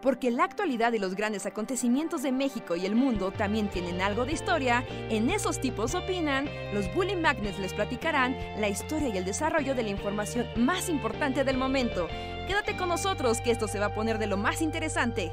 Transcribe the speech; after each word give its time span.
Porque 0.00 0.30
la 0.30 0.44
actualidad 0.44 0.92
y 0.92 0.98
los 0.98 1.16
grandes 1.16 1.44
acontecimientos 1.44 2.22
de 2.22 2.30
México 2.30 2.76
y 2.76 2.86
el 2.86 2.94
mundo 2.94 3.32
también 3.32 3.68
tienen 3.68 4.00
algo 4.00 4.24
de 4.24 4.32
historia, 4.32 4.84
en 5.10 5.28
esos 5.28 5.60
tipos 5.60 5.94
opinan, 5.94 6.48
los 6.72 6.92
Bully 6.94 7.16
Magnets 7.16 7.58
les 7.58 7.74
platicarán 7.74 8.36
la 8.60 8.68
historia 8.68 9.08
y 9.08 9.18
el 9.18 9.24
desarrollo 9.24 9.74
de 9.74 9.82
la 9.82 9.90
información 9.90 10.46
más 10.56 10.88
importante 10.88 11.42
del 11.42 11.58
momento. 11.58 12.06
Quédate 12.46 12.76
con 12.76 12.88
nosotros 12.88 13.40
que 13.40 13.50
esto 13.50 13.66
se 13.66 13.80
va 13.80 13.86
a 13.86 13.94
poner 13.94 14.18
de 14.18 14.28
lo 14.28 14.36
más 14.36 14.62
interesante. 14.62 15.32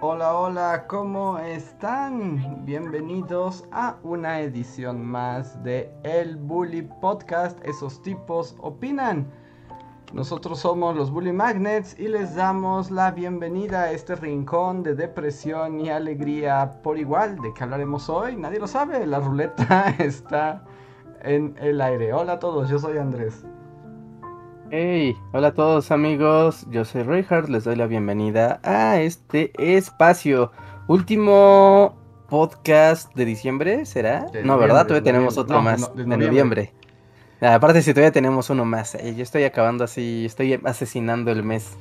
Hola, 0.00 0.36
hola, 0.36 0.86
¿cómo 0.86 1.38
están? 1.38 2.66
Bienvenidos 2.66 3.64
a 3.70 3.96
una 4.02 4.40
edición 4.40 5.02
más 5.02 5.62
de 5.62 5.90
El 6.02 6.36
Bully 6.36 6.82
Podcast. 6.82 7.58
Esos 7.64 8.02
tipos 8.02 8.54
opinan. 8.60 9.43
Nosotros 10.14 10.60
somos 10.60 10.94
los 10.94 11.10
Bully 11.10 11.32
Magnets 11.32 11.98
y 11.98 12.06
les 12.06 12.36
damos 12.36 12.92
la 12.92 13.10
bienvenida 13.10 13.82
a 13.82 13.90
este 13.90 14.14
rincón 14.14 14.84
de 14.84 14.94
depresión 14.94 15.80
y 15.80 15.90
alegría 15.90 16.80
por 16.84 17.00
igual. 17.00 17.36
¿De 17.40 17.52
qué 17.52 17.64
hablaremos 17.64 18.08
hoy? 18.08 18.36
Nadie 18.36 18.60
lo 18.60 18.68
sabe, 18.68 19.08
la 19.08 19.18
ruleta 19.18 19.88
está 19.98 20.62
en 21.24 21.56
el 21.58 21.80
aire. 21.80 22.12
Hola 22.12 22.34
a 22.34 22.38
todos, 22.38 22.70
yo 22.70 22.78
soy 22.78 22.96
Andrés. 22.96 23.44
Hey, 24.70 25.16
hola 25.32 25.48
a 25.48 25.54
todos 25.54 25.90
amigos, 25.90 26.64
yo 26.70 26.84
soy 26.84 27.02
Reinhardt, 27.02 27.48
les 27.48 27.64
doy 27.64 27.74
la 27.74 27.88
bienvenida 27.88 28.60
a 28.62 29.00
este 29.00 29.50
espacio. 29.58 30.52
Último 30.86 31.96
podcast 32.28 33.12
de 33.16 33.24
diciembre, 33.24 33.84
¿será? 33.84 34.26
no, 34.44 34.58
¿verdad? 34.58 34.86
Todavía 34.86 35.02
tenemos 35.02 35.36
otro 35.38 35.60
más 35.60 35.92
de 35.96 36.06
noviembre. 36.06 36.72
Aparte, 37.40 37.82
si 37.82 37.92
todavía 37.92 38.12
tenemos 38.12 38.48
uno 38.50 38.64
más, 38.64 38.94
eh, 38.94 39.14
yo 39.14 39.22
estoy 39.22 39.44
acabando 39.44 39.84
así, 39.84 40.24
estoy 40.24 40.58
asesinando 40.64 41.30
el 41.30 41.42
mes. 41.42 41.76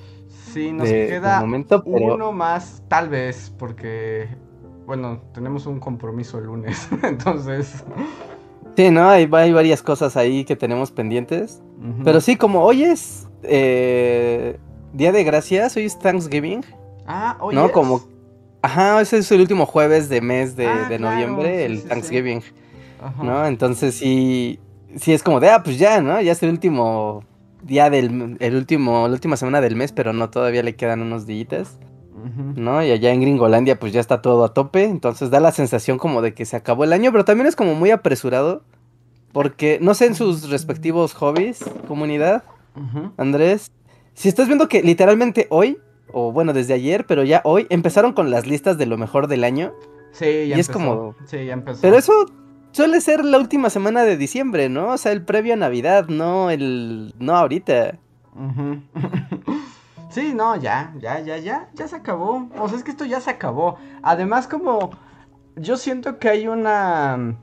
Sí, 0.53 0.71
nos 0.71 0.87
queda 0.87 1.43
uno 1.85 2.31
más, 2.31 2.83
tal 2.87 3.09
vez, 3.09 3.53
porque, 3.57 4.27
bueno, 4.85 5.21
tenemos 5.33 5.65
un 5.65 5.79
compromiso 5.79 6.37
el 6.37 6.45
lunes, 6.45 6.87
entonces... 7.03 7.83
Sí, 8.75 8.89
¿no? 8.89 9.09
Hay, 9.09 9.29
hay, 9.31 9.53
varias 9.53 9.83
cosas 9.83 10.17
ahí 10.17 10.45
que 10.45 10.55
tenemos 10.55 10.91
pendientes. 10.91 11.61
Pero 12.03 12.21
sí, 12.21 12.37
como 12.37 12.63
hoy 12.63 12.83
es 12.83 13.27
eh, 13.43 14.57
Día 14.93 15.11
de 15.11 15.23
Gracias, 15.23 15.75
hoy 15.75 15.85
es 15.85 15.99
Thanksgiving. 15.99 16.63
Ah, 17.05 17.37
hoy 17.39 17.55
¿No? 17.55 17.71
Como... 17.71 18.01
Ajá, 18.61 19.01
ese 19.01 19.17
es 19.17 19.31
el 19.31 19.41
último 19.41 19.65
jueves 19.65 20.07
de 20.07 20.21
mes 20.21 20.55
de, 20.55 20.67
ah, 20.67 20.89
noviembre, 20.97 21.65
el 21.65 21.83
Thanksgiving. 21.83 22.41
¿No? 23.21 23.45
Entonces 23.45 23.95
sí, 23.95 24.59
sí 24.97 25.13
es 25.13 25.23
como 25.23 25.39
de, 25.39 25.49
ah, 25.49 25.63
pues 25.63 25.77
ya, 25.77 26.01
¿no? 26.01 26.21
Ya 26.21 26.31
es 26.31 26.43
el 26.43 26.49
último 26.49 27.23
día 27.63 27.89
del, 27.89 28.37
el 28.39 28.55
último, 28.55 29.07
la 29.07 29.13
última 29.13 29.37
semana 29.37 29.61
del 29.61 29.75
mes, 29.75 29.91
pero 29.91 30.13
no, 30.13 30.29
todavía 30.29 30.63
le 30.63 30.75
quedan 30.75 31.01
unos 31.01 31.25
días. 31.25 31.79
¿No? 32.55 32.81
Y 32.81 32.89
allá 32.89 33.11
en 33.11 33.19
Gringolandia 33.19 33.77
pues 33.77 33.91
ya 33.91 33.99
está 33.99 34.21
todo 34.21 34.45
a 34.45 34.53
tope, 34.53 34.85
entonces 34.85 35.29
da 35.29 35.41
la 35.41 35.51
sensación 35.51 35.97
como 35.97 36.21
de 36.21 36.33
que 36.33 36.45
se 36.45 36.55
acabó 36.55 36.85
el 36.85 36.93
año, 36.93 37.11
pero 37.11 37.25
también 37.25 37.47
es 37.47 37.55
como 37.57 37.75
muy 37.75 37.91
apresurado, 37.91 38.63
porque 39.33 39.77
no 39.81 39.93
sé 39.93 40.05
en 40.05 40.15
sus 40.15 40.49
respectivos 40.49 41.13
hobbies, 41.15 41.65
comunidad, 41.85 42.43
Andrés, 43.17 43.71
si 44.13 44.29
estás 44.29 44.47
viendo 44.47 44.69
que 44.69 44.83
literalmente 44.83 45.47
hoy, 45.49 45.79
o 46.13 46.31
bueno, 46.31 46.53
desde 46.53 46.73
ayer, 46.73 47.05
pero 47.05 47.23
ya 47.23 47.41
hoy, 47.43 47.67
empezaron 47.69 48.13
con 48.13 48.31
las 48.31 48.47
listas 48.47 48.77
de 48.77 48.85
lo 48.85 48.97
mejor 48.97 49.27
del 49.27 49.43
año. 49.43 49.73
Sí, 50.11 50.47
ya 50.47 50.57
y 50.57 50.59
es 50.59 50.69
como... 50.69 51.15
Sí, 51.25 51.45
ya 51.45 51.53
empezó. 51.53 51.81
Pero 51.81 51.97
eso 51.97 52.13
suele 52.73 52.99
ser 52.99 53.23
la 53.23 53.37
última 53.37 53.69
semana 53.69 54.03
de 54.03 54.17
diciembre, 54.17 54.67
¿no? 54.67 54.89
O 54.89 54.97
sea, 54.97 55.13
el 55.13 55.23
previo 55.23 55.53
a 55.53 55.57
Navidad, 55.57 56.07
no 56.09 56.49
el. 56.49 57.13
no 57.19 57.35
ahorita. 57.35 57.97
sí, 60.09 60.33
no, 60.33 60.55
ya, 60.57 60.93
ya, 60.99 61.19
ya, 61.21 61.37
ya, 61.37 61.69
ya 61.73 61.87
se 61.87 61.95
acabó. 61.95 62.49
O 62.59 62.67
sea, 62.67 62.77
es 62.77 62.83
que 62.83 62.91
esto 62.91 63.05
ya 63.05 63.21
se 63.21 63.29
acabó. 63.29 63.77
Además, 64.01 64.47
como. 64.47 64.91
Yo 65.55 65.77
siento 65.77 66.17
que 66.19 66.29
hay 66.29 66.47
una. 66.47 67.37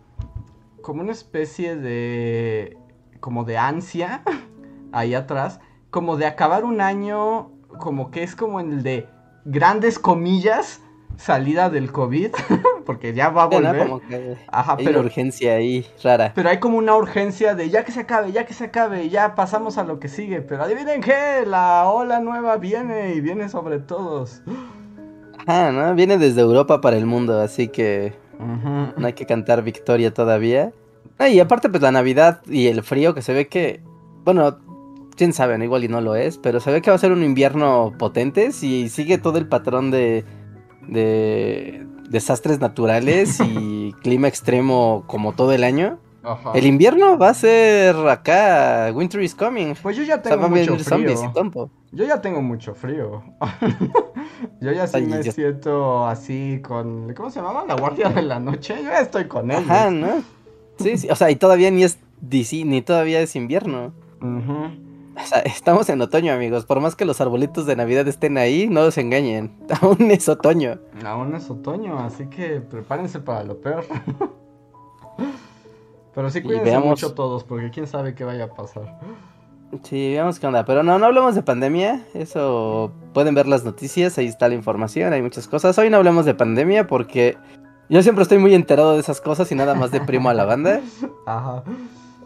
como 0.83 1.03
una 1.03 1.13
especie 1.13 1.77
de. 1.77 2.77
como 3.21 3.45
de 3.45 3.57
ansia 3.57 4.23
ahí 4.93 5.15
atrás. 5.15 5.61
Como 5.91 6.17
de 6.17 6.27
acabar 6.27 6.65
un 6.65 6.81
año. 6.81 7.53
Como 7.79 8.11
que 8.11 8.25
es 8.25 8.35
como 8.35 8.61
el 8.61 8.83
de 8.83 9.09
grandes 9.45 9.99
comillas 9.99 10.83
salida 11.21 11.69
del 11.69 11.93
COVID, 11.93 12.31
porque 12.87 13.13
ya 13.13 13.29
va 13.29 13.45
a 13.45 13.47
volver. 13.47 14.39
Ajá, 14.49 14.77
hay 14.79 14.85
pero 14.85 15.01
urgencia 15.01 15.55
ahí 15.55 15.87
rara. 16.03 16.33
Pero 16.35 16.49
hay 16.49 16.59
como 16.59 16.79
una 16.79 16.97
urgencia 16.97 17.55
de 17.55 17.69
ya 17.69 17.85
que 17.85 17.93
se 17.93 18.01
acabe, 18.01 18.33
ya 18.33 18.47
que 18.47 18.55
se 18.55 18.65
acabe, 18.65 19.09
ya 19.11 19.35
pasamos 19.35 19.79
a 19.79 19.85
lo 19.85 20.01
que 20.01 20.09
sigue. 20.09 20.41
Pero 20.41 20.65
adivinen 20.65 21.03
qué, 21.03 21.45
la 21.47 21.89
ola 21.89 22.21
nueva 22.21 22.57
viene 22.57 23.15
y 23.15 23.21
viene 23.21 23.49
sobre 23.49 23.79
todos. 23.79 24.43
Ajá, 25.47 25.73
¿no? 25.73 25.95
Viene 25.95 26.17
desde 26.19 26.41
Europa 26.41 26.81
para 26.81 26.97
el 26.97 27.07
mundo, 27.07 27.41
así 27.41 27.69
que 27.69 28.15
no 28.39 29.07
hay 29.07 29.13
que 29.13 29.27
cantar 29.27 29.63
victoria 29.63 30.15
todavía. 30.15 30.73
y 31.19 31.39
aparte 31.41 31.69
pues 31.69 31.83
la 31.83 31.93
Navidad 31.93 32.41
y 32.47 32.69
el 32.69 32.83
frío 32.83 33.15
que 33.15 33.21
se 33.21 33.35
ve 33.35 33.49
que, 33.49 33.83
bueno, 34.25 34.59
quién 35.17 35.35
sabe, 35.35 35.63
igual 35.63 35.85
y 35.85 35.89
no 35.89 36.01
lo 36.01 36.17
es, 36.17 36.39
pero 36.39 36.61
se 36.61 36.73
ve 36.73 36.81
que 36.81 36.91
va 36.91 36.97
a 36.97 36.99
ser 36.99 37.13
un 37.13 37.23
invierno 37.23 37.93
potente 37.99 38.53
si 38.53 38.89
sigue 38.89 39.19
todo 39.19 39.37
el 39.37 39.47
patrón 39.47 39.91
de 39.91 40.25
de 40.87 41.87
desastres 42.09 42.61
naturales 42.61 43.41
y 43.41 43.93
clima 44.03 44.29
extremo 44.29 45.05
como 45.07 45.33
todo 45.33 45.53
el 45.53 45.65
año. 45.65 45.99
El 46.55 46.67
invierno 46.67 47.17
va 47.17 47.31
a 47.31 47.35
ser 47.35 47.97
acá, 48.09 48.93
Winter 48.95 49.23
is 49.23 49.35
coming. 49.35 49.75
Pues 49.83 49.97
yo 49.97 50.03
ya 50.03 50.21
tengo 50.21 50.51
mucho 50.51 50.77
frío. 50.77 51.33
Yo 51.93 52.05
ya 52.05 52.21
tengo 52.21 52.43
mucho 52.43 52.75
frío. 52.75 53.23
yo 54.61 54.73
ya 54.73 54.87
sí 54.87 55.01
me 55.01 55.23
siento 55.23 56.07
así 56.07 56.61
con 56.63 57.15
¿cómo 57.15 57.31
se 57.31 57.41
llama? 57.41 57.65
La 57.67 57.75
guardia 57.75 58.11
de 58.11 58.23
la 58.23 58.39
noche. 58.39 58.77
Yo 58.77 58.91
ya 58.91 59.01
estoy 59.01 59.29
con 59.29 59.51
él. 59.51 59.65
Ajá, 59.67 59.91
¿no? 59.91 60.23
Sí, 60.79 60.99
sí, 60.99 61.09
o 61.11 61.17
sea, 61.17 61.31
y 61.31 61.37
todavía 61.37 61.71
ni 61.71 61.85
es 61.85 61.99
DC, 62.21 62.65
ni 62.67 62.83
todavía 62.83 63.21
es 63.21 63.35
invierno. 63.35 63.93
Ajá 64.21 64.71
estamos 65.45 65.89
en 65.89 66.01
otoño, 66.01 66.33
amigos. 66.33 66.67
Por 66.67 66.81
más 66.81 66.97
que 66.97 67.05
los 67.05 67.21
arbolitos 67.21 67.67
de 67.67 67.77
Navidad 67.77 68.07
estén 68.09 68.39
ahí, 68.39 68.69
no 68.69 68.83
los 68.83 68.99
engañen. 68.99 69.57
Aún 69.81 70.11
es 70.11 70.29
otoño. 70.29 70.79
Aún 71.05 71.35
es 71.35 71.51
otoño, 71.51 71.99
así 71.99 72.27
que 72.27 72.61
prepárense 72.61 73.21
para 73.21 73.45
lo 73.45 73.61
peor. 73.61 73.85
Pero 76.15 76.31
sí 76.31 76.43
cuídense 76.43 76.79
mucho 76.79 77.15
todos, 77.15 77.45
porque 77.45 77.71
quién 77.71 77.87
sabe 77.87 78.15
qué 78.15 78.25
vaya 78.25 78.45
a 78.45 78.55
pasar. 78.55 78.99
Sí, 79.85 80.13
veamos 80.13 80.39
qué 80.39 80.47
onda. 80.47 80.65
Pero 80.65 80.83
no, 80.83 80.99
no 80.99 81.07
hablamos 81.07 81.35
de 81.35 81.43
pandemia. 81.43 82.05
Eso 82.15 82.93
pueden 83.15 83.35
ver 83.35 83.47
las 83.47 83.65
noticias, 83.65 84.19
ahí 84.19 84.27
está 84.27 84.49
la 84.49 84.55
información, 84.55 85.13
hay 85.13 85.23
muchas 85.23 85.47
cosas. 85.47 85.79
Hoy 85.79 85.91
no 85.91 85.97
hablamos 85.97 86.25
de 86.25 86.35
pandemia 86.35 86.87
porque 86.87 87.37
yo 87.89 88.03
siempre 88.03 88.23
estoy 88.23 88.39
muy 88.39 88.55
enterado 88.55 88.95
de 88.95 89.01
esas 89.01 89.21
cosas 89.21 89.51
y 89.53 89.55
nada 89.55 89.75
más 89.75 89.91
de 89.91 90.01
primo 90.01 90.29
a 90.31 90.35
la 90.35 90.45
banda. 90.45 90.81
Ajá. 91.27 91.63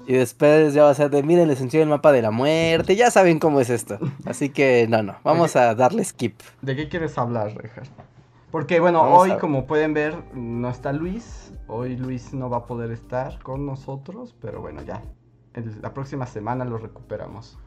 Y 0.06 0.12
después 0.12 0.75
ya 0.75 0.84
va 0.84 0.91
a 0.91 0.94
ser 0.94 1.10
de, 1.10 1.22
miren, 1.22 1.48
les 1.48 1.60
enseño 1.60 1.82
el 1.82 1.88
mapa 1.88 2.12
de 2.12 2.22
la 2.22 2.31
muerte. 2.31 2.94
Ya 2.97 3.10
saben 3.10 3.38
cómo 3.38 3.60
es 3.60 3.70
esto. 3.70 3.98
Así 4.26 4.50
que 4.50 4.87
no, 4.88 5.03
no. 5.03 5.16
Vamos 5.25 5.56
a 5.56 5.75
darle 5.75 6.04
skip. 6.04 6.41
¿De 6.62 6.76
qué 6.76 6.88
quieres 6.88 7.16
hablar, 7.16 7.54
Rejar? 7.54 7.84
Porque 8.50 8.78
bueno, 8.78 9.03
hoy 9.03 9.32
como 9.38 9.66
pueden 9.66 9.94
ver 9.94 10.15
no 10.34 10.69
está 10.69 10.92
Luis. 10.92 11.53
Hoy 11.66 11.97
Luis 11.97 12.34
no 12.34 12.50
va 12.50 12.59
a 12.59 12.66
poder 12.66 12.91
estar 12.92 13.41
con 13.42 13.66
nosotros. 13.66 14.34
Pero 14.41 14.60
bueno, 14.60 14.82
ya. 14.82 15.03
la 15.81 15.94
próxima 15.94 16.26
semana 16.26 16.65
lo 16.65 16.78
recuperamos. 16.78 17.59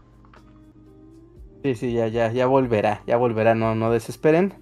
Sí, 1.63 1.75
sí, 1.75 1.93
ya, 1.93 2.07
ya, 2.07 2.31
ya 2.31 2.45
volverá. 2.45 3.01
Ya 3.07 3.17
volverá, 3.17 3.55
no, 3.55 3.73
no 3.73 3.91
desesperen. 3.91 4.53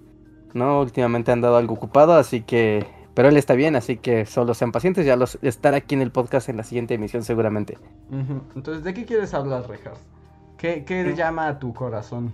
No, 0.54 0.80
últimamente 0.80 1.30
han 1.30 1.42
dado 1.42 1.58
algo 1.58 1.74
ocupado, 1.74 2.14
así 2.14 2.40
que 2.40 2.86
pero 3.16 3.30
él 3.30 3.38
está 3.38 3.54
bien, 3.54 3.76
así 3.76 3.96
que 3.96 4.26
solo 4.26 4.52
sean 4.52 4.72
pacientes. 4.72 5.06
Ya 5.06 5.16
los 5.16 5.38
estará 5.40 5.78
aquí 5.78 5.94
en 5.94 6.02
el 6.02 6.10
podcast 6.10 6.50
en 6.50 6.58
la 6.58 6.64
siguiente 6.64 6.92
emisión 6.92 7.22
seguramente. 7.22 7.78
Entonces, 8.54 8.84
¿de 8.84 8.92
qué 8.92 9.06
quieres 9.06 9.32
hablar, 9.32 9.66
Rejas? 9.66 9.98
¿Qué, 10.58 10.84
qué 10.84 11.14
llama 11.16 11.48
a 11.48 11.58
tu 11.58 11.72
corazón? 11.72 12.32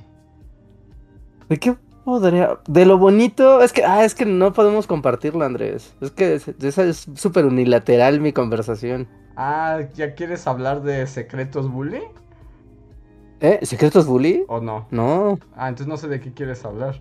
¿De 1.48 1.56
qué 1.56 1.76
podría...? 2.04 2.58
De 2.66 2.84
lo 2.84 2.98
bonito... 2.98 3.62
Es 3.62 3.72
que, 3.72 3.84
ah, 3.84 4.04
es 4.04 4.16
que 4.16 4.26
no 4.26 4.52
podemos 4.52 4.88
compartirlo, 4.88 5.44
Andrés. 5.44 5.94
Es 6.00 6.10
que 6.10 6.34
esa 6.34 6.82
es 6.82 7.06
súper 7.14 7.46
unilateral 7.46 8.20
mi 8.20 8.32
conversación. 8.32 9.06
Ah, 9.36 9.82
¿ya 9.94 10.16
quieres 10.16 10.48
hablar 10.48 10.82
de 10.82 11.06
secretos 11.06 11.70
bully? 11.70 12.02
¿Eh? 13.40 13.60
¿Secretos 13.62 14.04
bully? 14.04 14.42
¿O 14.48 14.60
no? 14.60 14.88
No. 14.90 15.38
Ah, 15.54 15.68
entonces 15.68 15.86
no 15.86 15.96
sé 15.96 16.08
de 16.08 16.20
qué 16.20 16.32
quieres 16.32 16.64
hablar. 16.64 17.00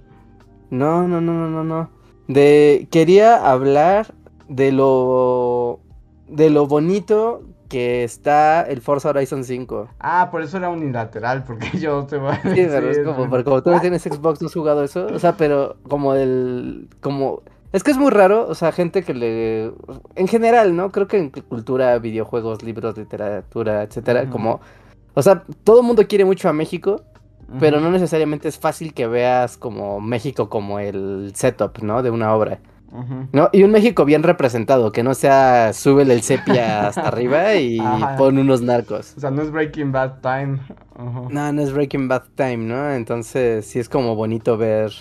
No, 0.69 1.07
no, 1.07 1.19
no, 1.19 1.33
no, 1.33 1.49
no, 1.49 1.63
no. 1.63 2.00
De 2.33 2.87
quería 2.91 3.51
hablar 3.51 4.13
de 4.47 4.71
lo 4.71 5.79
de 6.27 6.49
lo 6.49 6.65
bonito 6.65 7.43
que 7.67 8.03
está 8.03 8.63
el 8.63 8.81
Forza 8.81 9.09
Horizon 9.09 9.45
5. 9.45 9.87
Ah, 9.99 10.27
por 10.29 10.41
eso 10.41 10.57
era 10.57 10.69
unilateral, 10.69 11.43
porque 11.45 11.69
yo 11.79 12.05
te 12.05 12.17
voy 12.17 12.31
a 12.31 12.41
decir. 12.43 12.65
Sí, 12.65 12.69
pero 12.69 12.89
es 12.89 12.99
como, 12.99 13.29
porque 13.29 13.43
como 13.45 13.63
tú 13.63 13.71
no 13.71 13.79
tienes 13.81 14.03
Xbox, 14.03 14.41
no 14.41 14.47
has 14.47 14.53
jugado 14.53 14.83
eso. 14.83 15.07
O 15.07 15.19
sea, 15.19 15.37
pero 15.37 15.77
como 15.87 16.13
el. 16.13 16.87
como. 16.99 17.43
Es 17.71 17.83
que 17.83 17.91
es 17.91 17.97
muy 17.97 18.11
raro, 18.11 18.47
o 18.49 18.55
sea, 18.55 18.73
gente 18.73 19.03
que 19.03 19.13
le. 19.13 19.71
En 20.15 20.27
general, 20.27 20.75
¿no? 20.75 20.91
Creo 20.91 21.07
que 21.07 21.17
en 21.17 21.29
cultura, 21.29 21.97
videojuegos, 21.99 22.63
libros, 22.63 22.97
literatura, 22.97 23.83
etcétera, 23.83 24.29
como. 24.29 24.59
O 25.13 25.21
sea, 25.21 25.43
todo 25.63 25.81
el 25.81 25.87
mundo 25.87 26.07
quiere 26.07 26.25
mucho 26.25 26.49
a 26.49 26.53
México, 26.53 27.03
pero 27.59 27.79
no 27.79 27.91
necesariamente 27.91 28.47
es 28.47 28.57
fácil 28.57 28.93
que 28.93 29.07
veas 29.07 29.57
como 29.57 29.99
México 29.99 30.49
como 30.49 30.79
el 30.79 31.31
setup, 31.35 31.79
¿no? 31.79 32.03
De 32.03 32.09
una 32.09 32.33
obra. 32.33 32.59
¿No? 33.31 33.49
Y 33.53 33.63
un 33.63 33.71
México 33.71 34.03
bien 34.03 34.21
representado, 34.21 34.91
que 34.91 35.01
no 35.01 35.13
sea 35.13 35.71
súbele 35.71 36.13
el 36.13 36.23
sepia 36.23 36.87
hasta 36.87 37.01
arriba 37.07 37.55
y 37.55 37.79
pon 38.17 38.37
unos 38.37 38.61
narcos. 38.61 39.13
O 39.15 39.19
sea, 39.21 39.31
no 39.31 39.41
es 39.41 39.51
Breaking 39.51 39.91
Bad 39.91 40.19
Time. 40.21 40.59
No, 41.29 41.53
no 41.53 41.61
es 41.61 41.71
Breaking 41.71 42.09
Bad 42.09 42.23
Time, 42.35 42.57
¿no? 42.57 42.91
Entonces 42.91 43.65
sí 43.65 43.79
es 43.79 43.87
como 43.87 44.15
bonito 44.15 44.57
ver 44.57 44.91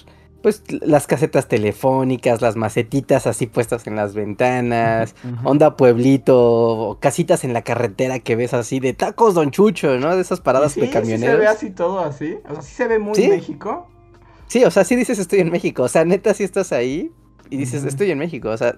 pues 0.43 0.63
las 0.71 1.07
casetas 1.07 1.49
telefónicas, 1.49 2.41
las 2.41 2.57
macetitas 2.57 3.27
así 3.27 3.47
puestas 3.47 3.87
en 3.87 3.97
las 3.97 4.15
ventanas, 4.15 5.15
onda 5.45 5.77
pueblito, 5.77 6.99
casitas 7.01 7.45
en 7.45 7.53
la 7.53 7.63
carretera 7.63 8.19
que 8.21 8.37
ves 8.37 8.55
así 8.55 8.81
de 8.81 8.93
tacos 8.93 9.35
Don 9.35 9.51
Chucho, 9.51 9.99
¿no? 9.99 10.15
De 10.17 10.23
esas 10.23 10.41
paradas 10.41 10.75
de 10.75 10.91
camioneros. 10.91 11.21
Sí 11.21 11.27
se 11.27 11.37
ve 11.37 11.47
así 11.47 11.71
todo 11.71 12.01
así, 12.01 12.39
o 12.49 12.55
sea, 12.55 12.63
sí 12.63 12.75
se 12.75 12.89
ve 12.89 12.99
muy 12.99 13.29
México. 13.29 13.89
Sí, 14.47 14.65
o 14.65 14.71
sea, 14.71 14.85
sí 14.85 14.97
dices 14.97 15.19
estoy 15.19 15.41
en 15.41 15.51
México, 15.51 15.85
o 15.85 15.89
sea, 15.89 16.05
neta 16.05 16.35
sí 16.35 16.45
estás 16.45 16.73
ahí 16.73 17.13
y 17.51 17.57
dices 17.57 17.85
estoy 17.85 18.11
en 18.11 18.19
México, 18.19 18.51
o 18.51 18.57
sea, 18.57 18.77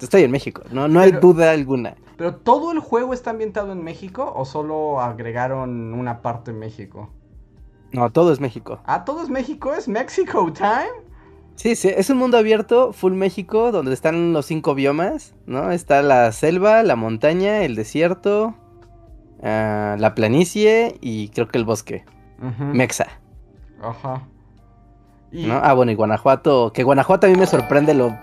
estoy 0.00 0.22
en 0.22 0.30
México, 0.30 0.62
no, 0.70 0.88
no 0.88 1.00
hay 1.00 1.12
duda 1.12 1.50
alguna. 1.50 1.96
Pero 2.16 2.34
todo 2.34 2.72
el 2.72 2.80
juego 2.80 3.14
está 3.14 3.30
ambientado 3.30 3.72
en 3.72 3.82
México 3.82 4.32
o 4.34 4.44
solo 4.44 5.00
agregaron 5.00 5.94
una 5.94 6.20
parte 6.20 6.50
en 6.50 6.58
México? 6.58 7.10
No, 7.92 8.10
todo 8.10 8.32
es 8.32 8.40
México. 8.40 8.80
Ah, 8.84 9.04
todo 9.04 9.22
es 9.22 9.30
México, 9.30 9.72
es 9.74 9.88
Mexico 9.88 10.52
Time. 10.52 11.08
Sí, 11.58 11.74
sí, 11.74 11.88
es 11.88 12.08
un 12.08 12.18
mundo 12.18 12.38
abierto, 12.38 12.92
full 12.92 13.14
México, 13.14 13.72
donde 13.72 13.92
están 13.92 14.32
los 14.32 14.46
cinco 14.46 14.76
biomas, 14.76 15.34
¿no? 15.46 15.72
Está 15.72 16.02
la 16.02 16.30
selva, 16.30 16.84
la 16.84 16.94
montaña, 16.94 17.62
el 17.62 17.74
desierto, 17.74 18.54
ah, 19.42 19.96
la 19.98 20.14
planicie 20.14 20.96
y 21.00 21.30
creo 21.30 21.48
que 21.48 21.58
el 21.58 21.64
bosque. 21.64 22.04
Mexa. 22.72 23.08
Ajá. 23.82 24.22
¿No? 25.32 25.60
Ah, 25.62 25.74
bueno, 25.74 25.90
y 25.90 25.96
Guanajuato, 25.96 26.72
que 26.72 26.84
Guanajuato 26.84 27.26
a 27.26 27.30
mí 27.30 27.36
me 27.36 27.46
sorprende 27.46 27.92
lo... 27.92 28.16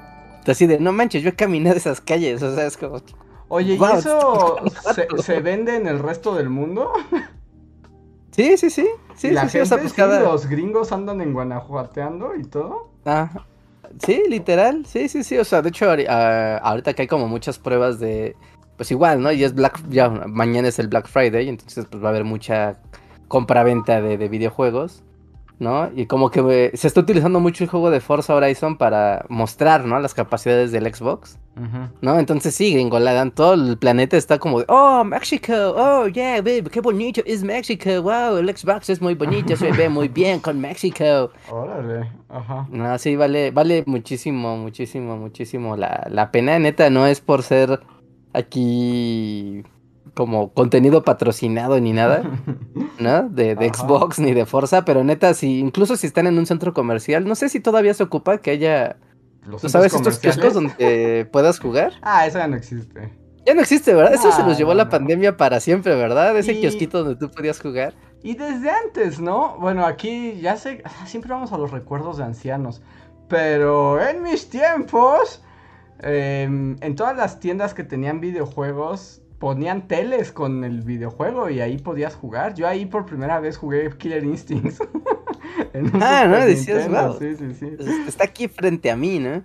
Así 0.47 0.65
de, 0.67 0.79
no 0.79 0.94
manches, 0.94 1.21
yo 1.21 1.29
he 1.29 1.35
caminado 1.35 1.75
esas 1.75 2.00
calles, 2.00 2.41
o 2.41 2.56
sea, 2.56 2.65
es 2.65 2.77
como... 2.77 3.01
Oye, 3.47 3.75
¿y 3.75 3.83
eso 3.83 4.57
se, 4.95 5.07
se, 5.21 5.39
vende 5.41 5.75
en 5.75 5.88
el 5.88 6.00
resto 6.00 6.35
del 6.35 6.50
mundo? 6.50 6.94
Sí, 8.35 8.57
sí, 8.57 8.69
sí. 8.69 8.85
sí, 9.15 9.31
la 9.31 9.47
sí, 9.47 9.59
gente, 9.59 9.87
sí, 9.87 10.01
los 10.01 10.47
gringos 10.47 10.91
andan 10.91 11.21
en 11.21 11.31
Guanajuateando 11.31 12.35
y 12.35 12.43
todo. 12.43 12.89
Ah, 13.05 13.29
sí, 14.05 14.23
literal. 14.27 14.85
Sí, 14.85 15.07
sí, 15.07 15.23
sí. 15.23 15.37
O 15.37 15.45
sea, 15.45 15.61
de 15.61 15.69
hecho, 15.69 15.85
ahorita 15.89 16.93
que 16.93 17.03
hay 17.03 17.07
como 17.07 17.29
muchas 17.29 17.59
pruebas 17.59 17.97
de. 17.99 18.35
Pues 18.75 18.91
igual, 18.91 19.21
¿no? 19.21 19.31
Y 19.31 19.45
es 19.45 19.55
Black. 19.55 19.81
Ya, 19.87 20.09
mañana 20.09 20.67
es 20.67 20.79
el 20.79 20.89
Black 20.89 21.07
Friday, 21.07 21.47
entonces 21.47 21.85
pues 21.89 22.03
va 22.03 22.07
a 22.07 22.09
haber 22.09 22.25
mucha 22.25 22.77
compra-venta 23.29 24.01
de, 24.01 24.17
de 24.17 24.27
videojuegos. 24.27 25.01
¿No? 25.59 25.89
Y 25.95 26.05
como 26.05 26.31
que 26.31 26.71
se 26.73 26.87
está 26.87 26.99
utilizando 26.99 27.39
mucho 27.39 27.63
el 27.63 27.69
juego 27.69 27.89
de 27.89 28.01
Forza 28.01 28.35
Horizon 28.35 28.77
para 28.77 29.25
mostrar, 29.29 29.85
¿no? 29.85 29.99
Las 29.99 30.13
capacidades 30.13 30.71
del 30.71 30.93
Xbox, 30.93 31.39
¿no? 32.01 32.19
Entonces 32.19 32.53
sí, 32.53 32.89
dan 32.89 33.31
todo 33.31 33.53
el 33.53 33.77
planeta 33.77 34.17
está 34.17 34.37
como 34.37 34.59
de, 34.59 34.65
oh, 34.67 35.03
México, 35.03 35.53
oh, 35.53 36.07
yeah, 36.07 36.37
babe, 36.37 36.63
qué 36.63 36.81
bonito 36.81 37.21
es 37.25 37.43
México, 37.43 38.01
wow, 38.01 38.37
el 38.37 38.55
Xbox 38.55 38.89
es 38.89 39.01
muy 39.01 39.15
bonito, 39.15 39.55
se 39.55 39.71
ve 39.71 39.87
muy 39.87 40.07
bien 40.19 40.39
con 40.39 40.59
México. 40.59 41.31
Órale, 41.49 42.09
ajá. 42.29 42.67
No, 42.69 42.97
sí, 42.97 43.15
vale, 43.15 43.51
vale 43.51 43.83
muchísimo, 43.85 44.57
muchísimo, 44.57 45.15
muchísimo 45.15 45.77
la, 45.77 46.07
la 46.09 46.31
pena, 46.31 46.59
neta, 46.59 46.89
no 46.89 47.07
es 47.07 47.21
por 47.21 47.43
ser 47.43 47.79
aquí 48.33 49.63
como 50.15 50.51
contenido 50.53 51.03
patrocinado 51.03 51.79
ni 51.79 51.94
nada, 51.94 52.23
¿no? 53.00 53.29
De, 53.29 53.53
Xbox 53.71 54.17
ni 54.19 54.33
de 54.33 54.45
Forza, 54.45 54.85
pero 54.85 55.03
neta, 55.03 55.33
si 55.33 55.59
incluso 55.59 55.95
si 55.97 56.07
están 56.07 56.25
en 56.25 56.39
un 56.39 56.45
centro 56.47 56.73
comercial, 56.73 57.27
no 57.27 57.35
sé 57.35 57.50
si 57.50 57.59
todavía 57.59 57.94
se 57.94 58.03
ocupa 58.03 58.39
que 58.39 58.51
haya, 58.51 58.97
¿tú 59.62 59.69
sabes 59.69 59.94
estos 59.94 60.17
kioscos 60.17 60.53
donde 60.53 61.27
puedas 61.31 61.59
jugar? 61.59 61.94
Ah, 62.01 62.25
eso 62.25 62.39
ya 62.39 62.47
no 62.47 62.56
existe. 62.56 63.13
Ya 63.45 63.53
no 63.53 63.62
existe, 63.62 63.94
¿verdad? 63.94 64.15
Eso 64.15 64.31
se 64.31 64.41
nos 64.41 64.57
llevó 64.57 64.73
la 64.73 64.89
pandemia 64.89 65.38
para 65.38 65.59
siempre, 65.59 65.94
¿verdad? 65.95 66.35
Ese 66.35 66.59
kiosquito 66.59 67.03
donde 67.03 67.15
tú 67.15 67.29
podías 67.29 67.62
jugar. 67.62 67.94
Y 68.23 68.33
desde 68.35 68.71
antes, 68.71 69.19
¿no? 69.19 69.57
Bueno, 69.59 69.85
aquí 69.85 70.39
ya 70.41 70.57
sé, 70.57 70.81
siempre 71.06 71.31
vamos 71.31 71.53
a 71.53 71.57
los 71.59 71.69
recuerdos 71.69 72.17
de 72.17 72.23
ancianos, 72.23 72.81
pero 73.27 74.01
en 74.01 74.23
mis 74.23 74.50
tiempos, 74.50 75.44
em, 76.00 76.75
en 76.81 76.95
todas 76.95 77.15
las 77.15 77.39
tiendas 77.39 77.75
que 77.75 77.83
tenían 77.83 78.19
videojuegos, 78.19 79.21
ponían 79.45 79.88
teles 79.88 80.31
con 80.31 80.63
el 80.63 80.81
videojuego 80.81 81.51
y 81.51 81.62
ahí 81.62 81.77
podías 81.77 82.15
jugar. 82.15 82.56
Yo 82.56 82.68
ahí 82.68 82.88
por 82.88 83.06
primera 83.06 83.39
vez 83.39 83.57
jugué 83.57 83.95
Killer 83.95 84.24
Instincts. 84.24 84.80
ah, 86.01 86.25
¿no? 86.27 86.38
Decías, 86.44 86.89
wow. 86.89 87.15
Sí, 87.19 87.36
sí, 87.36 87.53
sí. 87.53 87.77
Está 88.07 88.24
aquí 88.24 88.47
frente 88.47 88.89
a 88.89 88.95
mí, 88.95 89.19
¿no? 89.19 89.44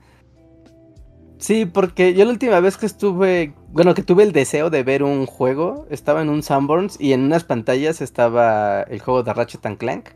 Sí, 1.37 1.67
porque 1.67 2.15
yo 2.15 2.25
la 2.25 2.31
última 2.31 2.61
vez 2.61 2.79
que 2.79 2.87
estuve, 2.87 3.53
bueno, 3.69 3.93
que 3.93 4.03
tuve 4.03 4.23
el 4.23 4.33
deseo 4.33 4.71
de 4.71 4.83
ver 4.83 5.03
un 5.03 5.27
juego, 5.27 5.87
estaba 5.91 6.23
en 6.23 6.31
un 6.31 6.43
Sunburns 6.43 6.99
y 6.99 7.13
en 7.13 7.21
unas 7.21 7.45
pantallas 7.45 8.01
estaba 8.01 8.81
el 8.85 9.01
juego 9.01 9.23
de 9.23 9.35
Ratchet 9.35 9.67
and 9.67 9.77
Clank. 9.77 10.09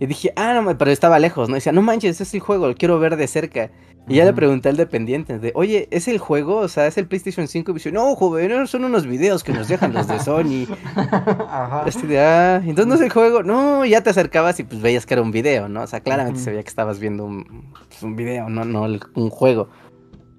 Y 0.00 0.04
dije, 0.04 0.34
ah, 0.36 0.52
no, 0.52 0.76
pero 0.76 0.90
estaba 0.90 1.18
lejos, 1.18 1.48
¿no? 1.48 1.54
Y 1.54 1.60
decía, 1.60 1.72
no 1.72 1.80
manches, 1.80 2.10
ese 2.10 2.24
es 2.24 2.34
el 2.34 2.40
juego, 2.40 2.66
lo 2.66 2.74
quiero 2.74 2.98
ver 2.98 3.16
de 3.16 3.26
cerca. 3.26 3.70
Y 4.06 4.16
ya 4.16 4.26
le 4.26 4.34
pregunté 4.34 4.68
al 4.68 4.76
dependiente 4.76 5.38
de, 5.38 5.52
oye, 5.54 5.88
¿es 5.90 6.08
el 6.08 6.18
juego? 6.18 6.56
O 6.56 6.68
sea, 6.68 6.86
¿es 6.86 6.98
el 6.98 7.06
PlayStation 7.06 7.48
5? 7.48 7.70
Y 7.70 7.74
dice, 7.74 7.90
no, 7.90 8.14
joven, 8.16 8.66
son 8.66 8.84
unos 8.84 9.06
videos 9.06 9.42
que 9.42 9.52
nos 9.52 9.68
dejan 9.68 9.94
los 9.94 10.06
de 10.06 10.20
Sony. 10.20 10.66
Ajá. 10.94 11.84
Este 11.86 12.20
ah, 12.20 12.56
entonces 12.56 12.86
no 12.86 12.94
es 12.96 13.00
el 13.00 13.10
juego. 13.10 13.42
No, 13.42 13.86
ya 13.86 14.02
te 14.02 14.10
acercabas 14.10 14.60
y 14.60 14.64
pues 14.64 14.82
veías 14.82 15.06
que 15.06 15.14
era 15.14 15.22
un 15.22 15.30
video, 15.30 15.68
¿no? 15.68 15.82
O 15.82 15.86
sea, 15.86 16.00
claramente 16.00 16.40
se 16.40 16.50
veía 16.50 16.62
que 16.62 16.68
estabas 16.68 16.98
viendo 16.98 17.24
un, 17.24 17.72
pues, 17.88 18.02
un 18.02 18.14
video, 18.14 18.50
no, 18.50 18.66
no 18.66 18.82
un 18.82 19.30
juego. 19.30 19.70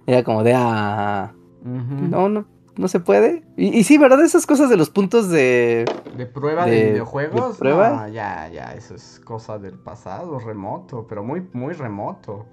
Era 0.06 0.24
como 0.24 0.44
de, 0.44 0.54
ah, 0.56 1.34
no, 1.64 2.30
no, 2.30 2.46
no 2.78 2.88
se 2.88 3.00
puede. 3.00 3.44
Y, 3.58 3.84
sí, 3.84 3.98
¿verdad? 3.98 4.24
Esas 4.24 4.46
cosas 4.46 4.70
de 4.70 4.78
los 4.78 4.92
puntos 4.92 5.30
de... 5.30 5.86
¿De 6.16 6.28
prueba 6.28 6.66
de, 6.66 6.92
videojuegos? 6.92 7.58
prueba? 7.58 8.10
ya, 8.10 8.48
ya, 8.50 8.74
eso 8.74 8.94
es 8.94 9.20
cosa 9.26 9.58
del 9.58 9.80
pasado, 9.80 10.38
remoto, 10.38 11.08
pero 11.08 11.24
muy, 11.24 11.48
muy 11.54 11.74
remoto. 11.74 12.46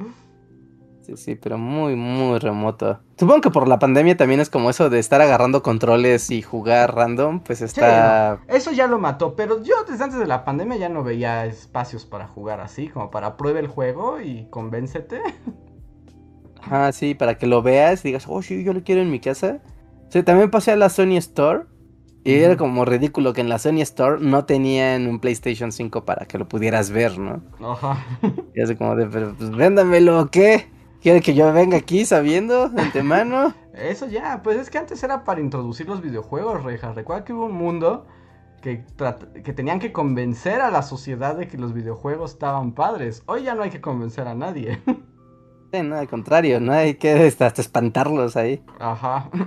Sí, 1.03 1.17
sí, 1.17 1.35
pero 1.35 1.59
muy, 1.59 1.97
muy 1.97 2.39
remoto. 2.39 3.01
Supongo 3.19 3.41
que 3.41 3.51
por 3.51 3.67
la 3.67 3.81
pandemia 3.81 4.17
también 4.17 4.39
es 4.39 4.49
como 4.49 4.71
eso 4.71 4.89
de 4.89 5.01
estar 5.01 5.21
agarrando 5.21 5.63
controles 5.63 6.31
y 6.31 6.43
jugar 6.43 6.95
random, 6.95 7.41
pues 7.41 7.61
está... 7.61 8.41
Eso 8.47 8.71
ya 8.71 8.87
lo 8.87 9.01
mató, 9.01 9.35
pero 9.35 9.63
yo 9.65 9.75
desde 9.89 10.05
antes 10.05 10.21
de 10.21 10.29
la 10.29 10.45
pandemia 10.45 10.77
ya 10.77 10.89
no 10.89 11.03
veía 11.03 11.45
espacios 11.45 12.07
para 12.07 12.29
jugar 12.29 12.61
así, 12.61 12.89
como 12.89 13.11
para 13.11 13.37
prueba 13.37 13.59
el 13.59 13.67
juego 13.67 14.21
y 14.21 14.47
convéncete. 14.51 15.21
Ah, 16.71 16.93
sí, 16.93 17.15
para 17.17 17.37
que 17.37 17.49
lo 17.49 17.61
veas 17.61 18.05
y 18.05 18.09
digas, 18.09 18.27
oh, 18.29 18.41
sí, 18.41 18.63
yo 18.63 18.73
lo 18.73 18.85
quiero 18.85 19.03
en 19.03 19.11
mi 19.11 19.19
casa. 19.19 19.61
Sí, 20.11 20.23
también 20.23 20.51
pasé 20.51 20.71
a 20.71 20.77
la 20.77 20.89
Sony 20.89 21.17
Store 21.17 21.65
y 22.23 22.35
era 22.35 22.57
como 22.57 22.85
ridículo 22.85 23.33
que 23.33 23.41
en 23.41 23.49
la 23.49 23.59
Sony 23.59 23.81
Store 23.81 24.19
no 24.21 24.45
tenían 24.45 25.09
un 25.09 25.19
PlayStation 25.19 25.73
5 25.73 26.05
para 26.05 26.27
que 26.27 26.39
lo 26.39 26.47
pudieras 26.47 26.91
ver, 26.91 27.19
¿no? 27.19 27.43
Ajá. 27.61 28.07
Y 28.55 28.61
así 28.61 28.77
como 28.77 28.95
de, 28.95 29.07
pero 29.07 29.35
pues 29.37 29.51
véndamelo, 29.51 30.31
¿qué? 30.31 30.71
¿Quiere 31.03 31.21
que 31.21 31.35
yo 31.35 31.53
venga 31.53 31.77
aquí 31.77 32.05
sabiendo 32.05 32.69
de 32.69 32.81
antemano? 32.81 33.53
Eso 33.75 34.07
ya, 34.07 34.41
pues 34.45 34.57
es 34.57 34.71
que 34.71 34.79
antes 34.79 35.03
era 35.03 35.25
para 35.25 35.41
introducir 35.41 35.89
los 35.89 36.01
videojuegos, 36.01 36.63
Reja. 36.63 36.93
Recuerda 36.93 37.25
que 37.25 37.33
hubo 37.33 37.47
un 37.47 37.57
mundo 37.57 38.07
que, 38.61 38.85
que 39.43 39.53
tenían 39.53 39.81
que 39.81 39.91
convencer 39.91 40.61
a 40.61 40.71
la 40.71 40.83
sociedad 40.83 41.35
de 41.35 41.49
que 41.49 41.59
los 41.59 41.73
videojuegos 41.73 42.35
estaban 42.35 42.71
padres. 42.73 43.25
Hoy 43.27 43.43
ya 43.43 43.57
no 43.57 43.65
hay 43.65 43.71
que 43.71 43.81
convencer 43.81 44.29
a 44.29 44.37
nadie. 44.37 44.81
Sí, 45.73 45.83
no, 45.83 45.97
al 45.97 46.07
contrario, 46.07 46.61
no 46.61 46.73
hay 46.73 46.95
que 46.95 47.13
hasta, 47.27 47.47
espantarlos 47.47 48.37
ahí. 48.37 48.63
Ajá. 48.79 49.29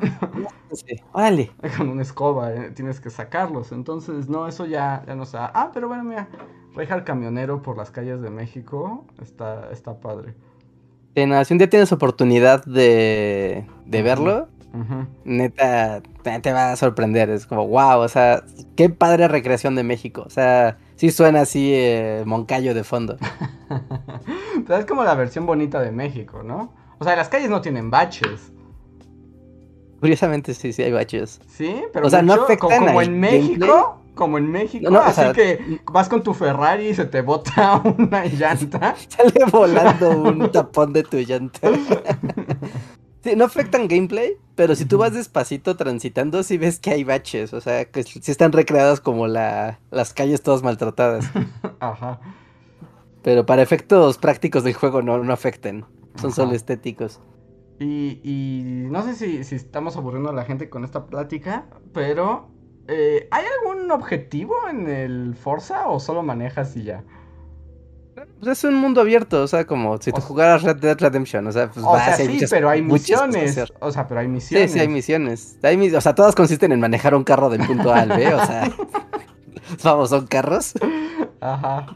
Sí, 0.72 0.98
vale. 1.14 1.52
Con 1.78 1.88
una 1.88 2.02
escoba, 2.02 2.54
eh, 2.54 2.72
tienes 2.72 3.00
que 3.00 3.10
sacarlos. 3.10 3.72
Entonces, 3.72 4.28
no, 4.28 4.46
eso 4.46 4.66
ya, 4.66 5.06
ya 5.08 5.16
no 5.16 5.26
se 5.26 5.38
Ah, 5.38 5.72
pero 5.74 5.88
bueno, 5.88 6.04
mira, 6.04 6.28
Reja 6.74 6.96
el 6.96 7.06
camionero 7.06 7.62
por 7.62 7.78
las 7.78 7.92
calles 7.92 8.22
de 8.22 8.30
México 8.30 9.06
está, 9.22 9.70
está 9.72 10.02
padre 10.02 10.36
si 11.16 11.54
un 11.54 11.58
día 11.58 11.70
tienes 11.70 11.92
oportunidad 11.92 12.66
de, 12.66 13.66
de 13.86 14.02
verlo, 14.02 14.50
neta, 15.24 16.02
te, 16.42 16.54
va 16.54 16.72
a 16.74 16.76
sorprender. 16.76 17.30
Es 17.30 17.46
como, 17.46 17.68
wow, 17.68 18.00
o 18.00 18.08
sea, 18.10 18.44
qué 18.76 18.90
padre 18.90 19.28
recreación 19.28 19.76
de 19.76 19.84
México. 19.84 20.24
O 20.26 20.30
sea, 20.30 20.78
sí 20.96 21.12
suena 21.12 21.42
así 21.42 21.72
eh, 21.74 22.24
Moncayo 22.26 22.74
de 22.74 22.84
fondo. 22.84 23.18
Pero 24.68 24.80
es 24.80 24.86
como 24.86 25.04
la 25.04 25.16
versión 25.16 25.46
bonita 25.46 25.80
de 25.80 25.92
México, 25.92 26.44
¿no? 26.44 26.74
O 27.00 27.06
sea, 27.06 27.16
las 27.16 27.30
calles 27.30 27.50
no 27.50 27.62
tienen 27.62 27.90
baches. 27.90 28.52
Curiosamente 30.00 30.54
sí, 30.54 30.74
sí 30.74 30.84
hay 30.84 30.92
baches. 30.92 31.40
Sí, 31.48 31.82
pero 31.92 32.08
o 32.08 32.10
sea, 32.10 32.22
no 32.22 32.34
afectan 32.34 32.86
como, 32.86 33.02
en 33.02 33.20
México 33.20 34.02
como 34.16 34.38
en 34.38 34.50
México, 34.50 34.90
no, 34.90 35.00
así 35.00 35.22
que 35.34 35.80
vas 35.92 36.10
con 36.10 36.24
tu 36.24 36.34
Ferrari 36.34 36.88
y 36.88 36.96
se 36.96 37.06
te 37.06 37.22
bota 37.22 37.82
una 37.98 38.26
llanta. 38.26 38.96
Sale 39.08 39.46
volando 39.52 40.10
un 40.10 40.52
tapón 40.52 40.94
de 40.94 41.04
tu 41.04 41.18
llanta. 41.18 41.70
Sí, 43.22 43.36
no 43.36 43.46
afectan 43.46 43.88
gameplay, 43.88 44.38
pero 44.54 44.76
si 44.76 44.86
tú 44.86 45.00
vas 45.00 45.12
despacito 45.12 45.76
transitando, 45.76 46.44
sí 46.44 46.60
ves 46.60 46.78
que 46.78 46.92
hay 46.92 47.04
baches, 47.04 47.56
o 47.56 47.60
sea, 47.60 47.86
que 47.86 48.04
sí 48.04 48.22
están 48.30 48.52
recreadas 48.52 49.02
como 49.02 49.26
la, 49.26 49.80
las 49.90 50.14
calles 50.14 50.44
todas 50.44 50.62
maltratadas. 50.62 51.26
Ajá. 51.80 52.20
Pero 53.24 53.44
para 53.48 53.64
efectos 53.64 54.20
prácticos 54.20 54.64
del 54.64 54.76
juego 54.76 55.02
no, 55.02 55.18
no 55.24 55.34
afecten. 55.34 55.86
Son 56.22 56.32
solo 56.32 56.52
estéticos. 56.52 57.20
Y, 57.80 58.22
y, 58.24 58.62
no 58.92 59.02
sé 59.02 59.16
si, 59.16 59.44
si, 59.44 59.56
estamos 59.56 59.98
aburriendo 59.98 60.30
a 60.30 60.34
la 60.34 60.46
gente 60.46 60.70
con 60.70 60.86
esta 60.86 61.08
plática, 61.08 61.66
pero 61.94 62.48
eh, 62.88 63.28
¿hay 63.32 63.46
algún 63.60 63.92
objetivo 63.92 64.56
en 64.70 64.90
el 64.90 65.36
Forza 65.36 65.88
o 65.88 66.00
solo 66.00 66.24
manejas 66.24 66.76
y 66.76 66.84
ya? 66.84 67.04
Pues 68.40 68.60
es 68.60 68.64
un 68.64 68.76
mundo 68.76 69.02
abierto, 69.02 69.44
o 69.44 69.48
sea, 69.48 69.66
como 69.66 69.98
si 70.02 70.12
tú 70.12 70.22
jugaras 70.22 70.64
Red 70.64 70.78
Dead 70.78 70.98
Redemption, 70.98 71.46
o 71.48 71.52
sea, 71.52 71.70
pues 71.70 71.86
o 71.86 71.96
sea, 71.96 72.16
sí, 72.16 72.40
pero 72.50 72.70
hay 72.70 72.82
misiones. 72.82 73.60
O 73.80 73.92
sea, 73.92 74.08
pero 74.08 74.22
hay 74.22 74.28
misiones. 74.28 74.72
Sí, 74.72 74.78
sí, 74.78 74.80
hay 74.80 74.88
misiones. 74.88 75.58
o 75.62 76.02
sea, 76.02 76.16
todas 76.16 76.34
consisten 76.34 76.72
en 76.72 76.80
manejar 76.80 77.14
un 77.14 77.24
carro 77.24 77.50
del 77.50 77.66
punto 77.66 77.94
A 77.94 78.02
al 78.02 78.10
B, 78.10 78.34
o 78.34 78.46
sea. 78.46 78.72
vamos, 79.84 80.10
son 80.10 80.28
carros. 80.28 80.74
Ajá. 81.42 81.88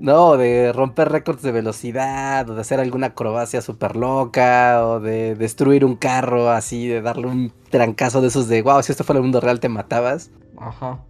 No, 0.00 0.38
de 0.38 0.72
romper 0.72 1.10
récords 1.10 1.42
de 1.42 1.52
velocidad, 1.52 2.48
o 2.48 2.54
de 2.54 2.62
hacer 2.62 2.80
alguna 2.80 3.08
acrobacia 3.08 3.60
súper 3.60 3.96
loca, 3.96 4.86
o 4.86 4.98
de 4.98 5.34
destruir 5.34 5.84
un 5.84 5.94
carro 5.94 6.50
así, 6.50 6.88
de 6.88 7.02
darle 7.02 7.26
un 7.26 7.52
trancazo 7.68 8.22
de 8.22 8.28
esos 8.28 8.48
de, 8.48 8.62
wow, 8.62 8.82
si 8.82 8.92
esto 8.92 9.04
fuera 9.04 9.18
el 9.18 9.24
mundo 9.24 9.40
real 9.40 9.60
te 9.60 9.68
matabas. 9.68 10.30
Ajá. 10.56 11.00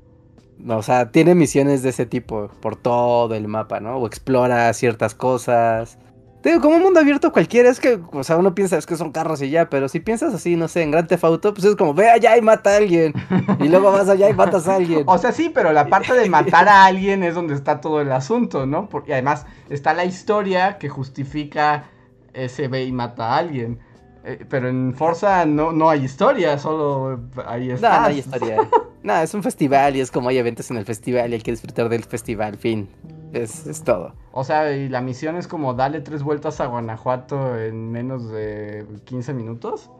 O 0.68 0.82
sea, 0.82 1.12
tiene 1.12 1.37
misiones 1.37 1.85
de 1.85 1.90
ese 1.90 2.04
tipo 2.04 2.49
por 2.61 2.75
todo 2.75 3.32
el 3.37 3.47
mapa, 3.47 3.78
¿no? 3.78 3.97
O 3.97 4.09
explora 4.09 4.73
ciertas 4.73 5.14
cosas. 5.14 5.97
Digo, 6.42 6.61
como 6.62 6.76
un 6.76 6.82
mundo 6.82 7.00
abierto 7.00 7.32
cualquiera, 7.32 7.68
es 7.68 7.80
que, 7.80 8.00
o 8.12 8.25
sea, 8.25 8.38
uno 8.38 8.54
piensa 8.54 8.78
es 8.78 8.87
que 8.87 8.97
son 8.97 9.12
carros 9.12 9.42
y 9.42 9.50
ya, 9.50 9.68
pero 9.68 9.88
si 9.88 10.00
piensas 10.00 10.32
así, 10.32 10.56
no 10.56 10.68
sé, 10.68 10.82
en 10.82 10.90
Grand 10.90 11.06
Theft 11.06 11.25
Auto, 11.25 11.52
pues 11.52 11.66
es 11.66 11.76
como, 11.76 11.92
ve 11.92 12.09
allá 12.09 12.37
y 12.38 12.40
mata 12.40 12.70
a 12.70 12.76
alguien, 12.78 13.12
y 13.61 13.68
luego 13.68 13.92
vas 13.92 14.09
allá 14.09 14.30
y 14.30 14.32
matas 14.32 14.66
a 14.66 14.76
alguien. 14.76 15.04
o 15.06 15.18
sea, 15.18 15.32
sí, 15.32 15.50
pero 15.52 15.73
la 15.73 15.88
parte 15.88 16.14
de 16.14 16.30
matar 16.30 16.66
a 16.66 16.87
alguien 16.87 17.23
es 17.23 17.35
donde 17.35 17.54
está 17.54 17.82
todo 17.82 18.00
el 18.00 18.11
asunto, 18.11 18.64
¿no? 18.64 18.88
Porque 18.88 19.12
además 19.12 19.44
está 19.68 19.92
la 19.92 20.06
historia 20.06 20.78
que 20.78 20.88
justifica 20.88 21.85
ese 22.32 22.68
ve 22.68 22.85
y 22.85 22.92
mata 22.92 23.35
a 23.35 23.37
alguien. 23.37 23.78
Eh, 24.25 24.44
pero 24.49 24.68
en 24.68 24.94
Forza 24.94 25.47
no, 25.47 25.73
no 25.73 25.88
hay 25.88 26.04
historia, 26.04 26.59
solo 26.59 27.20
ahí 27.47 27.70
está. 27.70 27.90
No, 27.90 28.00
no 28.00 28.06
hay 28.06 28.18
historia. 28.18 28.68
no, 29.02 29.16
es 29.16 29.32
un 29.35 29.42
festival 29.42 29.97
y 29.97 30.00
es 30.00 30.11
como 30.11 30.28
hay 30.28 30.38
eventos 30.38 30.70
en 30.70 30.76
el 30.76 30.85
festival 30.85 31.30
y 31.30 31.35
hay 31.35 31.40
que 31.40 31.50
disfrutar 31.50 31.88
del 31.88 32.04
festival, 32.04 32.56
fin. 32.56 32.88
Es, 33.32 33.66
es 33.66 33.82
todo. 33.82 34.14
O 34.32 34.44
sea, 34.44 34.75
y 34.76 34.88
la 34.88 35.00
misión 35.00 35.37
es 35.37 35.46
como 35.46 35.75
dale 35.75 36.00
tres 36.00 36.22
vueltas 36.22 36.60
a 36.60 36.66
Guanajuato 36.66 37.58
en 37.58 37.90
menos 37.90 38.30
de 38.30 38.87
15 39.04 39.34
minutos. 39.34 39.90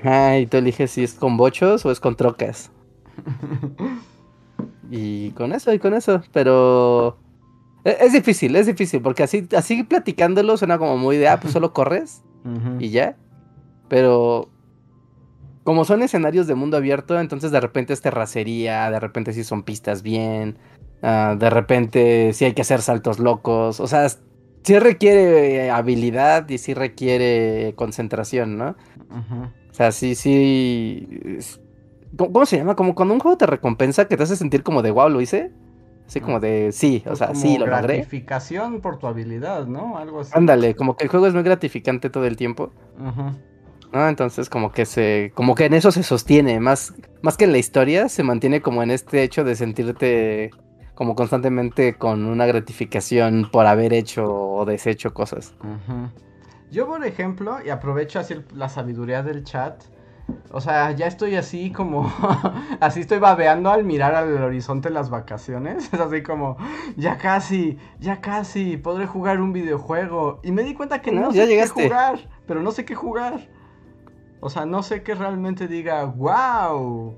Ajá, 0.00 0.38
y 0.38 0.46
tú 0.46 0.56
eliges 0.56 0.90
si 0.90 1.04
es 1.04 1.14
con 1.14 1.36
bochos 1.36 1.84
o 1.84 1.90
es 1.90 2.00
con 2.00 2.16
trocas. 2.16 2.70
y 4.90 5.30
con 5.32 5.52
eso, 5.52 5.72
y 5.72 5.78
con 5.78 5.94
eso, 5.94 6.22
pero... 6.32 7.18
E, 7.84 7.96
es, 8.00 8.12
difícil, 8.12 8.56
es 8.56 8.66
difícil, 8.66 9.00
porque 9.00 9.22
así, 9.22 9.46
así 9.56 9.84
platicándolo 9.84 10.56
suena 10.56 10.78
como 10.78 10.96
muy 10.96 11.16
de, 11.16 11.28
ah, 11.28 11.38
pues 11.40 11.52
solo 11.52 11.72
corres 11.72 12.22
y 12.78 12.90
ya. 12.90 13.16
Pero 13.88 14.48
como 15.66 15.84
son 15.84 16.02
escenarios 16.02 16.46
de 16.46 16.54
mundo 16.54 16.76
abierto, 16.76 17.18
entonces 17.18 17.50
de 17.50 17.60
repente 17.60 17.92
es 17.92 18.00
terracería, 18.00 18.88
de 18.88 19.00
repente 19.00 19.32
sí 19.32 19.42
son 19.42 19.64
pistas 19.64 20.04
bien, 20.04 20.58
ah, 21.02 21.34
de 21.36 21.50
repente 21.50 22.32
sí 22.34 22.44
hay 22.44 22.54
que 22.54 22.62
hacer 22.62 22.80
saltos 22.82 23.18
locos, 23.18 23.80
o 23.80 23.88
sea, 23.88 24.08
sí 24.08 24.78
requiere 24.78 25.72
habilidad 25.72 26.48
y 26.48 26.58
sí 26.58 26.72
requiere 26.72 27.74
concentración, 27.74 28.56
¿no? 28.56 28.76
O 29.68 29.74
sea, 29.74 29.90
sí, 29.90 30.14
sí... 30.14 31.08
¿Cómo, 32.16 32.46
se 32.46 32.58
llama? 32.58 32.76
Como 32.76 32.94
cuando 32.94 33.14
un 33.14 33.20
juego 33.20 33.36
te 33.36 33.46
recompensa 33.46 34.06
que 34.06 34.16
te 34.16 34.22
hace 34.22 34.36
sentir 34.36 34.62
como 34.62 34.82
de 34.82 34.92
wow, 34.92 35.08
lo 35.08 35.20
hice. 35.20 35.50
Así 36.06 36.20
como 36.20 36.38
de 36.38 36.70
sí, 36.70 37.02
o 37.06 37.16
sea, 37.16 37.34
sí, 37.34 37.58
lo 37.58 37.66
logré. 37.66 37.96
Gratificación 37.96 38.80
por 38.80 38.98
tu 38.98 39.08
habilidad, 39.08 39.66
¿no? 39.66 39.98
Algo 39.98 40.20
así. 40.20 40.30
Ándale, 40.32 40.76
como 40.76 40.96
que 40.96 41.04
el 41.04 41.10
juego 41.10 41.26
es 41.26 41.34
muy 41.34 41.42
gratificante 41.42 42.08
todo 42.08 42.24
el 42.24 42.36
tiempo. 42.36 42.70
Ajá. 43.04 43.34
Entonces 44.08 44.48
como 44.50 44.72
que 44.72 44.86
se, 44.86 45.32
como 45.34 45.54
que 45.54 45.66
en 45.66 45.74
eso 45.74 45.92
se 45.92 46.02
sostiene, 46.02 46.60
más, 46.60 46.94
más 47.22 47.36
que 47.36 47.44
en 47.44 47.52
la 47.52 47.58
historia, 47.58 48.08
se 48.08 48.22
mantiene 48.22 48.60
como 48.60 48.82
en 48.82 48.90
este 48.90 49.22
hecho 49.22 49.44
de 49.44 49.56
sentirte 49.56 50.50
como 50.94 51.14
constantemente 51.14 51.94
con 51.94 52.24
una 52.24 52.46
gratificación 52.46 53.48
por 53.52 53.66
haber 53.66 53.92
hecho 53.92 54.24
o 54.24 54.64
deshecho 54.64 55.12
cosas. 55.12 55.54
Yo, 56.70 56.86
por 56.86 57.04
ejemplo, 57.04 57.58
y 57.64 57.68
aprovecho 57.70 58.18
así 58.18 58.34
la 58.54 58.68
sabiduría 58.68 59.22
del 59.22 59.44
chat, 59.44 59.82
o 60.50 60.60
sea, 60.60 60.90
ya 60.92 61.06
estoy 61.06 61.36
así 61.36 61.70
como, 61.70 62.10
así 62.80 63.00
estoy 63.00 63.18
babeando 63.18 63.70
al 63.70 63.84
mirar 63.84 64.14
al 64.14 64.42
horizonte 64.42 64.90
las 64.90 65.10
vacaciones. 65.10 65.88
Es 65.92 66.00
así 66.00 66.22
como, 66.22 66.56
ya 66.96 67.18
casi, 67.18 67.78
ya 68.00 68.20
casi, 68.20 68.76
podré 68.76 69.06
jugar 69.06 69.40
un 69.40 69.52
videojuego. 69.52 70.40
Y 70.42 70.52
me 70.52 70.62
di 70.62 70.74
cuenta 70.74 71.00
que 71.00 71.12
no, 71.12 71.32
sé 71.32 71.46
qué 71.46 71.66
jugar, 71.68 72.28
pero 72.46 72.62
no 72.62 72.72
sé 72.72 72.84
qué 72.84 72.94
jugar. 72.94 73.48
O 74.46 74.48
sea, 74.48 74.64
no 74.64 74.84
sé 74.84 75.02
qué 75.02 75.16
realmente 75.16 75.66
diga, 75.66 76.04
wow, 76.04 77.16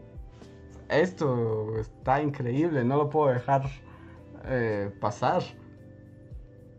esto 0.89 1.77
está 1.79 2.23
increíble, 2.23 2.85
no 2.85 2.97
lo 2.97 3.11
puedo 3.11 3.35
dejar 3.35 3.69
eh, 4.47 4.91
pasar. 4.99 5.43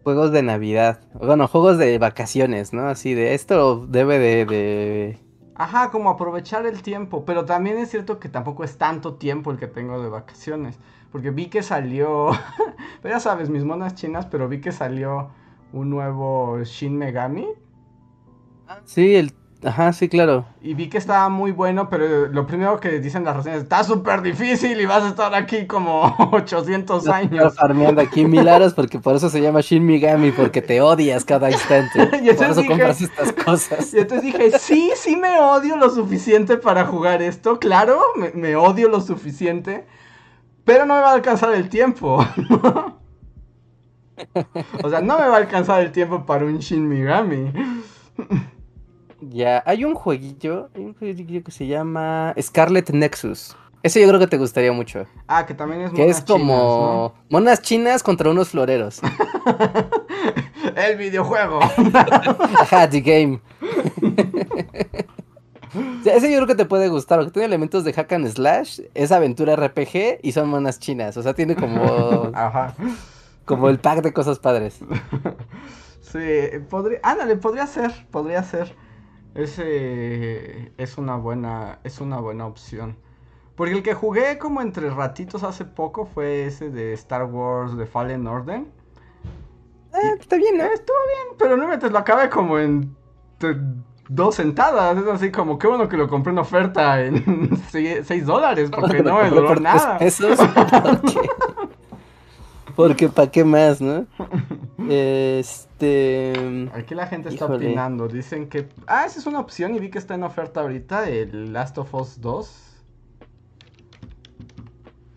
Juegos 0.04 0.32
de 0.32 0.42
Navidad, 0.42 1.02
bueno, 1.14 1.48
juegos 1.48 1.78
de 1.78 2.00
vacaciones, 2.00 2.74
¿no? 2.74 2.88
Así 2.88 3.14
de 3.14 3.36
esto 3.36 3.86
debe 3.86 4.18
de, 4.18 5.20
Ajá, 5.54 5.92
como 5.92 6.10
aprovechar 6.10 6.66
el 6.66 6.82
tiempo, 6.82 7.26
pero 7.26 7.46
también 7.46 7.78
es 7.78 7.92
cierto 7.92 8.18
que 8.18 8.28
tampoco 8.28 8.64
es 8.64 8.76
tanto 8.80 9.18
tiempo 9.18 9.52
el 9.52 9.60
que 9.60 9.68
tengo 9.68 10.02
de 10.02 10.10
vacaciones, 10.10 10.80
porque 11.12 11.30
vi 11.30 11.46
que 11.46 11.62
salió, 11.62 12.32
ya 13.04 13.20
sabes, 13.20 13.52
mis 13.52 13.64
monas 13.64 13.94
chinas, 13.94 14.26
pero 14.26 14.50
vi 14.50 14.62
que 14.62 14.72
salió 14.72 15.30
un 15.74 15.92
nuevo 15.92 16.58
Shin 16.64 16.98
Megami. 16.98 17.50
Sí, 18.86 19.16
el 19.16 19.32
Ajá, 19.62 19.92
sí, 19.92 20.08
claro. 20.08 20.46
Y 20.62 20.74
vi 20.74 20.88
que 20.88 20.98
estaba 20.98 21.28
muy 21.28 21.52
bueno, 21.52 21.90
pero 21.90 22.28
lo 22.28 22.48
primero 22.48 22.80
que 22.80 23.00
dicen 23.00 23.26
las 23.26 23.36
reseñas, 23.36 23.64
está 23.64 23.84
súper 23.84 24.22
difícil 24.22 24.80
y 24.80 24.86
vas 24.86 25.04
a 25.04 25.10
estar 25.10 25.36
aquí 25.36 25.68
como 25.68 26.04
800 26.32 27.08
años. 27.10 27.56
farmeando 27.56 28.00
aquí 28.00 28.24
mil 28.24 28.48
horas 28.48 28.74
porque 28.74 29.00
por 29.00 29.18
eso 29.18 29.30
se 29.30 29.42
llama 29.42 29.60
Shin 29.60 29.86
Megami, 29.86 30.32
porque 30.32 30.62
te 30.62 30.80
odias 30.80 31.26
cada 31.26 31.52
instante. 31.52 32.10
y 32.24 32.32
por 32.34 32.46
eso 32.46 32.66
compras 32.66 33.02
estas 33.02 33.34
cosas. 33.34 33.94
Y 34.00 34.00
entonces 34.00 34.22
dije, 34.34 34.58
sí, 34.60 34.92
sí 34.96 35.18
me 35.18 35.40
odio 35.40 35.76
lo 35.76 35.90
suficiente 35.90 36.56
para 36.56 36.86
jugar 36.86 37.22
esto, 37.22 37.60
claro, 37.60 38.00
me, 38.16 38.32
me 38.32 38.56
odio 38.56 38.88
lo 38.88 39.02
suficiente, 39.02 39.86
pero 40.64 40.86
no 40.86 40.96
me 40.96 41.02
va 41.02 41.10
a 41.12 41.16
alcanzar 41.16 41.54
el 41.54 41.68
tiempo. 41.68 42.26
o 44.84 44.90
sea, 44.90 45.02
no 45.02 45.20
me 45.20 45.28
va 45.28 45.34
a 45.34 45.38
alcanzar 45.38 45.82
el 45.82 45.92
tiempo 45.92 46.26
para 46.26 46.46
un 46.46 46.60
Shin 46.60 46.88
Megami. 46.88 47.52
Ya, 49.22 49.64
hay 49.66 49.84
un 49.84 49.96
jueguillo, 49.96 50.70
hay 50.76 50.84
un 50.84 50.94
jueguillo 50.94 51.44
que 51.44 51.52
se 51.52 51.68
llama 51.68 52.34
Scarlet 52.40 52.90
Nexus. 52.92 53.56
Ese 53.82 54.02
yo 54.02 54.08
creo 54.08 54.20
que 54.20 54.28
te 54.28 54.38
gustaría 54.38 54.74
mucho. 54.74 55.06
Ah, 55.28 55.46
que 55.46 55.54
también 55.54 55.82
es 55.82 55.92
monas 55.92 56.06
Que 56.06 56.12
es 56.12 56.22
como 56.22 57.14
monas 57.30 57.62
chinas 57.62 58.04
contra 58.04 58.30
unos 58.30 58.50
floreros. 58.50 59.00
El 60.76 60.98
videojuego. 60.98 61.60
Ajá, 62.60 62.90
the 62.90 63.00
game. 63.00 63.40
ese 66.06 66.30
yo 66.30 66.38
creo 66.38 66.48
que 66.48 66.56
te 66.56 66.66
puede 66.66 66.90
gustar, 66.90 67.20
porque 67.20 67.32
tiene 67.32 67.46
elementos 67.46 67.86
de 67.86 67.94
hack 67.94 68.12
and 68.12 68.28
slash, 68.28 68.82
es 68.94 69.12
aventura 69.14 69.56
RPG 69.56 70.20
y 70.24 70.32
son 70.34 70.50
monas 70.50 70.80
chinas. 70.80 71.16
O 71.16 71.24
sea, 71.24 71.34
tiene 71.34 71.56
como. 71.56 72.32
Ajá. 72.34 72.76
Como 73.46 73.70
el 73.70 73.80
pack 73.80 74.02
de 74.02 74.14
cosas 74.14 74.40
padres. 74.40 74.80
Sí, 76.02 76.20
podría. 76.70 77.00
Ándale, 77.04 77.38
podría 77.38 77.66
ser, 77.66 77.92
podría 78.12 78.44
ser. 78.44 78.76
Ese 79.36 80.72
es 80.78 80.98
una 80.98 81.16
buena, 81.16 81.80
es 81.84 82.02
una 82.02 82.20
buena 82.20 82.46
opción. 82.46 82.98
Porque 83.56 83.74
el 83.74 83.84
que 83.84 83.94
jugué 83.94 84.38
como 84.38 84.62
entre 84.62 84.90
ratitos 84.90 85.44
hace 85.44 85.66
poco 85.66 86.06
fue 86.06 86.46
ese 86.46 86.70
de 86.70 86.94
Star 86.94 87.26
Wars 87.26 87.78
The 87.78 87.86
Fallen 87.86 88.26
Order. 88.26 88.62
Eh, 89.94 90.16
está 90.20 90.38
bien, 90.38 90.58
¿no? 90.58 90.64
estuvo 90.64 90.96
bien, 91.08 91.38
pero 91.38 91.58
no 91.58 91.68
me 91.68 91.78
lo 91.78 91.98
acabé 91.98 92.30
como 92.30 92.58
en 92.58 92.96
dos 94.08 94.36
sentadas. 94.36 94.98
Es 94.98 95.08
así 95.08 95.32
como, 95.32 95.58
qué 95.58 95.68
bueno 95.68 95.88
que 95.88 95.98
lo 95.98 96.08
compré 96.08 96.32
en 96.32 96.40
oferta 96.40 97.02
en 97.02 97.58
6 97.72 98.26
dólares, 98.26 98.70
porque 98.72 99.04
no 99.04 99.22
me 99.22 99.30
duró 99.30 99.56
nada. 99.56 99.98
Eso 99.98 100.28
Porque 100.36 101.20
para 103.16 103.32
qué 103.32 103.44
más, 103.44 103.82
¿no? 103.82 104.06
Este. 104.90 106.70
Aquí 106.74 106.96
la 106.96 107.06
gente 107.08 107.30
está 107.30 107.46
opinando. 107.46 108.08
Dicen 108.08 108.48
que. 108.50 108.70
Ah, 108.88 109.06
esa 109.06 109.20
es 109.20 109.28
una 109.28 109.40
opción 109.40 109.76
y 109.76 109.80
vi 109.80 109.90
que 109.90 109.98
está 109.98 110.16
en 110.16 110.24
oferta 110.24 110.62
ahorita. 110.62 111.10
El 111.10 111.54
Last 111.54 111.78
of 111.78 111.94
Us 111.94 112.22
2. 112.22 112.70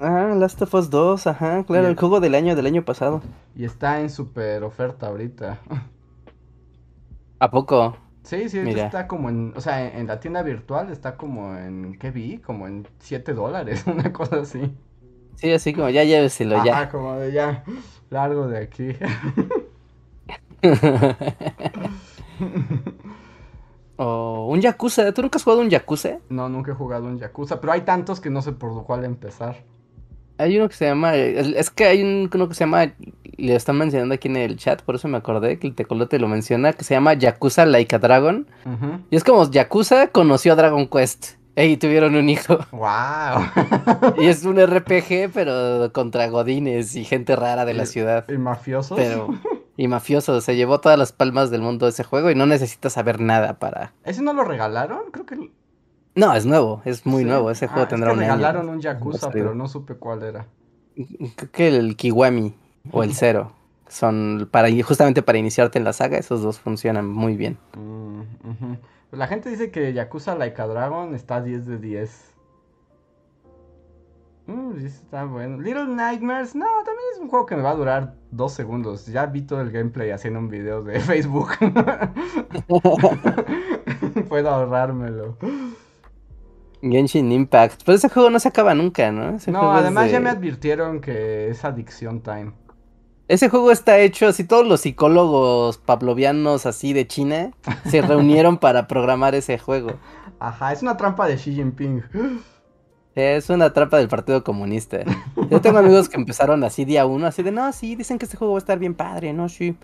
Ah, 0.00 0.34
Last 0.36 0.60
of 0.60 0.74
Us 0.74 0.90
2, 0.90 1.26
ajá, 1.28 1.62
claro, 1.64 1.86
el... 1.86 1.96
juego 1.96 2.18
del 2.18 2.34
año 2.34 2.56
del 2.56 2.66
año 2.66 2.84
pasado. 2.84 3.22
Y 3.54 3.64
está 3.64 4.00
en 4.00 4.10
super 4.10 4.64
oferta 4.64 5.06
ahorita. 5.06 5.60
¿A 7.38 7.50
poco? 7.50 7.96
Sí, 8.24 8.48
sí, 8.48 8.58
está 8.58 9.06
como 9.06 9.28
en, 9.28 9.52
o 9.56 9.60
sea, 9.60 9.96
en, 9.96 10.06
la 10.06 10.20
tienda 10.20 10.42
virtual 10.42 10.90
está 10.90 11.16
como 11.16 11.56
en, 11.56 11.98
¿qué 11.98 12.10
vi? 12.10 12.38
Como 12.38 12.66
en 12.66 12.86
7 12.98 13.32
dólares, 13.32 13.84
una 13.86 14.12
cosa 14.12 14.40
así. 14.40 14.76
Sí, 15.36 15.52
así 15.52 15.72
como 15.72 15.88
ya 15.90 16.02
lléveselo 16.04 16.64
ya. 16.64 16.80
Ah, 16.80 16.88
como 16.88 17.14
de 17.14 17.32
ya. 17.32 17.64
Largo 18.10 18.48
de 18.48 18.58
aquí. 18.58 18.96
o 23.96 24.46
un 24.48 24.60
Yakuza. 24.60 25.12
¿Tú 25.12 25.22
nunca 25.22 25.38
has 25.38 25.44
jugado 25.44 25.62
un 25.62 25.70
Yakuza? 25.70 26.18
No, 26.28 26.48
nunca 26.48 26.72
he 26.72 26.74
jugado 26.74 27.06
un 27.06 27.18
Yakuza, 27.18 27.60
pero 27.60 27.72
hay 27.72 27.82
tantos 27.82 28.18
que 28.20 28.30
no 28.30 28.42
sé 28.42 28.50
por 28.52 28.84
cuál 28.84 29.04
empezar. 29.04 29.62
Hay 30.38 30.58
uno 30.58 30.68
que 30.68 30.74
se 30.74 30.86
llama. 30.86 31.14
Es 31.14 31.70
que 31.70 31.84
hay 31.86 32.02
uno 32.02 32.48
que 32.48 32.54
se 32.54 32.60
llama. 32.60 32.92
Le 33.36 33.54
están 33.54 33.78
mencionando 33.78 34.14
aquí 34.14 34.28
en 34.28 34.36
el 34.36 34.56
chat, 34.56 34.82
por 34.82 34.94
eso 34.94 35.08
me 35.08 35.16
acordé 35.16 35.58
que 35.58 35.66
el 35.66 35.74
tecolote 35.74 36.18
lo 36.18 36.28
menciona. 36.28 36.74
Que 36.74 36.84
se 36.84 36.92
llama 36.94 37.14
Yakuza 37.14 37.64
Like 37.66 37.96
a 37.96 37.98
Dragon. 37.98 38.46
Y 39.10 39.16
es 39.16 39.24
como 39.24 39.50
Yakuza 39.50 40.08
conoció 40.08 40.52
a 40.52 40.56
Dragon 40.56 40.86
Quest. 40.86 41.36
Y 41.54 41.76
tuvieron 41.76 42.14
un 42.14 42.28
hijo. 42.28 42.58
¡Wow! 42.72 44.22
y 44.22 44.26
es 44.26 44.44
un 44.44 44.58
RPG, 44.58 45.30
pero 45.32 45.92
contra 45.92 46.28
godines 46.28 46.96
y 46.96 47.04
gente 47.04 47.36
rara 47.36 47.64
de 47.64 47.74
la 47.74 47.86
ciudad. 47.86 48.28
¿Y 48.28 48.38
mafiosos? 48.38 48.96
Pero, 48.96 49.28
y 49.76 49.88
mafiosos. 49.88 50.44
Se 50.44 50.56
llevó 50.56 50.80
todas 50.80 50.98
las 50.98 51.12
palmas 51.12 51.50
del 51.50 51.60
mundo 51.60 51.86
ese 51.88 52.04
juego 52.04 52.30
y 52.30 52.34
no 52.34 52.46
necesita 52.46 52.88
saber 52.88 53.20
nada 53.20 53.58
para. 53.58 53.92
¿Ese 54.04 54.22
no 54.22 54.32
lo 54.32 54.44
regalaron? 54.44 55.10
Creo 55.10 55.26
que. 55.26 55.50
No, 56.14 56.34
es 56.34 56.46
nuevo, 56.46 56.82
es 56.84 57.06
muy 57.06 57.24
nuevo. 57.24 57.50
Ese 57.50 57.68
juego 57.68 57.84
ah, 57.84 57.88
tendrá 57.88 58.12
es 58.12 58.18
que 58.18 58.24
regalaron 58.24 58.68
un 58.68 58.80
Yakuza, 58.80 59.30
pero 59.30 59.54
no 59.54 59.68
supe 59.68 59.94
cuál 59.94 60.22
era. 60.22 60.46
Creo 61.36 61.50
que 61.52 61.68
el 61.68 61.96
Kiwami 61.96 62.54
o 62.90 63.02
el 63.02 63.14
Zero. 63.14 63.52
Son 63.88 64.48
para 64.50 64.68
justamente 64.82 65.22
para 65.22 65.36
iniciarte 65.36 65.78
en 65.78 65.84
la 65.84 65.92
saga, 65.92 66.16
esos 66.16 66.40
dos 66.40 66.58
funcionan 66.58 67.06
muy 67.06 67.36
bien. 67.36 67.58
Mm, 67.76 68.22
la 69.12 69.26
gente 69.26 69.50
dice 69.50 69.70
que 69.70 69.92
Yakuza 69.92 70.34
Like 70.34 70.60
a 70.60 70.66
Dragon 70.66 71.14
está 71.14 71.42
10 71.42 71.66
de 71.66 71.78
10. 71.78 72.34
Mm, 74.46 74.84
está 74.84 75.24
bueno. 75.24 75.60
Little 75.60 75.86
Nightmares, 75.86 76.54
no, 76.54 76.66
también 76.84 77.06
es 77.14 77.20
un 77.20 77.28
juego 77.28 77.46
que 77.46 77.54
me 77.54 77.62
va 77.62 77.70
a 77.70 77.74
durar 77.74 78.14
dos 78.30 78.52
segundos. 78.52 79.06
Ya 79.06 79.26
vi 79.26 79.42
todo 79.42 79.60
el 79.60 79.70
gameplay 79.70 80.10
haciendo 80.10 80.40
un 80.40 80.48
video 80.48 80.82
de 80.82 80.98
Facebook. 81.00 81.50
Puedo 84.28 84.48
ahorrármelo. 84.48 85.36
Genshin 86.80 87.30
Impact. 87.30 87.82
Pero 87.84 87.96
ese 87.96 88.08
juego 88.08 88.30
no 88.30 88.40
se 88.40 88.48
acaba 88.48 88.74
nunca, 88.74 89.12
¿no? 89.12 89.36
no, 89.48 89.72
además 89.72 90.10
ya 90.10 90.20
me 90.20 90.30
advirtieron 90.30 91.00
que 91.00 91.48
es 91.48 91.64
adicción 91.64 92.22
time. 92.22 92.52
Ese 93.28 93.48
juego 93.48 93.70
está 93.70 93.98
hecho 93.98 94.26
así, 94.26 94.44
todos 94.44 94.66
los 94.66 94.80
psicólogos 94.80 95.78
pavlovianos 95.78 96.66
así 96.66 96.92
de 96.92 97.06
China 97.06 97.52
se 97.86 98.02
reunieron 98.02 98.58
para 98.58 98.88
programar 98.88 99.34
ese 99.34 99.58
juego. 99.58 99.92
Ajá, 100.38 100.72
es 100.72 100.82
una 100.82 100.96
trampa 100.96 101.26
de 101.28 101.36
Xi 101.36 101.54
Jinping. 101.54 102.02
Es 103.14 103.48
una 103.50 103.72
trampa 103.72 103.98
del 103.98 104.08
Partido 104.08 104.42
Comunista. 104.42 104.98
Yo 105.50 105.60
tengo 105.60 105.78
amigos 105.78 106.08
que 106.08 106.16
empezaron 106.16 106.64
así 106.64 106.84
día 106.84 107.06
uno, 107.06 107.26
así 107.26 107.42
de, 107.42 107.52
no, 107.52 107.72
sí, 107.72 107.94
dicen 107.94 108.18
que 108.18 108.24
este 108.24 108.36
juego 108.36 108.54
va 108.54 108.58
a 108.58 108.64
estar 108.64 108.78
bien 108.78 108.94
padre, 108.94 109.32
no, 109.32 109.48
sí. 109.48 109.76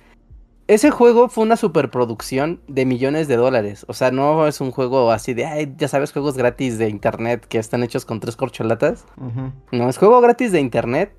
Ese 0.67 0.91
juego 0.91 1.29
fue 1.29 1.45
una 1.45 1.57
superproducción 1.57 2.61
de 2.69 2.85
millones 2.85 3.29
de 3.29 3.37
dólares. 3.37 3.87
O 3.89 3.95
sea, 3.95 4.11
no 4.11 4.47
es 4.47 4.61
un 4.61 4.71
juego 4.71 5.11
así 5.11 5.33
de, 5.33 5.47
ay, 5.47 5.75
ya 5.79 5.89
sabes, 5.89 6.13
juegos 6.13 6.37
gratis 6.37 6.77
de 6.77 6.91
internet 6.91 7.47
que 7.49 7.59
están 7.59 7.83
hechos 7.83 8.05
con 8.05 8.21
tres 8.21 8.37
corcholatas. 8.37 9.07
No, 9.73 9.89
es 9.89 9.97
juego 9.97 10.21
gratis 10.21 10.53
de 10.53 10.61
internet 10.61 11.11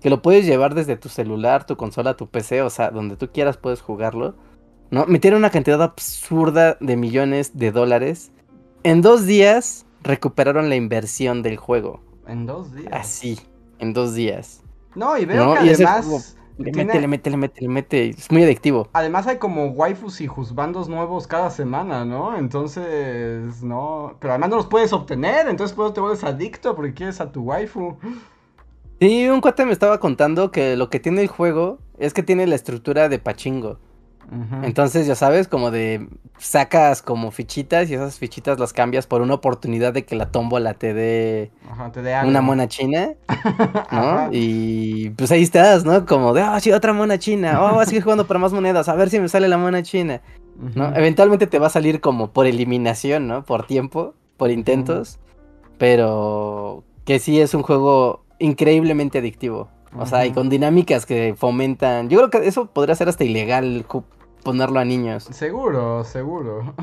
que 0.00 0.10
lo 0.10 0.22
puedes 0.22 0.46
llevar 0.46 0.74
desde 0.74 0.96
tu 0.96 1.08
celular, 1.08 1.64
tu 1.64 1.76
consola, 1.76 2.16
tu 2.16 2.28
PC, 2.28 2.62
o 2.62 2.70
sea, 2.70 2.90
donde 2.90 3.16
tú 3.16 3.30
quieras 3.32 3.56
puedes 3.56 3.80
jugarlo. 3.80 4.34
¿No? 4.90 5.04
Metieron 5.06 5.38
una 5.38 5.50
cantidad 5.50 5.82
absurda 5.82 6.78
de 6.80 6.96
millones 6.96 7.58
de 7.58 7.72
dólares. 7.72 8.32
En 8.84 9.02
dos 9.02 9.26
días 9.26 9.86
recuperaron 10.02 10.68
la 10.68 10.76
inversión 10.76 11.42
del 11.42 11.56
juego. 11.56 12.00
En 12.26 12.46
dos 12.46 12.74
días. 12.74 12.92
Así, 12.92 13.38
en 13.78 13.92
dos 13.92 14.14
días. 14.14 14.62
No, 14.94 15.18
y 15.18 15.26
veo 15.26 15.54
que 15.54 15.58
además 15.58 16.36
le 16.58 16.72
mete, 16.72 17.00
le 17.00 17.06
mete, 17.06 17.30
le 17.30 17.36
mete, 17.36 17.60
le 17.60 17.68
mete. 17.68 18.08
Es 18.10 18.30
muy 18.32 18.42
adictivo. 18.42 18.88
Además 18.92 19.26
hay 19.28 19.38
como 19.38 19.66
waifus 19.66 20.20
y 20.20 20.26
juzbandos 20.26 20.88
nuevos 20.88 21.26
cada 21.26 21.50
semana, 21.50 22.04
¿no? 22.04 22.36
Entonces, 22.36 23.62
no. 23.62 24.16
Pero 24.18 24.32
además 24.32 24.50
no 24.50 24.56
los 24.56 24.66
puedes 24.66 24.92
obtener, 24.92 25.48
entonces 25.48 25.76
pues 25.76 25.92
te 25.92 26.00
vuelves 26.00 26.24
adicto 26.24 26.74
porque 26.74 26.94
quieres 26.94 27.20
a 27.20 27.30
tu 27.30 27.42
waifu. 27.42 27.96
Sí, 29.00 29.28
un 29.28 29.40
cuate 29.40 29.64
me 29.64 29.72
estaba 29.72 30.00
contando 30.00 30.50
que 30.50 30.76
lo 30.76 30.90
que 30.90 30.98
tiene 30.98 31.22
el 31.22 31.28
juego 31.28 31.78
es 31.98 32.14
que 32.14 32.22
tiene 32.22 32.46
la 32.46 32.54
estructura 32.54 33.08
de 33.08 33.18
pachingo. 33.18 33.78
Entonces, 34.62 35.06
ya 35.06 35.14
sabes, 35.14 35.48
como 35.48 35.70
de 35.70 36.06
sacas 36.36 37.00
como 37.00 37.30
fichitas 37.30 37.88
y 37.88 37.94
esas 37.94 38.18
fichitas 38.18 38.58
las 38.58 38.74
cambias 38.74 39.06
por 39.06 39.22
una 39.22 39.32
oportunidad 39.34 39.94
de 39.94 40.04
que 40.04 40.16
la 40.16 40.30
tómbola 40.30 40.74
te 40.74 40.92
dé 40.92 41.50
una 42.26 42.42
mona 42.42 42.68
china, 42.68 43.14
¿no? 43.90 44.28
Y 44.30 45.10
pues 45.10 45.30
ahí 45.32 45.42
estás, 45.42 45.86
¿no? 45.86 46.04
Como 46.04 46.34
de, 46.34 46.42
ah, 46.42 46.54
oh, 46.56 46.60
sí, 46.60 46.70
otra 46.72 46.92
mona 46.92 47.18
china, 47.18 47.58
oh, 47.62 47.74
voy 47.74 47.82
a 47.82 47.86
seguir 47.86 48.02
jugando 48.02 48.26
para 48.26 48.38
más 48.38 48.52
monedas, 48.52 48.90
a 48.90 48.94
ver 48.94 49.08
si 49.08 49.18
me 49.18 49.30
sale 49.30 49.48
la 49.48 49.56
mona 49.56 49.82
china, 49.82 50.20
¿no? 50.74 50.94
Eventualmente 50.94 51.46
te 51.46 51.58
va 51.58 51.68
a 51.68 51.70
salir 51.70 52.02
como 52.02 52.30
por 52.30 52.46
eliminación, 52.46 53.28
¿no? 53.28 53.44
Por 53.44 53.66
tiempo, 53.66 54.14
por 54.36 54.50
intentos, 54.50 55.18
pero 55.78 56.84
que 57.06 57.18
sí 57.18 57.40
es 57.40 57.54
un 57.54 57.62
juego 57.62 58.26
increíblemente 58.38 59.18
adictivo. 59.18 59.68
O 59.96 60.06
sea, 60.06 60.26
y 60.26 60.32
con 60.32 60.48
dinámicas 60.48 61.06
que 61.06 61.34
fomentan. 61.36 62.08
Yo 62.08 62.18
creo 62.18 62.30
que 62.30 62.48
eso 62.48 62.66
podría 62.66 62.94
ser 62.94 63.08
hasta 63.08 63.24
ilegal 63.24 63.86
ponerlo 64.42 64.80
a 64.80 64.84
niños. 64.84 65.24
Seguro, 65.24 66.04
seguro. 66.04 66.74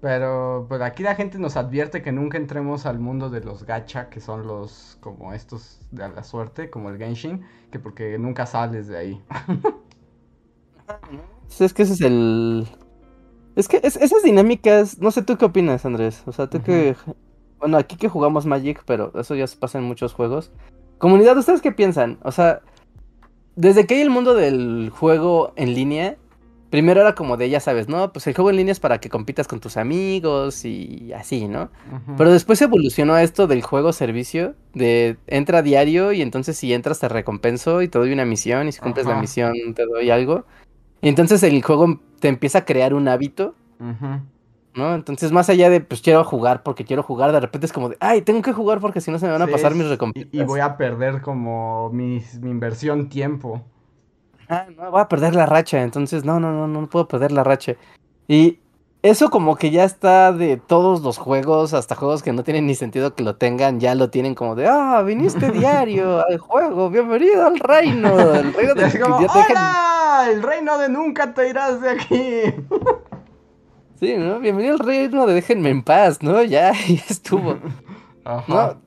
Pero 0.00 0.66
pues 0.68 0.82
aquí 0.82 1.02
la 1.02 1.14
gente 1.14 1.38
nos 1.38 1.56
advierte 1.56 2.02
que 2.02 2.12
nunca 2.12 2.36
entremos 2.36 2.84
al 2.84 2.98
mundo 2.98 3.30
de 3.30 3.40
los 3.40 3.64
gacha, 3.64 4.10
que 4.10 4.20
son 4.20 4.46
los 4.46 4.98
como 5.00 5.32
estos 5.32 5.80
de 5.92 6.06
la 6.06 6.22
suerte, 6.22 6.68
como 6.68 6.90
el 6.90 6.98
Genshin, 6.98 7.42
que 7.70 7.78
porque 7.78 8.18
nunca 8.18 8.44
sales 8.44 8.86
de 8.86 8.98
ahí. 8.98 9.22
es 11.58 11.72
que 11.72 11.84
ese 11.84 11.94
es 11.94 12.00
el... 12.02 12.68
Es 13.56 13.68
que 13.68 13.80
esas 13.82 14.22
dinámicas, 14.22 14.98
no 14.98 15.10
sé 15.10 15.22
tú 15.22 15.38
qué 15.38 15.46
opinas, 15.46 15.86
Andrés. 15.86 16.22
O 16.26 16.32
sea, 16.32 16.50
tú 16.50 16.60
que... 16.62 16.96
Bueno, 17.64 17.78
aquí 17.78 17.96
que 17.96 18.10
jugamos 18.10 18.44
Magic, 18.44 18.82
pero 18.84 19.10
eso 19.18 19.34
ya 19.34 19.46
se 19.46 19.56
pasa 19.56 19.78
en 19.78 19.84
muchos 19.84 20.12
juegos. 20.12 20.50
Comunidad, 20.98 21.38
¿ustedes 21.38 21.62
qué 21.62 21.72
piensan? 21.72 22.18
O 22.22 22.30
sea, 22.30 22.60
desde 23.56 23.86
que 23.86 23.94
hay 23.94 24.02
el 24.02 24.10
mundo 24.10 24.34
del 24.34 24.90
juego 24.90 25.54
en 25.56 25.72
línea, 25.72 26.18
primero 26.68 27.00
era 27.00 27.14
como 27.14 27.38
de, 27.38 27.48
ya 27.48 27.60
sabes, 27.60 27.88
¿no? 27.88 28.12
Pues 28.12 28.26
el 28.26 28.34
juego 28.34 28.50
en 28.50 28.56
línea 28.56 28.72
es 28.72 28.80
para 28.80 28.98
que 28.98 29.08
compitas 29.08 29.48
con 29.48 29.60
tus 29.60 29.78
amigos 29.78 30.66
y 30.66 31.10
así, 31.14 31.48
¿no? 31.48 31.70
Pero 32.18 32.30
después 32.30 32.60
evolucionó 32.60 33.14
a 33.14 33.22
esto 33.22 33.46
del 33.46 33.62
juego 33.62 33.94
servicio, 33.94 34.56
de 34.74 35.16
entra 35.26 35.62
diario 35.62 36.12
y 36.12 36.20
entonces 36.20 36.58
si 36.58 36.74
entras 36.74 37.00
te 37.00 37.08
recompenso 37.08 37.80
y 37.80 37.88
te 37.88 37.98
doy 37.98 38.12
una 38.12 38.26
misión 38.26 38.68
y 38.68 38.72
si 38.72 38.80
cumples 38.80 39.06
la 39.06 39.18
misión 39.18 39.54
te 39.74 39.86
doy 39.86 40.10
algo. 40.10 40.44
Y 41.00 41.08
entonces 41.08 41.42
el 41.42 41.62
juego 41.62 41.98
te 42.20 42.28
empieza 42.28 42.58
a 42.58 42.64
crear 42.66 42.92
un 42.92 43.08
hábito. 43.08 43.54
¿No? 44.74 44.94
Entonces, 44.94 45.32
más 45.32 45.48
allá 45.48 45.70
de, 45.70 45.80
pues 45.80 46.02
quiero 46.02 46.24
jugar 46.24 46.62
porque 46.62 46.84
quiero 46.84 47.02
jugar, 47.02 47.32
de 47.32 47.40
repente 47.40 47.66
es 47.66 47.72
como 47.72 47.88
de, 47.88 47.96
ay, 48.00 48.22
tengo 48.22 48.42
que 48.42 48.52
jugar 48.52 48.80
porque 48.80 49.00
si 49.00 49.10
no 49.10 49.18
se 49.18 49.26
me 49.26 49.32
van 49.32 49.42
a 49.42 49.46
pasar 49.46 49.74
mis 49.74 49.88
recompensas. 49.88 50.32
Y, 50.32 50.42
voy 50.42 50.60
a 50.60 50.76
perder 50.76 51.22
como 51.22 51.90
mi, 51.90 52.22
mi 52.40 52.50
inversión 52.50 53.08
tiempo. 53.08 53.62
Ah, 54.48 54.66
no, 54.76 54.90
voy 54.90 55.00
a 55.00 55.08
perder 55.08 55.34
la 55.34 55.46
racha, 55.46 55.82
entonces 55.82 56.24
no, 56.24 56.38
no, 56.40 56.52
no, 56.52 56.68
no 56.68 56.88
puedo 56.88 57.08
perder 57.08 57.32
la 57.32 57.44
racha. 57.44 57.76
Y 58.28 58.58
eso 59.04 59.28
como 59.28 59.56
que 59.56 59.70
ya 59.70 59.84
está 59.84 60.32
de 60.32 60.56
todos 60.56 61.02
los 61.02 61.18
juegos, 61.18 61.74
hasta 61.74 61.94
juegos 61.94 62.22
que 62.22 62.32
no 62.32 62.42
tienen 62.42 62.66
ni 62.66 62.74
sentido 62.74 63.14
que 63.14 63.22
lo 63.22 63.36
tengan, 63.36 63.78
ya 63.78 63.94
lo 63.94 64.08
tienen 64.08 64.34
como 64.34 64.54
de, 64.54 64.66
ah, 64.66 65.02
viniste 65.02 65.50
diario 65.52 66.26
al 66.26 66.38
juego, 66.38 66.88
bienvenido 66.88 67.46
al 67.46 67.58
reino. 67.58 68.08
El 68.34 68.54
reino 68.54 68.74
de... 68.74 68.84
El 70.30 70.42
reino 70.42 70.78
de 70.78 70.88
nunca 70.88 71.34
te 71.34 71.50
irás 71.50 71.82
de 71.82 71.90
aquí. 71.90 72.54
Sí, 74.00 74.16
¿no? 74.16 74.40
Bienvenido 74.40 74.74
al 74.74 74.80
reino 74.80 75.24
de 75.26 75.34
déjenme 75.34 75.70
en 75.70 75.82
paz, 75.82 76.20
¿no? 76.22 76.42
Ya, 76.42 76.72
ya 76.88 77.04
estuvo. 77.08 77.58
Ajá. 78.24 78.78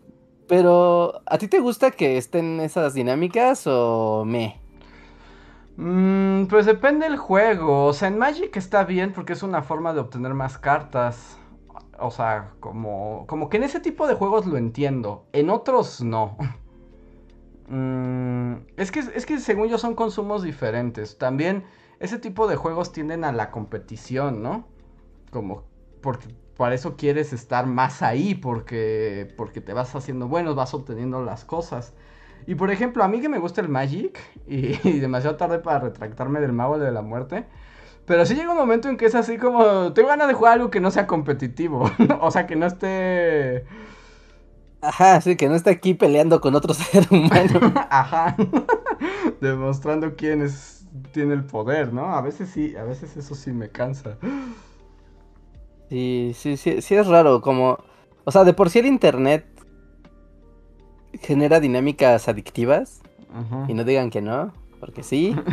Pero, 0.47 1.21
¿a 1.25 1.37
ti 1.37 1.47
te 1.47 1.59
gusta 1.59 1.91
que 1.91 2.17
estén 2.17 2.59
esas 2.59 2.93
dinámicas 2.93 3.67
o 3.67 4.25
me? 4.25 4.59
Mm, 5.77 6.47
pues 6.47 6.65
depende 6.65 7.07
del 7.07 7.17
juego. 7.17 7.85
O 7.85 7.93
sea, 7.93 8.09
en 8.09 8.17
Magic 8.17 8.57
está 8.57 8.83
bien 8.83 9.13
porque 9.13 9.33
es 9.33 9.43
una 9.43 9.61
forma 9.61 9.93
de 9.93 10.01
obtener 10.01 10.33
más 10.33 10.57
cartas. 10.57 11.37
O 11.99 12.11
sea, 12.11 12.51
como, 12.59 13.25
como 13.27 13.49
que 13.49 13.57
en 13.57 13.63
ese 13.63 13.79
tipo 13.79 14.07
de 14.07 14.13
juegos 14.15 14.45
lo 14.45 14.57
entiendo. 14.57 15.25
En 15.33 15.49
otros 15.49 16.01
no. 16.01 16.37
Mm, 17.69 18.59
es, 18.77 18.93
que, 18.93 19.01
es 19.01 19.25
que 19.25 19.39
según 19.39 19.67
yo 19.67 19.77
son 19.77 19.93
consumos 19.93 20.41
diferentes. 20.41 21.17
También 21.17 21.65
ese 21.99 22.17
tipo 22.17 22.47
de 22.47 22.55
juegos 22.55 22.93
tienden 22.93 23.25
a 23.25 23.33
la 23.33 23.51
competición, 23.51 24.41
¿no? 24.41 24.63
Como 25.31 25.63
porque 26.01 26.27
para 26.57 26.75
eso 26.75 26.95
quieres 26.95 27.33
estar 27.33 27.67
más 27.67 28.01
ahí 28.01 28.35
porque 28.35 29.33
porque 29.37 29.61
te 29.61 29.73
vas 29.73 29.95
haciendo 29.95 30.27
bueno, 30.27 30.55
vas 30.55 30.73
obteniendo 30.73 31.23
las 31.23 31.45
cosas. 31.45 31.93
Y 32.45 32.55
por 32.55 32.71
ejemplo, 32.71 33.03
a 33.03 33.07
mí 33.07 33.19
que 33.19 33.29
me 33.29 33.39
gusta 33.39 33.61
el 33.61 33.69
Magic 33.69 34.17
y, 34.47 34.77
demasiado 34.99 35.35
tarde 35.35 35.59
para 35.59 35.79
retractarme 35.79 36.39
del 36.39 36.53
mago 36.53 36.79
de 36.79 36.91
la 36.91 37.01
muerte, 37.01 37.45
pero 38.05 38.25
sí 38.25 38.35
llega 38.35 38.51
un 38.51 38.57
momento 38.57 38.89
en 38.89 38.97
que 38.97 39.05
es 39.05 39.15
así 39.15 39.37
como 39.37 39.93
tengo 39.93 40.09
ganas 40.09 40.27
de 40.27 40.33
jugar 40.33 40.53
algo 40.53 40.69
que 40.69 40.79
no 40.79 40.91
sea 40.91 41.07
competitivo, 41.07 41.89
o 42.21 42.31
sea, 42.31 42.47
que 42.47 42.55
no 42.55 42.65
esté 42.65 43.65
Ajá, 44.81 45.19
sí, 45.21 45.35
que 45.35 45.49
no 45.49 45.55
está 45.55 45.71
aquí 45.71 45.93
peleando 45.93 46.39
con 46.39 46.55
otro 46.55 46.73
ser 46.73 47.07
humano. 47.09 47.73
Ajá. 47.89 48.35
Demostrando 49.41 50.15
quién 50.15 50.41
es, 50.41 50.85
tiene 51.11 51.33
el 51.33 51.45
poder, 51.45 51.93
¿no? 51.93 52.15
A 52.15 52.21
veces 52.21 52.49
sí, 52.49 52.75
a 52.75 52.83
veces 52.83 53.17
eso 53.17 53.35
sí 53.35 53.51
me 53.51 53.69
cansa. 53.69 54.17
Sí, 55.89 56.31
sí, 56.35 56.57
sí, 56.57 56.81
sí 56.81 56.95
es 56.95 57.07
raro, 57.07 57.41
como... 57.41 57.77
O 58.25 58.31
sea, 58.31 58.43
de 58.43 58.53
por 58.53 58.69
sí 58.69 58.79
el 58.79 58.87
internet 58.87 59.45
genera 61.21 61.59
dinámicas 61.59 62.27
adictivas. 62.27 63.01
Y 63.67 63.73
no 63.73 63.83
digan 63.83 64.09
que 64.09 64.21
no, 64.21 64.51
porque 64.79 65.03
sí. 65.03 65.35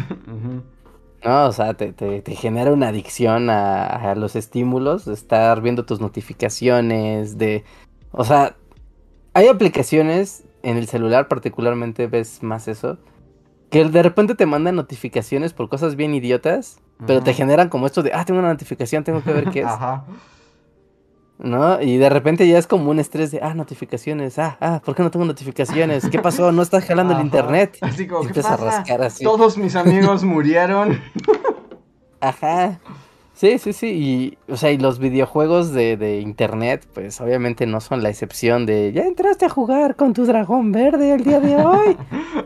No, 1.24 1.46
o 1.46 1.52
sea, 1.52 1.72
te, 1.72 2.22
genera 2.36 2.70
una 2.70 2.88
adicción 2.88 3.48
a, 3.48 4.14
los 4.14 4.36
estímulos, 4.36 5.06
de 5.06 5.14
estar 5.14 5.62
viendo 5.62 5.86
tus 5.86 6.00
notificaciones, 6.00 7.38
de... 7.38 7.64
O 8.12 8.24
sea, 8.24 8.56
hay 9.32 9.48
aplicaciones 9.48 10.44
en 10.62 10.76
el 10.76 10.86
celular 10.86 11.28
particularmente, 11.28 12.08
ves 12.08 12.42
más 12.42 12.68
eso, 12.68 12.98
que 13.70 13.86
de 13.86 14.02
repente 14.02 14.34
te 14.34 14.44
mandan 14.44 14.76
notificaciones 14.76 15.54
por 15.54 15.70
cosas 15.70 15.96
bien 15.96 16.14
idiotas, 16.14 16.78
pero 17.07 17.22
te 17.22 17.35
generan 17.35 17.68
como 17.68 17.87
esto 17.87 18.02
de, 18.02 18.12
ah, 18.12 18.24
tengo 18.24 18.40
una 18.40 18.48
notificación, 18.48 19.04
tengo 19.04 19.22
que 19.22 19.33
ver 19.33 19.50
qué 19.50 19.61
es. 19.62 19.66
Ajá. 19.66 20.04
¿No? 21.38 21.83
Y 21.83 21.96
de 21.96 22.09
repente 22.09 22.46
ya 22.46 22.59
es 22.59 22.66
como 22.66 22.90
un 22.90 23.00
estrés 23.00 23.33
de, 23.33 23.40
ah, 23.42 23.54
notificaciones, 23.54 24.38
ah, 24.38 24.57
ah, 24.61 24.80
¿por 24.85 24.94
qué 24.94 25.02
no 25.02 25.11
tengo 25.11 25.24
notificaciones? 25.24 26.09
¿Qué 26.09 26.20
pasó? 26.20 26.52
¿No 26.52 26.62
estás 26.62 26.85
jalando 26.85 27.14
el 27.14 27.22
internet? 27.22 27.76
Así 27.80 28.07
como, 28.07 28.28
¿qué 28.28 28.40
pasa? 28.40 28.54
a 28.54 28.57
rascar 28.57 29.02
así. 29.02 29.24
Todos 29.24 29.59
mis 29.59 29.74
amigos 29.74 30.22
murieron. 30.24 31.00
Ajá. 32.20 32.78
Sí, 33.35 33.59
sí, 33.59 33.72
sí. 33.72 33.87
Y, 33.88 34.52
o 34.52 34.57
sea, 34.57 34.70
y 34.70 34.78
los 34.78 35.00
videojuegos 35.00 35.72
de, 35.72 35.96
de, 35.96 36.20
internet, 36.20 36.87
pues 36.94 37.20
obviamente 37.20 37.66
no 37.66 37.80
son 37.80 38.02
la 38.02 38.09
excepción 38.09 38.64
de, 38.64 38.92
ya 38.92 39.02
entraste 39.02 39.44
a 39.44 39.48
jugar 39.48 39.96
con 39.96 40.12
tu 40.14 40.24
dragón 40.24 40.70
verde 40.70 41.12
el 41.12 41.24
día 41.24 41.40
de 41.40 41.57
hoy. 41.57 41.96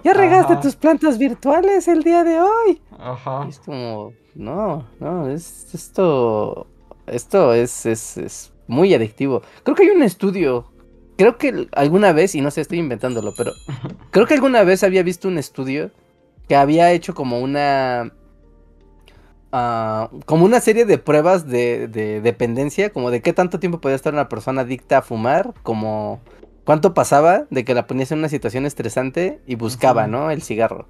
Ya 0.03 0.15
regaste 0.15 0.57
tus 0.57 0.77
plantas 0.77 1.19
virtuales 1.19 1.89
el 1.89 2.03
día 2.03 2.25
de 2.25 2.41
hoy. 2.41 2.81
Ajá. 2.99 3.47
es 3.49 3.59
como, 3.59 4.13
no, 4.38 4.87
no, 5.01 5.29
es 5.29 5.74
esto, 5.74 6.68
esto 7.09 7.53
es, 7.55 7.85
es, 7.87 8.16
es 8.16 8.53
muy 8.68 8.94
adictivo. 8.94 9.42
Creo 9.64 9.74
que 9.74 9.83
hay 9.83 9.88
un 9.90 10.05
estudio. 10.05 10.70
Creo 11.16 11.37
que 11.37 11.66
alguna 11.72 12.12
vez, 12.12 12.37
y 12.37 12.40
no 12.40 12.53
sé, 12.53 12.61
estoy 12.61 12.79
inventándolo, 12.79 13.35
pero 13.37 13.53
creo 14.12 14.27
que 14.27 14.35
alguna 14.35 14.62
vez 14.62 14.85
había 14.85 15.03
visto 15.03 15.27
un 15.27 15.38
estudio 15.38 15.90
que 16.48 16.55
había 16.55 16.92
hecho 16.92 17.14
como 17.14 17.40
una. 17.40 18.12
Ah, 19.51 20.09
como 20.24 20.44
una 20.44 20.61
serie 20.61 20.85
de 20.85 20.98
pruebas 20.98 21.48
de, 21.48 21.88
dependencia, 22.22 22.90
como 22.90 23.11
de 23.11 23.22
qué 23.22 23.33
tanto 23.33 23.59
tiempo 23.59 23.81
podía 23.81 23.96
estar 23.96 24.12
una 24.12 24.29
persona 24.29 24.61
adicta 24.61 24.98
a 24.98 25.03
fumar, 25.03 25.53
como 25.64 26.20
cuánto 26.64 26.94
pasaba 26.94 27.46
de 27.51 27.64
que 27.64 27.74
la 27.74 27.88
ponías 27.88 28.12
en 28.12 28.18
una 28.18 28.29
situación 28.29 28.66
estresante 28.66 29.40
y 29.46 29.57
buscaba, 29.57 30.07
¿no? 30.07 30.31
El 30.31 30.42
cigarro. 30.42 30.87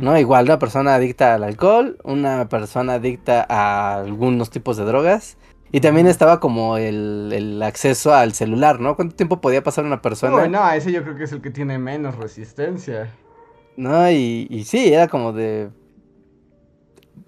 ¿No? 0.00 0.16
Igual 0.16 0.44
una 0.44 0.58
persona 0.58 0.94
adicta 0.94 1.34
al 1.34 1.42
alcohol, 1.42 1.98
una 2.04 2.48
persona 2.48 2.94
adicta 2.94 3.44
a 3.48 3.96
algunos 3.96 4.50
tipos 4.50 4.76
de 4.76 4.84
drogas 4.84 5.36
y 5.72 5.80
también 5.80 6.06
estaba 6.06 6.38
como 6.38 6.76
el, 6.76 7.60
acceso 7.60 8.14
al 8.14 8.32
celular, 8.32 8.78
¿no? 8.78 8.94
¿Cuánto 8.94 9.16
tiempo 9.16 9.40
podía 9.40 9.64
pasar 9.64 9.84
una 9.84 10.00
persona? 10.00 10.46
no, 10.46 10.70
ese 10.70 10.92
yo 10.92 11.02
creo 11.02 11.16
que 11.16 11.24
es 11.24 11.32
el 11.32 11.42
que 11.42 11.50
tiene 11.50 11.78
menos 11.78 12.14
resistencia. 12.14 13.10
No, 13.76 14.08
y, 14.08 14.46
y 14.48 14.64
sí, 14.64 14.92
era 14.92 15.08
como 15.08 15.32
de... 15.32 15.70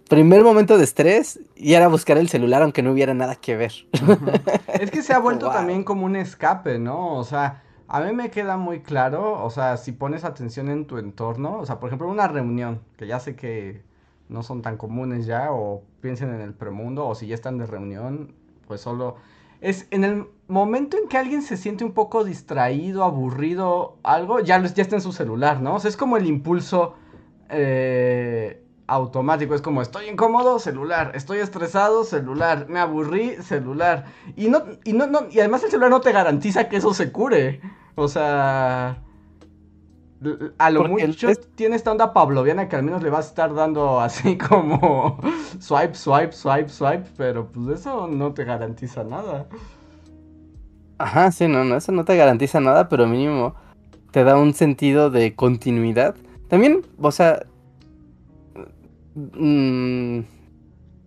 Primer 0.08 0.44
momento 0.44 0.78
de 0.78 0.84
estrés 0.84 1.40
y 1.56 1.74
era 1.74 1.88
buscar 1.88 2.16
el 2.18 2.28
celular 2.28 2.62
aunque 2.62 2.80
no 2.80 2.92
hubiera 2.92 3.12
nada 3.12 3.34
que 3.34 3.56
ver. 3.56 3.72
Es 4.80 4.92
que 4.92 5.02
se 5.02 5.12
ha 5.12 5.18
vuelto 5.18 5.50
también 5.50 5.82
como 5.82 6.06
un 6.06 6.14
escape, 6.14 6.78
¿no? 6.78 7.16
O 7.16 7.24
sea, 7.24 7.64
a 7.88 8.00
mí 8.00 8.12
me 8.12 8.30
queda 8.30 8.56
muy 8.56 8.80
claro, 8.80 9.44
o 9.44 9.50
sea, 9.50 9.76
si 9.76 9.92
pones 9.92 10.24
atención 10.24 10.68
en 10.68 10.86
tu 10.86 10.98
entorno, 10.98 11.58
o 11.58 11.66
sea, 11.66 11.78
por 11.78 11.88
ejemplo, 11.88 12.08
una 12.08 12.28
reunión, 12.28 12.80
que 12.96 13.06
ya 13.06 13.20
sé 13.20 13.36
que 13.36 13.82
no 14.28 14.42
son 14.42 14.62
tan 14.62 14.76
comunes 14.76 15.26
ya, 15.26 15.52
o 15.52 15.82
piensen 16.00 16.34
en 16.34 16.40
el 16.40 16.54
premundo, 16.54 17.06
o 17.06 17.14
si 17.14 17.26
ya 17.26 17.34
están 17.34 17.58
de 17.58 17.66
reunión, 17.66 18.34
pues 18.66 18.80
solo... 18.80 19.16
Es 19.60 19.86
en 19.90 20.04
el 20.04 20.26
momento 20.48 20.98
en 20.98 21.08
que 21.08 21.16
alguien 21.16 21.40
se 21.42 21.56
siente 21.56 21.84
un 21.84 21.92
poco 21.92 22.24
distraído, 22.24 23.04
aburrido, 23.04 23.96
algo, 24.02 24.40
ya, 24.40 24.62
ya 24.62 24.82
está 24.82 24.96
en 24.96 25.02
su 25.02 25.12
celular, 25.12 25.62
¿no? 25.62 25.76
O 25.76 25.80
sea, 25.80 25.88
es 25.88 25.96
como 25.96 26.18
el 26.18 26.26
impulso 26.26 26.94
eh, 27.48 28.62
automático, 28.86 29.54
es 29.54 29.62
como 29.62 29.82
estoy 29.82 30.08
incómodo, 30.08 30.58
celular, 30.58 31.12
estoy 31.14 31.38
estresado, 31.38 32.04
celular, 32.04 32.66
me 32.68 32.78
aburrí, 32.78 33.36
celular. 33.42 34.06
Y 34.36 34.48
no, 34.48 34.62
y 34.84 34.92
no, 34.92 35.06
no, 35.06 35.26
y 35.30 35.40
además 35.40 35.64
el 35.64 35.70
celular 35.70 35.90
no 35.90 36.00
te 36.00 36.12
garantiza 36.12 36.68
que 36.68 36.76
eso 36.76 36.94
se 36.94 37.10
cure. 37.10 37.60
O 37.94 38.08
sea, 38.08 39.02
a 40.58 40.70
lo 40.70 40.84
mucho 40.88 41.28
tiene 41.54 41.76
esta 41.76 41.92
onda 41.92 42.12
pavloviana 42.12 42.68
que 42.68 42.76
al 42.76 42.82
menos 42.82 43.02
le 43.02 43.10
va 43.10 43.18
a 43.18 43.22
estar 43.22 43.54
dando 43.54 44.00
así 44.00 44.38
como 44.48 45.18
swipe, 45.58 45.94
swipe, 45.94 46.32
swipe, 46.32 46.68
swipe, 46.68 47.04
pero 47.16 47.50
pues 47.50 47.80
eso 47.80 48.06
no 48.06 48.32
te 48.32 48.44
garantiza 48.44 49.04
nada. 49.04 49.46
Ajá, 50.98 51.30
sí, 51.30 51.46
no, 51.46 51.64
no, 51.64 51.76
eso 51.76 51.92
no 51.92 52.04
te 52.04 52.16
garantiza 52.16 52.60
nada, 52.60 52.88
pero 52.88 53.06
mínimo 53.06 53.54
te 54.12 54.24
da 54.24 54.38
un 54.38 54.54
sentido 54.54 55.10
de 55.10 55.34
continuidad. 55.34 56.14
También, 56.48 56.82
o 57.00 57.10
sea... 57.10 57.44
Mmm, 59.16 60.20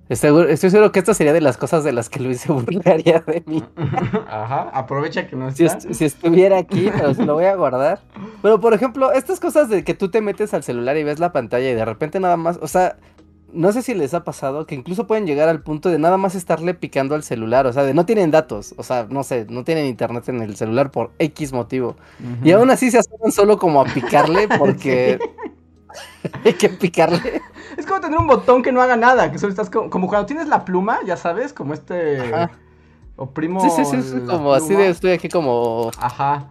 Estoy, 0.10 0.58
seguro 0.58 0.92
que 0.92 0.98
esto 0.98 1.14
sería 1.14 1.34
de 1.34 1.42
las 1.42 1.58
cosas 1.58 1.84
de 1.84 1.92
las 1.92 2.10
que 2.10 2.20
Luis 2.20 2.42
se 2.42 2.52
burlaría 2.52 3.24
de 3.28 3.44
mí. 3.46 3.64
Ajá, 4.28 4.70
aprovecha 4.74 5.28
que 5.28 5.36
no 5.36 5.48
está. 5.48 5.80
Si, 5.80 6.04
estuviera 6.04 6.58
aquí, 6.58 6.90
pero 6.98 7.14
se 7.14 7.26
lo 7.26 7.36
voy 7.36 7.46
a 7.46 7.56
guardar. 7.56 8.02
Pero, 8.42 8.60
por 8.60 8.74
ejemplo, 8.74 9.12
estas 9.12 9.40
cosas 9.40 9.70
de 9.70 9.84
que 9.84 9.94
tú 9.94 10.10
te 10.10 10.22
metes 10.22 10.56
al 10.56 10.64
celular 10.64 10.98
y 10.98 11.04
ves 11.04 11.20
la 11.20 11.32
pantalla 11.32 11.70
y 11.70 11.76
de 11.76 11.86
repente 11.86 12.20
nada 12.20 12.38
más, 12.38 12.58
o 12.60 12.68
sea, 12.68 12.98
no 13.54 13.72
sé 13.72 13.84
si 13.84 13.94
les 13.94 14.16
ha 14.16 14.24
pasado 14.24 14.66
que 14.66 14.74
incluso 14.74 15.06
pueden 15.06 15.28
llegar 15.28 15.48
al 15.48 15.62
punto 15.62 15.90
de 15.90 16.00
nada 16.00 16.18
más 16.18 16.34
estarle 16.34 16.74
picando 16.74 17.14
al 17.14 17.22
celular, 17.22 17.68
o 17.68 17.74
sea, 17.74 17.84
de 17.84 17.94
no 17.94 18.08
tienen 18.08 18.32
datos, 18.32 18.74
o 18.78 18.84
sea, 18.84 19.06
no 19.10 19.22
sé, 19.22 19.46
no 19.48 19.64
tienen 19.64 19.86
internet 19.86 20.28
en 20.30 20.42
el 20.42 20.56
celular 20.56 20.90
por 20.90 21.12
X 21.20 21.54
motivo. 21.54 21.98
Y 22.44 22.52
aún 22.52 22.72
así 22.72 22.90
se 22.90 22.98
asoman 22.98 23.32
solo 23.32 23.60
como 23.60 23.82
a 23.82 23.86
picarle 23.86 24.48
porque... 24.58 25.20
Hay 26.46 26.54
que 26.54 26.70
picarle. 26.70 27.42
Es 27.78 27.86
como 27.86 28.02
tener 28.02 28.20
un 28.20 28.28
botón 28.28 28.62
que 28.62 28.72
no 28.72 28.82
haga 28.82 28.98
nada, 28.98 29.32
que 29.32 29.38
solo 29.38 29.52
estás 29.52 29.70
como, 29.70 30.08
cuando 30.08 30.26
tienes 30.26 30.48
la 30.48 30.66
pluma, 30.66 31.00
ya 31.06 31.16
sabes, 31.16 31.54
como 31.54 31.74
este 31.74 32.20
oprimo. 33.16 33.62
Sí, 33.62 33.86
sí, 33.86 34.02
sí, 34.02 34.20
como 34.28 34.54
así 34.54 34.76
de 34.76 34.90
estoy 34.90 35.12
aquí 35.12 35.30
como. 35.30 35.92
Ajá. 35.98 36.50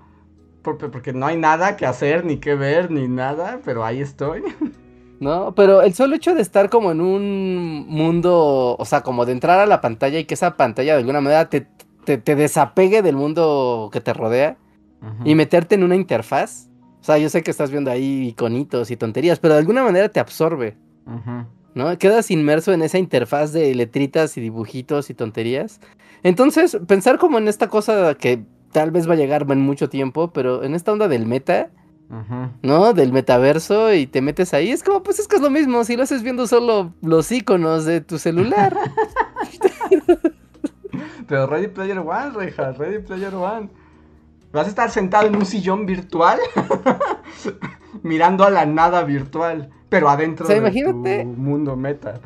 Porque, 0.62 1.12
no 1.12 1.26
hay 1.26 1.36
nada 1.36 1.76
que 1.76 1.86
hacer, 1.86 2.24
ni 2.24 2.38
que 2.38 2.54
ver, 2.54 2.90
ni 2.90 3.08
nada, 3.08 3.60
pero 3.64 3.84
ahí 3.84 4.00
estoy. 4.00 4.42
No, 5.20 5.52
pero 5.56 5.82
el 5.82 5.94
solo 5.94 6.14
hecho 6.14 6.32
de 6.36 6.42
estar 6.42 6.70
como 6.70 6.92
en 6.92 7.00
un 7.00 7.88
mundo, 7.88 8.76
o 8.78 8.84
sea, 8.84 9.00
como 9.00 9.26
de 9.26 9.32
entrar 9.32 9.58
a 9.58 9.66
la 9.66 9.80
pantalla 9.80 10.20
y 10.20 10.26
que 10.26 10.34
esa 10.34 10.56
pantalla 10.56 10.92
de 10.92 11.00
alguna 11.00 11.20
manera 11.20 11.48
te, 11.48 11.66
te, 12.04 12.36
desapegue 12.36 13.02
del 13.02 13.16
mundo 13.16 13.90
que 13.92 14.00
te 14.00 14.12
rodea 14.12 14.58
y 15.24 15.34
meterte 15.34 15.74
en 15.74 15.82
una 15.82 15.96
interfaz 15.96 16.67
sea, 17.08 17.18
yo 17.18 17.30
sé 17.30 17.42
que 17.42 17.50
estás 17.50 17.70
viendo 17.70 17.90
ahí 17.90 18.28
iconitos 18.28 18.90
y 18.90 18.96
tonterías, 18.96 19.38
pero 19.38 19.54
de 19.54 19.60
alguna 19.60 19.82
manera 19.82 20.08
te 20.08 20.20
absorbe. 20.20 20.76
¿No? 21.74 21.96
Quedas 21.96 22.30
inmerso 22.30 22.72
en 22.72 22.82
esa 22.82 22.98
interfaz 22.98 23.52
de 23.52 23.74
letritas 23.74 24.36
y 24.36 24.42
dibujitos 24.42 25.08
y 25.08 25.14
tonterías. 25.14 25.80
Entonces, 26.22 26.76
pensar 26.86 27.18
como 27.18 27.38
en 27.38 27.48
esta 27.48 27.68
cosa 27.68 28.14
que 28.14 28.44
tal 28.72 28.90
vez 28.90 29.08
va 29.08 29.14
a 29.14 29.16
llegar 29.16 29.46
en 29.48 29.60
mucho 29.60 29.88
tiempo, 29.88 30.32
pero 30.32 30.64
en 30.64 30.74
esta 30.74 30.92
onda 30.92 31.08
del 31.08 31.24
meta, 31.24 31.70
¿no? 32.62 32.92
Del 32.92 33.12
metaverso 33.12 33.94
y 33.94 34.06
te 34.06 34.20
metes 34.20 34.52
ahí, 34.52 34.70
es 34.70 34.82
como, 34.82 35.02
pues 35.02 35.18
es 35.18 35.28
que 35.28 35.36
es 35.36 35.42
lo 35.42 35.50
mismo, 35.50 35.84
si 35.84 35.96
lo 35.96 36.02
haces 36.02 36.22
viendo 36.22 36.46
solo 36.46 36.92
los 37.00 37.32
iconos 37.32 37.86
de 37.86 38.02
tu 38.02 38.18
celular. 38.18 38.76
pero 41.26 41.46
Ready 41.46 41.68
Player 41.68 41.98
One, 41.98 42.30
Reja, 42.34 42.72
Ready 42.72 42.98
Player 42.98 43.34
One. 43.34 43.70
Vas 44.58 44.66
a 44.66 44.70
estar 44.70 44.90
sentado 44.90 45.28
en 45.28 45.36
un 45.36 45.46
sillón 45.46 45.86
virtual 45.86 46.36
mirando 48.02 48.42
a 48.42 48.50
la 48.50 48.66
nada 48.66 49.04
virtual, 49.04 49.70
pero 49.88 50.08
adentro 50.08 50.48
de 50.48 51.22
tu 51.22 51.28
mundo 51.28 51.76
meta. 51.76 52.18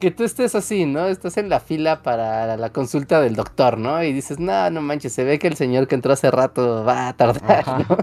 Que 0.00 0.10
tú 0.10 0.24
estés 0.24 0.56
así, 0.56 0.86
¿no? 0.86 1.06
Estás 1.06 1.36
en 1.36 1.48
la 1.48 1.60
fila 1.60 2.02
para 2.02 2.56
la 2.56 2.70
consulta 2.70 3.20
del 3.20 3.36
doctor, 3.36 3.78
¿no? 3.78 4.02
Y 4.02 4.12
dices, 4.12 4.40
no, 4.40 4.68
no 4.70 4.82
manches, 4.82 5.12
se 5.12 5.22
ve 5.22 5.38
que 5.38 5.46
el 5.46 5.54
señor 5.54 5.86
que 5.86 5.94
entró 5.94 6.12
hace 6.12 6.32
rato 6.32 6.84
va 6.84 7.06
a 7.06 7.16
tardar, 7.16 7.86
¿no? 7.88 7.96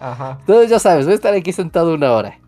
Ajá. 0.00 0.38
Entonces 0.40 0.68
ya 0.68 0.80
sabes, 0.80 1.04
voy 1.06 1.12
a 1.12 1.16
estar 1.16 1.34
aquí 1.34 1.52
sentado 1.52 1.94
una 1.94 2.10
hora. 2.10 2.40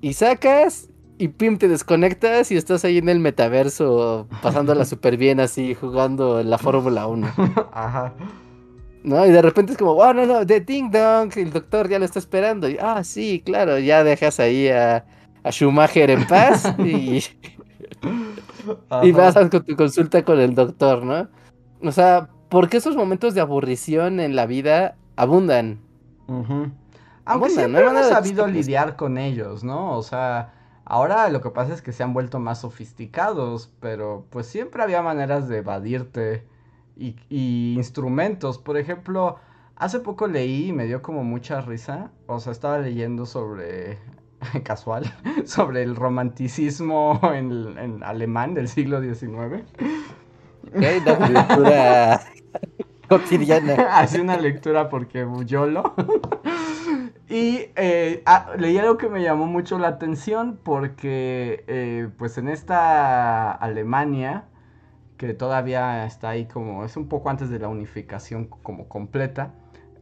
Y 0.00 0.12
sacas 0.12 0.88
y 1.18 1.28
pim, 1.28 1.56
te 1.58 1.68
desconectas 1.68 2.50
y 2.52 2.56
estás 2.56 2.84
ahí 2.84 2.98
en 2.98 3.08
el 3.08 3.20
metaverso 3.20 4.26
pasándola 4.42 4.84
súper 4.86 5.16
bien 5.16 5.40
así, 5.40 5.74
jugando 5.74 6.42
la 6.42 6.58
Fórmula 6.58 7.06
1. 7.06 7.26
Ajá. 7.72 8.14
¿No? 9.02 9.24
Y 9.24 9.30
de 9.30 9.40
repente 9.40 9.72
es 9.72 9.78
como, 9.78 9.92
oh, 9.92 10.12
no, 10.12 10.26
no, 10.26 10.44
de 10.44 10.60
Ding 10.60 10.90
Dong, 10.90 11.32
el 11.36 11.52
doctor 11.52 11.88
ya 11.88 11.98
lo 11.98 12.04
está 12.04 12.18
esperando. 12.18 12.68
Y, 12.68 12.76
ah, 12.80 13.04
sí, 13.04 13.42
claro, 13.44 13.78
ya 13.78 14.02
dejas 14.02 14.40
ahí 14.40 14.68
a, 14.68 15.04
a 15.44 15.50
Schumacher 15.50 16.10
en 16.10 16.26
paz 16.26 16.74
y, 16.78 17.22
y 19.02 19.12
vas 19.12 19.36
a 19.36 19.48
tu 19.48 19.76
consulta 19.76 20.24
con 20.24 20.40
el 20.40 20.54
doctor, 20.54 21.04
¿no? 21.04 21.28
O 21.82 21.92
sea, 21.92 22.28
porque 22.48 22.78
esos 22.78 22.96
momentos 22.96 23.34
de 23.34 23.40
aburrición 23.40 24.18
en 24.18 24.34
la 24.34 24.46
vida 24.46 24.96
abundan. 25.14 25.78
Aunque 27.24 27.50
siempre 27.50 27.84
no 27.84 27.90
hemos 27.90 28.08
sabido 28.08 28.46
lidiar 28.48 28.96
con 28.96 29.18
ellos, 29.18 29.62
¿no? 29.62 29.96
O 29.96 30.02
sea, 30.02 30.52
ahora 30.86 31.28
lo 31.28 31.42
que 31.42 31.50
pasa 31.50 31.74
es 31.74 31.82
que 31.82 31.92
se 31.92 32.02
han 32.02 32.14
vuelto 32.14 32.38
más 32.40 32.62
sofisticados, 32.62 33.70
pero 33.80 34.26
pues 34.30 34.46
siempre 34.46 34.82
había 34.82 35.02
maneras 35.02 35.48
de 35.48 35.58
evadirte 35.58 36.46
y, 36.96 37.16
y 37.28 37.74
instrumentos. 37.76 38.58
Por 38.58 38.78
ejemplo, 38.78 39.36
hace 39.76 40.00
poco 40.00 40.26
leí 40.26 40.68
y 40.68 40.72
me 40.72 40.86
dio 40.86 41.02
como 41.02 41.22
mucha 41.22 41.60
risa, 41.60 42.10
o 42.26 42.40
sea, 42.40 42.52
estaba 42.52 42.78
leyendo 42.78 43.26
sobre 43.26 43.98
casual, 44.64 45.04
sobre 45.44 45.82
el 45.82 45.96
romanticismo 45.96 47.20
en, 47.34 48.02
alemán 48.02 48.54
del 48.54 48.68
siglo 48.68 49.00
XIX. 49.00 49.64
Okay, 50.74 50.98
una 50.98 51.28
lectura 51.28 52.20
cotidiana. 53.08 53.98
Hace 53.98 54.20
una 54.20 54.36
lectura 54.36 54.88
porque 54.88 55.26
YOLO. 55.44 55.94
Y 57.28 57.70
eh, 57.74 58.22
ah, 58.24 58.52
leí 58.56 58.78
algo 58.78 58.98
que 58.98 59.08
me 59.08 59.22
llamó 59.22 59.46
mucho 59.46 59.78
la 59.78 59.88
atención 59.88 60.60
porque, 60.62 61.64
eh, 61.66 62.08
pues 62.18 62.38
en 62.38 62.48
esta 62.48 63.50
Alemania, 63.50 64.44
que 65.16 65.34
todavía 65.34 66.06
está 66.06 66.30
ahí 66.30 66.46
como, 66.46 66.84
es 66.84 66.96
un 66.96 67.08
poco 67.08 67.28
antes 67.30 67.50
de 67.50 67.58
la 67.58 67.68
unificación 67.68 68.46
como 68.46 68.88
completa, 68.88 69.54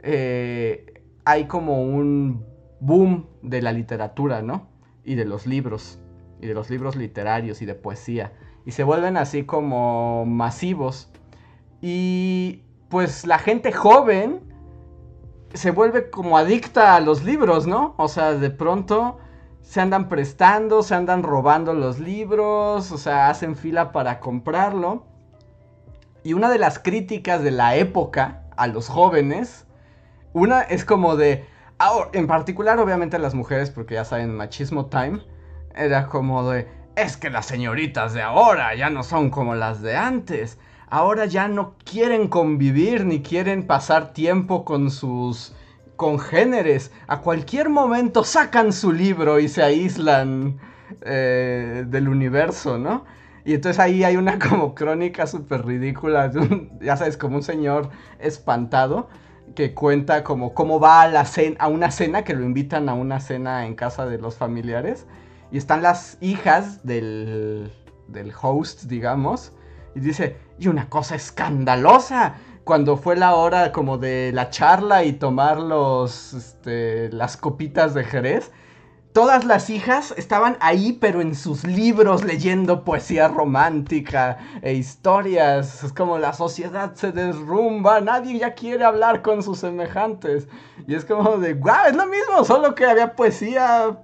eh, 0.03 1.03
hay 1.25 1.47
como 1.47 1.83
un 1.83 2.45
boom 2.81 3.27
de 3.41 3.63
la 3.63 3.73
literatura, 3.73 4.43
¿no? 4.43 4.69
Y 5.03 5.15
de 5.15 5.25
los 5.25 5.47
libros, 5.47 6.01
y 6.43 6.47
de 6.47 6.55
los 6.55 6.69
libros 6.69 6.95
literarios 6.95 7.63
y 7.63 7.67
de 7.67 7.75
poesía. 7.75 8.33
Y 8.67 8.73
se 8.73 8.85
vuelven 8.85 9.17
así 9.17 9.45
como 9.45 10.27
masivos. 10.27 11.11
Y 11.81 12.65
pues 12.91 13.27
la 13.27 13.39
gente 13.39 13.73
joven 13.73 14.54
se 15.55 15.71
vuelve 15.71 16.11
como 16.11 16.37
adicta 16.37 16.97
a 16.97 17.01
los 17.01 17.23
libros, 17.23 17.67
¿no? 17.67 17.95
O 17.97 18.09
sea, 18.09 18.35
de 18.35 18.51
pronto 18.51 19.19
se 19.63 19.81
andan 19.81 20.09
prestando, 20.09 20.83
se 20.83 20.95
andan 20.95 21.23
robando 21.23 21.73
los 21.73 21.99
libros, 21.99 22.93
o 22.93 22.99
sea, 22.99 23.29
hacen 23.31 23.57
fila 23.57 23.93
para 23.93 24.21
comprarlo. 24.21 25.07
Y 26.23 26.35
una 26.35 26.51
de 26.51 26.59
las 26.59 26.79
críticas 26.79 27.43
de 27.43 27.51
la 27.51 27.77
época 27.77 28.43
a 28.57 28.67
los 28.67 28.89
jóvenes, 28.89 29.67
una 30.33 30.61
es 30.63 30.85
como 30.85 31.17
de, 31.17 31.47
en 32.13 32.27
particular, 32.27 32.79
obviamente, 32.79 33.19
las 33.19 33.35
mujeres, 33.35 33.71
porque 33.71 33.95
ya 33.95 34.05
saben, 34.05 34.35
machismo 34.35 34.87
time, 34.87 35.21
era 35.75 36.07
como 36.07 36.51
de, 36.51 36.69
es 36.97 37.17
que 37.17 37.31
las 37.31 37.47
señoritas 37.47 38.13
de 38.13 38.23
ahora 38.23 38.75
ya 38.75 38.91
no 38.91 39.03
son 39.03 39.31
como 39.31 39.55
las 39.55 39.83
de 39.83 39.97
antes. 39.97 40.59
Ahora 40.95 41.27
ya 41.27 41.49
no 41.49 41.75
quieren 41.85 42.29
convivir 42.29 43.05
ni 43.05 43.21
quieren 43.21 43.67
pasar 43.67 44.13
tiempo 44.13 44.65
con 44.65 44.93
sus 44.93 45.53
congéneres. 45.97 46.93
A 47.09 47.21
cualquier 47.21 47.69
momento 47.69 48.23
sacan 48.23 48.73
su 48.73 48.93
libro 48.93 49.41
y 49.41 49.49
se 49.49 49.65
aíslan 49.65 50.61
eh, 51.01 51.85
del 51.89 52.09
universo, 52.09 52.79
¿no? 52.79 53.07
Y 53.45 53.55
entonces 53.55 53.81
ahí 53.81 54.05
hay 54.05 54.17
una 54.17 54.39
como 54.49 54.77
crónica 54.77 55.27
súper 55.27 55.67
ridícula, 55.67 56.31
ya 56.81 56.97
sabes, 56.97 57.17
como 57.17 57.39
un 57.39 57.43
señor 57.43 57.91
espantado 58.21 59.09
que 59.57 59.75
cuenta 59.75 60.23
como 60.23 60.55
cómo 60.55 60.79
va 60.79 61.03
a, 61.03 61.25
a 61.59 61.67
una 61.67 61.91
cena, 61.91 62.23
que 62.23 62.35
lo 62.35 62.45
invitan 62.45 62.89
a 62.89 62.95
una 62.95 63.19
cena 63.19 63.67
en 63.67 63.75
casa 63.75 64.07
de 64.07 64.19
los 64.19 64.37
familiares. 64.37 65.09
Y 65.51 65.59
están 65.59 65.83
las 65.83 66.19
hijas 66.21 66.87
del, 66.87 67.73
del 68.07 68.33
host, 68.41 68.85
digamos. 68.85 69.51
Y 69.95 70.01
dice, 70.01 70.37
y 70.59 70.69
una 70.69 70.89
cosa 70.89 71.15
escandalosa, 71.15 72.35
cuando 72.65 72.97
fue 72.97 73.17
la 73.17 73.35
hora 73.35 73.73
como 73.73 73.99
de 73.99 74.33
la 74.33 74.51
charla 74.51 75.05
y 75.05 75.13
tomar 75.13 75.59
los, 75.59 76.33
este, 76.33 77.11
las 77.13 77.37
copitas 77.37 77.95
de 77.95 78.05
Jerez, 78.05 78.51
todas 79.13 79.45
las 79.45 79.71
hijas 79.71 80.13
estaban 80.17 80.57
ahí, 80.61 80.95
pero 81.01 81.21
en 81.21 81.35
sus 81.37 81.65
libros 81.65 82.25
leyendo 82.25 82.83
poesía 82.83 83.29
romántica 83.29 84.39
e 84.63 84.75
historias. 84.75 85.85
Es 85.85 85.93
como 85.93 86.19
la 86.19 86.33
sociedad 86.33 86.95
se 86.95 87.13
derrumba, 87.13 88.01
nadie 88.01 88.39
ya 88.39 88.55
quiere 88.55 88.85
hablar 88.85 89.23
con 89.23 89.43
sus 89.43 89.59
semejantes. 89.61 90.49
Y 90.89 90.95
es 90.95 91.05
como 91.05 91.37
de, 91.39 91.55
guau, 91.55 91.87
es 91.89 91.95
lo 91.95 92.07
mismo, 92.07 92.45
solo 92.45 92.75
que 92.75 92.87
había 92.87 93.15
poesía 93.15 93.99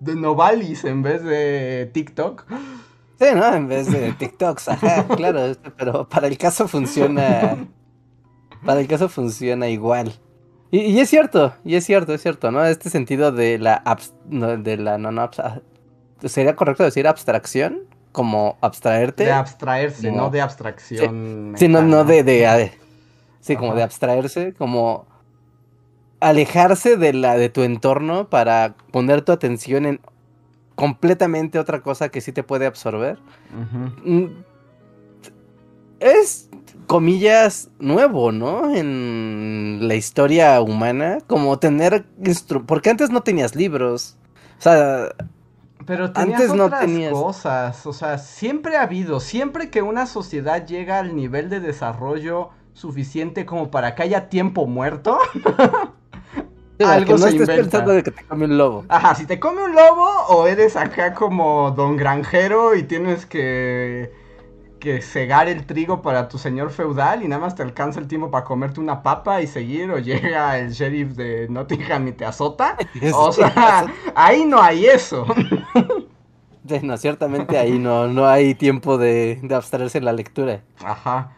de 0.00 0.14
Novalis 0.14 0.84
en 0.84 1.02
vez 1.02 1.22
de 1.24 1.90
TikTok. 1.94 2.44
Sí, 3.20 3.26
¿no? 3.34 3.54
En 3.54 3.68
vez 3.68 3.92
de 3.92 4.14
TikToks, 4.14 4.68
ajá, 4.70 5.06
claro, 5.16 5.52
pero 5.76 6.08
para 6.08 6.26
el 6.26 6.38
caso 6.38 6.66
funciona. 6.66 7.58
Para 8.64 8.80
el 8.80 8.88
caso 8.88 9.10
funciona 9.10 9.68
igual. 9.68 10.14
Y, 10.70 10.98
es 10.98 11.10
cierto, 11.10 11.52
y 11.64 11.74
es 11.74 11.84
cierto, 11.84 12.14
es 12.14 12.22
cierto, 12.22 12.50
¿no? 12.50 12.64
Este 12.64 12.88
sentido 12.88 13.30
de 13.30 13.58
la, 13.58 13.82
de 14.24 14.76
la 14.78 14.96
no, 14.96 15.10
no, 15.10 15.30
¿sería 16.24 16.56
correcto 16.56 16.84
decir 16.84 17.06
abstracción? 17.06 17.80
Como 18.12 18.56
abstraerte. 18.60 19.24
De 19.24 19.32
abstraerse, 19.32 20.10
no, 20.10 20.30
de 20.30 20.40
abstracción. 20.40 21.54
Sí, 21.56 21.68
no, 21.68 21.82
no 21.82 22.04
de, 22.04 22.24
de, 22.24 22.72
sí, 23.40 23.54
como 23.54 23.74
de 23.74 23.82
abstraerse, 23.82 24.54
como 24.54 25.06
alejarse 26.20 26.96
de 26.96 27.12
la 27.12 27.36
de 27.36 27.50
tu 27.50 27.62
entorno 27.62 28.30
para 28.30 28.74
poner 28.92 29.22
tu 29.22 29.32
atención 29.32 29.86
en 29.86 30.00
completamente 30.80 31.58
otra 31.58 31.82
cosa 31.82 32.08
que 32.08 32.22
sí 32.22 32.32
te 32.32 32.42
puede 32.42 32.64
absorber. 32.64 33.18
Mm, 34.02 34.28
es 36.00 36.48
comillas, 36.86 37.68
nuevo, 37.78 38.32
¿no? 38.32 38.74
En 38.74 39.80
la 39.82 39.94
historia 39.94 40.58
humana, 40.62 41.18
como 41.26 41.58
tener 41.58 42.06
porque 42.66 42.88
antes 42.88 43.10
no 43.10 43.20
tenías 43.22 43.54
libros. 43.54 44.16
O 44.58 44.62
sea, 44.62 45.14
pero 45.84 46.10
antes 46.14 46.54
no 46.54 46.70
tenías 46.70 47.12
cosas, 47.12 47.84
o 47.84 47.92
sea, 47.92 48.16
siempre 48.16 48.78
ha 48.78 48.82
habido, 48.82 49.20
siempre 49.20 49.68
que 49.68 49.82
una 49.82 50.06
sociedad 50.06 50.66
llega 50.66 50.98
al 50.98 51.14
nivel 51.14 51.50
de 51.50 51.60
desarrollo 51.60 52.50
suficiente 52.72 53.44
como 53.44 53.70
para 53.70 53.94
que 53.94 54.04
haya 54.04 54.30
tiempo 54.30 54.66
muerto. 54.66 55.18
algo 56.84 57.12
no 57.12 57.18
se 57.18 57.28
estés 57.30 57.48
pensando 57.48 57.92
de 57.92 58.02
que 58.02 58.10
te 58.10 58.24
come 58.24 58.44
un 58.44 58.58
lobo. 58.58 58.84
Ajá, 58.88 59.14
si 59.14 59.26
te 59.26 59.38
come 59.38 59.62
un 59.64 59.74
lobo 59.74 60.08
o 60.28 60.46
eres 60.46 60.76
acá 60.76 61.14
como 61.14 61.70
don 61.72 61.96
granjero 61.96 62.74
y 62.74 62.82
tienes 62.82 63.26
que 63.26 64.12
que 64.80 65.02
cegar 65.02 65.46
el 65.46 65.66
trigo 65.66 66.02
para 66.02 66.28
tu 66.28 66.38
señor 66.38 66.70
feudal 66.70 67.22
y 67.22 67.28
nada 67.28 67.40
más 67.42 67.54
te 67.54 67.62
alcanza 67.62 68.00
el 68.00 68.08
tiempo 68.08 68.30
para 68.30 68.44
comerte 68.44 68.80
una 68.80 69.02
papa 69.02 69.42
y 69.42 69.46
seguir 69.46 69.90
o 69.90 69.98
llega 69.98 70.58
el 70.58 70.72
sheriff 70.72 71.14
de 71.14 71.46
Nottingham 71.48 72.08
y 72.08 72.12
te 72.12 72.24
azota. 72.24 72.76
O 73.14 73.30
sea, 73.30 73.86
ahí 74.14 74.44
no 74.44 74.60
hay 74.60 74.86
eso. 74.86 75.26
no, 76.82 76.96
ciertamente 76.96 77.58
ahí 77.58 77.78
no, 77.78 78.08
no 78.08 78.26
hay 78.26 78.54
tiempo 78.54 78.98
de, 78.98 79.38
de 79.42 79.54
abstraerse 79.54 79.98
en 79.98 80.06
la 80.06 80.12
lectura. 80.12 80.62
Ajá. 80.82 81.32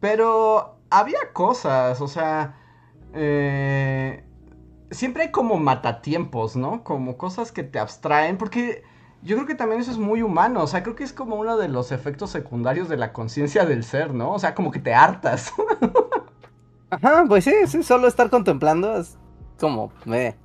Pero 0.00 0.76
había 0.90 1.32
cosas, 1.32 2.00
o 2.00 2.08
sea, 2.08 2.56
eh, 3.14 4.24
siempre 4.92 5.24
hay 5.24 5.30
como 5.30 5.58
matatiempos, 5.58 6.56
¿no? 6.56 6.84
Como 6.84 7.16
cosas 7.16 7.52
que 7.52 7.62
te 7.62 7.78
abstraen, 7.78 8.38
porque 8.38 8.82
yo 9.22 9.36
creo 9.36 9.46
que 9.46 9.54
también 9.54 9.80
eso 9.80 9.90
es 9.90 9.98
muy 9.98 10.22
humano, 10.22 10.62
o 10.62 10.66
sea, 10.66 10.82
creo 10.82 10.96
que 10.96 11.04
es 11.04 11.12
como 11.12 11.36
uno 11.36 11.56
de 11.56 11.68
los 11.68 11.92
efectos 11.92 12.30
secundarios 12.30 12.88
de 12.88 12.96
la 12.96 13.12
conciencia 13.12 13.64
del 13.64 13.84
ser, 13.84 14.14
¿no? 14.14 14.32
O 14.32 14.38
sea, 14.38 14.54
como 14.54 14.70
que 14.70 14.80
te 14.80 14.94
hartas. 14.94 15.52
Ajá, 16.90 17.24
pues 17.26 17.44
sí, 17.44 17.52
sí, 17.66 17.82
solo 17.82 18.06
estar 18.06 18.30
contemplando 18.30 18.96
es 18.96 19.16
como, 19.58 19.92
me. 20.04 20.36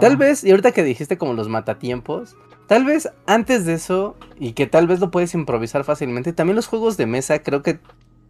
Tal 0.00 0.16
vez, 0.16 0.44
y 0.44 0.50
ahorita 0.50 0.70
que 0.70 0.84
dijiste 0.84 1.18
como 1.18 1.32
los 1.32 1.48
matatiempos, 1.48 2.36
tal 2.68 2.84
vez 2.84 3.10
antes 3.26 3.66
de 3.66 3.74
eso, 3.74 4.16
y 4.38 4.52
que 4.52 4.68
tal 4.68 4.86
vez 4.86 5.00
lo 5.00 5.10
puedes 5.10 5.34
improvisar 5.34 5.82
fácilmente, 5.82 6.32
también 6.32 6.54
los 6.54 6.68
juegos 6.68 6.96
de 6.96 7.06
mesa 7.06 7.40
creo 7.40 7.62
que, 7.62 7.80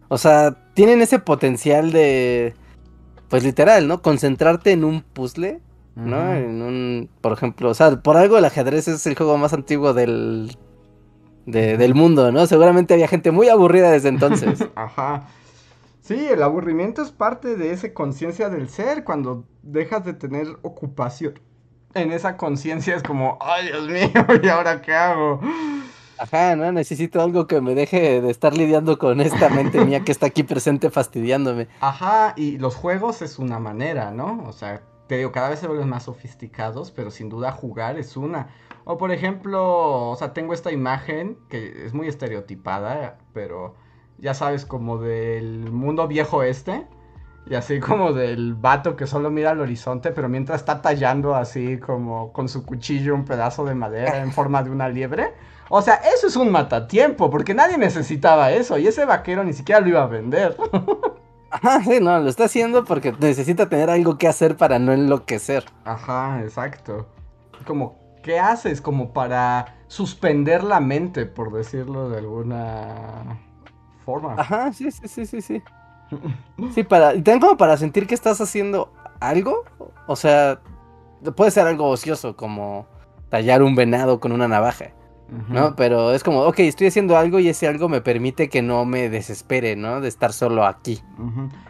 o 0.09 0.17
sea, 0.17 0.57
tienen 0.73 1.03
ese 1.03 1.19
potencial 1.19 1.93
de, 1.93 2.55
pues 3.35 3.43
literal, 3.43 3.89
¿no? 3.89 4.01
Concentrarte 4.01 4.71
en 4.71 4.85
un 4.85 5.03
puzzle 5.03 5.61
¿no? 5.97 6.35
En 6.35 6.63
un, 6.63 7.11
por 7.21 7.33
ejemplo, 7.33 7.69
o 7.69 7.75
sea, 7.75 8.01
por 8.01 8.17
algo 8.17 8.39
el 8.39 8.45
ajedrez 8.45 8.87
es 8.87 9.05
el 9.09 9.17
juego 9.17 9.37
más 9.39 9.53
antiguo 9.53 9.93
del, 9.93 10.57
del 11.45 11.95
mundo, 11.97 12.31
¿no? 12.31 12.47
Seguramente 12.47 12.95
había 12.95 13.09
gente 13.09 13.33
muy 13.33 13.49
aburrida 13.49 13.91
desde 13.91 14.11
entonces. 14.11 14.65
Ajá. 14.77 15.27
Sí, 16.01 16.15
el 16.15 16.45
aburrimiento 16.45 17.03
es 17.03 17.11
parte 17.11 17.57
de 17.57 17.73
esa 17.73 17.93
conciencia 17.93 18.51
del 18.51 18.69
ser, 18.69 19.03
cuando 19.03 19.45
dejas 19.65 20.05
de 20.05 20.13
tener 20.13 20.47
ocupación. 20.63 21.35
En 21.95 22.13
esa 22.13 22.37
conciencia 22.37 22.95
es 22.95 23.03
como, 23.03 23.39
ay 23.41 23.67
Dios 23.67 23.89
mío, 23.89 24.27
¿y 24.45 24.49
ahora 24.49 24.81
qué 24.81 24.95
hago? 24.95 25.41
Ajá, 26.19 26.57
¿no? 26.57 26.71
Necesito 26.73 27.21
algo 27.21 27.47
que 27.47 27.61
me 27.61 27.75
deje 27.75 28.21
de 28.21 28.31
estar 28.31 28.57
lidiando 28.57 28.99
con 28.99 29.21
esta 29.21 29.49
mente 29.49 29.85
mía 29.85 30.01
que 30.01 30.13
está 30.13 30.27
aquí 30.27 30.43
presente 30.43 30.91
fastidiándome. 30.91 31.69
Ajá, 31.81 32.35
y 32.37 32.59
los 32.59 32.75
juegos 32.75 33.23
es 33.23 33.39
una 33.39 33.59
manera, 33.59 34.11
¿no? 34.11 34.45
O 34.47 34.53
sea, 34.53 34.83
te 35.07 35.19
digo, 35.19 35.33
cada 35.33 35.51
vez 35.51 35.59
se 35.59 35.67
vuelven 35.67 35.89
más 35.89 36.05
sofisticados, 36.05 36.91
pero 36.91 37.11
sin 37.11 37.29
duda 37.29 37.53
jugar 37.53 37.99
es 37.99 38.17
una. 38.17 38.49
O 38.85 38.99
por 38.99 39.13
ejemplo, 39.13 40.11
o 40.11 40.17
sea, 40.17 40.33
tengo 40.33 40.55
esta 40.55 40.73
imagen 40.73 41.39
que 41.49 41.87
es 41.87 41.95
muy 41.95 42.09
estereotipada, 42.09 43.19
pero 43.33 43.75
ya 44.19 44.35
sabes, 44.35 44.65
como 44.65 44.99
del 44.99 45.71
mundo 45.71 46.07
viejo 46.07 46.43
este. 46.43 46.87
Y 47.47 47.57
así 47.57 47.79
como 47.79 48.15
del 48.15 48.55
vato 48.55 48.97
que 48.97 49.07
solo 49.07 49.31
mira 49.31 49.51
al 49.51 49.61
horizonte, 49.61 50.13
pero 50.13 50.31
mientras 50.31 50.61
está 50.61 50.81
tallando 50.81 51.35
así 51.35 51.79
como 51.79 52.33
con 52.33 52.49
su 52.49 52.65
cuchillo 52.65 53.15
un 53.15 53.27
pedazo 53.27 53.67
de 53.67 53.75
madera 53.75 54.23
en 54.23 54.33
forma 54.33 54.63
de 54.63 54.71
una 54.71 54.89
liebre. 54.89 55.35
O 55.69 55.83
sea, 55.83 55.95
eso 56.15 56.27
es 56.27 56.37
un 56.37 56.51
matatiempo, 56.51 57.31
porque 57.31 57.55
nadie 57.55 57.79
necesitaba 57.79 58.53
eso 58.53 58.79
y 58.79 58.87
ese 58.87 59.05
vaquero 59.05 59.45
ni 59.45 59.53
siquiera 59.53 59.81
lo 59.81 59.89
iba 59.89 60.03
a 60.03 60.07
vender. 60.07 60.57
Ajá, 61.51 61.83
sí, 61.85 62.01
no, 62.01 62.19
lo 62.19 62.29
está 62.29 62.47
haciendo 62.47 62.85
porque 62.85 63.13
necesita 63.13 63.69
tener 63.69 63.89
algo 63.89 64.19
que 64.19 64.27
hacer 64.27 64.57
para 64.57 64.81
no 64.81 64.93
enloquecer. 64.93 65.65
Ajá, 65.85 66.41
exacto. 66.43 67.07
Como, 67.65 67.97
¿qué 68.25 68.41
haces? 68.41 68.81
Como 68.81 69.13
para 69.13 69.77
suspender 69.87 70.65
la 70.65 70.81
mente, 70.81 71.27
por 71.27 71.53
decirlo 71.53 72.09
de 72.09 72.19
alguna 72.19 73.39
forma. 74.05 74.35
Ajá, 74.37 74.73
sí, 74.73 74.91
sí, 74.91 75.07
sí, 75.07 75.27
sí, 75.27 75.41
sí. 75.41 75.63
Sí, 76.75 76.83
para, 76.83 77.13
también 77.13 77.41
como 77.41 77.57
para 77.57 77.77
sentir 77.77 78.07
que 78.09 78.15
estás 78.15 78.41
haciendo 78.41 78.93
algo. 79.21 79.65
O 80.09 80.17
sea, 80.17 80.61
puede 81.37 81.53
ser 81.53 81.69
algo 81.69 81.89
ocioso, 81.89 82.37
como 82.37 82.87
tallar 83.29 83.63
un 83.63 83.77
venado 83.77 84.19
con 84.19 84.33
una 84.33 84.49
navaja. 84.49 84.87
¿No? 85.49 85.75
Pero 85.75 86.13
es 86.13 86.23
como, 86.23 86.43
ok, 86.43 86.61
estoy 86.61 86.89
haciendo 86.89 87.17
algo 87.17 87.39
y 87.39 87.49
ese 87.49 87.67
algo 87.67 87.89
me 87.89 88.01
permite 88.01 88.49
que 88.49 88.63
no 88.63 88.85
me 88.85 89.09
desespere, 89.09 89.75
¿no? 89.75 90.01
De 90.01 90.09
estar 90.09 90.33
solo 90.33 90.65
aquí. 90.67 91.03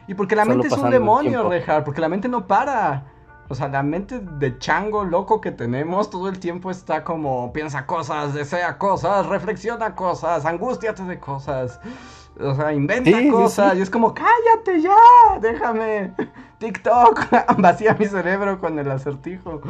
Y 0.07 0.15
porque 0.15 0.37
la 0.37 0.45
mente 0.45 0.67
es 0.67 0.73
un 0.73 0.91
demonio, 0.91 1.49
Rejar, 1.49 1.85
porque 1.85 2.01
la 2.01 2.09
mente 2.09 2.29
no 2.29 2.47
para. 2.47 3.05
O 3.49 3.55
sea, 3.55 3.69
la 3.69 3.83
mente 3.83 4.21
de 4.21 4.59
chango 4.59 5.05
loco 5.05 5.41
que 5.41 5.51
tenemos 5.51 6.09
todo 6.09 6.29
el 6.29 6.39
tiempo 6.39 6.71
está 6.71 7.05
como 7.05 7.53
piensa 7.53 7.85
cosas, 7.85 8.33
desea 8.33 8.79
cosas, 8.79 9.27
reflexiona 9.27 9.95
cosas, 9.95 10.47
angustiate 10.47 11.05
de 11.05 11.19
cosas. 11.19 11.79
O 12.41 12.55
sea, 12.55 12.73
inventa 12.73 13.19
cosas 13.31 13.77
y 13.77 13.83
es 13.83 13.91
como, 13.91 14.15
cállate 14.15 14.81
ya, 14.81 15.39
déjame. 15.41 16.13
TikTok, 16.59 17.27
vacía 17.59 17.95
mi 17.99 18.07
cerebro 18.07 18.59
con 18.59 18.79
el 18.79 18.91
acertijo. 18.91 19.61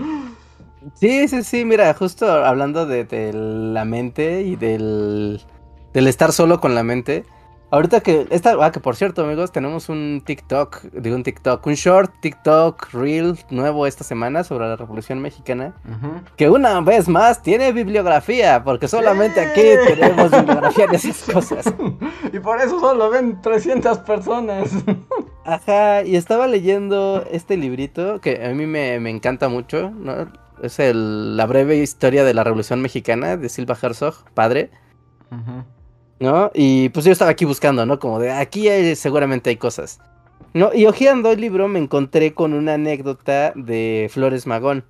Sí, 0.94 1.28
sí, 1.28 1.42
sí, 1.42 1.64
mira, 1.64 1.92
justo 1.94 2.30
hablando 2.30 2.86
de, 2.86 3.32
la 3.32 3.84
mente 3.84 4.42
y 4.42 4.56
del, 4.56 5.40
del 5.92 6.06
estar 6.06 6.32
solo 6.32 6.60
con 6.60 6.74
la 6.74 6.82
mente. 6.82 7.24
Ahorita 7.74 8.02
que, 8.02 8.28
esta, 8.30 8.54
ah, 8.60 8.70
que 8.70 8.78
por 8.78 8.94
cierto, 8.94 9.24
amigos, 9.24 9.50
tenemos 9.50 9.88
un 9.88 10.22
TikTok, 10.24 10.82
digo 10.92 11.16
un 11.16 11.24
TikTok, 11.24 11.66
un 11.66 11.74
short 11.74 12.12
TikTok 12.20 12.92
Reel 12.92 13.36
nuevo 13.50 13.88
esta 13.88 14.04
semana 14.04 14.44
sobre 14.44 14.68
la 14.68 14.76
Revolución 14.76 15.18
Mexicana. 15.18 15.74
Que 16.36 16.48
una 16.48 16.80
vez 16.82 17.08
más 17.08 17.42
tiene 17.42 17.72
bibliografía, 17.72 18.62
porque 18.62 18.86
solamente 18.86 19.40
aquí 19.40 19.62
tenemos 19.88 20.30
bibliografía 20.30 20.86
de 20.86 20.96
esas 20.96 21.24
cosas. 21.24 21.74
y 22.32 22.38
por 22.38 22.60
eso 22.60 22.78
solo 22.78 23.10
ven 23.10 23.40
300 23.40 23.98
personas. 23.98 24.70
Ajá, 25.44 26.04
y 26.04 26.14
estaba 26.14 26.46
leyendo 26.46 27.24
este 27.28 27.56
librito 27.56 28.20
que 28.20 28.46
a 28.46 28.50
mí 28.50 28.66
me, 28.66 29.00
me 29.00 29.10
encanta 29.10 29.48
mucho, 29.48 29.90
¿no? 29.90 30.43
Es 30.62 30.78
el, 30.78 31.36
la 31.36 31.46
breve 31.46 31.76
historia 31.76 32.24
de 32.24 32.34
la 32.34 32.44
Revolución 32.44 32.80
Mexicana 32.80 33.36
de 33.36 33.48
Silva 33.48 33.76
Herzog, 33.80 34.14
padre. 34.34 34.70
¿no? 36.20 36.50
Y 36.54 36.88
pues 36.90 37.04
yo 37.04 37.12
estaba 37.12 37.30
aquí 37.30 37.44
buscando, 37.44 37.86
¿no? 37.86 37.98
Como 37.98 38.18
de 38.18 38.32
aquí 38.32 38.68
seguramente 38.94 39.50
hay 39.50 39.56
cosas. 39.56 40.00
¿No? 40.52 40.72
Y 40.72 40.86
hojeando 40.86 41.32
el 41.32 41.40
libro 41.40 41.66
me 41.66 41.80
encontré 41.80 42.32
con 42.32 42.54
una 42.54 42.74
anécdota 42.74 43.52
de 43.56 44.08
Flores 44.12 44.46
Magón, 44.46 44.84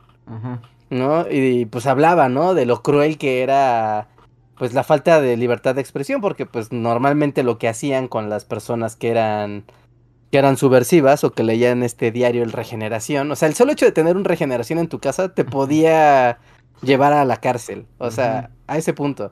¿no? 0.91 1.27
Y 1.31 1.65
pues 1.67 1.87
hablaba, 1.87 2.29
¿no? 2.29 2.55
De 2.55 2.67
lo 2.67 2.83
cruel 2.83 3.17
que 3.17 3.43
era 3.43 4.09
pues 4.59 4.73
la 4.73 4.85
falta 4.85 5.21
de 5.21 5.37
libertad 5.37 5.75
de 5.75 5.81
expresión, 5.81 6.21
porque 6.21 6.47
pues 6.47 6.71
normalmente 6.71 7.43
lo 7.43 7.59
que 7.59 7.69
hacían 7.69 8.09
con 8.09 8.29
las 8.29 8.45
personas 8.45 8.95
que 8.95 9.11
eran 9.11 9.65
que 10.35 10.39
eran 10.39 10.57
subversivas 10.57 11.23
o 11.23 11.31
que 11.31 11.45
leían 11.45 11.85
este 11.85 12.11
diario 12.11 12.43
El 12.43 12.51
Regeneración, 12.51 13.31
o 13.31 13.37
sea, 13.37 13.47
el 13.47 13.55
solo 13.55 13.71
hecho 13.71 13.85
de 13.85 13.93
tener 13.93 14.17
un 14.17 14.25
Regeneración 14.25 14.81
en 14.81 14.89
tu 14.89 14.99
casa 14.99 15.33
te 15.33 15.45
podía 15.45 16.39
llevar 16.83 17.13
a 17.13 17.25
la 17.25 17.37
cárcel, 17.37 17.87
o 17.99 18.11
sea, 18.11 18.51
a 18.67 18.77
ese 18.77 18.93
punto. 18.95 19.31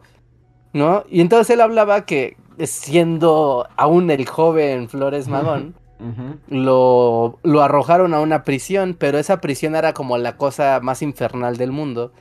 ¿no? 0.72 1.02
Y 1.10 1.20
entonces 1.20 1.50
él 1.54 1.60
hablaba 1.60 2.06
que 2.06 2.36
siendo 2.56 3.66
aún 3.76 4.12
el 4.12 4.28
joven 4.28 4.88
Flores 4.88 5.26
Magón, 5.26 5.74
lo, 6.46 7.40
lo 7.42 7.62
arrojaron 7.62 8.14
a 8.14 8.20
una 8.20 8.44
prisión, 8.44 8.94
pero 8.96 9.18
esa 9.18 9.40
prisión 9.40 9.74
era 9.74 9.94
como 9.94 10.18
la 10.18 10.36
cosa 10.36 10.78
más 10.84 11.02
infernal 11.02 11.56
del 11.56 11.72
mundo. 11.72 12.12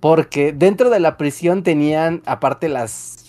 Porque 0.00 0.52
dentro 0.52 0.90
de 0.90 1.00
la 1.00 1.16
prisión 1.16 1.62
tenían, 1.62 2.20
aparte 2.26 2.68
las, 2.68 3.27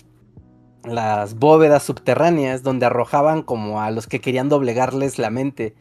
las 0.84 1.38
bóvedas 1.38 1.82
subterráneas, 1.82 2.62
donde 2.62 2.86
arrojaban 2.86 3.42
como 3.42 3.80
a 3.80 3.90
los 3.90 4.06
que 4.06 4.20
querían 4.20 4.48
doblegarles 4.48 5.18
la 5.18 5.30
mente. 5.30 5.74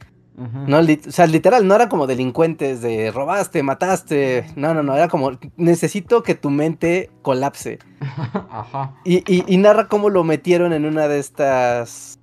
No, 0.68 0.80
o 0.80 1.12
sea, 1.12 1.28
literal, 1.28 1.68
no 1.68 1.76
era 1.76 1.90
como 1.90 2.08
delincuentes 2.08 2.82
de 2.82 3.12
robaste, 3.12 3.62
mataste. 3.62 4.46
No, 4.56 4.74
no, 4.74 4.84
no, 4.84 4.96
era 4.96 5.10
como 5.10 5.38
necesito 5.58 6.24
que 6.24 6.34
tu 6.34 6.50
mente 6.50 7.12
colapse. 7.24 7.80
Ajá. 8.50 8.96
Y, 9.04 9.58
narra 9.58 9.90
cómo 9.90 10.10
lo 10.10 10.24
metieron 10.24 10.72
en 10.72 10.86
una 10.86 11.10
de 11.10 11.20
estas, 11.20 12.20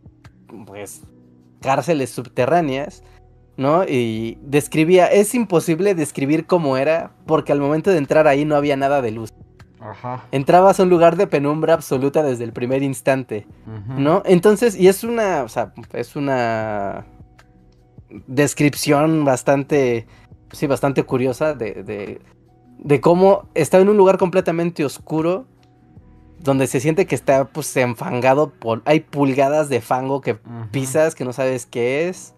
pues, 0.67 1.03
cárceles 1.61 2.09
subterráneas, 2.09 3.03
¿no? 3.59 3.85
Y 3.85 4.39
describía, 4.41 5.09
es 5.09 5.35
imposible 5.35 5.95
describir 5.95 6.47
cómo 6.47 6.79
era, 6.79 7.13
porque 7.27 7.53
al 7.53 7.61
momento 7.61 7.91
de 7.91 7.99
entrar 7.99 8.27
ahí 8.27 8.47
no 8.47 8.57
había 8.57 8.79
nada 8.79 9.03
de 9.03 9.11
luz. 9.11 9.35
Ajá. 9.81 10.25
Entrabas 10.33 10.81
a 10.81 10.83
un 10.83 10.91
lugar 10.91 11.17
de 11.17 11.27
penumbra 11.27 11.75
absoluta 11.75 12.23
desde 12.23 12.45
el 12.45 12.53
primer 12.53 12.83
instante, 12.83 13.47
¿no? 13.87 14.23
Entonces, 14.25 14.77
y 14.77 14.89
es 14.89 15.05
una, 15.05 15.43
o 15.43 15.49
sea, 15.49 15.73
es 15.93 16.17
una 16.17 17.05
descripción 18.27 19.25
bastante, 19.25 20.07
sí, 20.53 20.67
bastante 20.67 21.03
curiosa 21.03 21.55
de, 21.55 22.21
de, 22.79 23.01
cómo 23.01 23.49
está 23.55 23.79
en 23.79 23.89
un 23.89 23.97
lugar 23.97 24.17
completamente 24.17 24.85
oscuro, 24.85 25.47
donde 26.39 26.67
se 26.67 26.81
siente 26.81 27.07
que 27.07 27.15
está 27.15 27.47
pues 27.47 27.77
enfangado 27.77 28.51
por, 28.51 28.83
hay 28.85 29.01
pulgadas 29.01 29.69
de 29.69 29.81
fango 29.81 30.21
que 30.21 30.39
pisas 30.71 31.15
que 31.15 31.25
no 31.25 31.33
sabes 31.33 31.67
qué 31.67 32.09
es, 32.09 32.35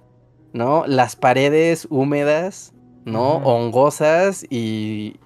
¿no? 0.53 0.87
Las 0.87 1.15
paredes 1.15 1.87
húmedas, 1.91 2.73
¿no? 3.05 3.37
Hongosas 3.37 4.45
y, 4.51 5.17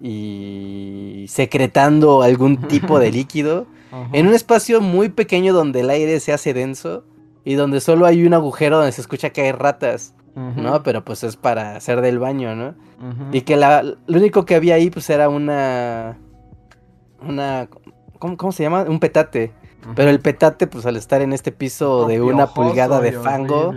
y 0.00 1.26
secretando 1.28 2.22
algún 2.22 2.56
tipo 2.68 2.98
de 2.98 3.10
líquido. 3.10 3.66
En 4.12 4.26
un 4.26 4.34
espacio 4.34 4.82
muy 4.82 5.08
pequeño 5.08 5.54
donde 5.54 5.80
el 5.80 5.88
aire 5.88 6.20
se 6.20 6.32
hace 6.32 6.52
denso 6.52 7.04
y 7.44 7.54
donde 7.54 7.80
solo 7.80 8.04
hay 8.04 8.26
un 8.26 8.34
agujero 8.34 8.76
donde 8.76 8.92
se 8.92 9.00
escucha 9.00 9.30
que 9.30 9.40
hay 9.40 9.52
ratas, 9.52 10.14
¿no? 10.34 10.82
Pero 10.82 11.04
pues 11.04 11.24
es 11.24 11.36
para 11.36 11.74
hacer 11.74 12.02
del 12.02 12.18
baño, 12.18 12.54
¿no? 12.54 12.74
Y 13.32 13.42
que 13.42 13.56
la, 13.56 13.82
lo 13.82 14.18
único 14.18 14.44
que 14.44 14.54
había 14.54 14.74
ahí 14.74 14.90
pues 14.90 15.08
era 15.08 15.28
una... 15.28 16.18
Una... 17.26 17.68
¿Cómo, 18.18 18.36
cómo 18.36 18.52
se 18.52 18.62
llama? 18.64 18.82
Un 18.82 19.00
petate. 19.00 19.52
Pero 19.94 20.10
el 20.10 20.20
petate, 20.20 20.66
pues 20.66 20.86
al 20.86 20.96
estar 20.96 21.22
en 21.22 21.32
este 21.32 21.52
piso 21.52 22.06
de 22.06 22.20
una 22.20 22.48
pulgada 22.48 23.00
de 23.00 23.12
fango, 23.12 23.72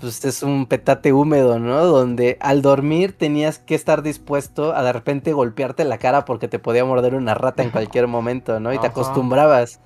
pues 0.00 0.24
es 0.24 0.42
un 0.42 0.66
petate 0.66 1.12
húmedo, 1.12 1.58
¿no? 1.58 1.84
Donde 1.86 2.36
al 2.40 2.62
dormir 2.62 3.16
tenías 3.16 3.58
que 3.58 3.74
estar 3.74 4.02
dispuesto 4.02 4.74
a 4.74 4.82
de 4.82 4.92
repente 4.92 5.32
golpearte 5.32 5.84
la 5.84 5.98
cara 5.98 6.24
porque 6.24 6.46
te 6.48 6.58
podía 6.58 6.84
morder 6.84 7.14
una 7.14 7.34
rata 7.34 7.62
en 7.62 7.70
cualquier 7.70 8.06
momento, 8.06 8.60
¿no? 8.60 8.72
Y 8.72 8.78
te 8.78 8.86
acostumbrabas. 8.86 9.80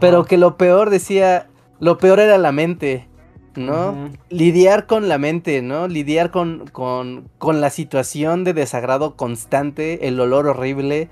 Pero 0.00 0.24
que 0.24 0.38
lo 0.38 0.56
peor 0.56 0.90
decía, 0.90 1.48
lo 1.78 1.98
peor 1.98 2.20
era 2.20 2.36
la 2.38 2.52
mente, 2.52 3.08
¿no? 3.56 4.10
Lidiar 4.28 4.86
con 4.86 5.08
la 5.08 5.18
mente, 5.18 5.62
¿no? 5.62 5.88
Lidiar 5.88 6.30
con, 6.30 6.66
con, 6.68 7.28
con, 7.38 7.60
la 7.60 7.70
situación 7.70 8.44
de 8.44 8.54
desagrado 8.54 9.16
constante, 9.16 10.08
el 10.08 10.20
olor 10.20 10.46
horrible, 10.46 11.08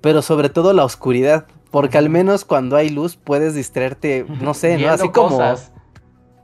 pero 0.00 0.22
sobre 0.22 0.48
todo 0.48 0.72
la 0.72 0.84
oscuridad. 0.84 1.46
Porque 1.70 1.98
al 1.98 2.08
menos 2.08 2.44
cuando 2.44 2.76
hay 2.76 2.88
luz 2.88 3.16
puedes 3.16 3.54
distraerte, 3.54 4.24
no 4.40 4.54
sé, 4.54 4.78
¿no? 4.78 4.88
Así 4.88 5.08
como. 5.10 5.40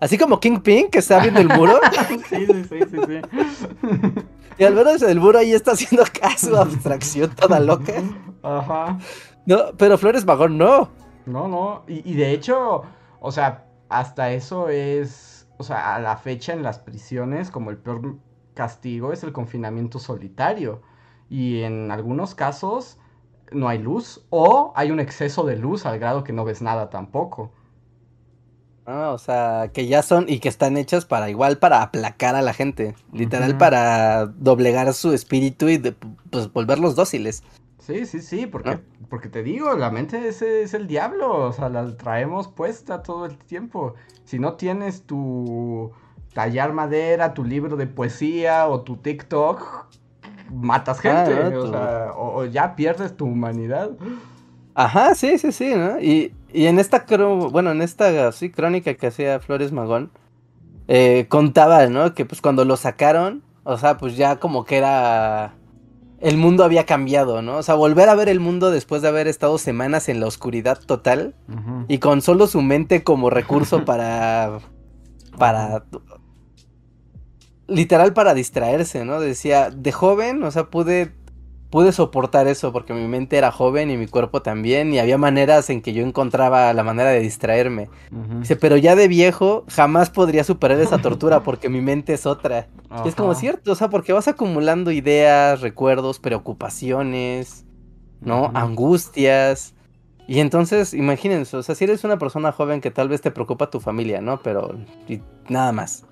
Así 0.01 0.19
como 0.19 0.39
Kingpin, 0.39 0.91
que 0.91 0.99
está 0.99 1.21
viendo 1.21 1.41
el 1.41 1.49
muro. 1.49 1.81
sí, 2.29 2.47
sí, 2.47 2.65
sí, 2.65 2.79
sí, 2.91 2.99
sí. 3.07 4.25
Y 4.59 4.65
al 4.65 4.75
menos 4.75 5.01
el 5.03 5.19
muro 5.19 5.39
ahí 5.39 5.53
está 5.53 5.73
haciendo 5.73 6.05
caso, 6.21 6.59
abstracción 6.59 7.35
toda 7.35 7.59
loca. 7.59 7.95
Ajá. 8.43 8.99
No, 9.47 9.73
pero 9.79 9.97
Flores 9.97 10.27
Magón 10.27 10.59
no. 10.59 10.91
No, 11.25 11.49
no. 11.49 11.85
Y, 11.89 12.09
y 12.11 12.15
de 12.17 12.33
hecho, 12.33 12.83
o 13.21 13.33
sea, 13.33 13.65
hasta 13.89 14.33
eso 14.33 14.69
es, 14.69 15.49
o 15.57 15.65
sea, 15.65 15.95
a 15.95 16.01
la 16.01 16.17
fecha 16.19 16.53
en 16.53 16.63
las 16.63 16.79
prisiones, 16.79 17.51
como 17.51 17.71
el 17.71 17.79
peor 17.79 18.17
castigo 18.55 19.13
es 19.13 19.23
el 19.25 19.33
confinamiento 19.33 19.99
solitario. 19.99 20.83
Y 21.31 21.63
en 21.63 21.91
algunos 21.91 22.35
casos 22.35 22.99
no 23.53 23.69
hay 23.69 23.79
luz 23.79 24.25
o 24.31 24.73
hay 24.77 24.91
un 24.91 25.01
exceso 25.01 25.45
de 25.45 25.57
luz 25.57 25.87
al 25.87 25.99
grado 25.99 26.25
que 26.25 26.33
no 26.33 26.45
ves 26.45 26.63
nada 26.63 26.91
tampoco. 26.91 27.53
Ah, 28.87 29.13
o 29.13 29.19
sea, 29.19 29.71
que 29.73 29.87
ya 29.87 30.03
son 30.03 30.27
y 30.29 30.41
que 30.41 30.49
están 30.49 30.77
hechas 30.77 31.07
para 31.07 31.31
igual 31.31 31.57
para 31.57 31.83
aplacar 31.83 32.35
a 32.35 32.43
la 32.43 32.53
gente, 32.53 32.95
literal 33.13 33.57
para 33.57 34.27
doblegar 34.27 34.93
su 34.93 35.15
espíritu 35.15 35.71
y 35.71 35.79
pues 36.31 36.53
volverlos 36.53 36.95
dóciles. 36.95 37.43
Sí, 37.79 38.07
sí, 38.07 38.21
sí, 38.21 38.47
porque, 38.47 38.79
porque 39.09 39.29
te 39.29 39.43
digo, 39.43 39.75
la 39.75 39.91
mente 39.91 40.29
es, 40.29 40.43
es 40.43 40.75
el 40.75 40.87
diablo, 40.87 41.49
o 41.49 41.53
sea, 41.53 41.69
la 41.69 41.97
traemos 41.97 42.49
puesta 42.49 43.03
todo 43.03 43.27
el 43.27 43.39
tiempo. 43.39 43.95
Si 44.25 44.39
no 44.39 44.55
tienes 44.55 45.03
tu 45.03 45.93
tallar 46.35 46.73
madera, 46.73 47.33
tu 47.33 47.45
libro 47.45 47.77
de 47.77 47.87
poesía 47.87 48.69
o 48.69 48.83
tu 48.83 48.97
TikTok, 48.97 49.87
matas 50.51 50.99
ah, 50.99 51.03
gente, 51.03 51.57
o, 51.57 51.71
sea, 51.71 52.13
o, 52.17 52.45
ya 52.45 52.77
pierdes 52.77 53.17
tu 53.17 53.27
humanidad. 53.27 53.91
Ajá, 54.75 55.15
sí, 55.15 55.39
sí, 55.39 55.53
sí, 55.53 55.75
¿no? 55.75 56.01
Y, 56.01 56.35
y 56.53 56.67
en 56.67 56.79
esta, 56.79 57.05
bueno, 57.51 57.71
en 57.71 57.83
esta 57.83 58.33
sí, 58.33 58.51
crónica 58.51 58.95
que 58.95 59.07
hacía 59.07 59.41
Flores 59.41 59.73
Magón, 59.73 60.11
eh, 60.89 61.27
contaba, 61.29 61.87
¿no? 61.87 62.15
Que 62.15 62.25
pues 62.25 62.41
cuando 62.41 62.65
lo 62.65 62.77
sacaron, 62.77 63.43
o 63.65 63.79
sea, 63.79 63.97
pues 63.97 64.17
ya 64.17 64.37
como 64.37 64.65
que 64.65 64.77
era... 64.77 65.55
El 66.21 66.39
mundo 66.39 66.65
había 66.65 66.87
cambiado, 66.87 67.43
¿no? 67.43 67.59
O 67.59 67.63
sea, 67.63 67.75
volver 67.75 68.09
a 68.09 68.15
ver 68.15 68.29
el 68.29 68.41
mundo 68.41 68.71
después 68.71 69.03
de 69.03 69.09
haber 69.09 69.29
estado 69.29 69.59
semanas 69.59 70.09
en 70.09 70.21
la 70.21 70.27
oscuridad 70.27 70.79
total 70.79 71.35
y 71.87 71.99
con 71.99 72.23
solo 72.23 72.47
su 72.47 72.63
mente 72.63 73.03
como 73.05 73.31
recurso 73.31 73.85
para... 73.85 74.61
para... 75.39 75.85
Literal 77.67 78.13
para 78.13 78.35
distraerse, 78.35 79.05
¿no? 79.05 79.21
Decía, 79.21 79.71
de 79.71 79.93
joven, 79.93 80.43
o 80.43 80.51
sea, 80.51 80.65
pude 80.65 81.13
pude 81.75 81.91
soportar 81.91 82.47
eso 82.47 82.73
porque 82.73 82.95
mi 82.95 83.09
mente 83.09 83.37
era 83.37 83.51
joven 83.51 83.91
y 83.91 83.97
mi 83.97 84.07
cuerpo 84.07 84.43
también 84.43 84.95
y 84.95 85.01
había 85.01 85.19
maneras 85.19 85.71
en 85.71 85.83
que 85.83 85.93
yo 85.93 86.05
encontraba 86.07 86.73
la 86.73 86.85
manera 86.85 87.11
de 87.11 87.19
distraerme. 87.19 87.91
Dice, 88.39 88.55
pero 88.55 88.77
ya 88.77 88.95
de 88.95 89.09
viejo 89.09 89.65
jamás 89.69 90.09
podría 90.09 90.45
superar 90.45 90.79
esa 90.79 90.99
tortura 90.99 91.43
porque 91.43 91.69
mi 91.69 91.81
mente 91.81 92.15
es 92.15 92.27
otra. 92.27 92.69
es 93.05 93.17
como 93.17 93.35
cierto, 93.35 93.73
o 93.73 93.75
sea, 93.75 93.91
porque 93.91 94.13
vas 94.13 94.29
acumulando 94.29 94.93
ideas, 94.93 95.63
recuerdos, 95.63 96.21
preocupaciones, 96.21 97.65
¿no? 98.21 98.53
Angustias. 98.55 99.75
Y 100.29 100.39
entonces, 100.39 100.95
imagínense, 100.95 101.57
o 101.57 101.63
sea, 101.65 101.75
si 101.75 101.83
eres 101.83 102.05
una 102.05 102.21
persona 102.21 102.53
joven 102.53 102.81
que 102.81 102.93
tal 102.93 103.09
vez 103.09 103.21
te 103.21 103.33
preocupa 103.33 103.71
tu 103.71 103.81
familia, 103.81 104.21
¿no? 104.21 104.41
Pero 104.45 104.79
nada 105.49 105.73
más. 105.73 106.07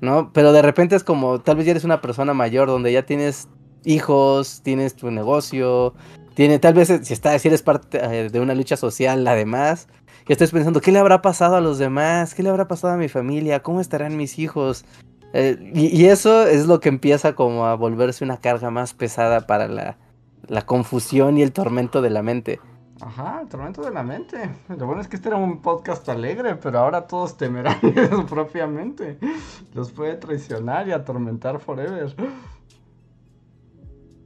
¿No? 0.00 0.32
Pero 0.32 0.52
de 0.52 0.62
repente 0.62 0.96
es 0.96 1.04
como, 1.04 1.40
tal 1.40 1.56
vez 1.56 1.66
ya 1.66 1.72
eres 1.72 1.84
una 1.84 2.00
persona 2.00 2.34
mayor 2.34 2.68
donde 2.68 2.92
ya 2.92 3.04
tienes 3.04 3.48
hijos, 3.84 4.62
tienes 4.62 4.94
tu 4.94 5.10
negocio, 5.10 5.94
tiene, 6.34 6.58
tal 6.58 6.74
vez 6.74 6.88
si, 7.02 7.12
está, 7.12 7.38
si 7.38 7.48
eres 7.48 7.62
parte 7.62 7.98
eh, 8.02 8.30
de 8.30 8.40
una 8.40 8.54
lucha 8.54 8.76
social, 8.76 9.26
además, 9.26 9.88
que 10.24 10.32
estés 10.32 10.50
pensando, 10.50 10.80
¿qué 10.80 10.92
le 10.92 10.98
habrá 10.98 11.22
pasado 11.22 11.56
a 11.56 11.60
los 11.60 11.78
demás? 11.78 12.34
¿Qué 12.34 12.42
le 12.42 12.48
habrá 12.48 12.68
pasado 12.68 12.94
a 12.94 12.96
mi 12.96 13.08
familia? 13.08 13.62
¿Cómo 13.62 13.80
estarán 13.80 14.16
mis 14.16 14.38
hijos? 14.38 14.84
Eh, 15.34 15.72
y, 15.74 16.04
eso 16.06 16.46
es 16.46 16.66
lo 16.66 16.80
que 16.80 16.90
empieza 16.90 17.34
como 17.34 17.66
a 17.66 17.74
volverse 17.74 18.24
una 18.24 18.36
carga 18.36 18.70
más 18.70 18.92
pesada 18.92 19.46
para 19.46 19.66
la, 19.66 19.96
la 20.46 20.62
confusión 20.66 21.38
y 21.38 21.42
el 21.42 21.52
tormento 21.52 22.02
de 22.02 22.10
la 22.10 22.22
mente. 22.22 22.60
Ajá, 23.04 23.40
el 23.42 23.48
tormento 23.48 23.82
de 23.82 23.90
la 23.90 24.04
mente. 24.04 24.48
Lo 24.68 24.86
bueno 24.86 25.00
es 25.00 25.08
que 25.08 25.16
este 25.16 25.28
era 25.28 25.36
un 25.36 25.60
podcast 25.60 26.08
alegre, 26.08 26.54
pero 26.54 26.78
ahora 26.78 27.08
todos 27.08 27.36
temerán 27.36 27.80
su 28.10 28.26
propia 28.26 28.68
mente. 28.68 29.18
Los 29.74 29.90
puede 29.90 30.14
traicionar 30.14 30.86
y 30.86 30.92
atormentar 30.92 31.58
forever. 31.58 32.14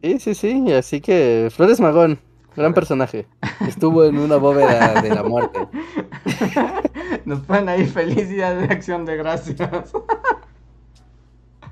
Sí, 0.03 0.21
sí, 0.21 0.35
sí, 0.35 0.73
así 0.75 1.01
que 1.01 1.49
Flores 1.51 1.81
Magón, 1.81 2.19
gran 2.55 2.75
personaje. 2.75 3.27
Estuvo 3.67 4.05
en 4.05 4.19
una 4.19 4.37
bóveda 4.37 5.01
de 5.01 5.09
la 5.09 5.23
muerte. 5.23 5.69
Nos 7.25 7.41
ponen 7.41 7.71
ahí 7.71 7.87
felicidad 7.87 8.57
de 8.57 8.65
acción 8.67 9.07
de 9.07 9.17
gracias. 9.17 9.93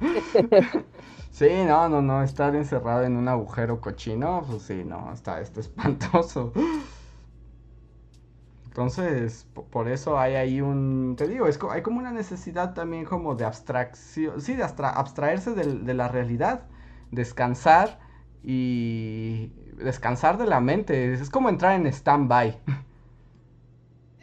Sí, 1.34 1.48
no, 1.66 1.88
no, 1.88 2.00
no, 2.00 2.22
estar 2.22 2.54
encerrado 2.54 3.02
en 3.02 3.16
un 3.16 3.26
agujero 3.26 3.80
cochino, 3.80 4.44
pues 4.48 4.62
sí, 4.62 4.84
no, 4.84 5.12
está, 5.12 5.40
está 5.40 5.58
espantoso. 5.58 6.52
Entonces, 8.74 9.46
por 9.70 9.86
eso 9.86 10.18
hay 10.18 10.34
ahí 10.34 10.60
un, 10.60 11.14
te 11.16 11.28
digo, 11.28 11.46
es, 11.46 11.60
hay 11.70 11.82
como 11.82 12.00
una 12.00 12.10
necesidad 12.10 12.74
también 12.74 13.04
como 13.04 13.36
de 13.36 13.44
abstracción, 13.44 14.40
sí, 14.40 14.56
de 14.56 14.64
abstraerse 14.64 15.52
de 15.54 15.94
la 15.94 16.08
realidad, 16.08 16.62
descansar 17.12 18.00
y 18.42 19.52
descansar 19.76 20.38
de 20.38 20.46
la 20.46 20.60
mente. 20.60 21.14
Es 21.14 21.30
como 21.30 21.50
entrar 21.50 21.80
en 21.80 21.86
stand-by. 21.86 22.58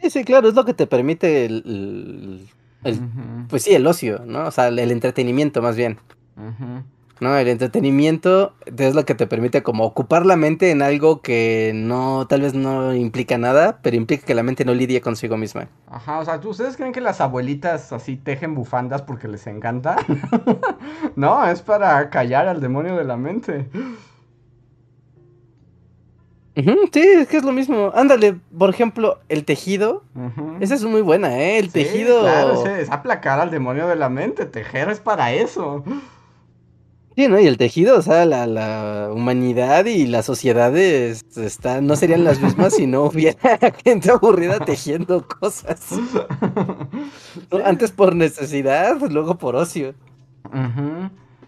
Sí, 0.02 0.10
sí, 0.10 0.24
claro, 0.24 0.48
es 0.48 0.54
lo 0.54 0.64
que 0.64 0.74
te 0.74 0.88
permite 0.88 1.44
el, 1.44 2.48
pues 3.48 3.62
sí, 3.62 3.72
el 3.72 3.86
ocio, 3.86 4.24
¿no? 4.26 4.48
O 4.48 4.50
sea, 4.50 4.66
el, 4.66 4.90
entretenimiento 4.90 5.62
más 5.62 5.76
bien. 5.76 5.96
¿No? 7.22 7.36
El 7.36 7.48
entretenimiento 7.48 8.52
es 8.76 8.94
lo 8.94 9.04
que 9.04 9.14
te 9.14 9.26
permite 9.26 9.62
como 9.62 9.84
ocupar 9.84 10.26
la 10.26 10.36
mente 10.36 10.70
en 10.70 10.82
algo 10.82 11.22
que 11.22 11.72
no, 11.74 12.26
tal 12.26 12.42
vez 12.42 12.52
no 12.54 12.94
implica 12.94 13.38
nada, 13.38 13.78
pero 13.80 13.96
implica 13.96 14.26
que 14.26 14.34
la 14.34 14.42
mente 14.42 14.64
no 14.64 14.74
lidie 14.74 15.00
consigo 15.00 15.36
misma. 15.36 15.68
Ajá, 15.88 16.18
o 16.18 16.24
sea, 16.24 16.40
¿ustedes 16.44 16.76
creen 16.76 16.92
que 16.92 17.00
las 17.00 17.20
abuelitas 17.20 17.92
así 17.92 18.16
tejen 18.16 18.54
bufandas 18.54 19.02
porque 19.02 19.28
les 19.28 19.46
encanta? 19.46 19.96
no, 21.16 21.46
es 21.46 21.62
para 21.62 22.10
callar 22.10 22.48
al 22.48 22.60
demonio 22.60 22.96
de 22.96 23.04
la 23.04 23.16
mente 23.16 23.68
sí, 26.54 27.00
es 27.00 27.28
que 27.28 27.36
es 27.38 27.44
lo 27.44 27.52
mismo. 27.52 27.92
Ándale, 27.94 28.36
por 28.56 28.70
ejemplo, 28.70 29.18
el 29.28 29.44
tejido. 29.44 30.04
Esa 30.60 30.74
es 30.74 30.84
muy 30.84 31.00
buena, 31.00 31.38
¿eh? 31.38 31.58
El 31.58 31.72
tejido. 31.72 32.20
Claro, 32.20 32.66
es 32.66 32.90
aplacar 32.90 33.40
al 33.40 33.50
demonio 33.50 33.88
de 33.88 33.96
la 33.96 34.08
mente. 34.08 34.44
Tejer 34.46 34.90
es 34.90 35.00
para 35.00 35.32
eso. 35.32 35.84
Sí, 37.16 37.28
¿no? 37.28 37.38
Y 37.38 37.46
el 37.46 37.58
tejido, 37.58 37.98
o 37.98 38.02
sea, 38.02 38.24
la, 38.24 39.10
humanidad 39.12 39.84
y 39.84 40.06
las 40.06 40.24
sociedades 40.24 41.24
están, 41.36 41.86
no 41.86 41.96
serían 41.96 42.24
las 42.24 42.40
mismas 42.40 42.74
si 42.74 42.86
no 42.86 43.04
hubiera 43.04 43.58
gente 43.84 44.10
aburrida 44.10 44.58
tejiendo 44.60 45.26
cosas. 45.26 45.88
Antes 47.64 47.90
por 47.92 48.16
necesidad, 48.16 48.98
luego 49.10 49.36
por 49.36 49.56
ocio. 49.56 49.94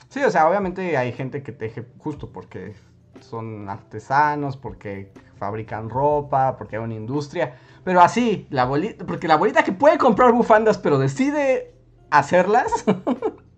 Sí, 0.08 0.20
o 0.22 0.30
sea, 0.30 0.48
obviamente 0.48 0.96
hay 0.96 1.12
gente 1.12 1.42
que 1.42 1.52
teje 1.52 1.84
justo 1.98 2.30
porque 2.30 2.74
son 3.20 3.68
artesanos, 3.68 4.56
porque 4.56 5.12
fabrican 5.38 5.90
ropa, 5.90 6.56
porque 6.56 6.76
hay 6.76 6.82
una 6.82 6.94
industria. 6.94 7.56
Pero 7.84 8.00
así, 8.00 8.46
la 8.50 8.62
abuelita, 8.62 9.04
porque 9.04 9.28
la 9.28 9.34
abuelita 9.34 9.64
que 9.64 9.72
puede 9.72 9.98
comprar 9.98 10.32
bufandas, 10.32 10.78
pero 10.78 10.98
decide 10.98 11.74
hacerlas. 12.10 12.84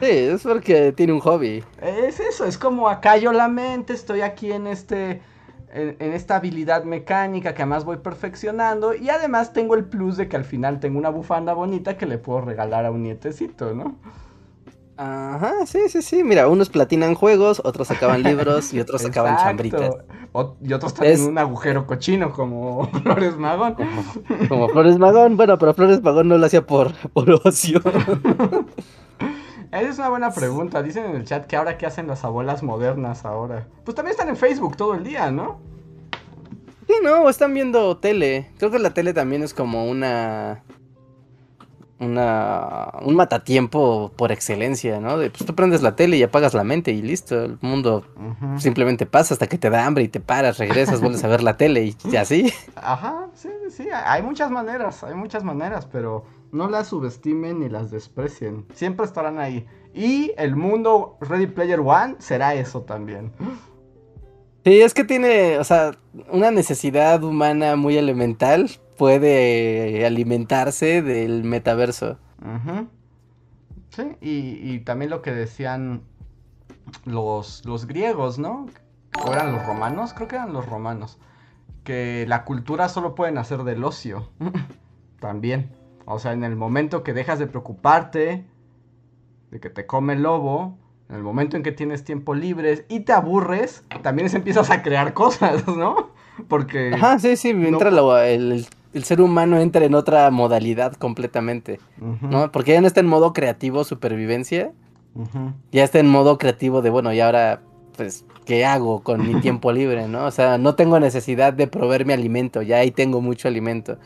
sí, 0.00 0.06
es 0.10 0.42
porque 0.42 0.92
tiene 0.92 1.12
un 1.12 1.20
hobby. 1.20 1.64
Es 1.80 2.20
eso, 2.20 2.44
es 2.44 2.58
como 2.58 2.88
acallo 2.88 3.32
la 3.32 3.48
mente, 3.48 3.92
estoy 3.92 4.20
aquí 4.22 4.52
en 4.52 4.66
este. 4.66 5.22
En, 5.70 6.12
esta 6.14 6.36
habilidad 6.36 6.84
mecánica 6.84 7.52
que 7.52 7.60
además 7.60 7.84
voy 7.84 7.98
perfeccionando. 7.98 8.94
Y 8.94 9.10
además 9.10 9.52
tengo 9.52 9.74
el 9.74 9.84
plus 9.84 10.16
de 10.16 10.26
que 10.26 10.36
al 10.36 10.44
final 10.44 10.80
tengo 10.80 10.98
una 10.98 11.10
bufanda 11.10 11.52
bonita 11.52 11.98
que 11.98 12.06
le 12.06 12.16
puedo 12.16 12.40
regalar 12.40 12.86
a 12.86 12.90
un 12.90 13.02
nietecito, 13.02 13.74
¿no? 13.74 13.98
Ajá, 14.98 15.64
sí, 15.64 15.78
sí, 15.88 16.02
sí. 16.02 16.24
Mira, 16.24 16.48
unos 16.48 16.70
platinan 16.70 17.14
juegos, 17.14 17.62
otros 17.64 17.88
acaban 17.92 18.24
libros 18.24 18.74
y 18.74 18.80
otros 18.80 19.04
acaban 19.04 19.36
chambritas. 19.44 19.92
y 20.60 20.72
otros 20.72 20.92
también 20.92 21.22
un 21.22 21.38
agujero 21.38 21.86
cochino 21.86 22.32
como 22.32 22.90
Flores 23.04 23.36
Magón. 23.36 23.76
Como, 24.48 24.68
Flores 24.70 24.98
Magón, 24.98 25.36
bueno, 25.36 25.56
pero 25.56 25.72
Flores 25.72 26.02
Magón 26.02 26.26
no 26.26 26.36
lo 26.36 26.44
hacía 26.44 26.66
por, 26.66 26.92
por 27.12 27.30
ocio. 27.30 27.80
Esa 29.70 29.88
es 29.88 29.98
una 29.98 30.08
buena 30.08 30.30
pregunta. 30.30 30.82
Dicen 30.82 31.04
en 31.04 31.16
el 31.16 31.24
chat 31.24 31.46
que 31.46 31.56
ahora 31.56 31.76
qué 31.76 31.86
hacen 31.86 32.06
las 32.06 32.24
abuelas 32.24 32.62
modernas 32.62 33.24
ahora. 33.24 33.66
Pues 33.84 33.94
también 33.94 34.12
están 34.12 34.28
en 34.28 34.36
Facebook 34.36 34.76
todo 34.76 34.94
el 34.94 35.04
día, 35.04 35.30
¿no? 35.30 35.60
Sí, 36.86 36.94
no, 37.02 37.28
están 37.28 37.52
viendo 37.52 37.98
tele. 37.98 38.50
Creo 38.58 38.70
que 38.70 38.78
la 38.78 38.94
tele 38.94 39.12
también 39.12 39.42
es 39.42 39.52
como 39.52 39.86
una 39.86 40.62
una, 42.00 42.92
un 43.02 43.16
matatiempo 43.16 44.12
por 44.16 44.30
excelencia, 44.30 45.00
¿no? 45.00 45.18
De, 45.18 45.30
pues 45.30 45.44
tú 45.44 45.54
prendes 45.54 45.82
la 45.82 45.96
tele 45.96 46.16
y 46.16 46.22
apagas 46.22 46.54
la 46.54 46.64
mente 46.64 46.92
y 46.92 47.02
listo, 47.02 47.44
el 47.44 47.58
mundo 47.60 48.04
simplemente 48.58 49.04
pasa 49.06 49.34
hasta 49.34 49.48
que 49.48 49.58
te 49.58 49.68
da 49.68 49.84
hambre 49.84 50.04
y 50.04 50.08
te 50.08 50.20
paras, 50.20 50.58
regresas, 50.58 51.00
vuelves 51.00 51.24
a 51.24 51.28
ver 51.28 51.42
la 51.42 51.56
tele 51.56 51.94
y, 52.04 52.16
así. 52.16 52.52
Ajá, 52.76 53.26
sí, 53.34 53.50
sí, 53.70 53.88
hay 53.92 54.22
muchas 54.22 54.50
maneras, 54.50 55.02
hay 55.02 55.14
muchas 55.14 55.42
maneras, 55.42 55.88
pero 55.90 56.24
no 56.52 56.68
las 56.68 56.88
subestimen 56.88 57.60
ni 57.60 57.68
las 57.68 57.90
desprecien, 57.90 58.66
siempre 58.72 59.06
estarán 59.06 59.38
ahí. 59.38 59.66
Y 59.94 60.32
el 60.36 60.56
mundo 60.56 61.16
Ready 61.20 61.46
Player 61.46 61.80
One 61.80 62.16
será 62.18 62.54
eso 62.54 62.82
también. 62.82 63.32
Sí, 64.64 64.80
es 64.80 64.94
que 64.94 65.04
tiene, 65.04 65.58
o 65.58 65.64
sea, 65.64 65.92
una 66.30 66.50
necesidad 66.50 67.22
humana 67.22 67.76
muy 67.76 67.96
elemental 67.96 68.70
puede 68.96 70.04
alimentarse 70.04 71.02
del 71.02 71.44
metaverso. 71.44 72.18
Sí, 73.90 74.16
y, 74.20 74.78
también 74.80 75.10
lo 75.10 75.22
que 75.22 75.32
decían 75.32 76.02
los, 77.04 77.64
los 77.64 77.86
griegos, 77.86 78.38
¿no? 78.38 78.66
¿O 79.24 79.32
eran 79.32 79.52
los 79.52 79.64
romanos? 79.64 80.12
Creo 80.14 80.28
que 80.28 80.36
eran 80.36 80.52
los 80.52 80.66
romanos. 80.66 81.18
Que 81.84 82.26
la 82.28 82.44
cultura 82.44 82.88
solo 82.88 83.14
puede 83.14 83.32
nacer 83.32 83.64
del 83.64 83.82
ocio. 83.84 84.30
también. 85.20 85.70
O 86.10 86.18
sea, 86.18 86.32
en 86.32 86.42
el 86.42 86.56
momento 86.56 87.02
que 87.02 87.12
dejas 87.12 87.38
de 87.38 87.46
preocuparte 87.46 88.44
de 89.50 89.60
que 89.60 89.68
te 89.68 89.84
come 89.84 90.14
el 90.14 90.22
lobo, 90.22 90.78
En 91.10 91.16
el 91.16 91.22
momento 91.22 91.56
en 91.56 91.62
que 91.62 91.72
tienes 91.72 92.04
tiempo 92.04 92.34
libre 92.34 92.86
y 92.88 93.00
te 93.00 93.12
aburres, 93.12 93.84
también 94.02 94.28
empiezas 94.34 94.70
a 94.70 94.82
crear 94.82 95.14
cosas, 95.14 95.66
¿no? 95.76 96.10
Porque... 96.48 96.92
Ajá, 96.94 97.18
sí, 97.18 97.36
sí, 97.36 97.50
entra 97.50 97.90
el, 98.26 98.66
ser 99.02 99.20
humano 99.20 99.58
entra 99.58 99.84
en 99.84 99.94
otra 99.94 100.30
modalidad 100.30 100.94
completamente, 100.94 101.78
¿no? 102.22 102.50
Porque 102.52 102.72
ya 102.72 102.80
no 102.80 102.86
está 102.86 103.00
en 103.00 103.06
modo 103.06 103.32
creativo 103.32 103.84
supervivencia, 103.84 104.72
ya 105.72 105.84
está 105.84 105.98
en 105.98 106.08
modo 106.08 106.38
creativo 106.38 106.80
de, 106.82 106.90
bueno, 106.90 107.12
y 107.12 107.20
ahora, 107.20 107.60
pues, 107.96 108.24
¿qué 108.44 108.64
hago 108.64 109.02
con 109.02 109.26
mi 109.26 109.34
tiempo 109.40 109.72
libre, 109.72 110.08
no? 110.08 110.24
O 110.26 110.30
sea, 110.30 110.58
no 110.58 110.74
tengo 110.74 111.00
necesidad 111.00 111.52
de 111.52 111.66
proveerme 111.66 112.14
alimento, 112.14 112.62
ya 112.62 112.78
ahí 112.78 112.90
tengo 112.90 113.20
mucho 113.20 113.48
alimento, 113.48 113.98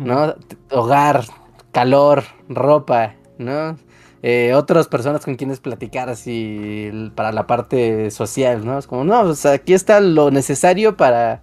¿no? 0.00 0.34
Hogar, 0.70 1.24
calor, 1.72 2.24
ropa, 2.48 3.14
¿no? 3.38 3.76
Eh, 4.22 4.54
otras 4.54 4.86
personas 4.86 5.24
con 5.24 5.34
quienes 5.34 5.58
platicar 5.58 6.08
así 6.08 7.10
para 7.16 7.32
la 7.32 7.48
parte 7.48 8.10
social, 8.12 8.64
¿no? 8.64 8.78
Es 8.78 8.86
como, 8.86 9.02
no, 9.02 9.20
o 9.22 9.34
sea, 9.34 9.52
aquí 9.52 9.72
está 9.72 10.00
lo 10.00 10.30
necesario 10.30 10.96
para, 10.96 11.42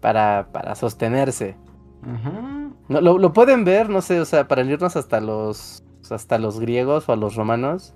para, 0.00 0.48
para 0.50 0.74
sostenerse. 0.74 1.56
no, 2.88 3.00
lo, 3.00 3.32
pueden 3.32 3.64
ver, 3.64 3.90
no 3.90 4.02
sé, 4.02 4.20
o 4.20 4.24
sea, 4.24 4.48
para 4.48 4.62
irnos 4.62 4.96
hasta 4.96 5.20
los, 5.20 5.84
hasta 6.10 6.38
los 6.38 6.58
griegos 6.58 7.08
o 7.08 7.12
a 7.12 7.16
los 7.16 7.36
romanos, 7.36 7.94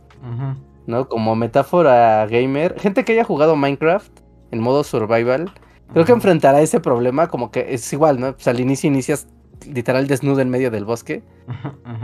¿no? 0.86 1.08
Como 1.08 1.34
metáfora 1.34 2.24
gamer, 2.26 2.78
gente 2.78 3.04
que 3.04 3.12
haya 3.12 3.24
jugado 3.24 3.56
Minecraft 3.56 4.12
en 4.52 4.60
modo 4.60 4.84
survival, 4.84 5.50
creo 5.92 6.04
que 6.04 6.12
enfrentará 6.12 6.60
ese 6.60 6.78
problema 6.78 7.26
como 7.26 7.50
que 7.50 7.74
es 7.74 7.92
igual, 7.92 8.20
¿no? 8.20 8.32
Pues 8.32 8.46
al 8.46 8.60
inicio 8.60 8.86
inicias 8.86 9.26
literal 9.66 10.06
desnudo 10.06 10.40
en 10.40 10.50
medio 10.50 10.70
del 10.70 10.84
bosque. 10.84 11.22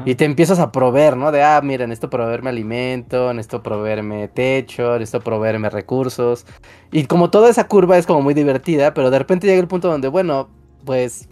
Y 0.04 0.14
te 0.14 0.24
empiezas 0.24 0.58
a 0.58 0.72
proveer, 0.72 1.16
¿no? 1.16 1.32
De, 1.32 1.42
ah, 1.42 1.60
mira, 1.62 1.86
necesito 1.86 2.10
proveerme 2.10 2.50
alimento, 2.50 3.32
necesito 3.32 3.62
proveerme 3.62 4.28
techo, 4.28 4.98
necesito 4.98 5.20
proveerme 5.20 5.70
recursos. 5.70 6.46
Y 6.92 7.04
como 7.04 7.30
toda 7.30 7.50
esa 7.50 7.66
curva 7.68 7.98
es 7.98 8.06
como 8.06 8.22
muy 8.22 8.34
divertida, 8.34 8.94
pero 8.94 9.10
de 9.10 9.18
repente 9.18 9.46
llega 9.46 9.60
el 9.60 9.68
punto 9.68 9.88
donde, 9.88 10.08
bueno, 10.08 10.48
pues 10.84 11.28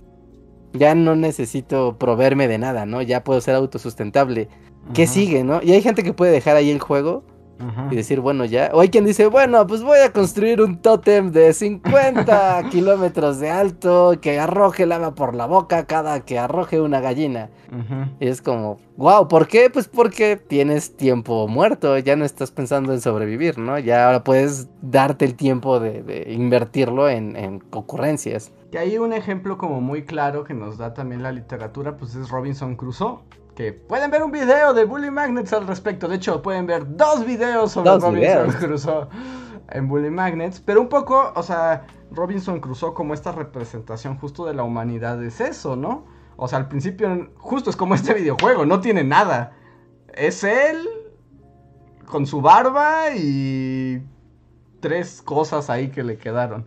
ya 0.72 0.94
no 0.94 1.16
necesito 1.16 1.98
proveerme 1.98 2.48
de 2.48 2.58
nada, 2.58 2.86
¿no? 2.86 3.02
Ya 3.02 3.24
puedo 3.24 3.40
ser 3.40 3.54
autosustentable. 3.54 4.48
¿Qué 4.94 5.06
sigue, 5.06 5.44
no? 5.44 5.60
Y 5.62 5.72
hay 5.72 5.82
gente 5.82 6.02
que 6.02 6.12
puede 6.12 6.32
dejar 6.32 6.56
ahí 6.56 6.70
el 6.70 6.80
juego 6.80 7.24
y 7.90 7.96
decir, 7.96 8.20
bueno, 8.20 8.44
ya. 8.44 8.70
O 8.72 8.80
hay 8.80 8.88
quien 8.88 9.04
dice, 9.04 9.26
bueno, 9.26 9.66
pues 9.66 9.82
voy 9.82 9.98
a 9.98 10.12
construir 10.12 10.60
un 10.60 10.78
tótem 10.78 11.30
de 11.30 11.52
50 11.52 12.64
kilómetros 12.70 13.38
de 13.38 13.50
alto 13.50 14.18
que 14.20 14.38
arroje 14.38 14.86
lava 14.86 15.14
por 15.14 15.34
la 15.34 15.46
boca 15.46 15.86
cada 15.86 16.20
que 16.20 16.38
arroje 16.38 16.80
una 16.80 17.00
gallina. 17.00 17.50
Y 18.20 18.26
es 18.26 18.42
como, 18.42 18.78
wow, 18.96 19.28
¿por 19.28 19.48
qué? 19.48 19.70
Pues 19.70 19.88
porque 19.88 20.36
tienes 20.36 20.96
tiempo 20.96 21.48
muerto, 21.48 21.96
ya 21.98 22.16
no 22.16 22.24
estás 22.24 22.50
pensando 22.50 22.92
en 22.92 23.00
sobrevivir, 23.00 23.58
¿no? 23.58 23.78
Ya 23.78 24.06
ahora 24.06 24.24
puedes 24.24 24.68
darte 24.82 25.24
el 25.24 25.34
tiempo 25.34 25.80
de, 25.80 26.26
invertirlo 26.28 27.08
en, 27.08 27.34
en 27.36 27.62
ocurrencias. 27.70 28.52
Que 28.70 28.78
hay 28.78 28.98
un 28.98 29.12
ejemplo 29.12 29.56
como 29.56 29.80
muy 29.80 30.04
claro 30.04 30.44
que 30.44 30.54
nos 30.54 30.76
da 30.78 30.92
también 30.92 31.22
la 31.22 31.32
literatura, 31.32 31.96
pues 31.96 32.14
es 32.14 32.28
Robinson 32.28 32.76
Crusoe 32.76 33.20
que 33.54 33.72
pueden 33.72 34.10
ver 34.10 34.22
un 34.22 34.30
video 34.30 34.72
de 34.72 34.84
Bully 34.84 35.10
Magnets 35.10 35.52
al 35.52 35.66
respecto. 35.66 36.08
De 36.08 36.16
hecho, 36.16 36.42
pueden 36.42 36.66
ver 36.66 36.96
dos 36.96 37.24
videos 37.24 37.72
sobre 37.72 37.98
Robinson 37.98 38.52
Crusoe 38.52 39.08
en 39.70 39.88
Bully 39.88 40.10
Magnets. 40.10 40.60
Pero 40.60 40.80
un 40.80 40.88
poco, 40.88 41.32
o 41.34 41.42
sea, 41.42 41.86
Robinson 42.10 42.60
Crusoe 42.60 42.94
como 42.94 43.14
esta 43.14 43.32
representación 43.32 44.18
justo 44.18 44.46
de 44.46 44.54
la 44.54 44.62
humanidad 44.62 45.22
es 45.22 45.40
eso, 45.40 45.76
¿no? 45.76 46.06
O 46.36 46.48
sea, 46.48 46.58
al 46.58 46.68
principio 46.68 47.30
justo 47.36 47.70
es 47.70 47.76
como 47.76 47.94
este 47.94 48.14
videojuego, 48.14 48.64
no 48.64 48.80
tiene 48.80 49.04
nada. 49.04 49.52
Es 50.14 50.44
él 50.44 50.88
con 52.06 52.26
su 52.26 52.40
barba 52.40 53.14
y 53.16 54.02
tres 54.80 55.22
cosas 55.22 55.70
ahí 55.70 55.88
que 55.88 56.02
le 56.02 56.18
quedaron. 56.18 56.66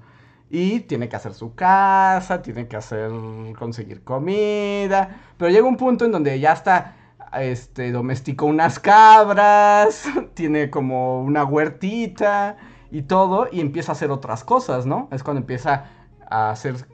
Y 0.58 0.80
tiene 0.80 1.10
que 1.10 1.18
hacer 1.18 1.34
su 1.34 1.53
casa, 1.53 2.41
tiene 2.41 2.70
que 2.70 2.78
hacer, 2.78 3.12
conseguir 3.60 4.06
comida. 4.06 5.20
Pero 5.38 5.51
llega 5.51 5.68
un 5.68 5.76
punto 5.76 6.06
en 6.06 6.14
donde 6.14 6.39
ya 6.39 6.53
está, 6.53 6.95
este, 7.34 7.91
domesticó 7.91 8.45
unas 8.45 8.80
cabras, 8.80 10.06
tiene 10.34 10.70
como 10.70 11.22
una 11.22 11.43
huertita 11.43 12.56
y 12.89 13.01
todo, 13.01 13.49
y 13.51 13.60
empieza 13.60 13.91
a 13.91 13.95
hacer 13.95 14.12
otras 14.12 14.45
cosas, 14.45 14.86
¿no? 14.86 15.10
Es 15.12 15.24
cuando 15.24 15.41
empieza 15.41 15.88
a 16.30 16.51
hacer 16.51 16.88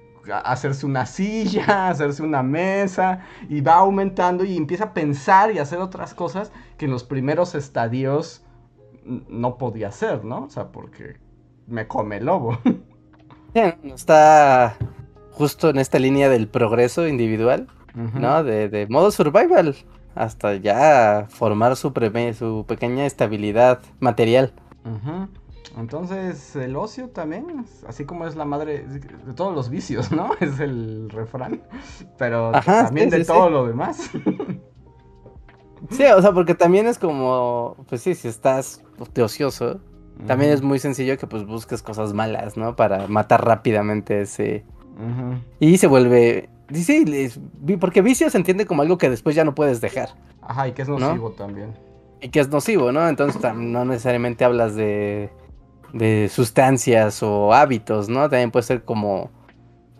hacerse 0.44 0.88
una 0.88 1.06
silla, 1.06 1.66
a 1.68 1.90
hacerse 1.90 2.24
una 2.24 2.42
mesa 2.42 3.20
y 3.48 3.62
va 3.62 3.76
aumentando 3.76 4.44
y 4.44 4.58
empieza 4.58 4.86
a 4.86 4.94
pensar 4.96 5.52
y 5.52 5.60
hacer 5.60 5.78
otras 5.78 6.16
cosas 6.16 6.52
que 6.80 6.86
en 6.86 6.92
los 6.92 7.04
primeros 7.04 7.54
estadios 7.54 8.44
no 9.06 9.60
podía 9.60 9.90
hacer, 9.90 10.26
¿no? 10.26 10.46
O 10.46 10.50
sea, 10.50 10.72
porque 10.72 11.20
me 11.68 11.88
come 11.88 12.18
el 12.18 12.26
lobo. 12.26 12.58
está 13.54 14.78
justo 15.32 15.70
en 15.70 15.80
esta 15.80 16.00
línea 16.00 16.30
del 16.30 16.48
progreso 16.48 17.08
individual, 17.08 17.68
¿no? 17.96 18.44
De, 18.44 18.88
modo 18.90 19.12
survival, 19.12 19.76
hasta 20.16 20.56
ya 20.56 21.28
formar 21.30 21.76
su, 21.76 21.92
su 22.38 22.66
pequeña 22.68 23.06
estabilidad 23.06 23.82
material. 24.00 24.54
Entonces, 25.78 26.56
el 26.56 26.76
ocio 26.76 27.10
también, 27.10 27.66
así 27.88 28.06
como 28.06 28.28
es 28.28 28.36
la 28.36 28.46
madre 28.46 28.86
de 28.86 29.34
todos 29.34 29.56
los 29.56 29.70
vicios, 29.70 30.12
¿no? 30.12 30.32
Es 30.40 30.60
el 30.60 31.10
refrán. 31.10 31.62
Pero 32.18 32.52
también 32.52 33.10
de 33.10 33.24
todo 33.24 33.50
lo 33.50 33.68
demás. 33.68 34.10
Sí, 35.90 36.04
o 36.06 36.22
sea, 36.22 36.32
porque 36.32 36.56
también 36.56 36.88
es 36.88 37.00
como, 37.00 37.76
pues 37.90 38.02
sí, 38.02 38.14
si 38.16 38.28
estás 38.28 38.84
ocioso, 39.20 39.82
también 40.28 40.52
es 40.52 40.62
muy 40.62 40.80
sencillo 40.80 41.18
que 41.18 41.28
pues 41.28 41.46
busques 41.46 41.82
cosas 41.82 42.14
malas, 42.14 42.58
¿no? 42.58 42.76
Para 42.76 43.08
matar 43.08 43.46
rápidamente 43.46 44.22
ese... 44.22 44.64
Y 45.60 45.78
se 45.78 45.88
vuelve... 45.88 46.50
Sí, 46.74 47.30
porque 47.80 48.02
vicio 48.02 48.30
se 48.30 48.38
entiende 48.38 48.66
como 48.66 48.82
algo 48.82 48.98
que 48.98 49.10
después 49.10 49.36
ya 49.36 49.44
no 49.44 49.56
puedes 49.56 49.82
dejar. 49.82 50.10
Ajá, 50.42 50.68
y 50.68 50.72
que 50.72 50.84
es 50.84 50.90
nocivo 50.90 51.32
también. 51.32 51.74
Y 52.22 52.30
que 52.30 52.40
es 52.40 52.50
nocivo, 52.50 52.92
¿no? 52.92 53.08
Entonces 53.10 53.42
no 53.56 53.84
necesariamente 53.84 54.46
hablas 54.46 54.76
de, 54.76 55.32
de 55.94 56.30
sustancias 56.30 57.22
o 57.24 57.54
hábitos, 57.54 58.10
¿no? 58.10 58.30
También 58.30 58.52
puede 58.52 58.64
ser 58.64 58.84
como, 58.84 59.32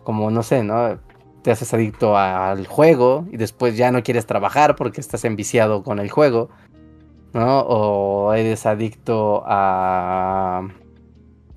como, 0.04 0.30
no 0.30 0.42
sé, 0.42 0.62
¿no? 0.62 0.98
Te 1.42 1.50
haces 1.50 1.74
adicto 1.74 2.16
al 2.16 2.66
juego 2.66 3.26
y 3.32 3.36
después 3.36 3.76
ya 3.76 3.90
no 3.90 4.02
quieres 4.02 4.26
trabajar 4.26 4.76
porque 4.76 5.00
estás 5.00 5.24
enviciado 5.24 5.82
con 5.82 5.98
el 5.98 6.10
juego. 6.10 6.48
¿No? 7.32 7.60
O 7.60 8.32
eres 8.34 8.66
adicto 8.66 9.42
a, 9.46 10.68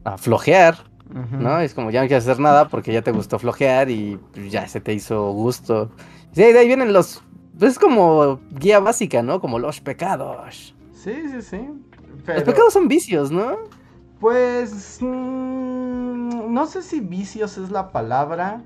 a 0.04 0.18
flojear, 0.18 0.78
¿no? 1.14 1.60
Es 1.60 1.74
como 1.74 1.92
ya 1.92 2.02
no 2.02 2.08
quieres 2.08 2.28
hacer 2.28 2.40
nada 2.40 2.68
porque 2.68 2.92
ya 2.92 3.02
te 3.02 3.12
gustó 3.12 3.40
flojear 3.40 3.90
y 3.90 4.20
ya 4.50 4.68
se 4.68 4.82
te 4.82 4.94
hizo 4.94 5.32
gusto. 5.32 5.92
Sí, 6.32 6.42
de 6.42 6.60
ahí 6.60 6.68
vienen 6.68 6.94
los... 6.94 7.22
Pues 7.58 7.74
es 7.74 7.80
como 7.80 8.40
guía 8.52 8.80
básica, 8.80 9.22
¿no? 9.22 9.40
Como 9.40 9.60
los 9.60 9.80
pecados. 9.80 10.76
Sí, 10.92 11.14
sí, 11.32 11.42
sí. 11.42 11.70
Los 12.28 12.44
pecados 12.44 12.74
son 12.74 12.88
vicios, 12.88 13.32
¿no? 13.32 13.56
Pues... 14.20 15.00
Mm, 15.02 16.54
no 16.54 16.66
sé 16.66 16.82
si 16.82 17.00
vicios 17.00 17.58
es 17.58 17.70
la 17.70 17.92
palabra, 17.92 18.62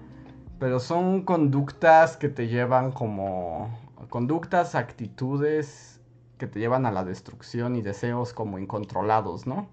pero 0.59 0.79
son 0.79 1.21
conductas 1.21 2.17
que 2.17 2.29
te 2.29 2.47
llevan 2.47 2.91
como... 2.91 3.77
Conductas, 4.09 4.73
actitudes 4.73 5.98
que 6.39 6.47
te 6.47 6.59
llevan 6.59 6.87
a 6.87 6.91
la 6.91 7.05
destrucción 7.05 7.75
y 7.75 7.83
deseos 7.83 8.33
como 8.33 8.59
incontrolados, 8.59 9.47
¿no? 9.47 9.69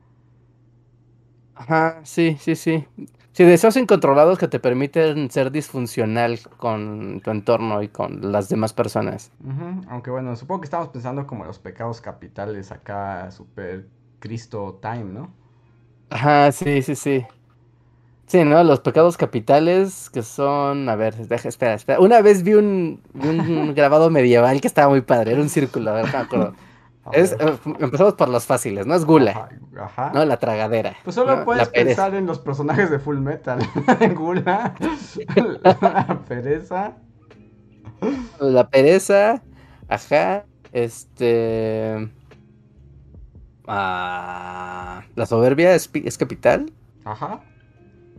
Ajá, 1.54 2.00
sí, 2.04 2.36
sí, 2.40 2.54
sí. 2.54 2.86
Sí, 3.32 3.44
deseos 3.44 3.76
incontrolados 3.76 4.38
que 4.38 4.48
te 4.48 4.60
permiten 4.60 5.30
ser 5.30 5.50
disfuncional 5.50 6.38
con 6.58 7.20
tu 7.22 7.30
entorno 7.30 7.82
y 7.82 7.88
con 7.88 8.32
las 8.32 8.48
demás 8.48 8.72
personas. 8.72 9.30
Aunque 9.88 10.10
bueno, 10.10 10.34
supongo 10.36 10.60
que 10.60 10.66
estamos 10.66 10.88
pensando 10.88 11.26
como 11.26 11.44
los 11.44 11.58
pecados 11.58 12.00
capitales 12.00 12.72
acá, 12.72 13.30
super 13.30 13.88
Cristo 14.18 14.78
time, 14.82 15.04
¿no? 15.04 15.32
Ajá, 16.10 16.50
sí, 16.52 16.82
sí, 16.82 16.94
sí. 16.96 17.26
Sí, 18.26 18.44
¿no? 18.44 18.64
Los 18.64 18.80
pecados 18.80 19.16
capitales 19.16 20.10
que 20.10 20.22
son, 20.22 20.88
a 20.88 20.96
ver, 20.96 21.14
deja, 21.28 21.48
espera, 21.48 21.74
espera. 21.74 22.00
Una 22.00 22.22
vez 22.22 22.42
vi 22.42 22.54
un, 22.54 23.00
grabado 23.76 24.10
medieval 24.10 24.60
que 24.60 24.66
estaba 24.66 24.88
muy 24.88 25.00
padre, 25.00 25.32
era 25.32 25.40
un 25.40 25.48
círculo, 25.48 25.90
a 25.90 25.94
ver, 25.94 26.12
me 26.12 26.18
acuerdo. 26.18 26.54
Es, 27.12 27.36
eh, 27.38 27.58
empezamos 27.78 28.14
por 28.14 28.28
los 28.28 28.46
fáciles, 28.46 28.84
¿no? 28.84 28.96
Es 28.96 29.04
gula. 29.04 29.48
Ajá, 29.80 30.10
¿No? 30.12 30.24
La 30.24 30.38
tragadera. 30.38 30.96
Pues 31.04 31.14
solo 31.14 31.44
puedes 31.44 31.68
pensar 31.68 32.16
en 32.16 32.26
los 32.26 32.40
personajes 32.40 32.90
de 32.90 32.98
Full 32.98 33.18
Metal. 33.18 33.60
gula, 34.16 34.74
la 35.62 36.20
pereza. 36.26 36.96
La 38.40 38.68
pereza, 38.68 39.40
ajá. 39.86 40.46
Este. 40.72 42.10
Ah, 43.68 45.04
la 45.14 45.26
soberbia 45.26 45.76
es, 45.76 45.88
es 45.94 46.18
capital. 46.18 46.72
Ajá. 47.04 47.40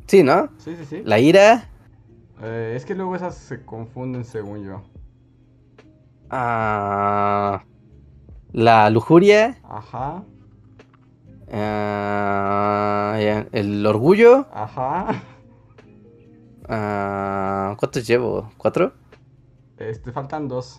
Sí, 0.07 0.23
¿no? 0.23 0.49
Sí, 0.57 0.75
sí, 0.77 0.85
sí. 0.85 1.01
La 1.05 1.19
ira. 1.19 1.69
Eh, 2.41 2.73
es 2.75 2.85
que 2.85 2.95
luego 2.95 3.15
esas 3.15 3.35
se 3.35 3.63
confunden 3.65 4.23
según 4.23 4.63
yo. 4.63 4.81
Ah. 6.29 7.63
La 8.53 8.89
lujuria. 8.89 9.57
Ajá. 9.63 10.23
Ah, 11.51 13.17
el 13.51 13.85
orgullo. 13.85 14.47
Ajá. 14.51 15.21
Ah, 16.69 17.75
¿Cuántos 17.77 18.05
llevo? 18.07 18.51
¿Cuatro? 18.57 18.93
Este, 19.77 20.11
faltan 20.11 20.47
dos. 20.47 20.77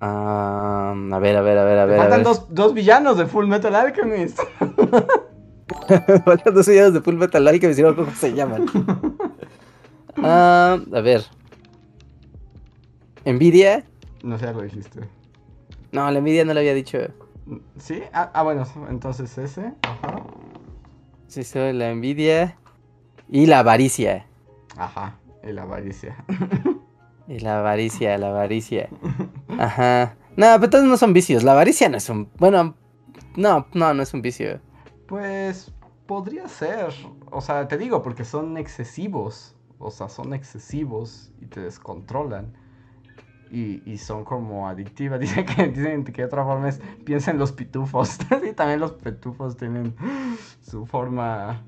a 0.00 1.18
ver, 1.20 1.36
a 1.36 1.40
ver, 1.40 1.58
a 1.58 1.64
ver, 1.64 1.78
a 1.78 1.86
ver. 1.86 1.98
Faltan 1.98 2.22
Dos, 2.50 2.74
villanos 2.74 3.18
de 3.18 3.26
Full 3.26 3.46
Metal 3.46 3.74
Alchemist. 3.74 4.38
faltan 6.24 6.54
dos 6.54 6.68
villanos 6.68 6.94
de 6.94 7.00
Full 7.00 7.16
Metal 7.16 7.46
Alchemist, 7.46 7.80
no 7.80 7.96
cómo 7.96 8.10
se 8.12 8.34
llaman. 8.34 8.66
a 10.22 11.00
ver. 11.02 11.24
¿Envidia? 13.24 13.84
No 14.22 14.38
sé, 14.38 14.52
lo 14.52 14.62
dijiste. 14.62 15.00
No, 15.92 16.10
la 16.10 16.18
envidia 16.18 16.44
no 16.44 16.54
lo 16.54 16.60
había 16.60 16.74
dicho. 16.74 16.98
¿Sí? 17.78 18.02
Ah, 18.12 18.30
ah, 18.34 18.42
bueno, 18.42 18.66
entonces 18.88 19.36
ese. 19.38 19.72
Ajá. 19.82 20.22
Sí, 21.28 21.44
soy 21.44 21.72
la 21.72 21.90
envidia. 21.90 22.56
Y 23.28 23.46
la 23.46 23.60
avaricia. 23.60 24.26
Ajá, 24.76 25.18
y 25.42 25.52
la 25.52 25.62
avaricia. 25.62 26.16
y 27.28 27.40
la 27.40 27.58
avaricia, 27.58 28.16
la 28.18 28.28
avaricia. 28.28 28.88
Ajá. 29.58 30.16
No, 30.36 30.46
pero 30.60 30.70
todos 30.70 30.84
no 30.84 30.96
son 30.96 31.12
vicios. 31.12 31.42
La 31.42 31.52
avaricia 31.52 31.88
no 31.88 31.96
es 31.96 32.08
un. 32.08 32.28
Bueno, 32.38 32.74
no, 33.36 33.66
no, 33.74 33.94
no 33.94 34.02
es 34.02 34.14
un 34.14 34.22
vicio. 34.22 34.60
Pues 35.06 35.72
podría 36.06 36.48
ser. 36.48 36.92
O 37.30 37.40
sea, 37.40 37.68
te 37.68 37.78
digo, 37.78 38.02
porque 38.02 38.24
son 38.24 38.56
excesivos. 38.56 39.54
O 39.78 39.90
sea, 39.90 40.08
son 40.08 40.32
excesivos 40.32 41.32
y 41.40 41.46
te 41.46 41.60
descontrolan 41.60 42.56
y, 43.50 43.98
son 43.98 44.24
como 44.24 44.68
adictivas. 44.68 45.20
Dicen 45.20 45.46
que, 45.46 45.68
dicen 45.68 46.04
que 46.04 46.22
de 46.22 46.24
otra 46.24 46.44
forma 46.44 46.68
es, 46.68 46.80
piensa 47.04 47.30
en 47.30 47.38
los 47.38 47.52
pitufos. 47.52 48.18
y 48.48 48.52
también 48.52 48.80
los 48.80 48.92
pitufos 48.92 49.56
tienen 49.56 49.94
su 50.62 50.86
forma... 50.86 51.62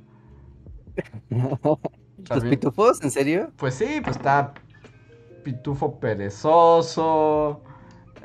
¿Los 2.30 2.44
pitufos? 2.44 3.02
¿En 3.02 3.12
serio? 3.12 3.52
Pues 3.56 3.74
sí, 3.74 4.00
pues 4.02 4.16
está 4.16 4.52
pitufo 5.44 6.00
perezoso, 6.00 7.62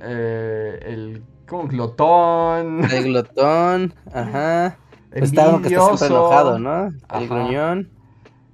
eh, 0.01 0.79
el 0.81 1.23
glotón. 1.47 2.83
El 2.91 3.03
glotón, 3.03 3.93
ajá. 4.11 4.77
Pues 5.13 5.25
está 5.25 5.49
uno 5.49 5.61
que 5.61 5.67
está 5.67 5.85
siempre 5.85 6.07
enojado, 6.07 6.59
¿no? 6.59 6.91
El 7.13 7.29
gruñón. 7.29 7.89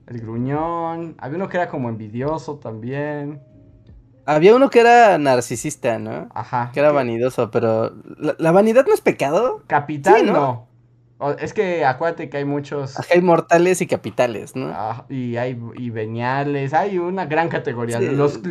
El 0.07 0.21
gruñón. 0.21 1.15
Había 1.19 1.37
uno 1.37 1.47
que 1.47 1.57
era 1.57 1.69
como 1.69 1.87
envidioso 1.87 2.57
también. 2.57 3.41
Había 4.25 4.55
uno 4.55 4.69
que 4.69 4.81
era 4.81 5.17
narcisista, 5.17 5.97
¿no? 5.99 6.27
Ajá. 6.33 6.71
Que 6.73 6.81
era 6.81 6.91
vanidoso, 6.91 7.49
pero 7.49 7.93
¿la, 8.37 8.51
vanidad 8.51 8.85
no 8.85 8.93
es 8.93 9.01
pecado? 9.01 9.63
Capital, 9.67 10.25
no. 10.27 10.67
es 11.39 11.53
que 11.53 11.85
acuérdate 11.85 12.29
que 12.29 12.37
hay 12.37 12.45
muchos. 12.45 12.95
Hay 13.11 13.21
mortales 13.21 13.81
y 13.81 13.87
capitales, 13.87 14.55
¿no? 14.55 14.67
Ah, 14.71 15.05
y 15.09 15.37
hay 15.37 15.59
y 15.75 15.89
veniales, 15.89 16.73
hay 16.73 16.99
una 16.99 17.25
gran 17.25 17.47
categoría. 17.47 17.99
Los, 18.01 18.41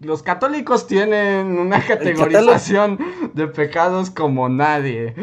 los, 0.00 0.22
católicos 0.22 0.86
tienen 0.86 1.58
una 1.58 1.80
categorización 1.86 2.98
de 3.34 3.46
pecados 3.48 4.10
como 4.10 4.48
nadie. 4.48 5.14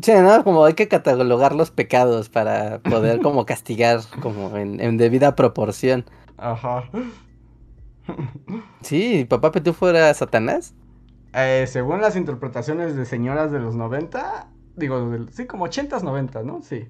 Sí, 0.00 0.12
¿no? 0.14 0.42
Como 0.44 0.64
hay 0.64 0.74
que 0.74 0.88
catalogar 0.88 1.54
los 1.54 1.70
pecados 1.70 2.28
para 2.28 2.78
poder 2.80 3.20
como 3.20 3.44
castigar 3.46 4.00
como 4.20 4.56
en, 4.56 4.80
en 4.80 4.96
debida 4.96 5.34
proporción. 5.36 6.04
Ajá. 6.38 6.84
Sí, 8.82 9.26
papá 9.28 9.52
Petufo 9.52 9.88
era 9.88 10.12
Satanás. 10.14 10.74
Eh, 11.34 11.66
según 11.66 12.00
las 12.00 12.16
interpretaciones 12.16 12.94
de 12.96 13.06
señoras 13.06 13.52
de 13.52 13.58
los 13.60 13.74
90, 13.74 14.48
digo, 14.76 15.16
sí, 15.30 15.46
como 15.46 15.66
80s, 15.66 16.02
90, 16.02 16.42
¿no? 16.42 16.62
Sí. 16.62 16.88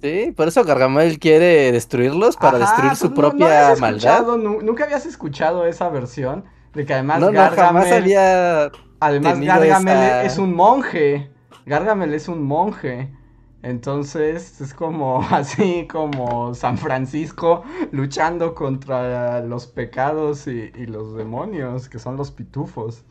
Sí, 0.00 0.32
por 0.36 0.48
eso 0.48 0.64
Gargamel 0.64 1.18
quiere 1.18 1.72
destruirlos 1.72 2.36
para 2.36 2.58
destruir 2.58 2.94
su 2.94 3.14
propia 3.14 3.74
maldad. 3.80 4.24
nunca 4.36 4.84
habías 4.84 5.06
escuchado 5.06 5.66
esa 5.66 5.88
versión 5.88 6.44
de 6.74 6.86
que 6.86 6.94
además 6.94 7.20
Gargamel. 7.20 7.92
había 7.92 8.70
además 9.00 9.40
Gargamel 9.40 10.26
es 10.26 10.38
un 10.38 10.54
monje. 10.54 11.30
Gargamel 11.68 12.14
es 12.14 12.28
un 12.28 12.42
monje. 12.42 13.12
Entonces 13.62 14.60
es 14.60 14.72
como 14.72 15.22
así 15.30 15.86
como 15.86 16.54
San 16.54 16.78
Francisco 16.78 17.62
luchando 17.90 18.54
contra 18.54 19.40
los 19.40 19.66
pecados 19.66 20.46
y, 20.46 20.70
los 20.86 21.14
demonios, 21.14 21.88
que 21.88 21.98
son 21.98 22.16
los 22.16 22.30
pitufos. 22.30 23.04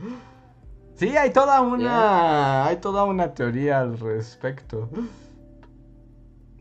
Sí, 0.96 1.16
hay 1.16 1.32
toda 1.32 1.62
una. 1.62 2.66
hay 2.66 2.78
toda 2.78 3.04
una 3.04 3.34
teoría 3.34 3.82
al 3.82 4.00
respecto. 4.00 4.90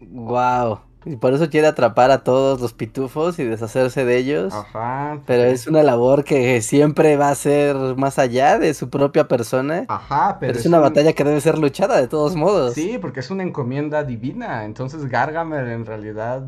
Wow. 0.01 0.80
Y 1.07 1.15
por 1.15 1.33
eso 1.33 1.49
quiere 1.49 1.69
atrapar 1.69 2.11
a 2.11 2.25
todos 2.25 2.61
los 2.61 2.73
pitufos 2.73 3.39
y 3.39 3.45
deshacerse 3.45 4.05
de 4.05 4.17
ellos. 4.17 4.53
Ajá. 4.53 5.21
Pero 5.25 5.45
es 5.45 5.69
una 5.69 5.85
labor 5.85 6.25
que 6.25 6.61
siempre 6.63 7.17
va 7.17 7.29
a 7.29 7.35
ser 7.37 7.77
más 7.97 8.19
allá 8.19 8.59
de 8.59 8.75
su 8.75 8.91
propia 8.91 9.29
persona. 9.29 9.85
Ajá, 9.87 10.39
pero, 10.41 10.59
es, 10.59 10.67
una 10.67 10.81
batalla 10.81 11.13
que 11.13 11.23
debe 11.23 11.41
ser 11.41 11.59
luchada 11.59 12.01
de 12.01 12.09
todos 12.09 12.35
modos. 12.35 12.75
Sí, 12.75 12.99
porque 13.01 13.21
es 13.21 13.31
una 13.31 13.45
encomienda 13.45 14.03
divina. 14.03 14.65
Entonces 14.65 15.07
Gargamel 15.07 15.69
en 15.69 15.87
realidad 15.87 16.45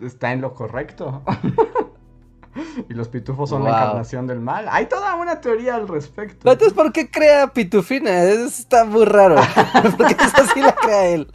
está 0.00 0.32
en 0.32 0.40
lo 0.40 0.54
correcto. 0.54 1.22
y 2.88 2.94
los 2.94 3.08
pitufos 3.08 3.50
son 3.50 3.64
la 3.64 3.70
encarnación 3.70 4.26
del 4.26 4.40
mal. 4.40 4.66
Hay 4.70 4.86
toda 4.86 5.14
una 5.14 5.40
teoría 5.40 5.76
al 5.76 5.88
respecto. 5.88 6.50
Entonces, 6.50 6.74
¿por 6.74 6.92
qué 6.92 7.10
crea 7.10 7.48
Pitufina? 7.48 8.22
Eso 8.24 8.44
está 8.44 8.84
muy 8.84 9.04
raro. 9.04 9.36
porque 9.96 10.16
eso 10.24 10.52
sí 10.54 10.60
la 10.60 10.74
crea 10.74 11.06
él. 11.06 11.28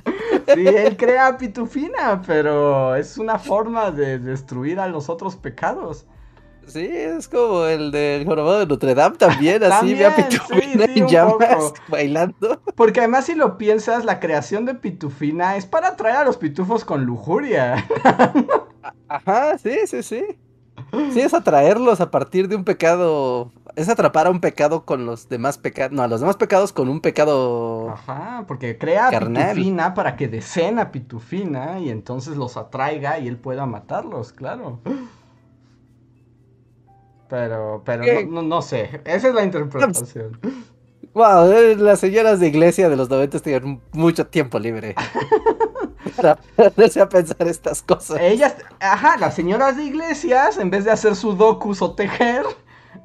Sí, 0.54 0.68
él 0.68 0.98
crea 0.98 1.38
Pitufina, 1.38 2.22
pero 2.26 2.96
es 2.96 3.18
una 3.18 3.40
forma 3.40 3.92
de 3.92 4.20
destruir 4.20 4.80
a 4.80 4.88
los 4.88 5.10
otros 5.10 5.36
pecados. 5.36 6.06
Sí, 6.68 6.88
es 6.90 7.28
como 7.28 7.66
el 7.66 7.92
del 7.92 8.26
jorobado 8.26 8.60
de 8.60 8.66
Notre 8.66 8.96
Dame 8.96 9.18
también, 9.18 9.64
así 9.64 9.94
ve 9.94 10.06
a 10.06 10.16
Pitufina 10.16 10.86
en 10.86 11.08
llamas 11.08 11.74
bailando. 11.90 12.62
Porque 12.76 13.00
además 13.00 13.26
si 13.26 13.36
lo 13.36 13.58
piensas, 13.58 14.06
la 14.06 14.20
creación 14.20 14.66
de 14.66 14.76
Pitufina 14.76 15.58
es 15.58 15.66
para 15.66 15.90
atraer 15.90 16.18
a 16.18 16.24
los 16.24 16.38
pitufos 16.38 16.86
con 16.86 17.04
lujuria. 17.04 17.86
Ajá, 19.10 19.58
sí, 19.58 19.80
sí, 19.86 20.02
sí. 20.04 20.24
Sí, 21.14 21.22
es 21.22 21.34
atraerlos 21.34 22.02
a 22.02 22.12
partir 22.12 22.48
de 22.48 22.56
un 22.56 22.64
pecado. 22.64 23.52
Es 23.76 23.88
atrapar 23.88 24.28
a 24.28 24.30
un 24.30 24.42
pecado 24.42 24.86
con 24.86 25.06
los 25.06 25.30
demás 25.30 25.58
pecados. 25.58 25.92
No, 25.92 26.04
a 26.04 26.08
los 26.08 26.20
demás 26.20 26.36
pecados 26.36 26.74
con 26.74 26.90
un 26.90 27.00
pecado. 27.00 27.90
Ajá, 27.90 28.44
porque 28.48 28.78
crea 28.78 29.08
a 29.08 29.20
Pitufina 29.20 29.94
para 29.94 30.16
que 30.16 30.28
deseen 30.28 30.80
a 30.80 30.92
Pitufina 30.92 31.80
y 31.80 31.90
entonces 31.90 32.36
los 32.36 32.58
atraiga 32.58 33.20
y 33.20 33.28
él 33.28 33.38
pueda 33.38 33.66
matarlos, 33.66 34.34
claro. 34.34 34.80
Pero, 37.30 37.82
pero 37.86 38.04
no, 38.30 38.42
no, 38.42 38.62
sé. 38.62 39.02
Esa 39.06 39.30
es 39.30 39.34
la 39.34 39.44
interpretación. 39.44 40.38
Wow, 41.14 41.52
eh, 41.52 41.76
las 41.78 42.00
señoras 42.00 42.40
de 42.40 42.48
iglesia 42.48 42.90
de 42.90 42.96
los 42.96 43.10
90 43.10 43.40
tenían 43.40 43.82
mucho 43.94 44.28
tiempo 44.28 44.60
libre. 44.60 44.96
para 46.12 46.36
ponerse 46.56 47.02
a 47.02 47.10
pensar 47.10 47.48
estas 47.48 47.82
cosas. 47.82 48.18
Ellas, 48.20 48.56
ajá, 48.80 49.18
las 49.18 49.36
señoras 49.36 49.78
de 49.78 49.84
iglesias, 49.86 50.58
en 50.58 50.70
vez 50.70 50.86
de 50.86 50.92
hacer 50.92 51.16
sudokus 51.16 51.82
o 51.82 51.94
tejer, 51.94 52.46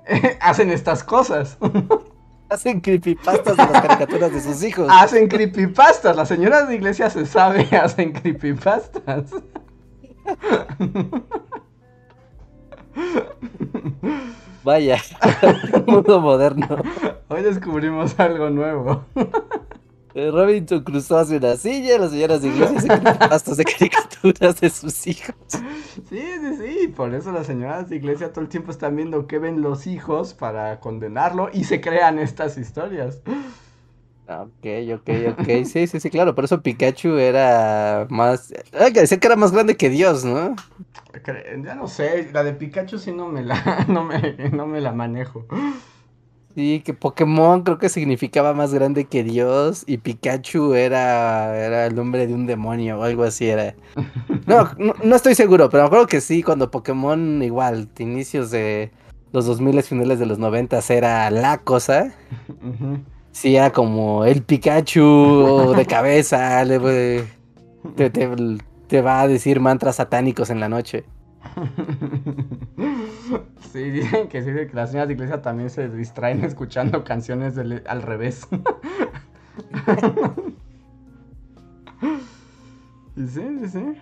hacen 0.41 0.71
estas 0.71 1.05
cosas. 1.05 1.59
Hacen 2.49 2.81
creepypastas 2.81 3.57
de 3.57 3.67
las 3.67 3.83
caricaturas 3.83 4.33
de 4.33 4.41
sus 4.41 4.63
hijos. 4.63 4.87
Hacen 4.89 5.27
creepypastas. 5.27 6.15
Las 6.15 6.29
señoras 6.29 6.69
de 6.69 6.77
iglesia 6.77 7.11
se 7.11 7.27
sabe, 7.27 7.65
hacen 7.77 8.13
creepypastas. 8.13 9.33
Vaya, 14.63 15.03
mundo 15.87 16.21
moderno. 16.21 16.69
Hoy 17.27 17.43
descubrimos 17.43 18.19
algo 18.21 18.49
nuevo. 18.51 19.05
Eh, 20.17 20.31
Robinson 20.31 20.83
cruzó 20.83 21.19
hacia 21.19 21.37
una 21.37 21.57
silla, 21.57 21.99
las 21.99 22.11
señoras 22.11 22.41
de 22.41 22.49
iglesia 22.49 22.81
se 22.81 22.89
pastos 23.29 23.59
de 23.59 23.65
caricaturas 23.65 24.59
de 24.59 24.71
sus 24.71 25.07
hijos. 25.07 25.35
Sí, 26.09 26.23
sí, 26.41 26.57
sí, 26.57 26.89
por 26.89 27.15
eso 27.15 27.33
las 27.33 27.47
señoras 27.47 27.91
de 27.91 27.97
iglesia 27.97 28.33
todo 28.33 28.41
el 28.41 28.49
tiempo 28.49 28.71
están 28.71 28.97
viendo 28.97 29.27
qué 29.27 29.39
ven 29.39 29.61
los 29.61 29.87
hijos 29.87 30.33
para 30.33 30.81
condenarlo 30.81 31.51
y 31.53 31.65
se 31.65 31.83
crean 31.83 32.19
estas 32.19 32.57
historias. 32.57 33.21
Ok, 34.27 34.67
ok, 34.95 35.11
ok, 35.33 35.67
sí, 35.67 35.87
sí, 35.87 36.01
sí, 36.01 36.09
claro, 36.09 36.35
por 36.35 36.47
eso 36.47 36.63
Pikachu 36.63 37.19
era 37.19 38.07
más... 38.09 38.55
Hay 38.73 38.95
que 38.95 39.01
decir 39.01 39.21
que 39.21 39.27
era 39.27 39.37
más 39.37 39.53
grande 39.53 39.77
que 39.77 39.91
Dios, 39.91 40.25
¿no? 40.25 40.57
Ya 41.63 41.75
no 41.75 41.89
sé, 41.89 42.31
la 42.33 42.43
de 42.43 42.55
Pikachu 42.55 42.99
sí 42.99 43.13
no 43.13 43.29
me 43.29 43.43
la, 43.43 43.85
no 43.89 44.03
me, 44.03 44.49
no 44.51 44.67
me 44.67 44.81
la 44.81 44.93
manejo. 44.93 45.47
Sí, 46.57 46.81
que 46.83 46.95
Pokémon 46.95 47.63
creo 47.65 47.77
que 47.77 47.91
significaba 47.91 48.55
más 48.55 48.73
grande 48.73 49.05
que 49.05 49.23
Dios 49.23 49.85
y 49.87 49.99
Pikachu 49.99 50.73
era, 50.73 51.55
era 51.55 51.85
el 51.85 51.95
nombre 51.95 52.27
de 52.27 52.33
un 52.33 52.47
demonio 52.47 52.99
o 52.99 53.03
algo 53.03 53.25
así 53.25 53.47
era. 53.47 53.75
No, 54.47 54.71
no, 55.05 55.17
estoy 55.17 55.35
seguro, 55.35 55.69
pero 55.69 55.83
me 55.83 55.89
acuerdo 55.89 56.07
que 56.07 56.23
sí, 56.23 56.43
cuando 56.43 56.71
Pokémon 56.71 57.43
igual, 57.43 57.91
inicios 57.99 58.51
de 58.51 58.91
los 59.33 59.45
2000, 59.45 59.83
finales 59.83 60.19
de 60.19 60.25
los 60.25 60.39
90 60.39 60.81
era 60.89 61.31
la 61.31 61.59
cosa. 61.59 62.15
Sí, 63.33 63.55
era 63.55 63.71
como 63.71 64.25
el 64.25 64.43
Pikachu 64.43 65.75
de 65.77 65.85
cabeza, 65.91 66.65
te, 67.97 68.09
te, 68.89 69.03
va 69.03 69.21
a 69.21 69.29
decir 69.29 69.61
mantras 69.61 69.97
satánicos 69.97 70.49
en 70.49 70.61
la 70.61 70.71
noche. 70.71 71.05
Sí, 73.73 73.91
dicen 73.91 74.29
que 74.29 74.43
sí, 74.43 74.53
que 74.53 74.71
las 74.73 74.93
niñas 74.93 75.09
de 75.09 75.15
iglesia 75.15 75.43
también 75.43 75.69
se 75.71 75.89
distraen 75.89 76.45
escuchando 76.45 77.03
canciones 77.05 77.59
al 77.59 78.03
revés. 78.03 78.47
sí, 83.17 83.25
sí, 83.35 83.69
sí. 83.69 83.97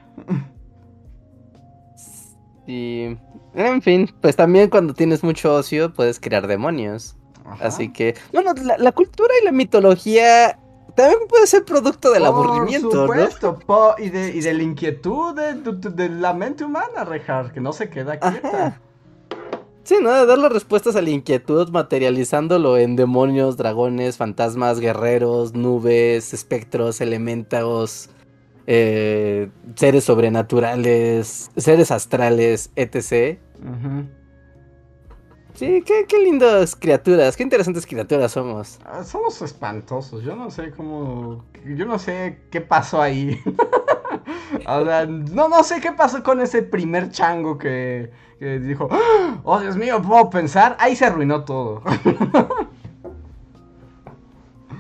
Y, 2.67 3.17
en 3.55 3.83
fin, 3.83 4.11
pues 4.21 4.37
también 4.37 4.71
cuando 4.71 4.95
tienes 4.95 5.23
mucho 5.23 5.55
ocio 5.55 5.93
puedes 5.93 6.19
crear 6.21 6.47
demonios. 6.47 7.17
Así 7.61 7.93
que, 7.93 8.15
bueno, 8.33 8.55
la, 8.79 8.93
cultura 8.93 9.29
y 9.43 9.45
la 9.45 9.53
mitología 9.53 10.59
también 10.95 11.29
puede 11.29 11.47
ser 11.47 11.63
producto 11.65 12.11
del 12.11 12.25
aburrimiento, 12.25 13.07
supuesto, 13.07 13.59
y, 13.99 14.09
de, 14.09 14.31
y 14.31 14.41
de 14.41 14.55
la 14.55 14.63
inquietud 14.63 15.35
de, 15.35 16.09
la 16.09 16.33
mente 16.33 16.65
humana, 16.65 17.05
Rejar, 17.05 17.53
que 17.53 17.61
no 17.61 17.75
se 17.75 17.91
queda 17.91 18.19
quieta. 18.19 18.81
Sí, 19.85 19.97
¿no? 20.01 20.13
De 20.13 20.25
dar 20.25 20.39
las 20.39 20.51
respuestas 20.51 20.97
a 20.97 21.03
la 21.03 21.11
inquietud 21.11 21.69
materializándolo 21.69 22.79
en 22.79 22.97
demonios, 22.97 23.59
dragones, 23.59 24.17
fantasmas, 24.17 24.81
guerreros, 24.81 25.53
nubes, 25.53 26.33
espectros, 26.33 27.03
elementos, 27.03 28.09
eh, 28.67 29.51
seres 29.75 30.05
sobrenaturales, 30.05 31.51
seres 31.55 31.91
astrales, 31.91 32.71
etc. 32.77 33.39
Sí, 35.53 35.83
qué, 35.87 36.07
qué, 36.09 36.19
lindas 36.19 36.75
criaturas, 36.75 37.37
qué 37.37 37.43
interesantes 37.43 37.87
criaturas 37.87 38.33
somos. 38.33 38.79
Ah, 38.87 39.05
somos 39.05 39.41
espantosos, 39.43 40.25
yo 40.25 40.35
no 40.35 40.51
sé 40.51 40.71
cómo... 40.71 41.45
Yo 41.77 41.85
no 41.85 41.99
sé 41.99 42.41
qué 42.51 42.63
pasó 42.63 43.03
ahí. 43.03 43.39
o 44.67 44.85
sea, 44.85 45.07
no, 45.07 45.49
no 45.49 45.63
sé 45.63 45.81
qué 45.81 45.93
pasó 45.93 46.23
con 46.23 46.41
ese 46.41 46.63
primer 46.63 47.11
chango 47.11 47.59
que, 47.59 48.11
que 48.39 48.59
dijo, 48.59 48.89
oh 49.43 49.61
Dios 49.61 49.77
mío, 49.77 50.01
puedo 50.03 50.31
pensar, 50.31 50.77
ahí 50.79 50.97
se 50.97 51.07
arruinó 51.07 51.45
todo. 51.45 51.83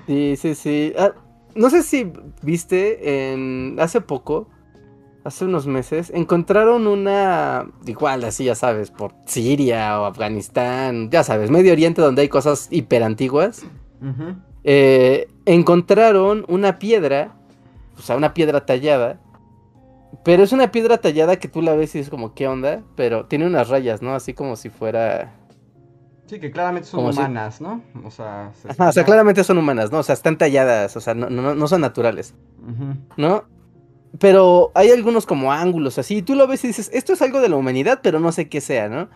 sí, 0.06 0.36
sí, 0.36 0.54
sí. 0.54 0.92
Ah, 0.98 1.12
no 1.54 1.70
sé 1.70 1.82
si 1.82 2.12
viste 2.42 3.32
en 3.32 3.76
hace 3.78 4.00
poco, 4.00 4.48
hace 5.24 5.46
unos 5.46 5.66
meses, 5.66 6.12
encontraron 6.14 6.86
una 6.86 7.66
igual 7.86 8.24
así, 8.24 8.44
ya 8.44 8.54
sabes, 8.54 8.90
por 8.90 9.14
Siria 9.24 10.00
o 10.00 10.04
Afganistán, 10.04 11.10
ya 11.10 11.24
sabes, 11.24 11.50
Medio 11.50 11.72
Oriente 11.72 12.02
donde 12.02 12.22
hay 12.22 12.28
cosas 12.28 12.68
hiper 12.70 13.02
antiguas. 13.02 13.64
Eh, 14.64 15.28
encontraron 15.46 16.44
una 16.48 16.78
piedra, 16.78 17.34
o 17.96 18.02
sea, 18.02 18.16
una 18.16 18.34
piedra 18.34 18.66
tallada. 18.66 19.18
Pero 20.22 20.42
es 20.42 20.52
una 20.52 20.70
piedra 20.70 20.98
tallada 20.98 21.36
que 21.36 21.48
tú 21.48 21.62
la 21.62 21.74
ves 21.74 21.94
y 21.94 21.98
es 21.98 22.10
como, 22.10 22.34
¿qué 22.34 22.46
onda? 22.46 22.82
Pero 22.94 23.26
tiene 23.26 23.46
unas 23.46 23.68
rayas, 23.68 24.02
¿no? 24.02 24.14
Así 24.14 24.34
como 24.34 24.56
si 24.56 24.68
fuera 24.70 25.32
Sí, 26.26 26.40
que 26.40 26.50
claramente 26.50 26.88
son 26.88 27.04
humanas, 27.04 27.60
¿no? 27.60 27.82
O 28.02 28.10
sea, 28.10 28.52
o 28.78 28.92
sea, 28.92 29.04
claramente 29.04 29.44
son 29.44 29.58
humanas, 29.58 29.92
¿no? 29.92 29.98
O 29.98 30.02
sea, 30.02 30.14
están 30.14 30.38
talladas, 30.38 30.96
o 30.96 31.00
sea, 31.00 31.14
no, 31.14 31.28
no, 31.28 31.68
son 31.68 31.82
naturales, 31.82 32.34
¿no? 33.18 33.44
Pero 34.18 34.70
hay 34.74 34.90
algunos 34.90 35.26
como 35.26 35.52
ángulos 35.52 35.98
así, 35.98 36.18
y 36.18 36.22
tú 36.22 36.34
lo 36.34 36.46
ves 36.46 36.64
y 36.64 36.68
dices, 36.68 36.90
esto 36.94 37.12
es 37.12 37.20
algo 37.20 37.40
de 37.40 37.50
la 37.50 37.56
humanidad, 37.56 38.00
pero 38.02 38.20
no 38.20 38.32
sé 38.32 38.48
qué 38.48 38.62
sea, 38.62 38.88
¿no? 38.88 39.08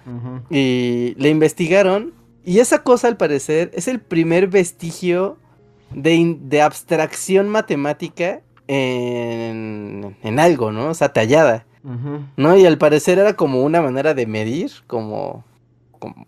Y 0.51 1.14
le 1.16 1.30
investigaron, 1.30 2.12
y 2.44 2.59
esa 2.59 2.82
cosa 2.82 3.09
al 3.09 3.16
parecer 3.16 3.70
es 3.72 3.88
el 3.88 4.01
primer 4.01 4.49
vestigio 4.49 5.38
de, 5.90 6.36
de 6.38 6.61
abstracción 6.61 7.49
matemática 7.49 8.42
en, 8.68 10.16
en, 10.22 10.38
algo, 10.38 10.70
¿no? 10.70 10.90
O 10.90 10.94
sea, 10.94 11.12
tallada, 11.12 11.66
¿no? 12.36 12.56
Y 12.56 12.66
al 12.66 12.78
parecer 12.78 13.18
era 13.18 13.34
como 13.34 13.62
una 13.62 13.82
manera 13.82 14.14
de 14.14 14.26
medir, 14.26 14.70
como 14.86 15.44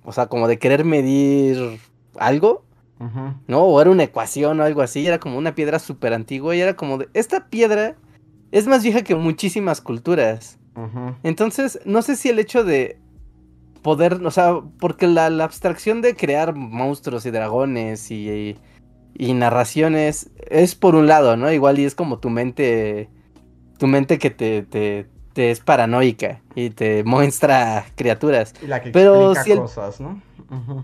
o 0.05 0.12
sea, 0.12 0.26
como 0.26 0.49
de 0.49 0.59
querer 0.59 0.84
medir 0.84 1.78
algo, 2.18 2.64
¿no? 3.47 3.62
O 3.62 3.80
era 3.80 3.91
una 3.91 4.03
ecuación 4.03 4.61
o 4.61 4.64
algo 4.64 4.82
así, 4.82 5.07
era 5.07 5.18
como 5.18 5.38
una 5.38 5.55
piedra 5.55 5.78
súper 5.78 6.12
antigua 6.12 6.55
y 6.55 6.61
era 6.61 6.74
como 6.74 6.99
de, 6.99 7.09
esta 7.14 7.49
piedra 7.49 7.97
es 8.53 8.66
más 8.66 8.82
vieja 8.82 9.03
que 9.03 9.14
muchísimas 9.14 9.80
culturas. 9.80 10.59
Entonces, 11.22 11.78
no 11.84 12.01
sé 12.01 12.16
si 12.16 12.30
el 12.30 12.38
hecho 12.38 12.64
de 12.64 12.99
poder, 13.82 14.14
o 14.24 14.30
sea, 14.30 14.61
porque 14.78 15.07
la, 15.07 15.26
abstracción 15.26 16.01
de 16.01 16.16
crear 16.16 16.55
monstruos 16.55 17.26
y 17.26 17.30
dragones 17.30 18.11
y, 18.11 18.30
y, 18.30 18.57
narraciones 19.19 20.31
es 20.49 20.75
por 20.75 20.95
un 20.95 21.07
lado, 21.07 21.37
¿no? 21.37 21.53
Igual 21.53 21.79
y 21.79 21.85
es 21.85 21.95
como 21.95 22.19
tu 22.19 22.31
mente, 22.31 23.09
tu 23.79 23.87
mente 23.87 24.19
que 24.19 24.31
te, 24.31 24.63
te 24.63 25.07
te 25.33 25.51
es 25.51 25.61
paranoica 25.61 26.41
y 26.55 26.71
te 26.71 27.05
muestra 27.05 27.87
criaturas. 27.97 28.55
Y 28.63 28.67
la 28.67 28.83
que 28.83 28.91
pero 28.91 29.35
si 29.35 29.57
cosas, 29.57 30.01
¿no? 30.01 30.21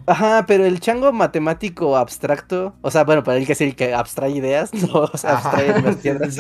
Ajá, 0.06 0.44
pero 0.46 0.64
el 0.64 0.78
chango 0.78 1.12
matemático 1.12 1.96
abstracto, 1.96 2.74
o 2.82 2.90
sea, 2.92 3.02
bueno, 3.02 3.24
para 3.24 3.36
él 3.38 3.46
que 3.46 3.52
es 3.52 3.60
el 3.60 3.74
que 3.74 3.94
abstrae 3.94 4.30
ideas, 4.30 4.72
no, 4.74 5.00
o 5.00 5.16
sea, 5.16 5.38
abstrae 5.38 5.82
las 5.82 5.96
piedras. 5.96 6.36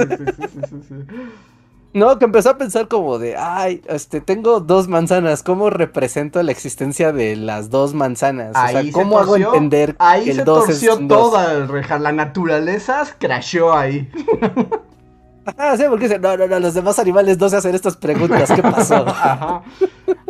No, 1.96 2.18
que 2.18 2.26
empezó 2.26 2.50
a 2.50 2.58
pensar 2.58 2.88
como 2.88 3.18
de, 3.18 3.36
ay, 3.36 3.82
este, 3.86 4.20
tengo 4.20 4.60
dos 4.60 4.86
manzanas, 4.86 5.42
¿cómo 5.42 5.70
represento 5.70 6.42
la 6.42 6.52
existencia 6.52 7.10
de 7.10 7.36
las 7.36 7.70
dos 7.70 7.94
manzanas? 7.94 8.50
o 8.50 8.68
sea, 8.68 8.82
¿cómo 8.92 9.18
hago 9.18 9.36
entender 9.36 9.96
ahí 9.98 10.24
que 10.24 10.30
el 10.32 10.36
se 10.36 10.44
torció 10.44 11.08
toda, 11.08 11.66
la 11.98 12.12
naturaleza 12.12 13.04
crasheó 13.18 13.72
ahí. 13.72 14.10
Ah, 15.56 15.76
sí, 15.76 15.84
porque 15.88 16.08
dice, 16.08 16.18
no, 16.18 16.36
no, 16.36 16.48
no, 16.48 16.58
los 16.58 16.74
demás 16.74 16.98
animales 16.98 17.38
no 17.38 17.48
se 17.48 17.54
hacen 17.54 17.72
estas 17.72 17.96
preguntas, 17.96 18.50
¿qué 18.50 18.62
pasó? 18.62 18.96
Ajá. 19.06 19.62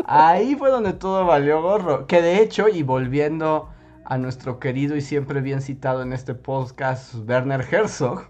Ahí 0.05 0.55
fue 0.57 0.71
donde 0.71 0.93
todo 0.93 1.25
valió 1.25 1.63
gorro. 1.63 2.07
Que 2.07 2.21
de 2.21 2.43
hecho, 2.43 2.69
y 2.69 2.83
volviendo 2.83 3.71
a 4.05 4.19
nuestro 4.19 4.61
querido 4.61 4.95
y 4.95 5.01
siempre 5.01 5.41
bien 5.41 5.63
citado 5.63 6.03
en 6.03 6.13
este 6.13 6.35
podcast, 6.35 7.15
Werner 7.27 7.67
Herzog, 7.71 8.29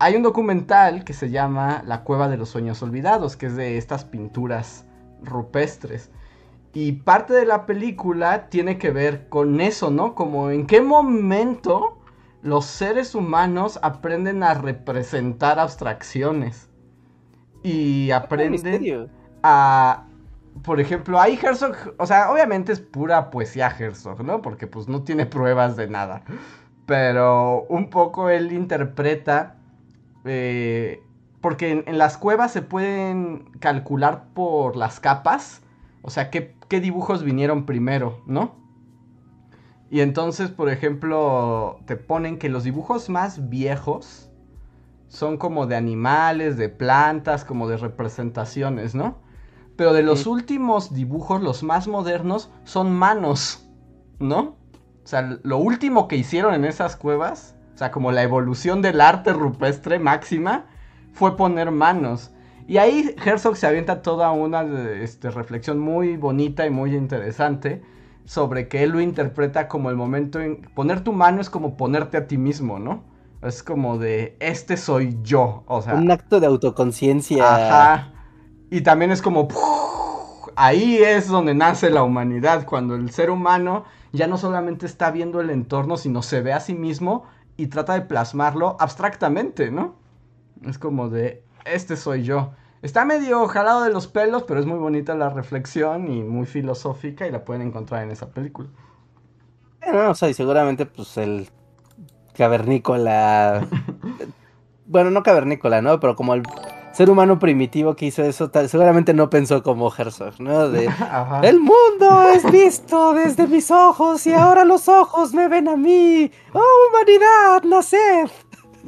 hay 0.00 0.16
un 0.16 0.22
documental 0.22 1.04
que 1.04 1.12
se 1.12 1.30
llama 1.30 1.82
La 1.86 2.04
Cueva 2.04 2.28
de 2.28 2.36
los 2.36 2.50
Sueños 2.50 2.82
Olvidados, 2.82 3.36
que 3.36 3.46
es 3.46 3.56
de 3.56 3.78
estas 3.78 4.04
pinturas 4.04 4.84
rupestres. 5.22 6.10
Y 6.72 6.92
parte 6.92 7.32
de 7.34 7.46
la 7.46 7.66
película 7.66 8.48
tiene 8.48 8.78
que 8.78 8.90
ver 8.90 9.28
con 9.28 9.60
eso, 9.60 9.90
¿no? 9.90 10.14
Como 10.14 10.50
en 10.50 10.66
qué 10.66 10.80
momento 10.80 11.98
los 12.42 12.66
seres 12.66 13.14
humanos 13.14 13.80
aprenden 13.82 14.42
a 14.42 14.54
representar 14.54 15.58
abstracciones. 15.58 16.68
Y 17.62 18.10
aprenden 18.12 19.10
a... 19.42 20.04
Por 20.62 20.80
ejemplo, 20.80 21.20
hay 21.20 21.38
Herzog, 21.40 21.94
o 21.98 22.06
sea, 22.06 22.30
obviamente 22.30 22.72
es 22.72 22.80
pura 22.80 23.30
poesía 23.30 23.68
Herzog, 23.76 24.24
¿no? 24.24 24.42
Porque 24.42 24.66
pues 24.66 24.88
no 24.88 25.02
tiene 25.02 25.26
pruebas 25.26 25.76
de 25.76 25.88
nada. 25.88 26.22
Pero 26.86 27.64
un 27.68 27.90
poco 27.90 28.30
él 28.30 28.52
interpreta... 28.52 29.57
Eh, 30.24 31.02
porque 31.40 31.84
en, 31.86 31.98
las 31.98 32.16
cuevas 32.16 32.52
se 32.52 32.62
pueden 32.62 33.50
calcular 33.60 34.28
por 34.34 34.76
las 34.76 35.00
capas. 35.00 35.62
O 36.02 36.10
sea, 36.10 36.30
qué, 36.30 36.56
qué 36.68 36.80
dibujos 36.80 37.22
vinieron 37.22 37.66
primero, 37.66 38.22
¿no? 38.26 38.56
Y 39.90 40.00
entonces, 40.00 40.50
por 40.50 40.68
ejemplo, 40.68 41.80
te 41.86 41.96
ponen 41.96 42.38
que 42.38 42.48
los 42.48 42.64
dibujos 42.64 43.08
más 43.08 43.48
viejos 43.48 44.28
son 45.08 45.38
como 45.38 45.66
de 45.66 45.76
animales, 45.76 46.56
de 46.56 46.68
plantas, 46.68 47.44
como 47.44 47.68
de 47.68 47.78
representaciones, 47.78 48.94
¿no? 48.94 49.18
Pero 49.76 49.92
de 49.92 50.02
los 50.02 50.26
últimos 50.26 50.92
dibujos, 50.92 51.40
los 51.42 51.62
más 51.62 51.88
modernos, 51.88 52.50
son 52.64 52.92
manos, 52.92 53.66
¿no? 54.18 54.56
O 55.04 55.06
sea, 55.06 55.38
lo 55.42 55.56
último 55.58 56.08
que 56.08 56.16
hicieron 56.16 56.52
en 56.52 56.66
esas 56.66 56.96
cuevas, 56.96 57.56
o 57.78 57.80
sea, 57.80 57.92
como 57.92 58.10
la 58.10 58.24
evolución 58.24 58.82
del 58.82 59.00
arte 59.00 59.32
rupestre 59.32 60.00
máxima, 60.00 60.64
fue 61.12 61.36
poner 61.36 61.70
manos. 61.70 62.32
Y 62.66 62.78
ahí 62.78 63.14
Herzog 63.24 63.56
se 63.56 63.68
avienta 63.68 64.02
toda 64.02 64.32
una 64.32 64.62
este, 64.62 65.30
reflexión 65.30 65.78
muy 65.78 66.16
bonita 66.16 66.66
y 66.66 66.70
muy 66.70 66.96
interesante 66.96 67.80
sobre 68.24 68.66
que 68.66 68.82
él 68.82 68.90
lo 68.90 69.00
interpreta 69.00 69.68
como 69.68 69.90
el 69.90 69.96
momento 69.96 70.40
en... 70.40 70.62
Poner 70.74 71.04
tu 71.04 71.12
mano 71.12 71.40
es 71.40 71.50
como 71.50 71.76
ponerte 71.76 72.16
a 72.16 72.26
ti 72.26 72.36
mismo, 72.36 72.80
¿no? 72.80 73.04
Es 73.42 73.62
como 73.62 73.96
de, 73.96 74.36
este 74.40 74.76
soy 74.76 75.16
yo, 75.22 75.62
o 75.68 75.80
sea... 75.80 75.94
Un 75.94 76.10
acto 76.10 76.40
de 76.40 76.48
autoconciencia. 76.48 77.44
Ajá. 77.44 78.12
Y 78.72 78.80
también 78.80 79.12
es 79.12 79.22
como... 79.22 79.46
Ahí 80.56 80.96
es 80.96 81.28
donde 81.28 81.54
nace 81.54 81.90
la 81.90 82.02
humanidad, 82.02 82.66
cuando 82.66 82.96
el 82.96 83.12
ser 83.12 83.30
humano 83.30 83.84
ya 84.10 84.26
no 84.26 84.36
solamente 84.36 84.84
está 84.84 85.12
viendo 85.12 85.40
el 85.40 85.50
entorno, 85.50 85.96
sino 85.96 86.22
se 86.22 86.40
ve 86.40 86.52
a 86.52 86.58
sí 86.58 86.74
mismo 86.74 87.22
y 87.58 87.66
trata 87.66 87.94
de 87.94 88.02
plasmarlo 88.02 88.76
abstractamente, 88.78 89.70
¿no? 89.70 89.96
Es 90.64 90.78
como 90.78 91.10
de, 91.10 91.42
este 91.66 91.96
soy 91.96 92.22
yo. 92.22 92.52
Está 92.82 93.04
medio 93.04 93.46
jalado 93.48 93.82
de 93.82 93.92
los 93.92 94.06
pelos, 94.06 94.44
pero 94.44 94.60
es 94.60 94.66
muy 94.66 94.78
bonita 94.78 95.16
la 95.16 95.28
reflexión 95.28 96.10
y 96.10 96.22
muy 96.22 96.46
filosófica 96.46 97.26
y 97.26 97.32
la 97.32 97.44
pueden 97.44 97.62
encontrar 97.62 98.04
en 98.04 98.12
esa 98.12 98.30
película. 98.30 98.68
Eh, 99.82 99.90
o 99.90 100.14
sea, 100.14 100.28
y 100.28 100.34
seguramente 100.34 100.86
pues 100.86 101.16
el 101.16 101.48
cavernícola. 102.36 103.66
bueno, 104.86 105.10
no 105.10 105.24
cavernícola, 105.24 105.82
¿no? 105.82 105.98
Pero 105.98 106.14
como 106.14 106.34
el 106.34 106.44
ser 106.98 107.10
humano 107.10 107.38
primitivo 107.38 107.94
que 107.94 108.06
hizo 108.06 108.24
eso, 108.24 108.50
seguramente 108.66 109.14
no 109.14 109.30
pensó 109.30 109.62
como 109.62 109.88
Herzog, 109.96 110.40
¿no? 110.40 110.68
De, 110.68 110.86
el 111.44 111.60
mundo 111.60 112.28
es 112.34 112.50
visto 112.50 113.14
desde 113.14 113.46
mis 113.46 113.70
ojos 113.70 114.26
y 114.26 114.32
ahora 114.32 114.64
los 114.64 114.88
ojos 114.88 115.32
me 115.32 115.46
ven 115.46 115.68
a 115.68 115.76
mí. 115.76 116.28
¡Oh, 116.52 116.60
humanidad, 116.90 117.62
naced! 117.62 118.28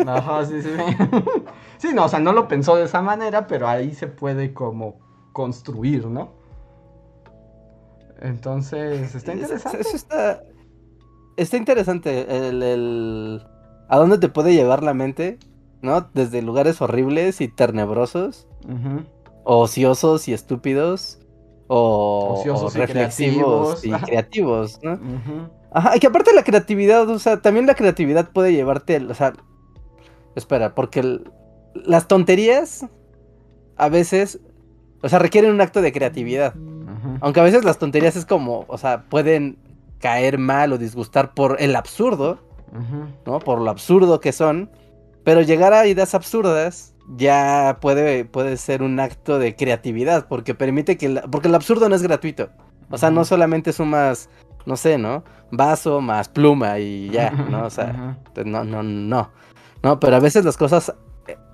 Ajá, 0.05 0.45
sí, 0.45 0.61
sí. 0.61 0.71
sí, 1.79 1.91
no, 1.95 2.07
o 2.07 2.09
sea, 2.09 2.19
no 2.19 2.33
lo 2.33 2.49
pensó 2.49 2.75
de 2.75 2.87
esa 2.87 3.01
manera, 3.01 3.47
pero 3.47 3.69
ahí 3.69 3.95
se 3.95 4.09
puede 4.09 4.53
como 4.53 4.99
construir, 5.33 6.09
¿no? 6.09 6.33
Entonces, 8.21 9.15
está 9.15 9.35
interesante. 9.35 9.83
Eso, 9.83 9.95
está, 9.95 10.43
está 11.37 11.57
interesante 11.57 12.49
el, 12.49 13.41
a 13.89 13.97
dónde 13.99 14.19
te 14.19 14.29
puede 14.29 14.53
llevar 14.53 14.83
la 14.83 14.95
mente, 14.95 15.39
¿no? 15.83 16.09
Desde 16.15 16.43
lugares 16.43 16.81
horribles 16.81 17.41
y 17.41 17.49
tenebrosos, 17.49 18.47
o 19.45 19.61
ociosos 19.61 20.29
y 20.29 20.33
estúpidos, 20.33 21.19
o, 21.69 22.37
ociosos 22.39 22.75
reflexivos 22.75 23.85
y 23.85 23.91
creativos, 23.93 24.81
¿no? 24.83 24.99
Ajá, 25.73 25.97
y 25.97 26.01
que 26.01 26.09
aparte 26.09 26.33
la 26.35 26.43
creatividad, 26.43 27.09
o 27.09 27.19
sea, 27.19 27.41
también 27.41 27.67
la 27.67 27.75
creatividad 27.75 28.31
puede 28.31 28.53
llevarte, 28.53 28.97
o 28.99 29.15
sea, 29.15 29.35
espera, 30.35 30.75
porque 30.75 31.21
las 31.75 32.09
tonterías 32.09 32.87
a 33.77 33.89
veces, 33.89 34.41
o 35.03 35.09
sea, 35.09 35.19
requieren 35.19 35.53
un 35.53 35.61
acto 35.61 35.81
de 35.81 35.93
creatividad. 35.93 36.55
Aunque 37.21 37.41
a 37.41 37.45
veces 37.45 37.65
las 37.65 37.79
tonterías 37.79 38.15
es 38.17 38.27
como, 38.27 38.65
o 38.69 38.77
sea, 38.77 39.05
pueden 39.09 39.59
caer 40.01 40.39
mal 40.39 40.73
o 40.73 40.79
disgustar 40.79 41.33
por 41.35 41.57
el 41.61 41.77
absurdo, 41.77 42.39
¿no? 43.27 43.39
Por 43.39 43.61
lo 43.61 43.71
absurdo 43.71 44.21
que 44.21 44.33
son. 44.33 44.71
Pero 45.25 45.43
llegar 45.43 45.73
a 45.73 45.87
ideas 45.87 46.15
absurdas 46.15 46.95
ya 47.17 47.79
puede, 47.81 48.25
puede 48.25 48.57
ser 48.57 48.83
un 48.83 49.01
acto 49.01 49.39
de 49.39 49.57
creatividad, 49.57 50.29
porque 50.29 50.55
permite 50.55 50.97
que... 50.97 51.23
porque 51.31 51.49
el 51.49 51.55
absurdo 51.55 51.89
no 51.89 51.95
es 51.95 52.03
gratuito. 52.03 52.51
O 52.91 52.99
sea, 52.99 53.11
no 53.11 53.25
solamente 53.25 53.73
sumas, 53.73 54.29
no 54.67 54.77
sé, 54.77 54.99
¿no? 54.99 55.25
Vaso 55.51 56.01
más 56.01 56.29
pluma 56.29 56.79
y 56.79 57.11
ya, 57.11 57.31
¿no? 57.31 57.65
O 57.65 57.71
sea, 57.71 58.17
no, 58.45 58.65
no, 58.65 58.83
no. 58.83 59.31
No, 59.83 60.01
pero 60.01 60.17
a 60.17 60.21
veces 60.21 60.45
las 60.45 60.57
cosas... 60.57 60.95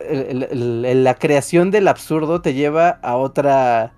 la 0.00 1.14
creación 1.14 1.70
del 1.70 1.88
absurdo 1.88 2.40
te 2.40 2.54
lleva 2.54 2.90
a 3.02 3.16
otra 3.16 3.92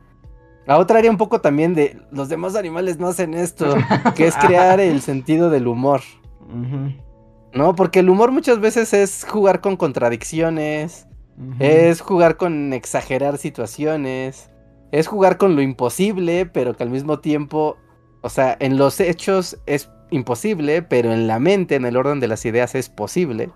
la 0.68 0.76
otra 0.76 0.98
área 0.98 1.10
un 1.10 1.16
poco 1.16 1.40
también 1.40 1.74
de 1.74 1.98
los 2.10 2.28
demás 2.28 2.54
animales 2.54 2.98
no 2.98 3.08
hacen 3.08 3.32
esto, 3.32 3.74
que 4.14 4.26
es 4.26 4.36
crear 4.36 4.80
el 4.80 5.00
sentido 5.00 5.48
del 5.48 5.66
humor. 5.66 6.02
¿No? 7.52 7.74
Porque 7.74 8.00
el 8.00 8.10
humor 8.10 8.30
muchas 8.30 8.60
veces 8.60 8.92
es 8.92 9.24
jugar 9.28 9.60
con 9.60 9.76
contradicciones, 9.76 11.06
es 11.60 12.00
jugar 12.00 12.36
con 12.36 12.72
exagerar 12.72 13.38
situaciones, 13.38 14.50
es 14.90 15.06
jugar 15.06 15.38
con 15.38 15.54
lo 15.54 15.62
imposible, 15.62 16.46
pero 16.46 16.76
que 16.76 16.82
al 16.82 16.90
mismo 16.90 17.20
tiempo, 17.20 17.76
o 18.22 18.28
sea, 18.28 18.56
en 18.60 18.76
los 18.76 19.00
hechos 19.00 19.58
es 19.66 19.90
imposible, 20.10 20.82
pero 20.82 21.12
en 21.12 21.26
la 21.26 21.38
mente, 21.38 21.76
en 21.76 21.84
el 21.84 21.96
orden 21.96 22.20
de 22.20 22.28
las 22.28 22.44
ideas 22.44 22.74
es 22.74 22.88
posible. 22.88 23.50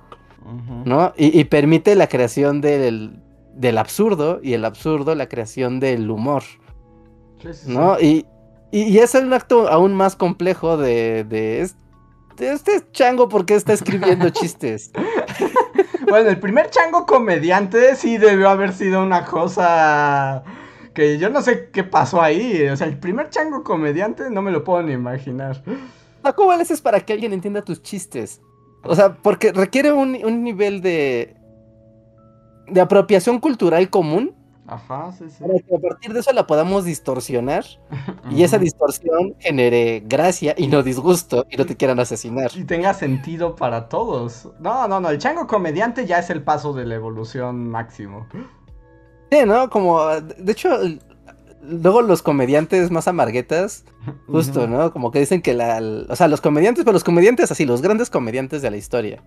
¿No? 0.85 1.13
Y, 1.17 1.45
permite 1.45 1.95
la 1.95 2.09
creación 2.09 2.61
del, 2.61 3.21
del 3.55 3.79
absurdo 3.79 4.41
y 4.43 4.55
el 4.55 4.65
absurdo 4.65 5.15
la 5.15 5.29
creación 5.29 5.79
del 5.79 6.11
humor. 6.11 6.43
¿No? 7.67 7.99
Y, 8.01 8.27
y, 8.73 8.99
es 8.99 9.15
un 9.15 9.33
acto 9.33 9.69
aún 9.69 9.95
más 9.95 10.17
complejo 10.17 10.77
de, 10.77 11.23
de, 11.25 11.69
este 12.51 12.83
chango 12.93 13.29
porque 13.29 13.55
está 13.55 13.73
escribiendo 13.73 14.29
chistes. 14.31 14.91
bueno, 16.09 16.31
el 16.31 16.41
primer 16.41 16.71
chango 16.71 17.07
comediante 17.07 17.95
sí 17.97 18.19
debió 18.19 18.49
haber 18.49 18.73
sido 18.73 19.03
una 19.03 19.25
cosa 19.25 20.43
que 20.95 21.19
yo 21.19 21.31
no 21.31 21.43
sé 21.43 21.71
qué 21.71 21.85
pasó 21.85 22.21
ahí. 22.21 22.69
O 22.69 22.77
sea, 22.77 22.87
el 22.87 22.99
primer 22.99 23.31
chango 23.31 23.63
comediante 23.63 24.31
no 24.31 24.43
me 24.43 24.51
lo 24.51 24.65
puedo 24.65 24.83
ni 24.83 24.93
imaginar. 24.93 25.63
¿Cómo 26.37 26.53
le 26.55 26.63
haces 26.63 26.81
para 26.81 27.01
que 27.01 27.13
alguien 27.13 27.33
entienda 27.33 27.63
tus 27.63 27.83
chistes? 27.83 28.41
O 28.85 28.95
sea, 28.95 29.15
porque 29.15 29.53
requiere 29.53 29.93
un, 29.93 30.19
un 30.25 30.43
nivel 30.43 30.81
de, 30.83 31.37
de 32.69 32.81
apropiación 32.81 33.39
cultural 33.39 33.91
común 33.91 34.35
Ajá, 34.73 35.13
sí, 35.13 35.27
sí. 35.29 35.43
Para 35.43 35.59
que 35.59 35.77
a 35.77 35.79
partir 35.79 36.13
de 36.15 36.21
eso 36.21 36.33
la 36.33 36.47
podamos 36.47 36.85
distorsionar 36.85 37.65
y 38.31 38.43
esa 38.43 38.59
distorsión 38.59 39.35
genere 39.39 40.03
gracia 40.07 40.55
y 40.57 40.67
no 40.67 40.83
disgusto 40.83 41.47
y 41.51 41.57
no 41.57 41.67
te 41.67 41.77
quieran 41.77 42.01
asesinar. 42.01 42.51
Y 42.55 42.65
tenga 42.65 42.95
sentido 42.95 43.55
para 43.55 43.89
todos. 43.91 44.49
No, 44.61 44.89
no, 44.89 44.99
no, 44.99 45.11
el 45.11 45.19
chango 45.19 45.47
comediante 45.47 46.07
ya 46.07 46.19
es 46.19 46.31
el 46.31 46.43
paso 46.43 46.73
de 46.73 46.87
la 46.87 46.95
evolución 46.95 47.69
máximo. 47.69 48.27
Sí, 49.31 49.39
¿no? 49.47 49.69
Como, 49.69 50.09
de 50.09 50.53
hecho, 50.53 50.71
luego 51.63 52.01
los 52.01 52.23
comediantes 52.23 52.91
más 52.91 53.09
amarguetas, 53.09 53.85
justo, 54.27 54.67
¿no? 54.67 54.91
Como 54.91 55.11
que 55.11 55.21
dicen 55.21 55.43
que 55.43 55.53
la, 55.53 55.81
o 56.09 56.17
sea, 56.17 56.29
los 56.29 56.41
comediantes, 56.41 56.85
pero 56.85 56.95
los 56.95 57.05
comediantes 57.05 57.51
así, 57.51 57.67
los 57.67 57.83
grandes 57.83 58.09
comediantes 58.09 58.63
de 58.63 58.71
la 58.71 58.77
historia. 58.79 59.23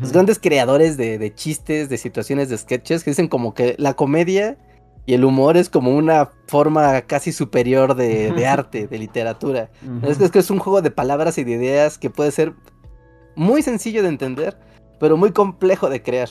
Los 0.00 0.10
grandes 0.10 0.40
creadores 0.40 0.96
de, 0.96 1.18
de, 1.18 1.32
chistes, 1.32 1.88
de 1.88 1.98
situaciones, 1.98 2.48
de 2.48 2.58
sketches, 2.58 3.04
que 3.04 3.10
dicen 3.10 3.28
como 3.28 3.54
que 3.54 3.76
la 3.78 3.94
comedia 3.94 4.58
y 5.08 5.14
el 5.14 5.24
humor 5.24 5.56
es 5.56 5.70
como 5.70 5.96
una 5.96 6.32
forma 6.48 7.00
casi 7.00 7.32
superior 7.32 7.94
de, 7.94 8.46
arte, 8.46 8.86
de 8.86 8.98
literatura. 8.98 9.70
es, 10.02 10.30
que 10.30 10.38
es 10.38 10.50
un 10.50 10.58
juego 10.58 10.82
de 10.82 10.90
palabras 10.90 11.38
y 11.38 11.44
de 11.44 11.52
ideas 11.52 11.96
que 11.96 12.10
puede 12.10 12.30
ser 12.30 12.52
muy 13.34 13.62
sencillo 13.62 14.02
de 14.02 14.10
entender, 14.10 14.58
pero 15.00 15.16
muy 15.16 15.32
complejo 15.32 15.88
de 15.88 16.02
crear. 16.02 16.28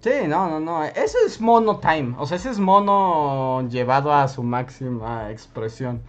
Sí, 0.00 0.10
no, 0.26 0.50
no, 0.50 0.58
no. 0.58 0.82
Eso 0.82 1.18
es 1.24 1.40
mono 1.40 1.78
time. 1.78 2.16
O 2.18 2.26
sea, 2.26 2.36
ese 2.36 2.50
es 2.50 2.58
mono 2.58 3.64
llevado 3.68 4.12
a 4.12 4.26
su 4.26 4.42
máxima 4.42 5.30
expresión. 5.30 6.02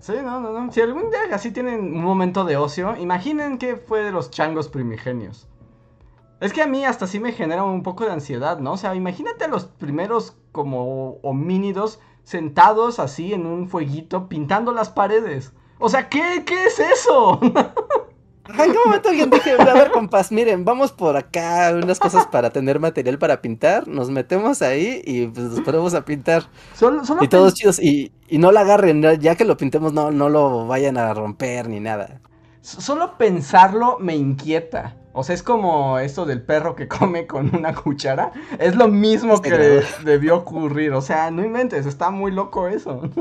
Sí, 0.00 0.12
no, 0.22 0.38
no, 0.38 0.52
no. 0.52 0.70
Si 0.70 0.82
algún 0.82 1.08
día 1.08 1.34
así 1.34 1.50
tienen 1.50 1.80
un 1.80 2.04
momento 2.04 2.44
de 2.44 2.58
ocio, 2.58 2.94
imaginen 2.98 3.56
qué 3.56 3.76
fue 3.76 4.02
de 4.02 4.12
los 4.12 4.30
changos 4.30 4.68
primigenios. 4.68 5.48
Es 6.42 6.52
que 6.52 6.60
a 6.60 6.66
mí 6.66 6.84
hasta 6.84 7.06
sí 7.06 7.20
me 7.20 7.30
genera 7.30 7.62
un 7.62 7.84
poco 7.84 8.04
de 8.04 8.10
ansiedad, 8.10 8.58
¿no? 8.58 8.72
O 8.72 8.76
sea, 8.76 8.96
imagínate 8.96 9.44
a 9.44 9.48
los 9.48 9.66
primeros 9.66 10.36
como 10.50 11.18
homínidos 11.22 12.00
sentados 12.24 12.98
así 12.98 13.32
en 13.32 13.46
un 13.46 13.68
fueguito 13.68 14.28
pintando 14.28 14.72
las 14.72 14.90
paredes. 14.90 15.52
O 15.78 15.88
sea, 15.88 16.08
¿qué, 16.08 16.42
qué 16.44 16.64
es 16.64 16.80
eso? 16.80 17.38
¿En 18.48 18.72
qué 18.72 18.78
momento 18.84 19.10
alguien 19.10 19.30
dije, 19.30 19.52
a 19.52 19.72
ver, 19.72 19.92
compas, 19.92 20.32
miren, 20.32 20.64
vamos 20.64 20.90
por 20.90 21.16
acá, 21.16 21.72
unas 21.80 22.00
cosas 22.00 22.26
para 22.26 22.50
tener 22.50 22.80
material 22.80 23.20
para 23.20 23.40
pintar, 23.40 23.86
nos 23.86 24.10
metemos 24.10 24.62
ahí 24.62 25.00
y 25.04 25.28
pues 25.28 25.46
nos 25.46 25.60
ponemos 25.60 25.94
a 25.94 26.04
pintar. 26.04 26.42
y 27.20 27.28
todos 27.28 27.54
chidos, 27.54 27.78
y, 27.80 28.10
y, 28.26 28.38
no 28.38 28.50
la 28.50 28.62
agarren, 28.62 29.00
ya 29.20 29.36
que 29.36 29.44
lo 29.44 29.56
pintemos, 29.56 29.92
no, 29.92 30.10
no 30.10 30.28
lo 30.28 30.66
vayan 30.66 30.98
a 30.98 31.14
romper 31.14 31.68
ni 31.68 31.78
nada. 31.78 32.20
Solo 32.62 33.16
pensarlo 33.16 33.98
me 34.00 34.16
inquieta. 34.16 34.96
O 35.14 35.24
sea, 35.24 35.34
es 35.34 35.42
como 35.42 35.98
esto 35.98 36.24
del 36.24 36.42
perro 36.42 36.74
que 36.74 36.88
come 36.88 37.26
con 37.26 37.54
una 37.54 37.74
cuchara. 37.74 38.32
Es 38.58 38.74
lo 38.76 38.88
mismo 38.88 39.40
que 39.40 39.82
debió 40.04 40.36
ocurrir. 40.36 40.92
O 40.92 41.00
sea, 41.00 41.30
no 41.30 41.44
inventes, 41.44 41.86
está 41.86 42.10
muy 42.10 42.32
loco 42.32 42.68
eso. 42.68 43.02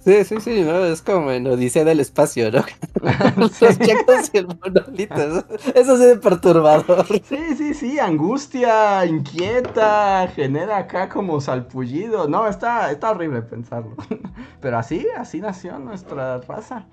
Sí, 0.00 0.24
sí, 0.24 0.40
sí, 0.40 0.62
¿no? 0.62 0.86
Es 0.86 1.02
como 1.02 1.30
en 1.32 1.46
Odisea 1.46 1.84
del 1.84 2.00
Espacio, 2.00 2.50
¿no? 2.50 2.64
Los 3.36 3.58
chetos 3.58 4.30
y 4.32 4.38
el 4.38 4.46
monolito. 4.46 5.44
Eso 5.74 5.98
sí 5.98 6.04
es 6.04 6.18
perturbador. 6.20 7.04
Sí, 7.28 7.54
sí, 7.56 7.74
sí, 7.74 7.98
angustia, 7.98 9.04
inquieta, 9.04 10.28
genera 10.34 10.78
acá 10.78 11.10
como 11.10 11.42
salpullido. 11.42 12.26
No, 12.26 12.46
está, 12.48 12.90
está 12.90 13.10
horrible 13.10 13.42
pensarlo. 13.42 13.96
Pero 14.62 14.78
así, 14.78 15.06
así 15.14 15.40
nació 15.40 15.78
nuestra 15.78 16.38
raza. 16.40 16.86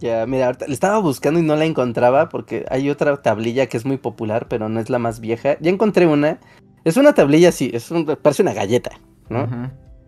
Ya, 0.00 0.26
mira, 0.26 0.46
ahorita 0.46 0.66
le 0.66 0.74
estaba 0.74 0.98
buscando 0.98 1.38
y 1.38 1.42
no 1.42 1.54
la 1.54 1.64
encontraba 1.64 2.28
porque 2.28 2.66
hay 2.70 2.90
otra 2.90 3.22
tablilla 3.22 3.66
que 3.66 3.76
es 3.76 3.84
muy 3.84 3.96
popular, 3.96 4.48
pero 4.48 4.68
no 4.68 4.80
es 4.80 4.90
la 4.90 4.98
más 4.98 5.20
vieja. 5.20 5.56
Ya 5.60 5.70
encontré 5.70 6.06
una. 6.06 6.38
Es 6.84 6.96
una 6.96 7.14
tablilla 7.14 7.48
así, 7.48 7.70
es 7.72 7.90
un, 7.90 8.04
parece 8.04 8.42
una 8.42 8.52
galleta, 8.52 8.90
¿no? 9.28 9.48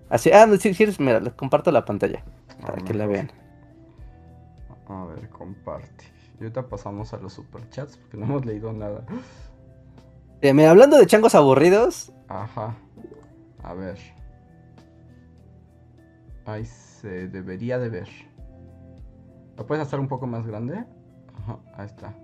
Así, 0.08 0.30
ah, 0.30 0.46
si 0.58 0.74
quieres, 0.74 1.00
mira, 1.00 1.20
les 1.20 1.32
comparto 1.34 1.70
la 1.70 1.84
pantalla 1.84 2.24
para 2.60 2.82
que 2.82 2.94
la 2.94 3.06
vean. 3.06 3.30
A 4.88 5.04
ver, 5.04 5.28
comparte. 5.28 6.04
Y 6.38 6.44
ahorita 6.44 6.68
pasamos 6.68 7.12
a 7.12 7.18
los 7.18 7.32
superchats 7.32 7.96
porque 7.96 8.16
no 8.16 8.26
hemos 8.26 8.46
leído 8.46 8.72
nada. 8.72 9.04
Eh, 10.40 10.54
mira, 10.54 10.70
hablando 10.70 10.98
de 10.98 11.06
changos 11.06 11.34
aburridos. 11.34 12.12
Ajá. 12.28 12.76
A 13.62 13.74
ver. 13.74 13.98
Ahí 16.46 16.64
se 16.64 17.28
debería 17.28 17.78
de 17.78 17.88
ver. 17.88 18.27
¿Lo 19.58 19.66
puedes 19.66 19.84
hacer 19.84 19.98
un 19.98 20.08
poco 20.08 20.26
más 20.26 20.46
grande? 20.46 20.84
Ajá, 21.42 21.58
ahí 21.76 21.86
está. 21.86 22.14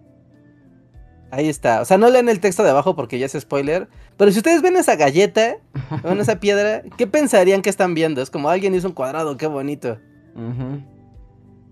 Ahí 1.33 1.49
está. 1.49 1.81
O 1.81 1.85
sea, 1.85 1.99
no 1.99 2.09
leen 2.09 2.29
el 2.29 2.39
texto 2.39 2.63
de 2.63 2.71
abajo 2.71 2.95
porque 2.95 3.19
ya 3.19 3.27
es 3.27 3.33
spoiler. 3.33 3.89
Pero 4.17 4.31
si 4.31 4.39
ustedes 4.39 4.63
ven 4.63 4.77
esa 4.77 4.95
galleta, 4.95 5.57
ven 6.05 6.21
esa 6.21 6.39
piedra, 6.39 6.83
¿qué 6.97 7.09
pensarían 7.09 7.61
que 7.61 7.71
están 7.71 7.95
viendo? 7.95 8.23
Es 8.23 8.31
como 8.31 8.49
alguien 8.49 8.75
hizo 8.75 8.87
un 8.87 8.95
cuadrado, 8.95 9.37
qué 9.37 9.49
bonito. 9.49 9.99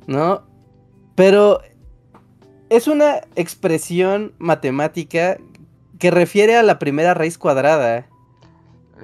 ¿no? 0.07 0.43
Pero 1.15 1.61
es 2.69 2.89
una 2.89 3.21
expresión 3.37 4.35
matemática 4.39 5.39
que 5.99 6.11
refiere 6.11 6.57
a 6.57 6.65
la 6.65 6.81
primera 6.81 7.15
raíz 7.15 7.39
cuadrada. 7.39 8.09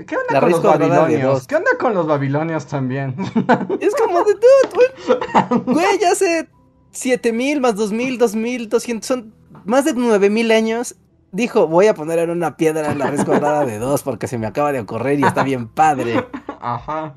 ¿Qué 0.06 0.16
onda 0.16 0.40
con 0.40 0.50
los 0.50 0.62
babilonios? 0.62 1.46
¿Qué 1.46 1.56
onda 1.56 1.70
con 1.78 1.94
los 1.94 2.06
babilonios 2.06 2.66
también? 2.66 3.14
Es 3.80 3.94
como 3.94 4.22
de 4.24 4.34
todo, 4.34 4.74
güey. 4.74 5.62
Güey, 5.74 5.98
ya 5.98 6.12
hace 6.12 6.48
7000 6.92 7.60
más 7.60 7.76
2000, 7.76 8.18
2200, 8.18 9.06
son 9.06 9.34
más 9.64 9.84
de 9.84 9.94
9000 9.94 10.50
años. 10.52 10.96
Dijo, 11.30 11.66
voy 11.66 11.86
a 11.86 11.94
poner 11.94 12.18
en 12.20 12.30
una 12.30 12.56
piedra 12.56 12.90
en 12.90 12.98
la 12.98 13.08
raíz 13.08 13.24
cuadrada 13.24 13.66
de 13.66 13.78
2 13.78 14.02
porque 14.02 14.26
se 14.26 14.38
me 14.38 14.46
acaba 14.46 14.72
de 14.72 14.80
ocurrir 14.80 15.20
y 15.20 15.24
está 15.24 15.42
bien 15.42 15.68
padre. 15.68 16.26
Ajá. 16.60 17.14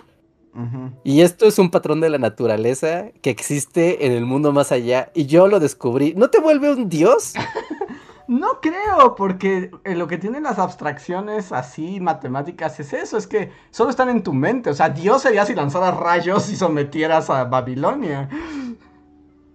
Y 1.03 1.23
esto 1.23 1.47
es 1.47 1.59
un 1.59 1.69
patrón 1.69 2.01
de 2.01 2.09
la 2.09 2.19
naturaleza 2.19 3.07
que 3.23 3.31
existe 3.31 4.07
en 4.07 4.13
el 4.13 4.25
mundo 4.25 4.53
más 4.53 4.71
allá 4.71 5.11
y 5.13 5.27
yo 5.27 5.49
lo 5.49 5.59
descubrí. 5.59 6.15
¿No 6.17 6.31
te 6.31 6.39
vuelve 6.39 6.73
un 6.73 6.89
dios? 6.89 7.35
no 8.29 8.61
creo, 8.61 9.17
porque 9.17 9.73
eh, 9.83 9.97
lo 9.97 10.07
que 10.07 10.17
tienen 10.17 10.45
las 10.45 10.61
abstracciones 10.61 11.51
así 11.51 11.99
matemáticas 11.99 12.79
es 12.79 12.93
eso, 12.93 13.17
es 13.17 13.27
que 13.27 13.51
solo 13.73 13.91
están 13.91 14.09
en 14.09 14.23
tu 14.23 14.33
mente. 14.33 14.71
O 14.71 14.75
sea, 14.75 14.89
Dios 14.91 15.23
sería 15.23 15.45
si 15.45 15.57
lanzaras 15.57 15.97
rayos 15.97 16.49
y 16.49 16.55
sometieras 16.55 17.31
a 17.31 17.45
Babilonia. 17.45 18.29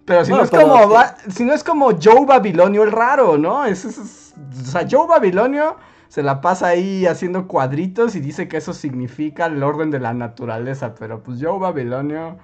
Pero 0.04 0.24
si 0.26 0.32
no, 0.32 0.42
es 0.42 0.50
como 0.50 0.90
si 1.28 1.44
no 1.44 1.54
es 1.54 1.64
como 1.64 1.92
Joe 1.92 2.26
Babilonio 2.26 2.82
el 2.82 2.92
raro, 2.92 3.38
¿no? 3.38 3.64
Es, 3.64 3.86
o 3.86 4.64
sea, 4.64 4.86
Joe 4.90 5.06
Babilonio 5.06 5.76
se 6.10 6.24
la 6.24 6.40
pasa 6.40 6.66
ahí 6.66 7.06
haciendo 7.06 7.46
cuadritos 7.46 8.16
y 8.16 8.20
dice 8.20 8.48
que 8.48 8.56
eso 8.56 8.72
significa 8.72 9.46
el 9.46 9.62
orden 9.62 9.92
de 9.92 10.00
la 10.00 10.12
naturaleza, 10.12 10.96
pero 10.98 11.22
pues 11.22 11.38
Joe 11.40 11.60
Babilonio 11.60 12.36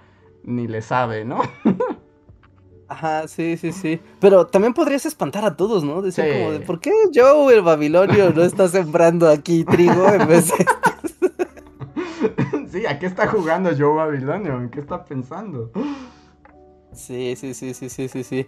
ni 0.45 0.69
le 0.69 0.83
sabe, 0.83 1.25
¿no? 1.25 1.41
Ajá, 2.89 3.27
sí, 3.27 3.57
sí, 3.57 3.73
sí. 3.73 4.01
Pero 4.21 4.47
también 4.47 4.73
podrías 4.73 5.05
espantar 5.05 5.45
a 5.45 5.57
todos, 5.57 5.83
¿no? 5.83 6.01
Decir 6.01 6.33
como 6.33 6.53
de, 6.53 6.61
¿por 6.61 6.79
qué 6.79 6.93
Joe 7.13 7.53
el 7.53 7.63
Babilonio 7.63 8.31
no 8.31 8.45
está 8.45 8.69
sembrando 8.69 9.29
aquí 9.29 9.65
trigo 9.65 10.11
en 10.11 10.29
vez 10.29 10.53
de... 10.57 10.67
sí, 12.71 12.87
¿a 12.87 13.01
qué 13.01 13.07
está 13.07 13.27
jugando 13.27 13.71
Joe 13.77 13.97
Babilonio? 13.97 14.61
¿En 14.61 14.71
qué 14.71 14.79
está 14.79 15.05
pensando? 15.05 15.73
Sí, 16.93 17.35
sí, 17.35 17.53
sí, 17.53 17.75
sí, 17.75 17.89
sí, 17.89 18.07
sí, 18.07 18.23
sí. 18.23 18.47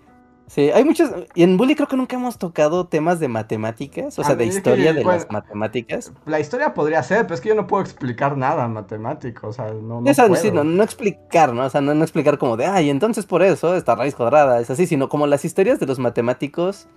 Sí, 0.49 0.71
hay 0.71 0.83
muchos. 0.85 1.11
Y 1.35 1.43
en 1.43 1.59
Bully 1.59 1.75
creo 1.75 1.89
que 1.89 1.97
nunca 1.97 2.17
hemos 2.17 2.39
tocado 2.39 2.87
temas 2.87 3.21
de 3.21 3.29
matemáticas, 3.29 4.19
o 4.19 4.25
sea, 4.25 4.35
de 4.35 4.47
historia 4.47 4.95
de 4.95 5.05
las 5.05 5.31
matemáticas. 5.31 6.11
La 6.25 6.41
historia 6.41 6.73
podría 6.73 7.03
ser, 7.03 7.23
pero 7.25 7.35
es 7.35 7.41
que 7.43 7.51
yo 7.51 7.55
no 7.55 7.67
puedo 7.67 7.83
explicar 7.83 8.37
nada 8.37 8.67
matemático, 8.67 9.49
o 9.49 9.53
sea, 9.53 9.67
no. 9.67 10.01
no, 10.01 10.13
puedo. 10.15 10.65
no, 10.65 10.83
explicar, 10.83 11.53
¿no? 11.53 11.67
O 11.67 11.71
sea, 11.71 11.83
no, 11.83 11.93
explicar 12.03 12.39
como 12.39 12.57
de, 12.57 12.65
ay, 12.65 12.89
entonces 12.89 13.27
por 13.27 13.43
eso 13.43 13.77
esta 13.77 13.95
raíz 13.95 14.15
cuadrada 14.15 14.59
es 14.61 14.71
así, 14.71 14.87
sino 14.87 15.11
como 15.11 15.27
las 15.27 15.45
historias 15.45 15.79
de 15.79 15.87
los 15.87 15.99
matemáticos. 15.99 16.89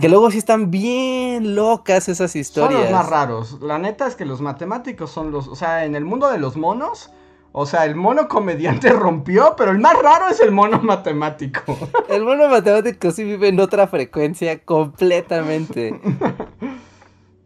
Que 0.00 0.10
luego 0.10 0.30
sí 0.30 0.36
están 0.36 0.70
bien 0.70 1.54
locas 1.54 2.10
esas 2.10 2.36
historias. 2.36 2.74
Son 2.74 2.82
los 2.82 2.92
más 2.92 3.08
raros. 3.08 3.58
La 3.62 3.78
neta 3.78 4.06
es 4.06 4.14
que 4.14 4.26
los 4.26 4.42
matemáticos 4.42 5.10
son 5.10 5.32
los. 5.32 5.48
O 5.48 5.56
sea, 5.56 5.86
en 5.86 5.96
el 5.96 6.04
mundo 6.04 6.30
de 6.30 6.36
los 6.36 6.58
monos 6.58 7.10
o 7.58 7.64
sea, 7.64 7.86
el 7.86 7.94
mono 7.94 8.28
comediante 8.28 8.90
rompió, 8.90 9.54
pero 9.56 9.70
el 9.70 9.78
más 9.78 9.94
raro 10.02 10.28
es 10.28 10.40
el 10.40 10.52
mono 10.52 10.78
matemático. 10.82 11.62
El 12.10 12.22
mono 12.22 12.48
matemático 12.48 13.10
sí 13.10 13.24
vive 13.24 13.48
en 13.48 13.58
otra 13.58 13.86
frecuencia 13.86 14.62
completamente. 14.62 15.98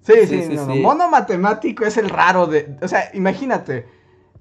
Sí, 0.03 0.27
sí, 0.27 0.43
sí, 0.45 0.55
no, 0.57 0.75
Mono 0.77 1.11
matemático 1.11 1.85
es 1.85 1.99
el 1.99 2.09
raro 2.09 2.47
de... 2.47 2.75
O 2.83 2.89
sea, 2.89 3.11
imagínate. 3.13 3.87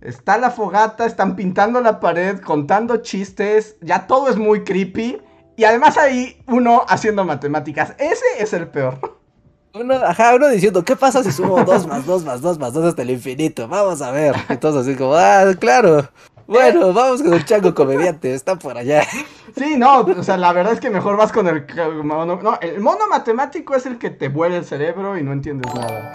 Está 0.02 0.38
la 0.38 0.50
fogata, 0.50 1.06
están 1.06 1.36
pintando 1.36 1.82
la 1.82 2.00
pared, 2.00 2.40
contando 2.40 2.98
chistes, 2.98 3.76
ya 3.82 4.08
todo 4.08 4.30
es 4.30 4.38
muy 4.38 4.64
creepy. 4.64 5.22
Y 5.58 5.66
además 5.66 5.98
hay 5.98 6.42
uno 6.48 6.86
haciendo 6.88 7.26
matemáticas. 7.26 7.94
Ese 8.00 8.26
es 8.40 8.54
el 8.54 8.70
peor. 8.70 9.19
Uno, 9.80 9.94
ajá, 9.96 10.36
uno 10.36 10.50
diciendo, 10.50 10.84
¿qué 10.84 10.98
pasa 10.98 11.24
si 11.24 11.32
sumo 11.32 11.64
2 11.64 11.88
más 11.88 12.06
2 12.06 12.26
más 12.26 12.42
2 12.42 12.60
más 12.60 12.74
2 12.74 12.86
hasta 12.86 13.02
el 13.02 13.12
infinito? 13.12 13.66
Vamos 13.70 14.02
a 14.02 14.12
ver. 14.12 14.36
Entonces 14.50 14.82
así 14.82 14.98
como, 14.98 15.14
ah, 15.14 15.46
claro. 15.58 16.10
Bueno, 16.48 16.92
vamos 16.92 17.22
con 17.22 17.34
el 17.34 17.46
chango 17.46 17.74
comediante, 17.74 18.34
está 18.34 18.58
por 18.58 18.78
allá. 18.78 19.04
Sí, 19.56 19.78
no, 19.78 20.02
o 20.02 20.24
sea, 20.24 20.36
la 20.36 20.52
verdad 20.52 20.74
es 20.74 20.80
que 20.82 20.90
mejor 20.90 21.16
vas 21.16 21.32
con 21.32 21.48
el 21.48 21.66
mono. 22.04 22.42
No, 22.42 22.60
el 22.60 22.82
mono 22.82 23.08
matemático 23.08 23.74
es 23.74 23.86
el 23.86 23.98
que 23.98 24.10
te 24.10 24.28
vuela 24.28 24.58
el 24.58 24.66
cerebro 24.66 25.18
y 25.18 25.24
no 25.24 25.32
entiendes 25.32 25.74
nada. 25.74 26.12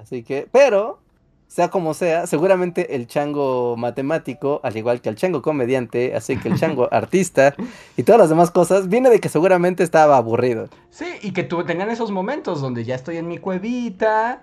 Así 0.00 0.22
que, 0.22 0.48
pero, 0.50 1.00
sea 1.48 1.68
como 1.68 1.94
sea, 1.94 2.26
seguramente 2.26 2.96
el 2.96 3.06
chango 3.06 3.76
matemático, 3.76 4.60
al 4.62 4.76
igual 4.76 5.00
que 5.00 5.08
el 5.08 5.16
chango 5.16 5.42
comediante, 5.42 6.14
así 6.14 6.36
que 6.36 6.48
el 6.48 6.58
chango 6.58 6.88
artista 6.92 7.54
y 7.96 8.02
todas 8.02 8.20
las 8.20 8.28
demás 8.28 8.50
cosas, 8.50 8.88
viene 8.88 9.10
de 9.10 9.20
que 9.20 9.28
seguramente 9.28 9.82
estaba 9.82 10.16
aburrido. 10.16 10.68
Sí, 10.90 11.06
y 11.22 11.32
que 11.32 11.44
tú, 11.44 11.64
tenían 11.64 11.90
esos 11.90 12.10
momentos 12.10 12.60
donde 12.60 12.84
ya 12.84 12.94
estoy 12.94 13.16
en 13.16 13.28
mi 13.28 13.38
cuevita, 13.38 14.42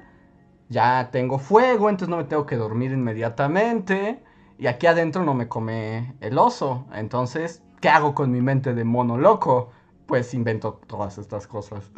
ya 0.70 1.10
tengo 1.12 1.40
fuego, 1.40 1.90
entonces 1.90 2.10
no 2.10 2.18
me 2.18 2.24
tengo 2.24 2.46
que 2.46 2.56
dormir 2.56 2.92
inmediatamente, 2.92 4.24
y 4.58 4.68
aquí 4.68 4.88
adentro 4.88 5.24
no 5.24 5.34
me 5.34 5.48
come 5.48 6.16
el 6.22 6.38
oso, 6.38 6.88
entonces, 6.94 7.62
¿qué 7.82 7.90
hago 7.90 8.16
con 8.16 8.32
mi 8.32 8.42
mente 8.42 8.74
de 8.74 8.84
mono 8.84 9.18
loco? 9.18 9.72
Pues 10.06 10.34
invento 10.34 10.80
todas 10.88 11.18
estas 11.18 11.48
cosas. 11.48 11.92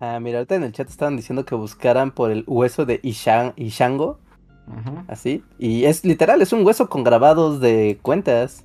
Ah, 0.00 0.18
mira, 0.20 0.38
ahorita 0.38 0.56
en 0.56 0.64
el 0.64 0.72
chat 0.72 0.88
estaban 0.88 1.16
diciendo 1.16 1.44
que 1.44 1.54
buscaran 1.54 2.10
por 2.10 2.30
el 2.30 2.44
hueso 2.46 2.84
de 2.84 3.00
Ishango. 3.02 4.18
Así. 5.08 5.44
Y 5.58 5.84
es 5.84 6.04
literal, 6.04 6.42
es 6.42 6.52
un 6.52 6.66
hueso 6.66 6.88
con 6.88 7.04
grabados 7.04 7.60
de 7.60 7.98
cuentas. 8.02 8.64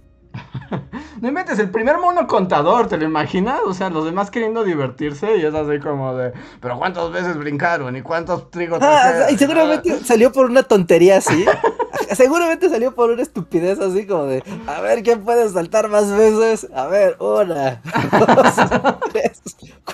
No 1.21 1.27
inventes, 1.27 1.59
el 1.59 1.69
primer 1.69 1.97
mono 1.97 2.27
contador, 2.27 2.87
¿te 2.87 2.97
lo 2.97 3.03
imaginas? 3.03 3.59
O 3.65 3.73
sea, 3.73 3.89
los 3.89 4.05
demás 4.05 4.31
queriendo 4.31 4.63
divertirse 4.63 5.37
y 5.37 5.43
es 5.43 5.53
así 5.53 5.79
como 5.79 6.15
de, 6.15 6.31
pero 6.61 6.77
¿cuántas 6.77 7.11
veces 7.11 7.37
brincaron? 7.37 7.97
¿Y 7.97 8.01
cuántos 8.01 8.49
trigos? 8.49 8.79
Ah, 8.81 9.27
y 9.29 9.37
seguramente 9.37 9.99
salió 10.03 10.31
por 10.31 10.45
una 10.45 10.63
tontería 10.63 11.17
así. 11.17 11.45
seguramente 12.15 12.69
salió 12.69 12.93
por 12.93 13.09
una 13.09 13.21
estupidez 13.21 13.79
así 13.79 14.05
como 14.05 14.25
de, 14.25 14.43
a 14.67 14.81
ver, 14.81 15.03
¿quién 15.03 15.23
puede 15.23 15.49
saltar 15.49 15.89
más 15.89 16.11
veces? 16.11 16.67
A 16.73 16.87
ver, 16.87 17.17
una, 17.19 17.81
dos, 18.19 18.99
tres, 19.11 19.41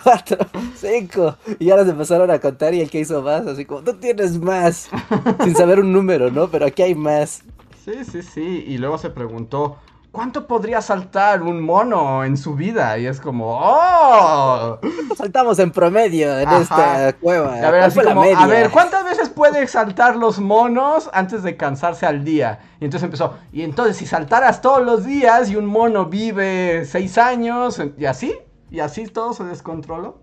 cuatro, 0.03 0.37
cinco. 0.75 1.35
Y 1.59 1.69
ahora 1.69 1.85
se 1.85 1.91
empezaron 1.91 2.31
a 2.31 2.39
contar 2.39 2.73
y 2.73 2.81
el 2.81 2.89
que 2.89 2.99
hizo 2.99 3.21
más, 3.21 3.45
así 3.47 3.65
como, 3.65 3.81
tú 3.81 3.93
tienes 3.93 4.39
más. 4.39 4.89
Sin 5.43 5.55
saber 5.55 5.79
un 5.79 5.91
número, 5.91 6.31
¿no? 6.31 6.49
Pero 6.49 6.65
aquí 6.65 6.81
hay 6.81 6.95
más. 6.95 7.43
Sí, 7.83 8.03
sí, 8.03 8.21
sí. 8.23 8.65
Y 8.67 8.77
luego 8.77 8.97
se 8.97 9.09
preguntó, 9.09 9.77
¿cuánto 10.15 10.47
podría 10.47 10.81
saltar 10.81 11.43
un 11.43 11.61
mono 11.61 12.23
en 12.23 12.37
su 12.37 12.55
vida? 12.55 12.97
Y 12.97 13.05
es 13.05 13.19
como, 13.19 13.59
¡oh! 13.61 14.79
Saltamos 15.15 15.59
en 15.59 15.71
promedio 15.71 16.39
en 16.39 16.49
esta 16.49 17.13
cueva. 17.13 17.55
A 17.55 17.69
ver, 17.69 17.83
a 18.35 18.47
ver, 18.47 18.71
¿cuántas 18.71 19.03
veces 19.03 19.29
puede 19.29 19.67
saltar 19.67 20.15
los 20.15 20.39
monos 20.39 21.09
antes 21.13 21.43
de 21.43 21.57
cansarse 21.57 22.05
al 22.05 22.23
día? 22.23 22.59
Y 22.79 22.85
entonces 22.85 23.03
empezó, 23.03 23.35
y 23.51 23.63
entonces 23.63 23.97
si 23.97 24.05
saltaras 24.05 24.61
todos 24.61 24.83
los 24.83 25.05
días 25.05 25.49
y 25.51 25.57
un 25.57 25.65
mono 25.65 26.05
vive 26.05 26.85
seis 26.85 27.17
años, 27.17 27.81
y 27.97 28.05
así, 28.05 28.33
y 28.71 28.79
así 28.79 29.07
todo 29.07 29.33
se 29.33 29.43
descontroló. 29.43 30.19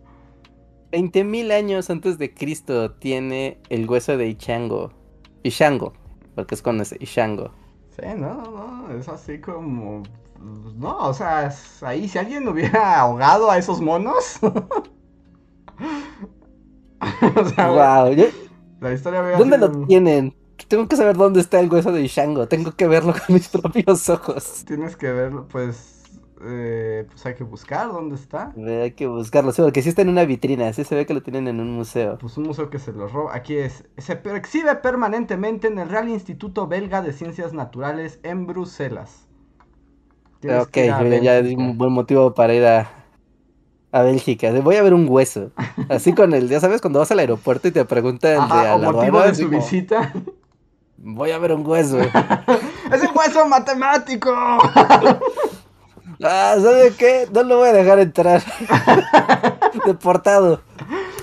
20.000 0.91 1.53
años 1.53 1.91
antes 1.91 2.17
de 2.19 2.33
Cristo 2.33 2.93
tiene 2.93 3.61
el 3.69 3.89
hueso 3.89 4.17
de 4.17 4.29
Ichango. 4.29 4.93
Ishango, 5.43 5.93
porque 6.35 6.55
es 6.55 6.63
con 6.63 6.81
ese 6.81 6.97
Ishango. 7.01 7.62
Sí, 7.97 8.07
no, 8.17 8.43
no, 8.43 8.91
es 8.99 9.09
así 9.09 9.41
como... 9.41 10.03
No, 10.77 11.09
o 11.09 11.15
sea, 11.15 11.53
ahí 11.83 12.09
si 12.09 12.19
alguien 12.19 12.49
hubiera 12.49 13.01
ahogado 13.01 13.51
a 13.51 13.59
esos 13.59 13.81
monos... 13.81 14.39
o 17.37 17.45
sea, 17.55 17.69
wow, 17.69 18.15
la 18.81 18.93
historia 18.93 19.23
¿Dónde 19.39 19.59
lo 19.59 19.87
tienen? 19.87 20.35
Tengo 20.69 20.89
que 20.89 20.97
saber 20.97 21.17
dónde 21.17 21.41
está 21.41 21.61
el 21.61 21.71
hueso 21.71 21.93
de 21.93 22.03
Ishango. 22.03 22.49
Tengo 22.49 22.73
que 22.73 22.87
verlo 22.87 23.13
con 23.13 23.35
mis 23.35 23.49
propios 23.51 24.09
ojos. 24.09 24.65
Tienes 24.67 24.97
que 24.97 25.13
verlo, 25.13 25.47
pues 25.49 26.02
eh, 26.45 27.07
pues 27.09 27.25
hay 27.27 27.35
que 27.35 27.45
buscar 27.45 27.93
dónde 27.93 28.17
está. 28.17 28.53
Hay 28.57 28.93
que 28.93 29.07
buscarlo, 29.07 29.53
sí, 29.53 29.63
porque 29.63 29.83
sí 29.83 29.89
está 29.89 30.03
en 30.03 30.09
una 30.09 30.25
vitrina, 30.25 30.73
sí 30.73 30.85
se 30.85 30.95
ve 30.95 31.07
que 31.07 31.15
lo 31.15 31.23
tienen 31.23 31.49
en 31.49 31.61
un 31.61 31.73
museo. 31.73 32.19
Pues 32.19 32.37
un 32.37 32.45
museo 32.45 32.71
que 32.71 32.79
se 32.79 32.93
lo 32.93 33.09
roba. 33.09 33.35
Aquí 33.35 33.57
es, 33.57 33.85
se 33.99 34.21
exhibe 34.35 34.75
permanentemente 34.77 35.69
en 35.69 35.79
el 35.79 35.89
Real 35.89 36.09
Instituto 36.09 36.67
Belga 36.67 37.03
de 37.03 37.13
Ciencias 37.13 37.53
Naturales 37.53 38.21
en 38.23 38.47
Bruselas. 38.47 39.29
ok, 40.45 40.77
ya 41.23 41.39
es 41.39 41.55
un 41.55 41.79
buen 41.79 41.93
motivo 41.93 42.35
para 42.35 42.55
ir 42.55 42.65
a, 42.65 42.91
a 43.93 44.03
Bélgica. 44.03 44.51
Voy 44.61 44.77
a 44.77 44.83
ver 44.83 44.95
un 44.95 45.07
hueso. 45.09 45.53
Así 45.89 46.15
con 46.15 46.33
el, 46.35 46.49
ya 46.49 46.61
sabes, 46.61 46.81
cuando 46.81 46.99
vas 46.99 47.11
al 47.11 47.21
aeropuerto 47.21 47.69
y 47.69 47.71
te 47.71 47.85
preguntan 47.85 48.49
de 48.49 48.87
motivo 48.87 49.21
de 49.21 49.35
su 49.35 49.49
visita. 49.49 50.13
Voy 51.05 51.33
a 51.33 51.39
ver 51.39 51.53
un 51.53 51.67
hueso. 51.67 51.99
¡Es 52.93 53.03
un 53.03 53.17
hueso 53.17 53.47
matemático! 53.49 54.33
Ah, 56.23 56.57
¿sabe 56.61 56.93
qué? 56.97 57.29
No 57.33 57.43
lo 57.43 57.59
voy 57.59 57.69
a 57.69 57.73
dejar 57.73 57.99
entrar. 57.99 58.43
Deportado. 59.87 60.63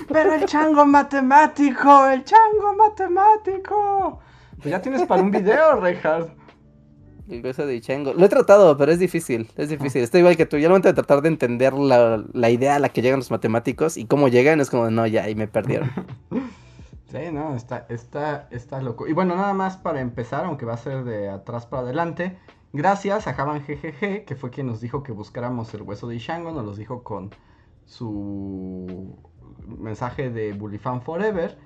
Pero 0.08 0.34
el 0.34 0.44
chango 0.44 0.84
matemático, 0.84 2.06
el 2.08 2.24
chango 2.24 2.74
matemático. 2.76 4.20
Pues 4.56 4.70
ya 4.70 4.82
tienes 4.82 5.06
para 5.06 5.22
un 5.22 5.30
video, 5.30 5.80
Reinhardt. 5.80 6.30
El 7.28 7.42
beso 7.42 7.64
de 7.64 7.80
chango. 7.80 8.12
Lo 8.12 8.26
he 8.26 8.28
tratado, 8.28 8.76
pero 8.76 8.90
es 8.90 8.98
difícil. 8.98 9.48
Es 9.56 9.68
difícil. 9.68 10.02
Estoy 10.02 10.20
igual 10.20 10.36
que 10.36 10.46
tú. 10.46 10.58
Ya 10.58 10.68
lo 10.68 10.78
de 10.78 10.92
tratar 10.92 11.22
de 11.22 11.28
entender 11.28 11.72
la, 11.74 12.22
la, 12.32 12.50
idea 12.50 12.74
a 12.74 12.78
la 12.80 12.88
que 12.88 13.02
llegan 13.02 13.20
los 13.20 13.30
matemáticos 13.30 13.96
y 13.96 14.04
cómo 14.04 14.26
llegan, 14.26 14.60
es 14.60 14.68
como, 14.68 14.90
no, 14.90 15.06
ya, 15.06 15.22
ahí 15.22 15.34
me 15.34 15.48
perdieron. 15.48 15.90
Sí, 17.10 17.32
no, 17.32 17.56
está, 17.56 17.86
está, 17.88 18.46
está 18.52 18.80
loco. 18.80 19.08
Y 19.08 19.12
bueno, 19.12 19.34
nada 19.34 19.52
más 19.52 19.76
para 19.76 20.00
empezar, 20.00 20.44
aunque 20.44 20.64
va 20.64 20.74
a 20.74 20.76
ser 20.76 21.02
de 21.02 21.28
atrás 21.28 21.66
para 21.66 21.82
adelante. 21.82 22.38
Gracias 22.72 23.26
a 23.26 23.34
Javan 23.34 23.64
GGG, 23.66 24.24
que 24.24 24.36
fue 24.36 24.50
quien 24.50 24.68
nos 24.68 24.80
dijo 24.80 25.02
que 25.02 25.12
buscáramos 25.12 25.74
el 25.74 25.82
hueso 25.82 26.06
de 26.06 26.16
Ishango, 26.16 26.52
nos 26.52 26.64
los 26.64 26.76
dijo 26.76 27.02
con 27.02 27.30
su 27.84 29.16
mensaje 29.66 30.30
de 30.30 30.52
Bullifan 30.52 31.02
Forever. 31.02 31.58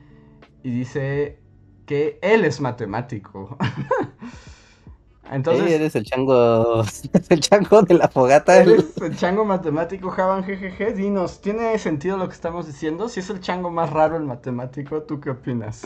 Y 0.63 0.71
dice 0.71 1.39
que 1.85 2.19
él 2.23 2.45
es 2.45 2.61
matemático. 2.61 3.59
Entonces. 5.31 5.71
eres 5.71 5.95
el 5.95 6.05
chango. 6.05 6.85
el 7.29 7.41
chango 7.41 7.83
de 7.83 7.95
la 7.95 8.09
fogata. 8.09 8.57
Eres 8.63 8.97
el 8.99 9.17
chango 9.17 9.45
matemático, 9.45 10.11
Javan 10.11 10.43
GGG. 10.43 10.95
Dinos, 10.95 11.41
¿tiene 11.41 11.79
sentido 11.79 12.17
lo 12.17 12.29
que 12.29 12.35
estamos 12.35 12.67
diciendo? 12.67 13.09
Si 13.09 13.21
es 13.21 13.31
el 13.31 13.41
chango 13.41 13.71
más 13.71 13.91
raro 13.91 14.17
el 14.17 14.25
matemático, 14.25 15.03
¿tú 15.03 15.21
qué 15.21 15.31
opinas? 15.31 15.83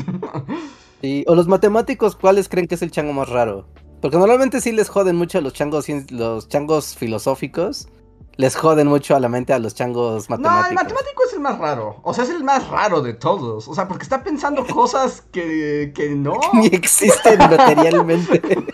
sí, 1.01 1.25
o 1.27 1.35
los 1.35 1.49
matemáticos, 1.49 2.17
¿cuáles 2.17 2.49
creen 2.49 2.67
que 2.67 2.75
es 2.75 2.83
el 2.83 2.91
chango 2.91 3.13
más 3.13 3.29
raro? 3.29 3.67
Porque 4.01 4.17
normalmente 4.17 4.61
sí 4.61 4.73
les 4.73 4.89
joden 4.89 5.17
mucho 5.17 5.39
a 5.39 5.41
los 5.41 5.53
changos, 5.53 5.87
los 6.11 6.49
changos 6.49 6.97
filosóficos. 6.97 7.89
Les 8.37 8.55
joden 8.55 8.87
mucho 8.87 9.17
a 9.17 9.21
la 9.21 9.29
mente 9.29 9.53
a 9.53 9.59
los 9.59 9.75
changos 9.75 10.31
matemáticos. 10.31 10.63
No, 10.63 10.69
el 10.69 10.75
matemático 10.77 11.23
es 11.27 11.33
el 11.33 11.41
más 11.41 11.59
raro. 11.59 11.97
O 12.05 12.15
sea, 12.15 12.23
es 12.23 12.31
el 12.31 12.45
más 12.45 12.69
raro 12.69 13.03
de 13.03 13.15
todos. 13.15 13.67
O 13.67 13.75
sea, 13.75 13.89
porque 13.89 14.05
está 14.05 14.23
pensando 14.23 14.65
cosas 14.73 15.23
que, 15.33 15.93
que 15.93 16.11
no. 16.11 16.39
Ni 16.53 16.67
existen 16.67 17.39
materialmente. 17.39 18.41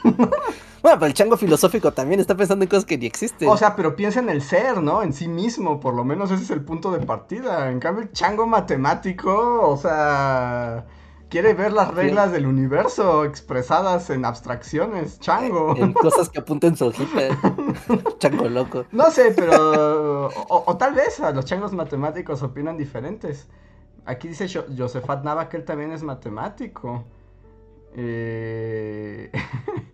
Bueno, 0.84 0.98
pero 0.98 1.06
el 1.06 1.14
chango 1.14 1.38
filosófico 1.38 1.92
también 1.92 2.20
está 2.20 2.36
pensando 2.36 2.62
en 2.62 2.68
cosas 2.68 2.84
que 2.84 2.98
ni 2.98 3.06
existen. 3.06 3.48
O 3.48 3.56
sea, 3.56 3.74
pero 3.74 3.96
piensa 3.96 4.20
en 4.20 4.28
el 4.28 4.42
ser, 4.42 4.82
¿no? 4.82 5.02
En 5.02 5.14
sí 5.14 5.28
mismo, 5.28 5.80
por 5.80 5.94
lo 5.94 6.04
menos 6.04 6.30
ese 6.30 6.42
es 6.42 6.50
el 6.50 6.62
punto 6.62 6.90
de 6.90 6.98
partida. 6.98 7.70
En 7.70 7.80
cambio, 7.80 8.02
el 8.02 8.12
chango 8.12 8.46
matemático, 8.46 9.66
o 9.66 9.78
sea, 9.78 10.84
quiere 11.28 11.54
ver 11.54 11.72
las 11.72 11.94
reglas 11.94 12.32
del 12.32 12.46
universo 12.46 13.24
expresadas 13.24 14.10
en 14.10 14.24
abstracciones, 14.24 15.20
chango. 15.20 15.76
En 15.76 15.92
cosas 15.92 16.28
que 16.28 16.40
apunten 16.40 16.76
su 16.76 16.86
hojita. 16.86 17.20
chango 18.18 18.48
loco. 18.48 18.84
No 18.92 19.10
sé, 19.10 19.32
pero. 19.34 20.28
O, 20.48 20.76
tal 20.76 20.94
vez 20.94 21.20
a 21.20 21.30
los 21.30 21.44
changos 21.44 21.72
matemáticos 21.72 22.42
opinan 22.42 22.76
diferentes. 22.76 23.48
Aquí 24.06 24.28
dice 24.28 24.46
Josefat 24.48 25.24
Nava 25.24 25.48
que 25.48 25.56
él 25.56 25.64
también 25.64 25.92
es 25.92 26.02
matemático. 26.02 27.04
Eh... 27.96 29.30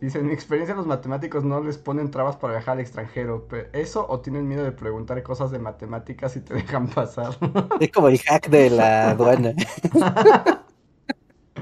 Dice, 0.00 0.20
en 0.20 0.28
mi 0.28 0.32
experiencia 0.32 0.76
los 0.76 0.86
matemáticos 0.86 1.42
no 1.42 1.60
les 1.60 1.76
ponen 1.76 2.10
trabas 2.12 2.36
para 2.36 2.54
viajar 2.54 2.74
al 2.74 2.80
extranjero. 2.80 3.48
¿Eso 3.72 4.06
o 4.08 4.20
tienen 4.20 4.46
miedo 4.46 4.62
de 4.62 4.70
preguntar 4.70 5.20
cosas 5.24 5.50
de 5.50 5.58
matemáticas 5.58 6.36
y 6.36 6.40
te 6.40 6.54
dejan 6.62 6.88
pasar? 6.88 7.36
Es 7.80 7.90
como 7.90 8.08
el 8.08 8.18
hack 8.20 8.48
de 8.48 8.70
la 8.70 9.10
aduana. 9.10 9.54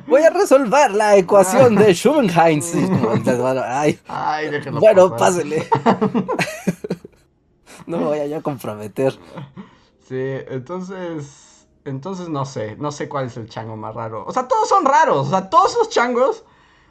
Voy 0.06 0.22
a 0.22 0.30
resolver 0.30 0.90
la 0.90 1.16
ecuación 1.16 1.76
de 1.76 1.94
Schumannheinz. 1.94 2.74
Ay, 3.64 3.98
Ay 4.06 4.50
bueno, 4.70 5.16
pásele. 5.16 5.66
no 7.86 7.98
me 7.98 8.04
voy 8.04 8.18
a 8.18 8.26
yo 8.26 8.42
comprometer. 8.42 9.18
Sí, 10.06 10.38
entonces... 10.48 11.52
Entonces 11.84 12.28
no 12.28 12.44
sé, 12.44 12.74
no 12.76 12.90
sé 12.90 13.08
cuál 13.08 13.26
es 13.26 13.36
el 13.36 13.48
chango 13.48 13.76
más 13.76 13.94
raro. 13.94 14.24
O 14.26 14.32
sea, 14.32 14.48
todos 14.48 14.68
son 14.68 14.84
raros. 14.84 15.28
O 15.28 15.30
sea, 15.30 15.48
todos 15.48 15.70
esos 15.70 15.88
changos 15.88 16.44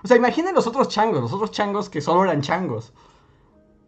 o 0.06 0.07
sea, 0.07 0.18
imaginen 0.18 0.53
los 0.53 0.68
otros 0.68 0.88
changos, 0.88 1.19
los 1.19 1.34
otros 1.34 1.49
changos 1.49 1.90
que 1.90 1.99
solo 1.99 2.26
eran 2.26 2.40
changos. 2.41 2.94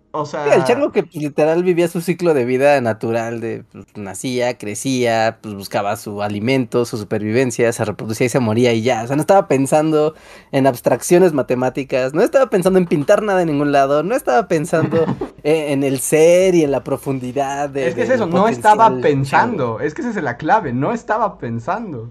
O 0.10 0.26
sea. 0.26 0.56
el 0.56 0.64
chango 0.64 0.92
que 0.92 1.04
pues, 1.04 1.16
literal 1.16 1.64
vivía 1.64 1.88
su 1.88 2.02
ciclo 2.02 2.34
de 2.34 2.44
vida 2.44 2.82
natural, 2.82 3.40
de 3.40 3.66
pues, 3.72 3.86
nacía, 3.94 4.58
crecía, 4.58 5.38
pues 5.44 5.54
buscaba 5.54 5.96
su 5.96 6.24
alimento, 6.24 6.86
su 6.86 6.98
supervivencia, 6.98 7.72
se 7.72 7.86
reproducía 7.86 8.26
y 8.26 8.30
se 8.30 8.40
moría 8.40 8.74
y 8.74 8.82
ya. 8.82 9.04
O 9.04 9.08
sea, 9.08 9.16
no 9.16 9.22
estaba 9.22 9.48
pensando 9.48 10.16
en 10.52 10.66
abstracciones 10.66 11.34
matemáticas, 11.34 12.16
no 12.16 12.24
estaba 12.24 12.50
pensando 12.50 12.80
en 12.80 12.88
pintar 12.88 13.22
nada 13.22 13.44
en 13.44 13.50
ningún 13.50 13.72
lado, 13.72 14.02
no 14.02 14.16
estaba 14.16 14.48
pensando 14.48 15.06
en, 15.44 15.84
el 15.84 16.00
ser 16.00 16.56
y 16.56 16.64
en 16.64 16.72
la 16.72 16.84
profundidad 16.84 17.70
de. 17.70 17.90
Es 17.90 17.94
que 17.94 18.02
es 18.02 18.10
eso, 18.10 18.26
no 18.26 18.48
estaba 18.48 18.90
pensando. 19.02 19.82
Es 19.82 19.94
que 19.94 20.02
esa 20.02 20.10
es 20.10 20.16
la 20.16 20.38
clave, 20.38 20.74
no 20.74 20.94
estaba 20.94 21.38
pensando. 21.38 22.10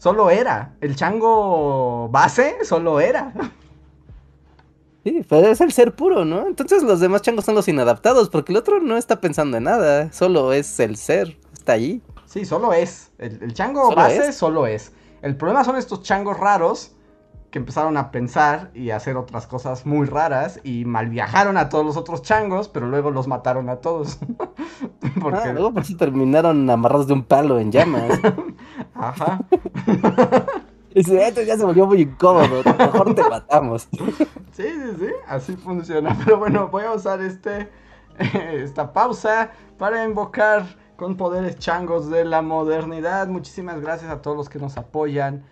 Solo 0.00 0.30
era. 0.30 0.72
El 0.80 0.96
chango 0.96 2.08
base 2.08 2.64
solo 2.64 3.00
era. 3.00 3.34
Sí, 5.04 5.24
pero 5.28 5.48
es 5.48 5.60
el 5.60 5.72
ser 5.72 5.94
puro, 5.94 6.24
¿no? 6.24 6.46
Entonces 6.46 6.82
los 6.82 7.00
demás 7.00 7.20
changos 7.20 7.44
son 7.44 7.54
los 7.54 7.68
inadaptados, 7.68 8.30
porque 8.30 8.52
el 8.52 8.56
otro 8.56 8.80
no 8.80 8.96
está 8.96 9.20
pensando 9.20 9.58
en 9.58 9.64
nada, 9.64 10.10
solo 10.10 10.54
es 10.54 10.80
el 10.80 10.96
ser, 10.96 11.36
está 11.52 11.72
ahí. 11.72 12.00
Sí, 12.24 12.46
solo 12.46 12.72
es. 12.72 13.10
El, 13.18 13.52
chango 13.52 13.94
base 13.94 14.32
solo 14.32 14.66
es. 14.66 14.92
El 15.20 15.36
problema 15.36 15.64
son 15.64 15.76
estos 15.76 16.02
changos 16.02 16.38
raros 16.38 16.92
que 17.50 17.58
empezaron 17.58 17.96
a 17.96 18.10
pensar 18.10 18.70
y 18.74 18.90
a 18.90 18.96
hacer 18.96 19.16
otras 19.16 19.46
cosas 19.46 19.84
muy 19.84 20.06
raras 20.06 20.60
y 20.62 20.84
malviajaron 20.84 21.56
a 21.56 21.68
todos 21.68 21.84
los 21.84 21.96
otros 21.96 22.22
changos, 22.22 22.68
pero 22.68 22.86
luego 22.86 23.10
los 23.10 23.26
mataron 23.26 23.68
a 23.68 23.76
todos. 23.76 24.18
Porque... 25.20 25.40
Ah, 25.40 25.52
luego 25.52 25.72
por 25.72 25.82
eso 25.82 25.96
terminaron 25.96 26.68
amarrados 26.70 27.08
de 27.08 27.14
un 27.14 27.24
palo 27.24 27.58
en 27.58 27.72
llamas. 27.72 28.20
Ajá. 28.94 29.40
Esto 30.94 31.42
ya 31.42 31.56
se 31.56 31.64
volvió 31.64 31.86
muy 31.86 32.02
incómodo, 32.02 32.62
mejor 32.76 33.14
te 33.14 33.28
matamos. 33.28 33.88
Sí, 33.92 34.02
sí, 34.52 34.96
sí, 34.98 35.10
así 35.28 35.56
funciona. 35.56 36.16
Pero 36.24 36.38
bueno, 36.38 36.66
voy 36.66 36.82
a 36.82 36.92
usar 36.92 37.20
este, 37.20 37.68
esta 38.18 38.92
pausa 38.92 39.52
para 39.78 40.04
invocar 40.04 40.64
con 40.96 41.16
poderes 41.16 41.58
changos 41.58 42.10
de 42.10 42.24
la 42.24 42.42
modernidad. 42.42 43.28
Muchísimas 43.28 43.80
gracias 43.80 44.10
a 44.10 44.20
todos 44.20 44.36
los 44.36 44.48
que 44.48 44.58
nos 44.58 44.76
apoyan 44.76 45.44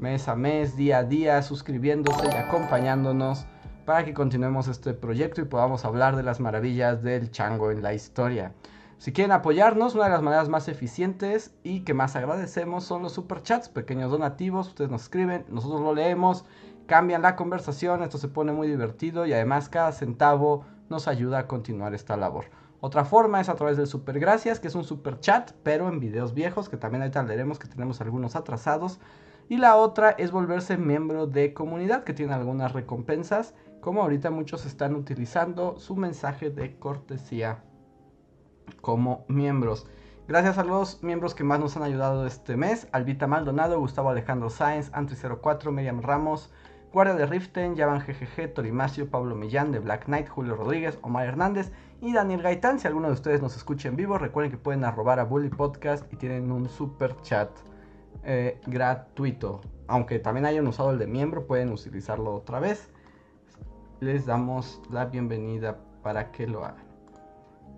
mes 0.00 0.28
a 0.28 0.36
mes, 0.36 0.76
día 0.76 0.98
a 0.98 1.04
día, 1.04 1.42
suscribiéndose 1.42 2.26
y 2.26 2.36
acompañándonos 2.36 3.46
para 3.84 4.04
que 4.04 4.14
continuemos 4.14 4.68
este 4.68 4.94
proyecto 4.94 5.40
y 5.40 5.44
podamos 5.44 5.84
hablar 5.84 6.16
de 6.16 6.22
las 6.22 6.40
maravillas 6.40 7.02
del 7.02 7.30
chango 7.30 7.70
en 7.70 7.82
la 7.82 7.94
historia. 7.94 8.52
Si 8.98 9.12
quieren 9.12 9.32
apoyarnos, 9.32 9.94
una 9.94 10.04
de 10.04 10.10
las 10.10 10.22
maneras 10.22 10.48
más 10.48 10.68
eficientes 10.68 11.54
y 11.62 11.80
que 11.80 11.94
más 11.94 12.16
agradecemos 12.16 12.84
son 12.84 13.02
los 13.02 13.12
superchats, 13.12 13.68
pequeños 13.68 14.10
donativos. 14.10 14.68
Ustedes 14.68 14.90
nos 14.90 15.02
escriben, 15.02 15.44
nosotros 15.48 15.82
lo 15.82 15.94
leemos, 15.94 16.44
cambian 16.86 17.22
la 17.22 17.36
conversación, 17.36 18.02
esto 18.02 18.18
se 18.18 18.28
pone 18.28 18.52
muy 18.52 18.68
divertido 18.68 19.26
y 19.26 19.32
además 19.32 19.68
cada 19.68 19.92
centavo 19.92 20.64
nos 20.88 21.08
ayuda 21.08 21.40
a 21.40 21.46
continuar 21.46 21.94
esta 21.94 22.16
labor. 22.16 22.46
Otra 22.80 23.04
forma 23.04 23.40
es 23.40 23.48
a 23.48 23.54
través 23.54 23.76
del 23.76 23.86
Super 23.86 24.18
Gracias, 24.18 24.60
que 24.60 24.68
es 24.68 24.74
un 24.74 24.84
super 24.84 25.20
chat, 25.20 25.52
pero 25.62 25.88
en 25.88 26.00
videos 26.00 26.34
viejos, 26.34 26.68
que 26.68 26.76
también 26.76 27.02
ahorita 27.02 27.22
leeremos 27.22 27.58
que 27.58 27.68
tenemos 27.68 28.00
algunos 28.00 28.36
atrasados. 28.36 28.98
Y 29.48 29.58
la 29.58 29.76
otra 29.76 30.10
es 30.10 30.32
volverse 30.32 30.76
miembro 30.76 31.28
de 31.28 31.54
comunidad, 31.54 32.02
que 32.02 32.12
tiene 32.12 32.34
algunas 32.34 32.72
recompensas, 32.72 33.54
como 33.80 34.02
ahorita 34.02 34.32
muchos 34.32 34.66
están 34.66 34.96
utilizando 34.96 35.78
su 35.78 35.94
mensaje 35.94 36.50
de 36.50 36.76
cortesía 36.78 37.62
como 38.80 39.24
miembros. 39.28 39.86
Gracias 40.26 40.58
a 40.58 40.64
los 40.64 41.00
miembros 41.04 41.36
que 41.36 41.44
más 41.44 41.60
nos 41.60 41.76
han 41.76 41.84
ayudado 41.84 42.26
este 42.26 42.56
mes, 42.56 42.88
Albita 42.90 43.28
Maldonado, 43.28 43.78
Gustavo 43.78 44.10
Alejandro 44.10 44.50
Sáenz, 44.50 44.90
Antri04, 44.90 45.70
Miriam 45.70 46.02
Ramos, 46.02 46.50
Guardia 46.92 47.14
de 47.14 47.26
Riften, 47.26 47.76
Yavan 47.76 48.00
GGG, 48.00 48.52
Torimacio, 48.52 49.08
Pablo 49.08 49.36
Millán 49.36 49.70
de 49.70 49.78
Black 49.78 50.06
Knight, 50.06 50.28
Julio 50.28 50.56
Rodríguez, 50.56 50.98
Omar 51.02 51.26
Hernández 51.28 51.70
y 52.00 52.12
Daniel 52.12 52.42
Gaitán. 52.42 52.80
Si 52.80 52.88
alguno 52.88 53.06
de 53.06 53.12
ustedes 53.12 53.40
nos 53.40 53.56
escucha 53.56 53.88
en 53.88 53.94
vivo, 53.94 54.18
recuerden 54.18 54.50
que 54.50 54.58
pueden 54.58 54.82
arrobar 54.82 55.20
a 55.20 55.24
Bully 55.24 55.50
Podcast 55.50 56.12
y 56.12 56.16
tienen 56.16 56.50
un 56.50 56.68
super 56.68 57.14
chat 57.22 57.50
eh, 58.26 58.60
gratuito. 58.66 59.60
Aunque 59.86 60.18
también 60.18 60.46
hayan 60.46 60.66
usado 60.66 60.90
el 60.90 60.98
de 60.98 61.06
miembro, 61.06 61.46
pueden 61.46 61.72
utilizarlo 61.72 62.34
otra 62.34 62.60
vez. 62.60 62.90
Les 64.00 64.26
damos 64.26 64.82
la 64.90 65.06
bienvenida 65.06 65.78
para 66.02 66.32
que 66.32 66.46
lo 66.46 66.64
hagan. 66.64 66.84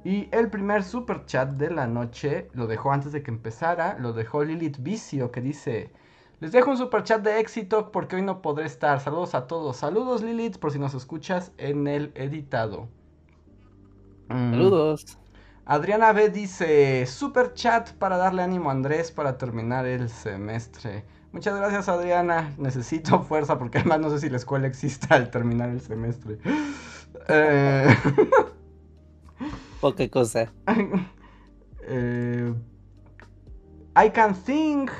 Y 0.05 0.29
el 0.33 0.49
primer 0.49 0.83
super 0.83 1.27
chat 1.27 1.51
de 1.51 1.71
la 1.71 1.87
noche 1.87 2.49
lo 2.55 2.67
dejó 2.67 2.93
antes 2.93 3.13
de 3.13 3.23
que 3.23 3.31
empezara. 3.31 3.99
Lo 3.99 4.13
dejó 4.13 4.43
Lilith 4.43 4.79
Vicio 4.81 5.31
que 5.31 5.41
dice... 5.41 5.93
Les 6.41 6.53
dejo 6.53 6.71
un 6.71 6.77
super 6.77 7.03
chat 7.03 7.21
de 7.23 7.41
éxito 7.41 7.91
porque 7.91 8.17
hoy 8.17 8.23
no 8.23 8.41
podré 8.41 8.65
estar. 8.65 9.01
Saludos 9.01 9.35
a 9.35 9.49
todos. 9.49 9.77
Saludos 9.77 10.23
Lilith 10.23 10.59
por 10.59 10.71
si 10.71 10.79
nos 10.79 10.95
escuchas 10.95 11.53
en 11.59 11.89
el 11.89 12.13
editado. 12.15 12.89
Mm. 14.29 14.53
Saludos. 14.53 15.19
Adriana 15.71 16.15
B 16.15 16.31
dice, 16.31 17.05
super 17.05 17.53
chat 17.53 17.93
para 17.99 18.17
darle 18.17 18.43
ánimo 18.43 18.71
a 18.71 18.73
Andrés 18.73 19.13
para 19.13 19.37
terminar 19.37 19.85
el 19.85 20.09
semestre. 20.09 21.05
Muchas 21.31 21.59
gracias 21.59 21.91
Adriana, 21.91 22.55
necesito 22.57 23.23
fuerza 23.29 23.59
porque 23.59 23.77
además 23.77 24.01
no 24.01 24.09
sé 24.09 24.19
si 24.19 24.31
la 24.31 24.39
escuela 24.39 24.67
existe 24.67 25.13
al 25.13 25.31
terminar 25.31 25.69
el 25.69 25.83
semestre. 25.83 26.39
eh... 27.29 27.95
Poca 29.83 30.09
cosa. 30.09 30.51
eh... 31.83 32.55
I 33.95 34.11
can 34.11 34.35
think 34.35 34.91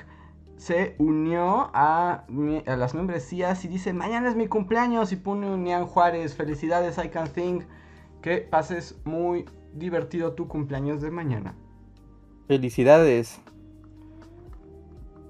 se 0.59 0.97
unió 0.99 1.71
a, 1.73 2.25
las 2.67 2.93
membresías 2.93 3.65
y 3.65 3.69
dice, 3.69 3.95
mañana 3.95 4.29
es 4.29 4.37
mi 4.37 4.49
cumpleaños 4.49 5.13
y 5.13 5.17
pone 5.17 5.51
Unián 5.51 5.87
Juárez, 5.87 6.35
felicidades 6.35 6.99
I 7.03 7.09
Can 7.09 7.29
Think, 7.29 7.65
que 8.21 8.39
pases 8.39 8.97
muy 9.05 9.47
divertido 9.79 10.33
tu 10.33 10.49
cumpleaños 10.49 11.01
de 11.01 11.11
mañana. 11.11 11.55
Felicidades. 12.47 13.41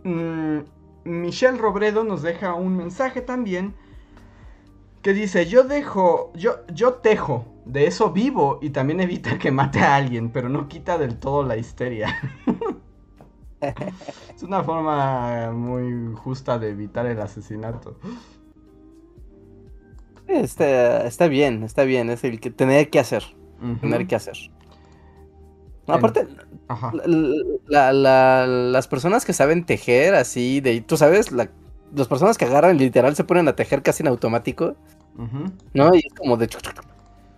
Mm, 0.05 0.59
Michelle 1.05 1.59
Robredo 1.59 2.05
nos 2.05 2.23
deja 2.23 2.55
un 2.55 2.77
mensaje 2.77 3.21
también 3.21 3.75
que 5.03 5.13
dice, 5.13 5.47
yo 5.47 5.65
dejo, 5.65 6.33
yo, 6.35 6.67
yo 6.73 6.95
tejo, 6.95 7.47
de 7.65 7.87
eso 7.87 8.13
vivo 8.13 8.59
y 8.63 8.71
también 8.71 9.01
evita 9.01 9.39
que 9.39 9.51
mate 9.51 9.81
a 9.81 9.97
alguien, 9.97 10.31
pero 10.31 10.49
no 10.49 10.69
quita 10.69 10.99
del 10.99 11.19
todo 11.19 11.43
la 11.43 11.57
histeria. 11.57 12.17
es 13.61 14.43
una 14.43 14.63
forma 14.65 15.53
muy 15.53 16.15
justa 16.15 16.59
de 16.59 16.71
evitar 16.71 17.07
el 17.07 17.21
asesinato. 17.21 17.99
Está, 20.27 21.07
está 21.07 21.29
bien, 21.29 21.63
está 21.63 21.85
bien. 21.85 22.11
Es 22.11 22.25
el 22.25 22.41
que 22.41 22.51
tener 22.51 22.91
que 22.91 22.99
hacer. 22.99 23.25
Tener 23.81 24.07
que 24.07 24.15
hacer. 24.15 24.37
aparte, 25.87 26.27
las 27.69 28.89
personas 28.89 29.25
que 29.25 29.33
saben 29.33 29.65
tejer 29.65 30.15
así, 30.15 30.61
de 30.61 30.81
tú 30.81 30.97
sabes, 30.97 31.33
las 31.33 31.49
personas 32.09 32.39
que 32.39 32.45
agarran 32.45 32.79
literal 32.79 33.17
se 33.17 33.25
ponen 33.25 33.49
a 33.49 33.57
tejer 33.57 33.83
casi 33.83 34.03
en 34.03 34.09
automático. 34.09 34.77
¿No? 35.75 35.95
Y 35.95 35.99
es 35.99 36.15
como 36.15 36.37
de 36.37 36.49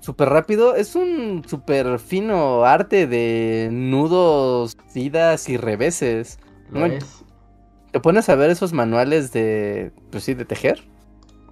súper 0.01 0.28
rápido. 0.28 0.74
Es 0.74 0.94
un 0.97 1.44
súper 1.47 1.98
fino 1.98 2.64
arte 2.64 3.06
de 3.06 3.68
nudos, 3.72 4.76
idas 4.94 5.48
y 5.48 5.56
reveses. 5.56 6.38
Te 7.92 8.01
pones 8.01 8.28
a 8.28 8.34
ver 8.34 8.51
esos 8.51 8.72
manuales 8.72 9.32
de, 9.32 9.92
pues 10.10 10.24
sí, 10.24 10.34
de 10.34 10.44
tejer. 10.44 10.84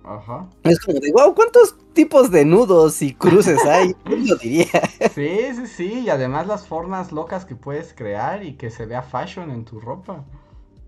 Ajá. 0.09 0.49
Es 0.65 0.81
como 0.81 0.99
de, 1.01 1.13
wow, 1.13 1.35
¿cuántos 1.35 1.77
tipos 1.93 2.31
de 2.31 2.45
nudos 2.45 3.03
y 3.03 3.13
cruces 3.13 3.63
hay? 3.67 3.95
Yo 4.25 4.37
diría. 4.37 4.83
Sí, 5.15 5.29
sí, 5.55 5.67
sí. 5.67 5.93
Y 6.01 6.11
además 6.11 6.47
las 6.47 6.67
formas 6.67 7.13
locas 7.13 7.45
que 7.45 7.55
puedes 7.55 7.93
crear 7.93 8.43
y 8.43 8.55
que 8.55 8.71
se 8.71 8.87
vea 8.87 9.03
fashion 9.03 9.51
en 9.51 9.65
tu 9.65 9.81
ropa. 9.81 10.25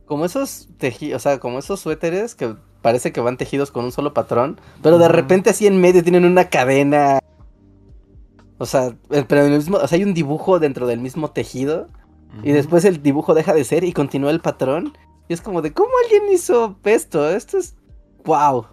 Como 0.06 0.24
esos 0.24 0.68
tejidos, 0.78 1.20
o 1.20 1.22
sea, 1.22 1.38
como 1.38 1.58
esos 1.58 1.80
suéteres 1.80 2.34
que 2.34 2.56
parece 2.80 3.12
que 3.12 3.20
van 3.20 3.36
tejidos 3.36 3.70
con 3.70 3.84
un 3.84 3.92
solo 3.92 4.14
patrón, 4.14 4.58
pero 4.82 4.98
de 4.98 5.08
repente 5.08 5.50
así 5.50 5.66
en 5.66 5.80
medio 5.80 6.02
tienen 6.02 6.24
una 6.24 6.48
cadena 6.48 7.20
o 8.60 8.66
sea, 8.66 8.94
pero 9.08 9.40
en 9.40 9.52
el 9.52 9.58
mismo, 9.58 9.78
o 9.78 9.88
sea, 9.88 9.96
hay 9.96 10.04
un 10.04 10.12
dibujo 10.12 10.58
dentro 10.58 10.86
del 10.86 11.00
mismo 11.00 11.30
tejido. 11.30 11.88
Y 12.42 12.52
después 12.52 12.84
el 12.84 13.02
dibujo 13.02 13.32
deja 13.32 13.54
de 13.54 13.64
ser 13.64 13.84
y 13.84 13.94
continúa 13.94 14.30
el 14.30 14.40
patrón. 14.40 14.92
Y 15.28 15.32
es 15.32 15.40
como 15.40 15.62
de, 15.62 15.72
¿cómo 15.72 15.88
alguien 16.04 16.24
hizo 16.30 16.76
esto? 16.84 17.30
Esto 17.30 17.56
es. 17.56 17.74
¡Wow! 18.26 18.66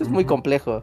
Esto 0.00 0.08
es 0.08 0.14
muy 0.14 0.24
complejo. 0.24 0.82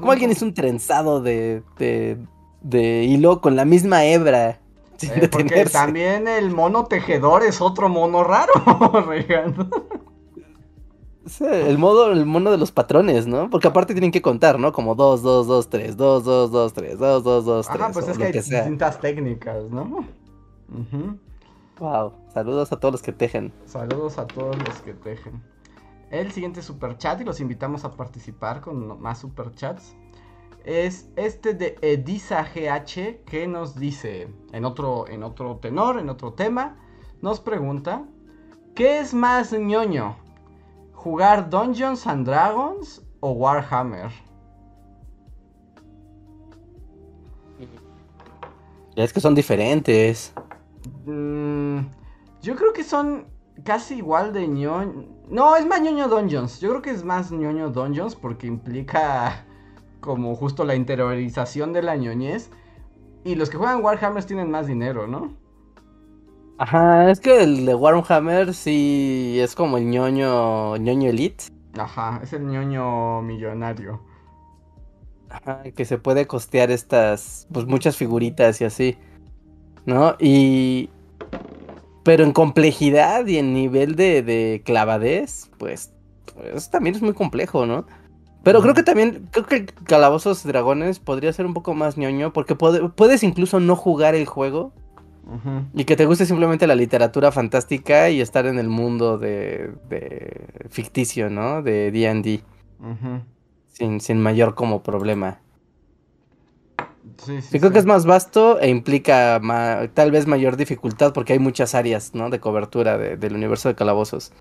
¿Cómo 0.00 0.10
alguien 0.10 0.32
hizo 0.32 0.44
un 0.44 0.52
trenzado 0.52 1.20
de, 1.20 1.62
de, 1.78 2.18
de 2.60 3.04
hilo 3.04 3.40
con 3.40 3.54
la 3.54 3.64
misma 3.64 4.04
hebra? 4.04 4.58
Eh, 5.00 5.28
porque 5.30 5.64
también 5.66 6.26
el 6.26 6.50
mono 6.50 6.86
tejedor 6.86 7.44
es 7.44 7.60
otro 7.60 7.88
mono 7.88 8.24
raro, 8.24 8.52
el 11.40 11.78
modo, 11.78 12.10
el 12.10 12.26
mono 12.26 12.50
de 12.50 12.58
los 12.58 12.72
patrones, 12.72 13.28
¿no? 13.28 13.48
Porque 13.48 13.68
aparte 13.68 13.94
tienen 13.94 14.10
que 14.10 14.22
contar, 14.22 14.58
¿no? 14.58 14.72
Como 14.72 14.96
2, 14.96 15.22
2, 15.22 15.46
2, 15.46 15.70
3, 15.70 15.96
2, 15.96 16.24
2, 16.24 16.50
2, 16.50 16.72
3, 16.72 16.98
2, 16.98 17.22
2, 17.22 17.44
2, 17.44 17.68
3. 17.68 17.80
Ah, 17.80 17.90
pues 17.92 18.08
es 18.08 18.18
que 18.18 18.24
hay 18.24 18.32
distintas 18.32 18.98
técnicas, 19.00 19.70
¿no? 19.70 20.04
Wow, 21.78 22.12
saludos 22.34 22.72
a 22.72 22.80
todos 22.80 22.90
los 22.90 23.02
que 23.02 23.12
tejen. 23.12 23.52
Saludos 23.66 24.18
a 24.18 24.26
todos 24.26 24.58
los 24.58 24.80
que 24.80 24.94
tejen. 24.94 25.40
El 26.10 26.32
siguiente 26.32 26.62
super 26.62 26.96
chat 26.96 27.20
y 27.20 27.24
los 27.24 27.40
invitamos 27.40 27.84
a 27.84 27.90
participar 27.90 28.60
con 28.60 29.00
más 29.00 29.18
super 29.18 29.52
chats 29.54 29.94
es 30.64 31.08
este 31.16 31.54
de 31.54 31.76
Edisa 31.80 32.42
GH 32.42 33.24
que 33.24 33.46
nos 33.46 33.74
dice 33.78 34.28
en 34.52 34.64
otro 34.64 35.08
en 35.08 35.22
otro 35.22 35.56
tenor, 35.56 35.98
en 35.98 36.08
otro 36.10 36.32
tema, 36.34 36.76
nos 37.22 37.40
pregunta 37.40 38.04
¿Qué 38.74 39.00
es 39.00 39.12
más 39.12 39.52
ñoño? 39.52 40.14
¿Jugar 40.92 41.50
Dungeons 41.50 42.06
and 42.06 42.24
Dragons 42.24 43.02
o 43.18 43.32
Warhammer? 43.32 44.08
Es 48.94 49.12
que 49.12 49.20
son 49.20 49.34
diferentes. 49.34 50.32
Mm, 51.06 51.78
yo 52.40 52.54
creo 52.54 52.72
que 52.72 52.84
son 52.84 53.26
casi 53.64 53.96
igual 53.96 54.32
de 54.32 54.46
ñoño. 54.46 55.17
No, 55.30 55.56
es 55.56 55.66
más 55.66 55.80
ñoño 55.82 56.08
Dungeons. 56.08 56.60
Yo 56.60 56.70
creo 56.70 56.82
que 56.82 56.90
es 56.90 57.04
más 57.04 57.30
ñoño 57.30 57.70
Dungeons 57.70 58.16
porque 58.16 58.46
implica 58.46 59.44
como 60.00 60.34
justo 60.34 60.64
la 60.64 60.74
interiorización 60.74 61.72
de 61.72 61.82
la 61.82 61.96
ñoñez. 61.96 62.50
Y 63.24 63.34
los 63.34 63.50
que 63.50 63.58
juegan 63.58 63.84
Warhammer 63.84 64.24
tienen 64.24 64.50
más 64.50 64.66
dinero, 64.66 65.06
¿no? 65.06 65.34
Ajá, 66.58 67.10
es 67.10 67.20
que 67.20 67.42
el 67.42 67.66
de 67.66 67.74
Warhammer 67.74 68.54
sí 68.54 69.38
es 69.40 69.54
como 69.54 69.76
el 69.76 69.90
ñoño, 69.90 70.76
ñoño 70.76 71.10
elite. 71.10 71.44
Ajá, 71.78 72.20
es 72.22 72.32
el 72.32 72.46
ñoño 72.46 73.22
millonario. 73.22 74.00
Ajá, 75.28 75.62
que 75.62 75.84
se 75.84 75.98
puede 75.98 76.26
costear 76.26 76.70
estas, 76.70 77.46
pues 77.52 77.66
muchas 77.66 77.96
figuritas 77.96 78.60
y 78.60 78.64
así. 78.64 78.98
¿No? 79.84 80.16
Y... 80.18 80.90
Pero 82.08 82.24
en 82.24 82.32
complejidad 82.32 83.26
y 83.26 83.36
en 83.36 83.52
nivel 83.52 83.94
de, 83.94 84.22
de 84.22 84.62
clavadez, 84.64 85.50
pues 85.58 85.92
eso 86.54 86.70
también 86.70 86.96
es 86.96 87.02
muy 87.02 87.12
complejo, 87.12 87.66
¿no? 87.66 87.84
Pero 88.42 88.62
creo 88.62 88.72
que 88.72 88.82
también, 88.82 89.28
creo 89.30 89.44
que 89.44 89.66
Calabozos 89.66 90.42
Dragones 90.42 91.00
podría 91.00 91.30
ser 91.34 91.44
un 91.44 91.52
poco 91.52 91.74
más 91.74 91.98
ñoño, 91.98 92.32
porque 92.32 92.54
puedes 92.54 93.22
incluso 93.22 93.60
no 93.60 93.76
jugar 93.76 94.14
el 94.14 94.24
juego 94.24 94.72
y 95.74 95.84
que 95.84 95.96
te 95.96 96.06
guste 96.06 96.24
simplemente 96.24 96.66
la 96.66 96.76
literatura 96.76 97.30
fantástica 97.30 98.08
y 98.08 98.22
estar 98.22 98.46
en 98.46 98.58
el 98.58 98.70
mundo 98.70 99.18
de, 99.18 99.74
ficticio, 100.70 101.28
¿no? 101.28 101.60
De 101.60 101.90
D&D. 101.90 102.42
sin, 103.66 104.00
sin 104.00 104.18
mayor 104.18 104.54
como 104.54 104.82
problema. 104.82 105.40
Sí, 107.16 107.40
sí, 107.42 107.58
creo 107.58 107.72
que 107.72 107.78
es 107.78 107.86
más 107.86 108.06
vasto 108.06 108.60
e 108.60 108.68
implica 108.68 109.40
tal 109.94 110.10
vez 110.10 110.26
mayor 110.26 110.56
dificultad 110.56 111.12
porque 111.12 111.32
hay 111.32 111.38
muchas 111.38 111.74
áreas, 111.74 112.14
¿no? 112.14 112.30
De 112.30 112.40
cobertura 112.40 112.98
del 112.98 113.34
universo 113.34 113.68
de 113.68 113.74
calabozos. 113.74 114.32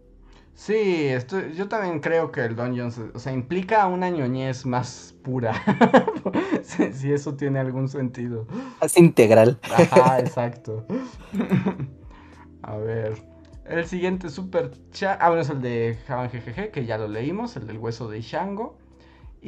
Sí, 0.57 1.09
yo 1.55 1.67
también 1.67 1.99
creo 1.99 2.31
que 2.31 2.43
el 2.43 2.55
Dungeons, 2.55 2.99
o 3.13 3.19
sea, 3.19 3.31
implica 3.31 3.85
una 3.85 4.09
ñoñez 4.09 4.65
más 4.65 5.15
pura. 5.23 5.53
si, 6.63 7.11
eso 7.11 7.35
tiene 7.35 7.59
algún 7.59 7.87
sentido. 7.87 8.47
Es 8.81 8.97
integral. 8.97 9.59
Ajá, 9.61 10.19
exacto. 10.19 10.87
A 12.63 12.75
ver. 12.75 13.21
El 13.65 13.85
siguiente 13.85 14.29
super 14.29 14.71
chat. 14.89 15.19
Ah, 15.21 15.27
bueno, 15.27 15.43
es 15.43 15.49
el 15.51 15.61
de 15.61 15.99
Javan 16.07 16.31
GGG, 16.31 16.71
que 16.71 16.85
ya 16.87 16.97
lo 16.97 17.07
leímos, 17.07 17.55
el 17.55 17.67
del 17.67 17.77
hueso 17.77 18.09
de 18.09 18.21
Shango. 18.21 18.79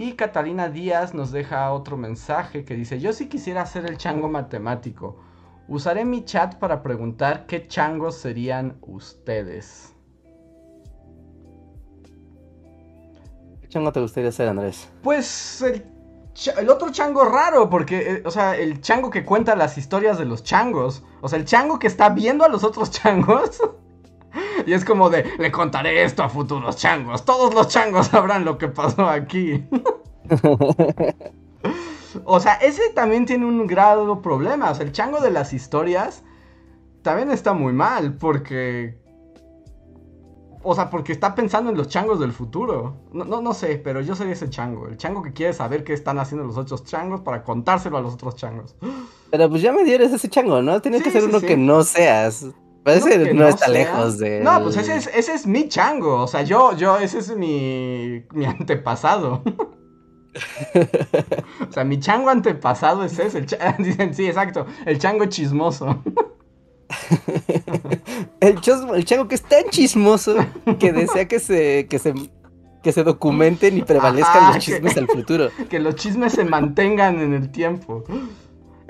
Y 0.01 0.13
Catalina 0.13 0.69
Díaz 0.69 1.13
nos 1.13 1.33
deja 1.33 1.73
otro 1.73 1.97
mensaje 1.97 2.63
que 2.63 2.73
dice: 2.73 3.01
Yo 3.01 3.11
sí 3.11 3.27
quisiera 3.27 3.63
hacer 3.63 3.85
el 3.85 3.97
chango 3.97 4.29
matemático. 4.29 5.17
Usaré 5.67 6.05
mi 6.05 6.23
chat 6.23 6.55
para 6.55 6.81
preguntar 6.81 7.45
qué 7.47 7.67
changos 7.67 8.15
serían 8.15 8.77
ustedes. 8.79 9.93
chango 13.67 13.91
te 13.91 13.99
gustaría 13.99 14.31
ser, 14.31 14.47
Andrés? 14.47 14.89
Pues 15.03 15.61
el, 15.63 16.69
otro 16.69 16.93
chango 16.93 17.25
raro, 17.25 17.69
porque, 17.69 18.13
eh, 18.13 18.23
o 18.25 18.31
sea, 18.31 18.55
el 18.55 18.79
chango 18.79 19.09
que 19.09 19.25
cuenta 19.25 19.53
las 19.57 19.77
historias 19.77 20.17
de 20.17 20.23
los 20.23 20.43
changos. 20.43 21.03
O 21.19 21.27
sea, 21.27 21.37
el 21.37 21.43
chango 21.43 21.77
que 21.77 21.87
está 21.87 22.07
viendo 22.07 22.45
a 22.45 22.47
los 22.47 22.63
otros 22.63 22.89
changos. 22.89 23.61
y 24.65 24.73
es 24.73 24.85
como 24.85 25.09
de, 25.09 25.25
le 25.37 25.51
contaré 25.51 26.03
esto 26.03 26.23
a 26.23 26.29
futuros 26.29 26.77
changos. 26.77 27.25
Todos 27.25 27.53
los 27.53 27.67
changos 27.67 28.07
sabrán 28.11 28.45
lo 28.45 28.57
que 28.57 28.67
pasó 28.67 29.07
aquí. 29.07 29.65
o 32.25 32.39
sea, 32.39 32.55
ese 32.55 32.89
también 32.93 33.25
tiene 33.25 33.45
un 33.45 33.67
grado 33.67 34.21
problema. 34.21 34.71
O 34.71 34.75
sea, 34.75 34.85
el 34.85 34.91
chango 34.91 35.19
de 35.21 35.31
las 35.31 35.53
historias 35.53 36.23
también 37.01 37.31
está 37.31 37.53
muy 37.53 37.73
mal, 37.73 38.13
porque 38.17 38.99
o 40.61 40.75
sea, 40.75 40.89
porque 40.89 41.13
está 41.13 41.35
pensando 41.35 41.69
en 41.69 41.77
los 41.77 41.87
changos 41.87 42.19
del 42.19 42.33
futuro. 42.33 42.97
No, 43.13 43.23
no, 43.23 43.41
no, 43.41 43.53
sé, 43.53 43.77
pero 43.77 44.01
yo 44.01 44.15
soy 44.15 44.31
ese 44.31 44.49
chango. 44.49 44.87
El 44.87 44.97
chango 44.97 45.21
que 45.21 45.31
quiere 45.31 45.53
saber 45.53 45.83
qué 45.83 45.93
están 45.93 46.19
haciendo 46.19 46.45
los 46.45 46.57
otros 46.57 46.83
changos 46.83 47.21
para 47.21 47.43
contárselo 47.43 47.97
a 47.97 48.01
los 48.01 48.13
otros 48.13 48.35
changos. 48.35 48.75
Pero 49.31 49.47
pues 49.47 49.61
ya 49.61 49.71
me 49.71 49.83
dieron 49.83 50.11
ese 50.11 50.27
chango, 50.27 50.61
¿no? 50.63 50.81
Tienes 50.81 51.03
que 51.03 51.11
ser 51.11 51.23
uno 51.23 51.39
que 51.39 51.55
no 51.55 51.83
seas. 51.83 52.47
Parece 52.89 53.23
que 53.23 53.33
no, 53.33 53.47
está 53.47 53.67
lejos 53.67 54.17
de. 54.17 54.41
No, 54.41 54.63
pues 54.63 54.77
ese 54.77 54.95
es, 54.95 55.07
ese 55.13 55.33
es 55.33 55.45
mi 55.45 55.67
chango. 55.67 56.23
O 56.23 56.27
sea, 56.27 56.41
yo, 56.41 56.75
yo, 56.75 56.97
ese 56.97 57.19
es 57.19 57.35
mi, 57.35 58.23
mi 58.33 58.45
antepasado. 58.45 59.43
o 61.69 61.71
sea, 61.71 61.83
mi 61.83 61.99
chango 61.99 62.29
antepasado 62.29 63.03
es 63.03 63.17
ese. 63.19 63.39
El 63.39 63.47
Dicen, 63.83 64.13
sí, 64.13 64.27
exacto. 64.27 64.65
El 64.85 64.99
chango 64.99 65.25
chismoso. 65.25 66.01
el, 68.39 68.61
chango 68.61 69.27
que 69.27 69.35
es 69.35 69.43
tan 69.43 69.65
chismoso 69.69 70.35
que 70.79 70.91
desea 70.91 71.27
que 71.27 71.39
se, 71.39 71.87
que 71.87 71.99
se, 71.99 72.13
que 72.81 72.91
se 72.91 73.03
documenten 73.03 73.77
y 73.77 73.83
prevalezcan 73.83 74.53
los 74.53 74.63
chismes 74.63 74.97
al 74.97 75.07
futuro. 75.07 75.49
Que 75.69 75.79
los 75.79 75.95
chismes 75.95 76.33
se 76.33 76.45
mantengan 76.45 77.19
en 77.19 77.33
el 77.33 77.51
tiempo. 77.51 78.03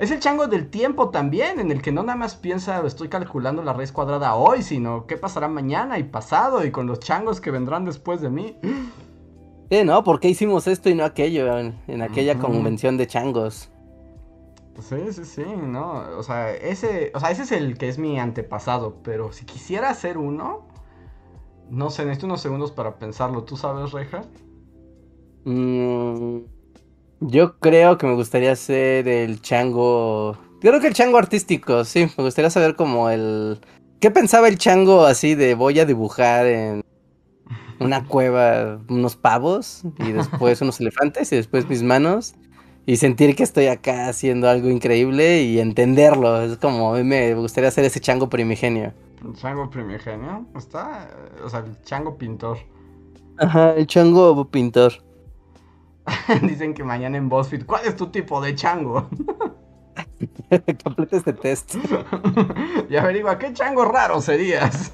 Es 0.00 0.10
el 0.10 0.18
chango 0.18 0.46
del 0.46 0.70
tiempo 0.70 1.10
también, 1.10 1.60
en 1.60 1.70
el 1.70 1.82
que 1.82 1.92
no 1.92 2.02
nada 2.02 2.16
más 2.16 2.34
piensa, 2.34 2.80
estoy 2.86 3.10
calculando 3.10 3.62
la 3.62 3.74
raíz 3.74 3.92
cuadrada 3.92 4.34
hoy, 4.34 4.62
sino 4.62 5.06
qué 5.06 5.18
pasará 5.18 5.46
mañana 5.46 5.98
y 5.98 6.04
pasado 6.04 6.64
y 6.64 6.70
con 6.70 6.86
los 6.86 7.00
changos 7.00 7.38
que 7.38 7.50
vendrán 7.50 7.84
después 7.84 8.22
de 8.22 8.30
mí. 8.30 8.56
Eh, 9.68 9.84
no, 9.84 10.02
¿por 10.02 10.18
qué 10.18 10.28
hicimos 10.28 10.66
esto 10.66 10.88
y 10.88 10.94
no 10.94 11.04
aquello 11.04 11.56
en, 11.58 12.02
aquella 12.02 12.38
convención 12.38 12.96
de 12.96 13.06
changos? 13.06 13.70
Sí, 14.80 15.12
sí, 15.12 15.24
sí, 15.26 15.44
no, 15.44 16.02
o 16.16 16.22
sea, 16.22 16.50
ese, 16.50 17.12
o 17.14 17.20
sea, 17.20 17.30
ese 17.30 17.42
es 17.42 17.52
el 17.52 17.76
que 17.76 17.90
es 17.90 17.98
mi 17.98 18.18
antepasado, 18.18 18.96
pero 19.04 19.32
si 19.32 19.44
quisiera 19.44 19.90
hacer 19.90 20.16
uno, 20.16 20.66
no 21.68 21.90
sé, 21.90 22.04
necesito 22.04 22.26
unos 22.26 22.40
segundos 22.40 22.72
para 22.72 22.98
pensarlo. 22.98 23.44
¿Tú 23.44 23.58
sabes, 23.58 23.92
Reja? 23.92 24.22
Mm, 25.44 26.38
yo 27.20 27.58
creo 27.58 27.98
que 27.98 28.06
me 28.06 28.14
gustaría 28.14 28.54
ser 28.56 29.08
el 29.08 29.40
chango. 29.40 30.38
Yo 30.62 30.70
creo 30.70 30.80
que 30.80 30.88
el 30.88 30.94
chango 30.94 31.18
artístico, 31.18 31.84
sí. 31.84 32.06
Me 32.16 32.24
gustaría 32.24 32.50
saber 32.50 32.76
como 32.76 33.10
el. 33.10 33.60
¿Qué 34.00 34.10
pensaba 34.10 34.48
el 34.48 34.58
chango 34.58 35.04
así 35.04 35.34
de 35.34 35.54
voy 35.54 35.78
a 35.78 35.84
dibujar 35.84 36.46
en 36.46 36.84
una 37.78 38.04
cueva 38.08 38.80
unos 38.88 39.16
pavos 39.16 39.82
y 39.98 40.12
después 40.12 40.60
unos 40.62 40.80
elefantes 40.80 41.32
y 41.32 41.36
después 41.36 41.68
mis 41.68 41.82
manos? 41.82 42.34
y 42.86 42.96
sentir 42.96 43.36
que 43.36 43.42
estoy 43.42 43.66
acá 43.66 44.08
haciendo 44.08 44.48
algo 44.48 44.68
increíble 44.68 45.42
y 45.42 45.60
entenderlo. 45.60 46.42
Es 46.42 46.56
como 46.56 46.94
a 46.94 46.98
mí 46.98 47.04
me 47.04 47.34
gustaría 47.34 47.68
hacer 47.68 47.84
ese 47.84 48.00
chango 48.00 48.28
primigenio. 48.28 48.92
¿El 49.24 49.34
chango 49.34 49.68
primigenio? 49.70 50.46
Está, 50.56 51.08
o 51.44 51.48
sea, 51.48 51.60
el 51.60 51.80
chango 51.82 52.16
pintor. 52.16 52.58
Ajá, 53.38 53.74
el 53.74 53.86
chango 53.86 54.48
pintor. 54.50 54.94
Dicen 56.42 56.74
que 56.74 56.84
mañana 56.84 57.16
en 57.16 57.28
BuzzFeed, 57.28 57.66
¿cuál 57.66 57.86
es 57.86 57.96
tu 57.96 58.08
tipo 58.08 58.40
de 58.40 58.54
chango? 58.54 59.08
Completa 60.84 61.16
este 61.16 61.32
test. 61.32 61.74
y 62.90 62.96
averigua 62.96 63.38
qué 63.38 63.52
chango 63.52 63.84
raro 63.84 64.20
serías 64.20 64.90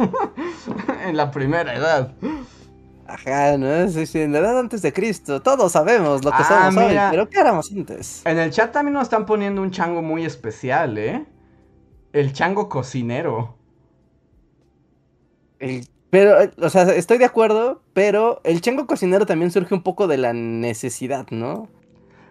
en 1.04 1.16
la 1.16 1.30
primera 1.30 1.74
edad. 1.74 2.12
Ajá, 3.08 3.56
¿no? 3.56 3.88
Sí, 3.88 4.06
sí, 4.06 4.20
en 4.20 4.32
la 4.32 4.40
edad 4.40 4.58
antes 4.58 4.82
de 4.82 4.92
Cristo. 4.92 5.40
Todos 5.40 5.72
sabemos 5.72 6.24
lo 6.24 6.30
que 6.30 6.38
ah, 6.40 6.70
somos 6.70 6.84
hoy, 6.84 6.96
pero 7.10 7.28
¿qué 7.28 7.40
éramos 7.40 7.70
antes? 7.72 8.22
En 8.24 8.38
el 8.38 8.50
chat 8.50 8.72
también 8.72 8.94
nos 8.94 9.04
están 9.04 9.26
poniendo 9.26 9.62
un 9.62 9.70
chango 9.70 10.02
muy 10.02 10.24
especial, 10.24 10.98
¿eh? 10.98 11.24
El 12.12 12.32
chango 12.32 12.68
cocinero. 12.68 13.56
Pero, 16.16 16.50
o 16.62 16.70
sea, 16.70 16.84
estoy 16.94 17.18
de 17.18 17.26
acuerdo, 17.26 17.82
pero 17.92 18.40
el 18.42 18.62
chango 18.62 18.86
cocinero 18.86 19.26
también 19.26 19.50
surge 19.50 19.74
un 19.74 19.82
poco 19.82 20.06
de 20.06 20.16
la 20.16 20.32
necesidad, 20.32 21.26
¿no? 21.30 21.68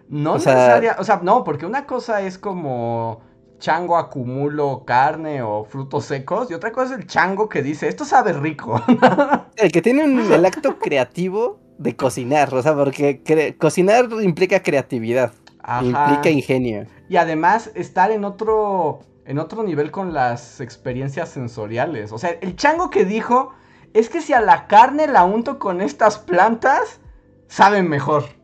No 0.08 0.32
o 0.32 0.34
necesaria, 0.38 0.96
o 0.98 1.04
sea, 1.04 1.20
no, 1.22 1.44
porque 1.44 1.66
una 1.66 1.86
cosa 1.86 2.20
es 2.22 2.36
como 2.36 3.20
chango 3.60 3.96
acumulo 3.96 4.82
carne 4.84 5.40
o 5.40 5.64
frutos 5.64 6.04
secos 6.06 6.50
y 6.50 6.54
otra 6.54 6.72
cosa 6.72 6.94
es 6.94 7.00
el 7.00 7.06
chango 7.06 7.48
que 7.48 7.62
dice, 7.62 7.86
esto 7.86 8.04
sabe 8.04 8.32
rico. 8.32 8.82
el 9.56 9.70
que 9.70 9.82
tiene 9.82 10.02
el 10.02 10.44
acto 10.44 10.80
creativo 10.80 11.60
de 11.78 11.94
cocinar, 11.94 12.52
o 12.52 12.62
sea, 12.62 12.74
porque 12.74 13.54
cocinar 13.56 14.08
implica 14.20 14.64
creatividad, 14.64 15.32
implica 15.80 16.28
ingenio. 16.28 16.86
Y 17.08 17.18
además 17.18 17.70
estar 17.76 18.10
en 18.10 18.24
otro, 18.24 18.98
en 19.24 19.38
otro 19.38 19.62
nivel 19.62 19.92
con 19.92 20.12
las 20.12 20.60
experiencias 20.60 21.28
sensoriales. 21.28 22.10
O 22.10 22.18
sea, 22.18 22.30
el 22.40 22.56
chango 22.56 22.90
que 22.90 23.04
dijo, 23.04 23.52
es 23.98 24.08
que 24.08 24.20
si 24.20 24.32
a 24.32 24.40
la 24.40 24.66
carne 24.66 25.06
la 25.06 25.24
unto 25.24 25.58
con 25.58 25.80
estas 25.80 26.18
plantas, 26.18 27.00
saben 27.48 27.88
mejor 27.88 28.36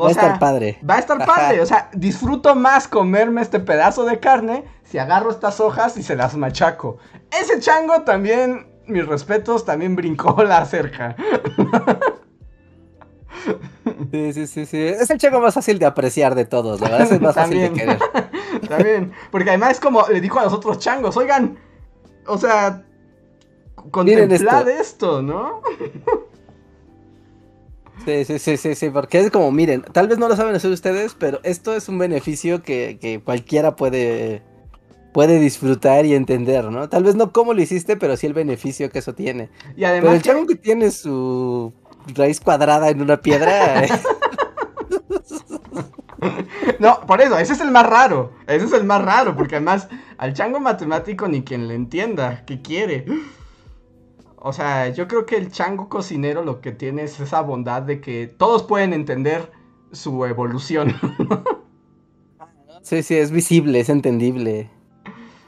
va 0.00 0.08
a 0.08 0.10
estar 0.10 0.38
padre. 0.38 0.78
Va 0.88 0.96
a 0.96 0.98
estar 0.98 1.24
padre. 1.24 1.60
O 1.60 1.66
sea, 1.66 1.88
disfruto 1.92 2.54
más 2.54 2.88
comerme 2.88 3.42
este 3.42 3.60
pedazo 3.60 4.04
de 4.04 4.20
carne 4.20 4.64
si 4.84 4.98
agarro 4.98 5.30
estas 5.30 5.60
hojas 5.60 5.96
y 5.96 6.02
se 6.02 6.16
las 6.16 6.36
machaco. 6.36 6.98
Ese 7.30 7.60
chango 7.60 8.02
también, 8.02 8.66
mis 8.86 9.06
respetos, 9.06 9.64
también 9.64 9.96
brincó 9.96 10.42
la 10.44 10.64
cerca. 10.66 11.16
Sí, 14.10 14.32
sí, 14.32 14.46
sí, 14.46 14.66
sí. 14.66 14.78
Es 14.78 15.10
el 15.10 15.18
chango 15.18 15.40
más 15.40 15.54
fácil 15.54 15.78
de 15.78 15.86
apreciar 15.86 16.34
de 16.34 16.44
todos, 16.44 16.80
¿verdad? 16.80 17.00
Es 17.02 17.20
más 17.20 17.34
fácil 17.34 17.60
de 17.60 17.72
querer. 17.72 17.98
también. 18.68 19.12
Porque 19.30 19.50
además 19.50 19.72
es 19.72 19.80
como 19.80 20.06
le 20.08 20.20
dijo 20.20 20.38
a 20.38 20.44
los 20.44 20.52
otros 20.52 20.78
changos, 20.78 21.16
oigan, 21.16 21.58
o 22.26 22.38
sea, 22.38 22.85
contemplad 23.90 24.68
esto. 24.68 24.80
esto, 24.80 25.22
¿no? 25.22 25.62
Sí, 28.04 28.24
sí, 28.24 28.38
sí, 28.38 28.56
sí, 28.56 28.74
sí, 28.74 28.90
porque 28.90 29.18
es 29.18 29.30
como, 29.30 29.50
miren, 29.50 29.82
tal 29.82 30.06
vez 30.06 30.18
no 30.18 30.28
lo 30.28 30.36
saben 30.36 30.54
hacer 30.54 30.70
ustedes, 30.70 31.14
pero 31.18 31.40
esto 31.42 31.74
es 31.74 31.88
un 31.88 31.98
beneficio 31.98 32.62
que, 32.62 33.20
cualquiera 33.24 33.74
puede, 33.74 34.42
puede 35.12 35.40
disfrutar 35.40 36.04
y 36.06 36.14
entender, 36.14 36.70
¿no? 36.70 36.88
Tal 36.88 37.02
vez 37.02 37.16
no 37.16 37.32
cómo 37.32 37.52
lo 37.52 37.60
hiciste, 37.60 37.96
pero 37.96 38.16
sí 38.16 38.26
el 38.26 38.34
beneficio 38.34 38.90
que 38.90 39.00
eso 39.00 39.14
tiene. 39.14 39.50
Y 39.76 39.84
además... 39.84 40.04
Pero 40.04 40.14
el 40.14 40.22
chavo 40.22 40.46
que 40.46 40.54
tiene 40.54 40.92
su 40.92 41.72
raíz 42.14 42.40
cuadrada 42.40 42.90
en 42.90 43.00
una 43.00 43.20
piedra... 43.20 43.84
Eh. 46.22 46.46
No, 46.78 47.00
por 47.06 47.20
eso, 47.20 47.38
ese 47.38 47.52
es 47.52 47.60
el 47.60 47.70
más 47.70 47.86
raro. 47.86 48.32
Ese 48.46 48.64
es 48.64 48.72
el 48.72 48.84
más 48.84 49.04
raro, 49.04 49.36
porque 49.36 49.56
además 49.56 49.88
al 50.18 50.32
chango 50.32 50.60
matemático 50.60 51.28
ni 51.28 51.42
quien 51.42 51.68
le 51.68 51.74
entienda, 51.74 52.44
¿qué 52.46 52.62
quiere? 52.62 53.04
O 54.46 54.52
sea, 54.52 54.90
yo 54.90 55.08
creo 55.08 55.26
que 55.26 55.34
el 55.34 55.50
chango 55.50 55.88
cocinero 55.88 56.44
lo 56.44 56.60
que 56.60 56.70
tiene 56.70 57.02
es 57.02 57.18
esa 57.18 57.40
bondad 57.40 57.82
de 57.82 58.00
que 58.00 58.28
todos 58.28 58.62
pueden 58.62 58.92
entender 58.92 59.50
su 59.90 60.24
evolución. 60.24 60.94
sí, 62.82 63.02
sí, 63.02 63.16
es 63.16 63.32
visible, 63.32 63.80
es 63.80 63.88
entendible. 63.88 64.70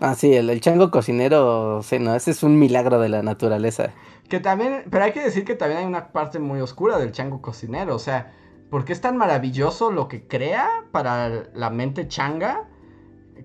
Ah, 0.01 0.17
sí, 0.17 0.35
el, 0.35 0.61
chango 0.61 0.91
cocinero, 0.91 1.81
sí, 1.85 2.01
no, 2.01 2.13
ese 2.17 2.33
es 2.33 2.43
un 2.43 2.59
milagro 2.59 2.99
de 2.99 3.09
la 3.09 3.23
naturaleza. 3.23 3.91
Que 4.29 4.41
también, 4.41 4.83
pero 4.91 5.05
hay 5.05 5.13
que 5.13 5.23
decir 5.23 5.45
que 5.45 5.55
también 5.55 5.79
hay 5.79 5.87
una 5.87 6.09
parte 6.09 6.41
muy 6.41 6.61
oscura 6.61 6.99
del 6.99 7.13
chango 7.13 7.41
cocinero, 7.41 7.95
o 7.95 8.01
sea, 8.01 8.35
porque 8.69 8.93
es 8.93 9.01
tan 9.01 9.17
maravilloso 9.17 9.93
lo 9.93 10.09
que 10.09 10.27
crea 10.27 10.69
para 10.91 11.45
la 11.55 11.71
mente 11.71 12.09
changa 12.09 12.69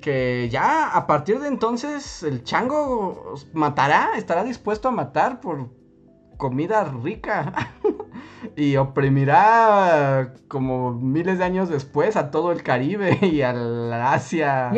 que 0.01 0.49
ya 0.49 0.89
a 0.89 1.07
partir 1.07 1.39
de 1.39 1.47
entonces 1.47 2.23
el 2.23 2.43
chango 2.43 3.35
matará, 3.53 4.11
estará 4.17 4.43
dispuesto 4.43 4.87
a 4.87 4.91
matar 4.91 5.39
por 5.39 5.69
comida 6.37 6.83
rica 6.83 7.71
y 8.55 8.75
oprimirá 8.75 10.33
como 10.47 10.91
miles 10.91 11.37
de 11.37 11.45
años 11.45 11.69
después 11.69 12.15
a 12.15 12.31
todo 12.31 12.51
el 12.51 12.63
Caribe 12.63 13.17
y 13.21 13.41
a 13.41 13.53
la 13.53 14.13
Asia 14.13 14.71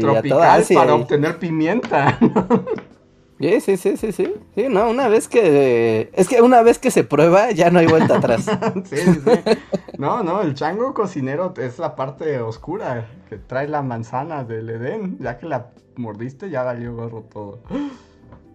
tropical 0.00 0.64
para 0.74 0.94
obtener 0.94 1.38
pimienta. 1.38 2.18
Sí, 3.42 3.60
sí, 3.60 3.76
sí, 3.76 3.96
sí, 3.96 4.12
sí. 4.12 4.34
Sí, 4.54 4.66
no, 4.70 4.88
una 4.88 5.08
vez 5.08 5.26
que. 5.26 6.10
Es 6.12 6.28
que 6.28 6.40
una 6.40 6.62
vez 6.62 6.78
que 6.78 6.92
se 6.92 7.02
prueba, 7.02 7.50
ya 7.50 7.72
no 7.72 7.80
hay 7.80 7.86
vuelta 7.88 8.18
atrás. 8.18 8.46
sí, 8.84 8.98
sí. 8.98 9.58
No, 9.98 10.22
no, 10.22 10.42
el 10.42 10.54
chango 10.54 10.94
cocinero 10.94 11.52
es 11.56 11.80
la 11.80 11.96
parte 11.96 12.40
oscura 12.40 13.08
que 13.28 13.38
trae 13.38 13.66
la 13.66 13.82
manzana 13.82 14.44
del 14.44 14.70
Edén. 14.70 15.18
Ya 15.18 15.38
que 15.38 15.46
la 15.46 15.72
mordiste, 15.96 16.50
ya 16.50 16.62
valió 16.62 16.94
gorro 16.94 17.22
todo. 17.22 17.58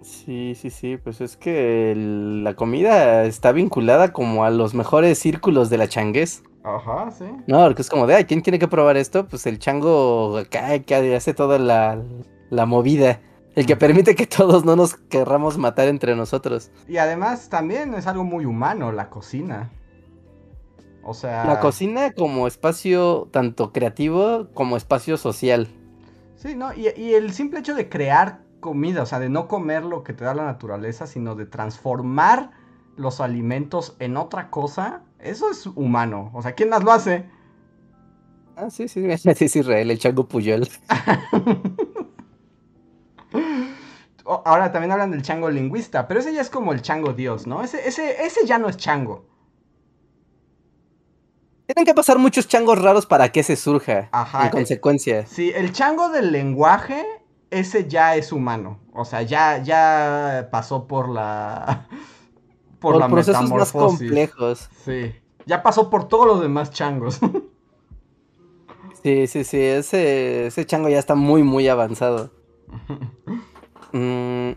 Sí, 0.03 0.55
sí, 0.55 0.69
sí, 0.69 0.95
pues 0.95 1.19
es 1.19 1.35
que 1.35 1.93
la 1.97 2.55
comida 2.55 3.25
está 3.25 3.51
vinculada 3.51 4.13
como 4.13 4.45
a 4.45 4.49
los 4.51 4.73
mejores 4.73 5.19
círculos 5.19 5.69
de 5.69 5.79
la 5.79 5.89
changuez. 5.89 6.43
Ajá, 6.63 7.11
sí. 7.11 7.25
No, 7.45 7.65
porque 7.65 7.81
es 7.81 7.89
como 7.89 8.07
de, 8.07 8.15
ay, 8.15 8.23
¿quién 8.23 8.41
tiene 8.41 8.57
que 8.57 8.69
probar 8.69 8.95
esto? 8.95 9.27
Pues 9.27 9.45
el 9.47 9.59
chango 9.59 10.37
acá 10.37 10.79
que 10.79 11.13
hace 11.13 11.33
toda 11.33 11.59
la, 11.59 12.01
la 12.49 12.65
movida. 12.65 13.19
El 13.57 13.65
que 13.65 13.75
permite 13.75 14.13
que 14.13 14.27
todos 14.27 14.65
no 14.65 14.75
nos 14.75 14.93
querramos 14.93 15.57
matar 15.57 15.87
entre 15.87 16.15
nosotros. 16.15 16.69
Y 16.87 16.97
además 16.97 17.49
también 17.49 17.95
es 17.95 18.05
algo 18.05 18.23
muy 18.23 18.45
humano 18.45 18.91
la 18.91 19.09
cocina. 19.09 19.71
O 21.03 21.15
sea... 21.15 21.43
La 21.43 21.59
cocina 21.59 22.11
como 22.11 22.45
espacio 22.45 23.27
tanto 23.31 23.73
creativo 23.73 24.49
como 24.53 24.77
espacio 24.77 25.17
social. 25.17 25.69
Sí, 26.35 26.53
¿no? 26.53 26.71
Y, 26.75 26.89
y, 26.95 27.15
el 27.15 27.33
simple 27.33 27.61
hecho 27.61 27.73
de 27.73 27.89
crear 27.89 28.41
comida, 28.59 29.01
o 29.01 29.05
sea, 29.07 29.17
de 29.17 29.29
no 29.29 29.47
comer 29.47 29.83
lo 29.83 30.03
que 30.03 30.13
te 30.13 30.23
da 30.23 30.35
la 30.35 30.45
naturaleza, 30.45 31.07
sino 31.07 31.33
de 31.33 31.47
transformar 31.47 32.51
los 32.95 33.21
alimentos 33.21 33.95
en 33.97 34.17
otra 34.17 34.51
cosa, 34.51 35.01
eso 35.17 35.49
es 35.49 35.65
humano. 35.65 36.29
O 36.35 36.43
sea, 36.43 36.51
¿quién 36.51 36.69
más 36.69 36.83
lo 36.83 36.91
hace? 36.91 37.27
Ah, 38.55 38.69
sí, 38.69 38.87
sí, 38.87 39.03
es 39.09 39.55
Israel, 39.55 39.89
el 39.89 39.97
chango 39.97 40.27
Puyol. 40.27 40.69
Ahora 44.25 44.71
también 44.71 44.91
hablan 44.91 45.11
del 45.11 45.21
chango 45.21 45.49
lingüista, 45.49 46.07
pero 46.07 46.19
ese 46.19 46.33
ya 46.33 46.41
es 46.41 46.49
como 46.49 46.73
el 46.73 46.81
chango 46.81 47.13
dios, 47.13 47.47
¿no? 47.47 47.63
Ese, 47.63 47.87
ese, 47.87 48.25
ese 48.25 48.45
ya 48.45 48.57
no 48.57 48.67
es 48.67 48.75
chango. 48.75 49.25
Tienen 51.67 51.85
que 51.85 51.93
pasar 51.93 52.17
muchos 52.17 52.47
changos 52.47 52.81
raros 52.81 53.05
para 53.05 53.29
que 53.29 53.43
se 53.43 53.57
surja. 53.57 54.07
Ajá. 54.11 54.45
En 54.45 54.51
consecuencia. 54.51 55.25
Sí, 55.25 55.51
el 55.53 55.73
chango 55.73 56.09
del 56.09 56.31
lenguaje, 56.31 57.05
ese 57.51 57.87
ya 57.89 58.15
es 58.15 58.31
humano. 58.31 58.79
O 58.93 59.03
sea, 59.03 59.21
ya, 59.21 59.61
ya 59.61 60.47
pasó 60.51 60.87
por 60.87 61.09
la. 61.09 61.87
Por, 62.79 62.95
la 62.97 63.07
procesos 63.07 63.49
más 63.49 63.71
complejos. 63.71 64.69
Sí. 64.85 65.11
Ya 65.47 65.63
pasó 65.63 65.89
por 65.89 66.07
todos 66.07 66.27
los 66.27 66.41
demás 66.41 66.69
changos. 66.69 67.19
sí, 69.03 69.25
sí, 69.25 69.43
sí. 69.43 69.59
Ese, 69.59 70.45
ese 70.45 70.63
chango 70.63 70.87
ya 70.87 70.99
está 70.99 71.15
muy, 71.15 71.41
muy 71.41 71.67
avanzado. 71.67 72.36
Mm, 73.93 74.51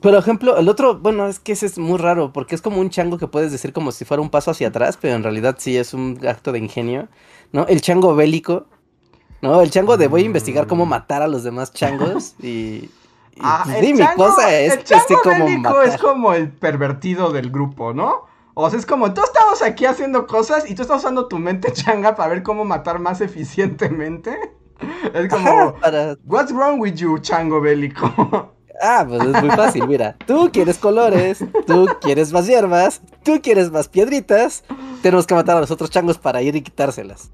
por 0.00 0.14
ejemplo, 0.14 0.56
el 0.56 0.68
otro, 0.68 0.98
bueno, 0.98 1.26
es 1.28 1.38
que 1.38 1.52
ese 1.52 1.66
es 1.66 1.78
muy 1.78 1.98
raro, 1.98 2.32
porque 2.32 2.54
es 2.54 2.62
como 2.62 2.80
un 2.80 2.90
chango 2.90 3.18
que 3.18 3.28
puedes 3.28 3.52
decir 3.52 3.72
como 3.72 3.92
si 3.92 4.04
fuera 4.04 4.20
un 4.20 4.30
paso 4.30 4.50
hacia 4.50 4.68
atrás, 4.68 4.98
pero 5.00 5.14
en 5.14 5.22
realidad 5.22 5.56
sí 5.58 5.76
es 5.76 5.94
un 5.94 6.18
acto 6.26 6.52
de 6.52 6.58
ingenio, 6.58 7.08
¿no? 7.52 7.66
El 7.66 7.80
chango 7.80 8.14
bélico, 8.14 8.66
¿no? 9.40 9.62
El 9.62 9.70
chango 9.70 9.96
de 9.96 10.08
voy 10.08 10.22
a 10.22 10.24
investigar 10.24 10.66
cómo 10.66 10.86
matar 10.86 11.22
a 11.22 11.28
los 11.28 11.44
demás 11.44 11.72
changos 11.72 12.34
y... 12.42 12.90
ah, 13.40 13.62
pues 13.64 13.94
mi 13.94 14.06
cosa 14.16 14.58
es 14.58 14.74
el 14.74 14.84
chango 14.84 15.20
bélico 15.24 15.82
es 15.82 15.96
como 15.98 16.34
el 16.34 16.50
pervertido 16.50 17.32
del 17.32 17.50
grupo, 17.50 17.94
¿no? 17.94 18.26
O 18.54 18.70
sea, 18.70 18.78
es 18.78 18.86
como, 18.86 19.12
todos 19.12 19.28
estamos 19.28 19.62
aquí 19.62 19.84
haciendo 19.84 20.28
cosas 20.28 20.70
y 20.70 20.76
tú 20.76 20.82
estás 20.82 20.98
usando 20.98 21.26
tu 21.26 21.38
mente 21.38 21.72
changa 21.74 22.14
para 22.14 22.30
ver 22.30 22.42
cómo 22.42 22.64
matar 22.64 23.00
más 23.00 23.20
eficientemente. 23.20 24.38
Es 25.14 25.28
como, 25.28 25.74
what's 26.24 26.52
wrong 26.52 26.80
with 26.80 26.94
you, 26.94 27.18
chango 27.18 27.60
bélico? 27.60 28.50
Ah, 28.82 29.04
pues 29.08 29.22
es 29.22 29.40
muy 29.40 29.50
fácil, 29.50 29.86
mira. 29.86 30.16
Tú 30.26 30.50
quieres 30.52 30.78
colores, 30.78 31.44
tú 31.64 31.86
quieres 32.00 32.32
más 32.32 32.48
hierbas, 32.48 33.00
tú 33.22 33.40
quieres 33.40 33.70
más 33.70 33.88
piedritas. 33.88 34.64
Tenemos 35.00 35.28
que 35.28 35.34
matar 35.34 35.56
a 35.56 35.60
los 35.60 35.70
otros 35.70 35.90
changos 35.90 36.18
para 36.18 36.42
ir 36.42 36.56
y 36.56 36.60
quitárselas. 36.60 37.30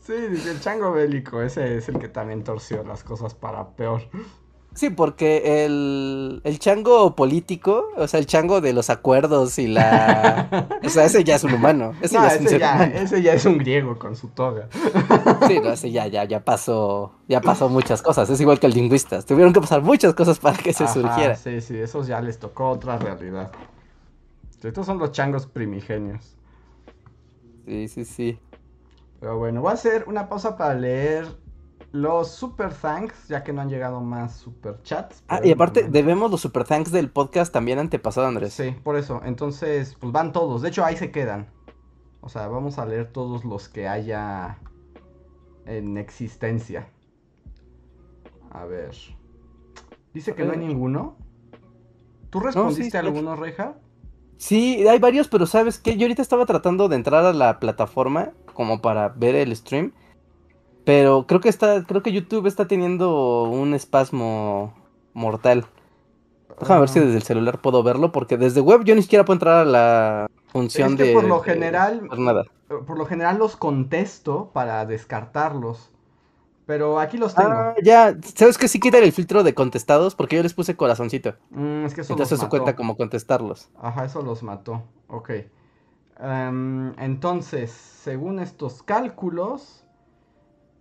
Sí, 0.00 0.12
el 0.14 0.60
chango 0.60 0.92
bélico, 0.92 1.42
ese 1.42 1.76
es 1.76 1.88
el 1.88 1.98
que 1.98 2.08
también 2.08 2.44
torció 2.44 2.84
las 2.84 3.02
cosas 3.02 3.34
para 3.34 3.70
peor. 3.70 4.02
Sí, 4.78 4.90
porque 4.90 5.64
el, 5.64 6.40
el 6.44 6.58
chango 6.60 7.16
político, 7.16 7.88
o 7.96 8.06
sea, 8.06 8.20
el 8.20 8.26
chango 8.26 8.60
de 8.60 8.72
los 8.72 8.90
acuerdos 8.90 9.58
y 9.58 9.66
la... 9.66 10.68
O 10.84 10.88
sea, 10.88 11.04
ese 11.04 11.24
ya 11.24 11.34
es 11.34 11.42
un 11.42 11.54
humano. 11.54 11.94
Ese, 12.00 12.14
ya, 12.14 12.28
es 12.28 12.40
ese, 12.42 12.58
ya, 12.60 12.84
ese 12.84 13.20
ya 13.20 13.32
es 13.32 13.44
un 13.44 13.58
griego 13.58 13.98
con 13.98 14.14
su 14.14 14.28
toga. 14.28 14.68
Sí, 15.48 15.58
no, 15.58 15.72
ese 15.72 15.90
ya, 15.90 16.06
ya, 16.06 16.22
ya 16.22 16.44
pasó, 16.44 17.12
ya 17.26 17.40
pasó 17.40 17.68
muchas 17.68 18.02
cosas. 18.02 18.30
Es 18.30 18.40
igual 18.40 18.60
que 18.60 18.68
el 18.68 18.72
lingüista. 18.72 19.20
Tuvieron 19.22 19.52
que 19.52 19.60
pasar 19.60 19.82
muchas 19.82 20.14
cosas 20.14 20.38
para 20.38 20.56
que 20.56 20.72
se 20.72 20.86
surgiera. 20.86 21.34
Sí, 21.34 21.60
sí, 21.60 21.76
esos 21.76 22.06
ya 22.06 22.20
les 22.20 22.38
tocó 22.38 22.70
otra 22.70 22.98
realidad. 22.98 23.50
Estos 24.62 24.86
son 24.86 24.98
los 24.98 25.10
changos 25.10 25.46
primigenios. 25.46 26.36
Sí, 27.66 27.88
sí, 27.88 28.04
sí. 28.04 28.38
Pero 29.18 29.38
bueno, 29.38 29.60
voy 29.60 29.72
a 29.72 29.74
hacer 29.74 30.04
una 30.06 30.28
pausa 30.28 30.56
para 30.56 30.74
leer 30.74 31.26
los 31.92 32.30
super 32.30 32.72
thanks, 32.72 33.28
ya 33.28 33.42
que 33.42 33.52
no 33.52 33.62
han 33.62 33.70
llegado 33.70 34.00
más 34.00 34.36
super 34.36 34.82
chats. 34.82 35.22
Ah, 35.28 35.40
y 35.42 35.52
aparte, 35.52 35.88
debemos 35.88 36.30
los 36.30 36.40
super 36.40 36.64
thanks 36.64 36.92
del 36.92 37.10
podcast 37.10 37.52
también 37.52 37.78
antepasado, 37.78 38.26
Andrés. 38.26 38.52
Sí, 38.52 38.74
por 38.82 38.96
eso. 38.96 39.20
Entonces, 39.24 39.96
pues 39.98 40.12
van 40.12 40.32
todos. 40.32 40.62
De 40.62 40.68
hecho, 40.68 40.84
ahí 40.84 40.96
se 40.96 41.10
quedan. 41.10 41.50
O 42.20 42.28
sea, 42.28 42.48
vamos 42.48 42.78
a 42.78 42.86
leer 42.86 43.12
todos 43.12 43.44
los 43.44 43.68
que 43.68 43.88
haya 43.88 44.58
en 45.66 45.96
existencia. 45.96 46.90
A 48.50 48.64
ver. 48.64 48.94
Dice 50.12 50.34
que 50.34 50.44
no 50.44 50.52
hay 50.52 50.58
ninguno. 50.58 51.16
¿Tú 52.30 52.40
respondiste 52.40 52.96
a 52.96 53.00
alguno, 53.00 53.36
Reja? 53.36 53.76
Sí, 54.36 54.86
hay 54.86 54.98
varios, 54.98 55.28
pero 55.28 55.46
¿sabes 55.46 55.78
qué? 55.78 55.96
Yo 55.96 56.04
ahorita 56.04 56.22
estaba 56.22 56.46
tratando 56.46 56.88
de 56.88 56.96
entrar 56.96 57.24
a 57.24 57.32
la 57.32 57.58
plataforma 57.58 58.32
como 58.54 58.80
para 58.80 59.08
ver 59.08 59.34
el 59.34 59.54
stream. 59.54 59.92
Pero 60.88 61.26
creo 61.26 61.42
que 61.42 61.50
está, 61.50 61.84
creo 61.84 62.02
que 62.02 62.12
YouTube 62.12 62.46
está 62.46 62.66
teniendo 62.66 63.42
un 63.42 63.74
espasmo 63.74 64.72
mortal. 65.12 65.66
Déjame 66.58 66.80
ver 66.80 66.88
si 66.88 66.98
desde 66.98 67.16
el 67.16 67.22
celular 67.22 67.60
puedo 67.60 67.82
verlo, 67.82 68.10
porque 68.10 68.38
desde 68.38 68.62
web 68.62 68.84
yo 68.84 68.94
ni 68.94 69.02
siquiera 69.02 69.26
puedo 69.26 69.34
entrar 69.34 69.56
a 69.56 69.64
la 69.66 70.30
función 70.46 70.96
de. 70.96 71.12
Por 71.12 71.24
lo 71.24 71.40
general. 71.40 72.08
nada. 72.16 72.46
Por 72.68 72.96
lo 72.96 73.04
general 73.04 73.36
los 73.36 73.54
contesto 73.54 74.48
para 74.54 74.86
descartarlos. 74.86 75.90
Pero 76.64 76.98
aquí 77.00 77.18
los 77.18 77.34
tengo. 77.34 77.50
Ah, 77.50 77.74
ya, 77.82 78.16
¿sabes 78.34 78.56
que 78.56 78.66
sí 78.66 78.80
quitan 78.80 79.02
el 79.02 79.12
filtro 79.12 79.42
de 79.42 79.52
contestados? 79.52 80.14
Porque 80.14 80.36
yo 80.36 80.42
les 80.42 80.54
puse 80.54 80.74
corazoncito. 80.74 81.34
Mm, 81.50 81.84
es 81.84 81.92
que 81.92 82.00
eso 82.00 82.14
Entonces 82.14 82.40
se 82.40 82.48
cuenta 82.48 82.74
como 82.74 82.96
contestarlos. 82.96 83.68
Ajá, 83.78 84.06
eso 84.06 84.22
los 84.22 84.42
mató. 84.42 84.84
Ok. 85.08 85.32
Em, 86.18 86.98
entonces, 86.98 87.72
según 87.72 88.38
estos 88.40 88.82
cálculos, 88.82 89.84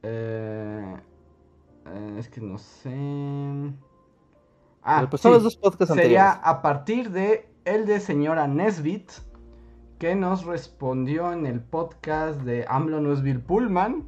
eh, 0.09 0.95
eh, 1.85 2.15
es 2.17 2.29
que 2.29 2.41
no 2.41 2.57
sé. 2.57 2.95
Ah, 4.84 5.05
pues 5.09 5.21
son 5.21 5.34
los 5.34 5.43
dos 5.43 5.57
podcasts 5.57 5.93
sería 5.93 6.31
a 6.31 6.61
partir 6.61 7.11
de 7.11 7.49
el 7.65 7.85
de 7.85 7.99
señora 7.99 8.47
Nesbit, 8.47 9.11
que 9.99 10.15
nos 10.15 10.45
respondió 10.45 11.34
en 11.34 11.45
el 11.45 11.59
podcast 11.59 12.39
de 12.41 12.65
AMLO 12.69 13.15
Bill 13.17 13.41
Pullman. 13.41 14.05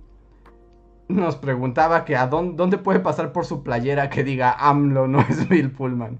Nos 1.09 1.35
preguntaba 1.35 2.05
que 2.05 2.15
a 2.15 2.27
dónde, 2.27 2.55
dónde, 2.55 2.77
puede 2.77 2.99
pasar 2.99 3.33
por 3.33 3.45
su 3.45 3.63
playera 3.63 4.09
que 4.09 4.23
diga 4.23 4.53
AMLO 4.53 5.07
Bill 5.49 5.71
Pullman. 5.71 6.19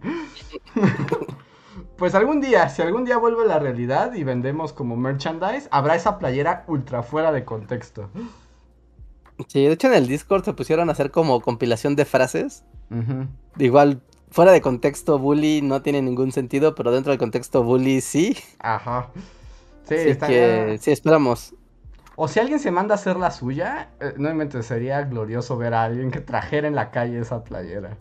pues 1.98 2.16
algún 2.16 2.42
día, 2.42 2.68
si 2.70 2.82
algún 2.82 3.06
día 3.06 3.18
vuelve 3.18 3.44
a 3.44 3.48
la 3.48 3.60
realidad 3.60 4.14
y 4.14 4.24
vendemos 4.24 4.74
como 4.74 4.98
merchandise, 4.98 5.70
habrá 5.72 5.96
esa 5.96 6.18
playera 6.18 6.66
ultra 6.68 7.04
fuera 7.04 7.32
de 7.32 7.46
contexto. 7.46 8.10
Sí, 9.48 9.64
de 9.64 9.74
hecho 9.74 9.88
en 9.88 9.94
el 9.94 10.08
Discord 10.08 10.44
se 10.44 10.54
pusieron 10.54 10.90
a 10.90 10.92
hacer 10.92 11.12
como 11.12 11.42
compilación 11.42 11.96
de 11.96 12.06
frases. 12.06 12.64
Igual 13.58 14.02
fuera 14.32 14.52
de 14.52 14.62
contexto 14.62 15.20
bully 15.20 15.62
no 15.62 15.82
tiene 15.82 16.02
ningún 16.02 16.32
sentido, 16.32 16.76
pero 16.76 16.92
dentro 16.92 17.12
del 17.12 17.20
contexto 17.20 17.64
bully 17.64 18.02
sí. 18.02 18.38
Ajá. 18.60 19.10
Sí, 19.88 19.96
está 19.96 20.28
que, 20.28 20.78
sí, 20.80 20.92
esperamos. 20.92 21.56
O 22.16 22.28
si 22.28 22.40
alguien 22.40 22.60
se 22.60 22.70
manda 22.70 22.96
a 22.96 22.98
hacer 22.98 23.16
la 23.16 23.32
suya, 23.32 23.90
eh, 24.02 24.14
no 24.18 24.34
me 24.36 24.50
sería 24.62 25.02
glorioso 25.04 25.58
ver 25.58 25.74
a 25.74 25.84
alguien 25.84 26.12
que 26.12 26.20
trajera 26.20 26.68
en 26.68 26.76
la 26.76 26.92
calle 26.92 27.20
esa 27.20 27.44
playera. 27.44 27.98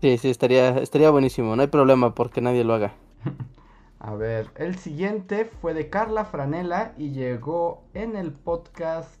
Sí, 0.00 0.16
sí, 0.16 0.30
estaría, 0.30 0.78
estaría 0.78 1.10
buenísimo. 1.10 1.54
No 1.56 1.62
hay 1.62 1.68
problema 1.68 2.14
porque 2.14 2.40
nadie 2.40 2.64
lo 2.64 2.74
haga. 2.74 2.94
A 4.00 4.14
ver, 4.14 4.50
el 4.54 4.76
siguiente 4.76 5.44
fue 5.44 5.74
de 5.74 5.90
Carla 5.90 6.24
Franela 6.24 6.92
y 6.96 7.10
llegó 7.10 7.82
en 7.94 8.14
el 8.14 8.32
podcast 8.32 9.20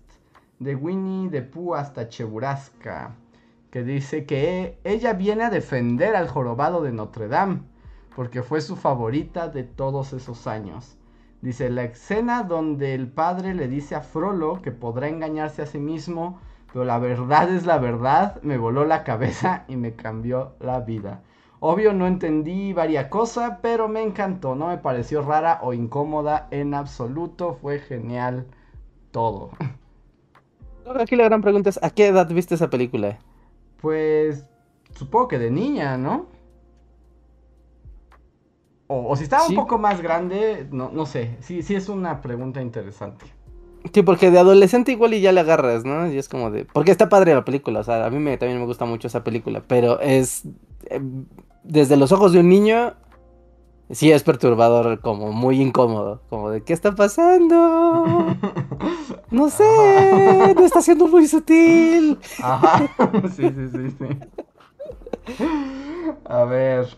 de 0.60 0.76
Winnie 0.76 1.30
de 1.30 1.42
Pooh 1.42 1.74
hasta 1.74 2.08
Cheburasca, 2.08 3.16
que 3.72 3.82
dice 3.82 4.24
que 4.24 4.78
ella 4.84 5.14
viene 5.14 5.42
a 5.42 5.50
defender 5.50 6.14
al 6.14 6.28
jorobado 6.28 6.80
de 6.80 6.92
Notre 6.92 7.26
Dame, 7.26 7.62
porque 8.14 8.44
fue 8.44 8.60
su 8.60 8.76
favorita 8.76 9.48
de 9.48 9.64
todos 9.64 10.12
esos 10.12 10.46
años. 10.46 10.96
Dice, 11.42 11.70
la 11.70 11.82
escena 11.82 12.44
donde 12.44 12.94
el 12.94 13.08
padre 13.08 13.54
le 13.54 13.66
dice 13.66 13.96
a 13.96 14.00
Frollo 14.00 14.62
que 14.62 14.70
podrá 14.70 15.08
engañarse 15.08 15.62
a 15.62 15.66
sí 15.66 15.78
mismo, 15.78 16.40
pero 16.72 16.84
la 16.84 17.00
verdad 17.00 17.52
es 17.52 17.66
la 17.66 17.78
verdad, 17.78 18.40
me 18.42 18.58
voló 18.58 18.84
la 18.84 19.02
cabeza 19.02 19.64
y 19.66 19.74
me 19.74 19.94
cambió 19.94 20.54
la 20.60 20.78
vida. 20.80 21.22
Obvio 21.60 21.92
no 21.92 22.06
entendí 22.06 22.72
varias 22.72 23.08
cosas, 23.08 23.58
pero 23.62 23.88
me 23.88 24.02
encantó, 24.02 24.54
no 24.54 24.68
me 24.68 24.78
pareció 24.78 25.22
rara 25.22 25.58
o 25.62 25.72
incómoda 25.72 26.46
en 26.50 26.74
absoluto, 26.74 27.58
fue 27.60 27.80
genial 27.80 28.46
todo. 29.10 29.50
Aquí 30.98 31.16
la 31.16 31.24
gran 31.24 31.42
pregunta 31.42 31.70
es, 31.70 31.82
¿a 31.82 31.90
qué 31.90 32.06
edad 32.06 32.28
viste 32.28 32.54
esa 32.54 32.70
película? 32.70 33.18
Pues 33.80 34.46
supongo 34.94 35.28
que 35.28 35.38
de 35.38 35.50
niña, 35.50 35.98
¿no? 35.98 36.26
O, 38.90 39.14
si 39.16 39.24
estaba 39.24 39.46
un 39.46 39.54
poco 39.54 39.76
más 39.76 40.00
grande, 40.00 40.66
no, 40.70 40.90
no 40.90 41.04
sé, 41.04 41.36
sí, 41.40 41.62
sí 41.62 41.74
es 41.74 41.90
una 41.90 42.22
pregunta 42.22 42.62
interesante. 42.62 43.26
Sí, 43.92 44.02
porque 44.02 44.30
de 44.30 44.38
adolescente 44.38 44.92
igual 44.92 45.12
y 45.12 45.20
ya 45.20 45.30
le 45.32 45.40
agarras, 45.40 45.84
¿no? 45.84 46.10
Y 46.10 46.16
es 46.16 46.28
como 46.28 46.50
de... 46.50 46.64
Porque 46.64 46.90
está 46.90 47.08
padre 47.10 47.34
la 47.34 47.44
película, 47.44 47.80
o 47.80 47.84
sea, 47.84 48.06
a 48.06 48.10
mí 48.10 48.18
me, 48.18 48.38
también 48.38 48.58
me 48.58 48.66
gusta 48.66 48.86
mucho 48.86 49.08
esa 49.08 49.22
película, 49.24 49.62
pero 49.66 50.00
es... 50.00 50.44
Eh, 50.86 51.00
desde 51.64 51.96
los 51.96 52.12
ojos 52.12 52.32
de 52.32 52.40
un 52.40 52.48
niño, 52.48 52.94
sí 53.90 54.12
es 54.12 54.22
perturbador, 54.22 55.00
como 55.00 55.32
muy 55.32 55.60
incómodo, 55.60 56.22
como 56.28 56.50
de, 56.50 56.62
¿qué 56.62 56.72
está 56.72 56.94
pasando? 56.94 58.26
No 59.30 59.50
sé, 59.50 60.54
no 60.56 60.64
está 60.64 60.80
siendo 60.80 61.06
muy 61.06 61.28
sutil. 61.28 62.18
Ajá, 62.42 62.88
sí, 63.36 63.50
sí, 63.50 63.68
sí, 63.68 63.90
sí. 63.98 64.06
A 66.24 66.44
ver, 66.44 66.88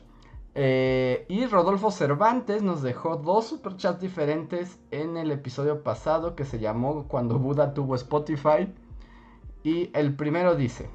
eh, 0.55 1.27
y 1.29 1.47
Rodolfo 1.47 1.91
Cervantes 1.91 2.63
nos 2.63 2.83
dejó 2.83 3.17
dos 3.17 3.47
superchats 3.47 4.01
diferentes 4.01 4.79
en 4.91 5.17
el 5.17 5.31
episodio 5.31 5.83
pasado 5.83 6.37
que 6.37 6.45
se 6.45 6.59
llamó 6.59 7.09
Cuando 7.09 7.39
Buda 7.39 7.75
tuvo 7.75 7.95
Spotify. 7.95 8.73
Y 9.63 9.91
el 9.93 10.15
primero 10.15 10.55
dice, 10.55 10.89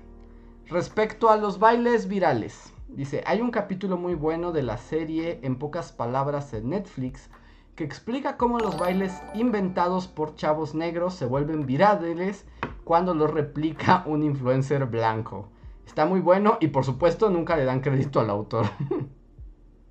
respecto 0.67 1.29
a 1.29 1.37
los 1.37 1.59
bailes 1.59 2.07
virales, 2.07 2.73
dice, 2.95 3.23
hay 3.25 3.41
un 3.41 3.51
capítulo 3.51 3.97
muy 3.97 4.15
bueno 4.15 4.51
de 4.51 4.63
la 4.63 4.77
serie 4.77 5.39
En 5.43 5.57
pocas 5.57 5.91
palabras 5.91 6.53
en 6.53 6.69
Netflix 6.69 7.29
que 7.75 7.83
explica 7.83 8.37
cómo 8.37 8.57
los 8.57 8.77
bailes 8.77 9.21
inventados 9.33 10.07
por 10.07 10.35
chavos 10.35 10.75
negros 10.75 11.13
se 11.13 11.25
vuelven 11.25 11.65
virales 11.65 12.45
cuando 12.85 13.13
los 13.13 13.31
replica 13.31 14.03
un 14.07 14.23
influencer 14.23 14.85
blanco. 14.85 15.49
Está 15.85 16.05
muy 16.05 16.21
bueno 16.21 16.57
y 16.61 16.69
por 16.69 16.85
supuesto 16.85 17.29
nunca 17.29 17.57
le 17.57 17.65
dan 17.65 17.81
crédito 17.81 18.19
al 18.19 18.29
autor. 18.29 18.65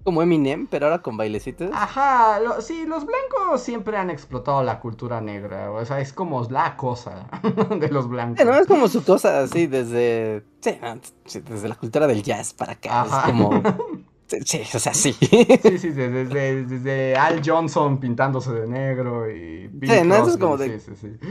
Como 0.05 0.23
Eminem, 0.23 0.67
pero 0.67 0.87
ahora 0.87 1.01
con 1.01 1.17
bailecitos. 1.17 1.71
Ajá, 1.73 2.39
sí, 2.61 2.85
los 2.85 3.07
blancos 3.07 3.63
siempre 3.63 3.97
han 3.97 4.11
explotado 4.11 4.63
la 4.63 4.79
cultura 4.79 5.23
negra. 5.23 5.71
O 5.73 5.83
sea, 5.85 5.99
es 6.01 6.13
como 6.13 6.47
la 6.51 6.77
cosa 6.77 7.27
de 7.81 7.89
los 7.89 8.07
blancos. 8.07 8.45
no, 8.45 8.55
es 8.55 8.67
como 8.67 8.87
su 8.89 9.03
cosa, 9.03 9.41
así, 9.41 9.67
desde. 9.67 10.45
Sí, 10.61 11.41
desde 11.41 11.69
la 11.69 11.75
cultura 11.75 12.07
del 12.07 12.23
jazz 12.23 12.53
para 12.53 12.73
acá. 12.73 13.01
Ajá. 13.03 13.21
Es 13.21 13.33
como. 13.33 13.63
Sí, 14.27 14.63
o 14.75 14.79
sea, 14.79 14.95
sí. 14.95 15.13
Sí, 15.13 15.79
sí, 15.79 15.91
desde, 15.91 16.65
desde, 16.65 17.15
Al 17.15 17.43
Johnson 17.45 18.01
pintándose 18.01 18.53
de 18.53 18.67
negro 18.67 19.31
y. 19.31 19.71
sí, 19.83 20.03
no, 20.05 20.27
es 20.27 20.37
como 20.39 20.57
de. 20.57 20.81
Sí, 20.81 20.93
sí, 20.95 21.09
sí. 21.21 21.29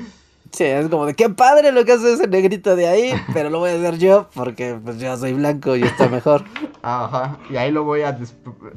Sí, 0.53 0.65
es 0.65 0.87
como 0.87 1.07
de 1.07 1.15
qué 1.15 1.29
padre 1.29 1.71
lo 1.71 1.83
que 1.83 1.93
hace 1.93 2.13
ese 2.13 2.27
negrito 2.27 2.75
de 2.75 2.87
ahí, 2.87 3.11
pero 3.33 3.49
lo 3.49 3.57
voy 3.57 3.71
a 3.71 3.73
hacer 3.73 3.97
yo 3.97 4.29
porque 4.35 4.79
pues 4.83 4.99
yo 4.99 5.17
soy 5.17 5.33
blanco 5.33 5.75
y 5.75 5.81
está 5.81 6.07
mejor. 6.07 6.43
Ajá, 6.83 7.39
y 7.49 7.57
ahí 7.57 7.71
lo 7.71 7.83
voy 7.83 8.03
a 8.03 8.15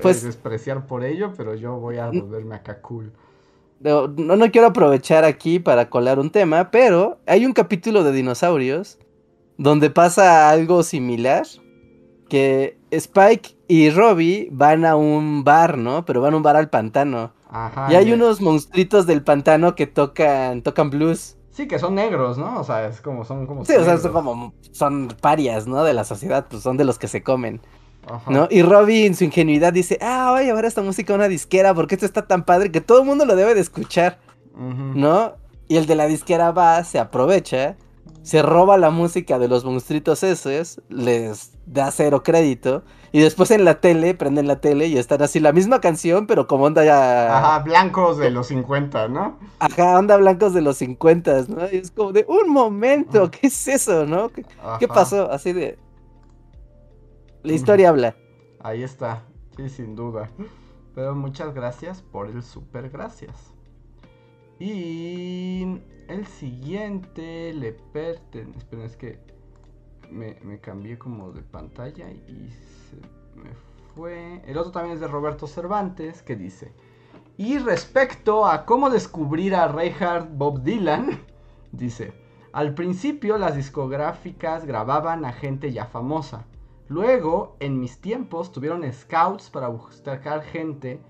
pues 0.01 0.23
despreciar 0.23 0.86
por 0.86 1.05
ello, 1.05 1.35
pero 1.36 1.55
yo 1.55 1.77
voy 1.77 1.98
a 1.98 2.07
volverme 2.07 2.55
acá 2.55 2.81
cool. 2.81 3.12
No, 3.81 4.09
no 4.09 4.51
quiero 4.51 4.69
aprovechar 4.69 5.24
aquí 5.24 5.59
para 5.59 5.90
colar 5.90 6.19
un 6.19 6.31
tema, 6.31 6.70
pero 6.70 7.19
hay 7.27 7.44
un 7.44 7.53
capítulo 7.53 8.05
de 8.05 8.12
dinosaurios 8.12 8.98
donde 9.59 9.90
pasa 9.90 10.48
algo 10.48 10.82
similar, 10.82 11.47
que 12.31 12.78
Spike 12.90 13.55
y 13.69 13.90
Robbie 13.90 14.48
van 14.51 14.86
a 14.86 14.97
un 14.97 15.44
bar, 15.44 15.77
¿no? 15.77 16.07
Pero 16.07 16.23
van 16.23 16.32
a 16.32 16.36
un 16.39 16.43
bar 16.43 16.57
al 16.57 16.70
pantano. 16.70 17.35
Ajá, 17.51 17.93
y 17.93 17.97
hay 17.97 18.12
unos 18.12 18.40
monstruitos 18.40 19.07
del 19.07 19.23
pantano 19.23 19.74
que 19.74 19.86
tocan, 19.86 20.62
tocan 20.62 20.89
blues. 20.89 21.35
Sí, 21.57 21.66
que 21.66 21.78
son 21.78 21.95
negros, 21.95 22.37
¿no? 22.37 22.61
O 22.61 22.65
sea, 22.65 22.87
es 22.87 23.01
como, 23.01 23.24
son 23.24 23.47
como... 23.47 23.65
Sí, 23.65 23.73
o 23.73 23.83
sea, 23.83 23.97
son 23.97 24.12
como, 24.12 24.53
son 24.73 25.09
parias, 25.23 25.66
¿no? 25.66 25.85
De 25.85 25.95
la 25.95 26.05
sociedad, 26.05 26.45
pues 26.51 26.62
son 26.62 26.77
de 26.77 26.85
los 26.85 26.99
que 26.99 27.09
se 27.09 27.23
comen. 27.23 27.62
Ajá. 28.07 28.31
¿No? 28.31 28.47
Y 28.51 28.61
Robbie 28.61 29.07
en 29.07 29.15
su 29.15 29.24
ingenuidad 29.24 29.73
dice, 29.73 29.97
ah, 30.03 30.33
voy 30.33 30.43
a 30.43 30.45
llevar 30.45 30.66
esta 30.66 30.83
música 30.83 31.15
a 31.15 31.16
una 31.16 31.28
disquera 31.28 31.73
porque 31.73 31.95
esto 31.95 32.05
está 32.05 32.27
tan 32.27 32.45
padre 32.45 32.70
que 32.70 32.83
todo 32.83 33.01
el 33.01 33.07
mundo 33.07 33.24
lo 33.24 33.35
debe 33.37 33.55
de 33.55 33.62
escuchar, 33.62 34.19
¿no? 34.55 35.33
Y 35.66 35.77
el 35.77 35.87
de 35.87 35.95
la 35.95 36.07
disquera 36.07 36.53
va, 36.53 36.85
se 36.85 36.99
aprovecha, 36.99 37.77
se 38.23 38.43
roba 38.43 38.77
la 38.77 38.91
música 38.91 39.39
de 39.39 39.49
los 39.49 39.65
monstruitos 39.65 40.23
esos, 40.24 40.83
les 40.91 41.53
da 41.65 41.91
cero 41.91 42.23
crédito 42.23 42.85
y 43.16 43.20
después 43.20 43.51
en 43.51 43.64
la 43.64 43.80
tele, 43.80 44.12
prenden 44.12 44.47
la 44.47 44.60
tele 44.60 44.88
y 44.88 44.98
están 44.98 45.22
así 45.22 45.40
la 45.40 45.55
misma 45.55 45.80
canción, 45.80 46.26
pero 46.26 46.47
como 46.47 46.64
onda 46.64 46.84
ya. 46.84 47.38
Ajá, 47.38 47.60
blancos 47.60 48.18
de 48.18 48.30
los 48.30 48.48
50, 48.48 49.09
¿no? 49.09 49.38
Ajá, 49.59 49.98
onda 49.98 50.18
blancos 50.18 50.52
de 50.52 50.60
los 50.60 50.76
50, 50.76 51.44
¿no? 51.48 51.64
Y 51.72 51.76
es 51.76 51.90
como 51.93 52.12
de 52.12 52.26
un 52.28 52.51
momento, 52.52 53.30
¿qué 53.30 53.47
es 53.47 53.68
eso, 53.68 54.05
no? 54.05 54.28
¿Qué, 54.28 54.86
pasó? 54.86 55.30
Así 55.32 55.55
de. 55.55 55.78
La 57.43 57.55
historia 57.55 57.88
habla. 57.88 58.14
Ahí 58.62 58.82
está, 58.82 59.22
sí, 59.56 59.70
sin 59.70 59.97
duda. 59.97 60.28
Pero 60.94 61.14
muchas 61.14 61.55
gracias 61.55 62.02
por 62.02 62.28
el 62.28 62.43
super 62.43 62.90
gracias. 62.90 63.55
Y 64.59 65.80
el 66.09 66.26
siguiente 66.26 67.55
le 67.55 67.72
pertenece. 67.72 68.59
Esperen, 68.59 68.84
es 68.84 68.97
que 68.98 69.18
me, 70.10 70.36
me 70.43 70.60
cambié 70.60 70.98
como 70.98 71.32
de 71.32 71.40
pantalla 71.40 72.10
y 72.10 72.51
fue. 73.94 74.42
El 74.46 74.58
otro 74.58 74.72
también 74.72 74.94
es 74.94 75.00
de 75.00 75.08
Roberto 75.08 75.46
Cervantes, 75.46 76.22
que 76.22 76.36
dice. 76.36 76.72
Y 77.36 77.58
respecto 77.58 78.46
a 78.46 78.64
cómo 78.64 78.90
descubrir 78.90 79.54
a 79.54 79.68
Reinhard 79.68 80.28
Bob 80.30 80.62
Dylan, 80.62 81.22
dice, 81.72 82.12
al 82.52 82.74
principio 82.74 83.36
las 83.36 83.56
discográficas 83.56 84.64
grababan 84.64 85.24
a 85.24 85.32
gente 85.32 85.72
ya 85.72 85.86
famosa. 85.86 86.46
Luego, 86.88 87.56
en 87.60 87.80
mis 87.80 88.00
tiempos, 88.00 88.52
tuvieron 88.52 88.90
scouts 88.92 89.50
para 89.50 89.68
buscar 89.68 90.42
gente 90.42 91.00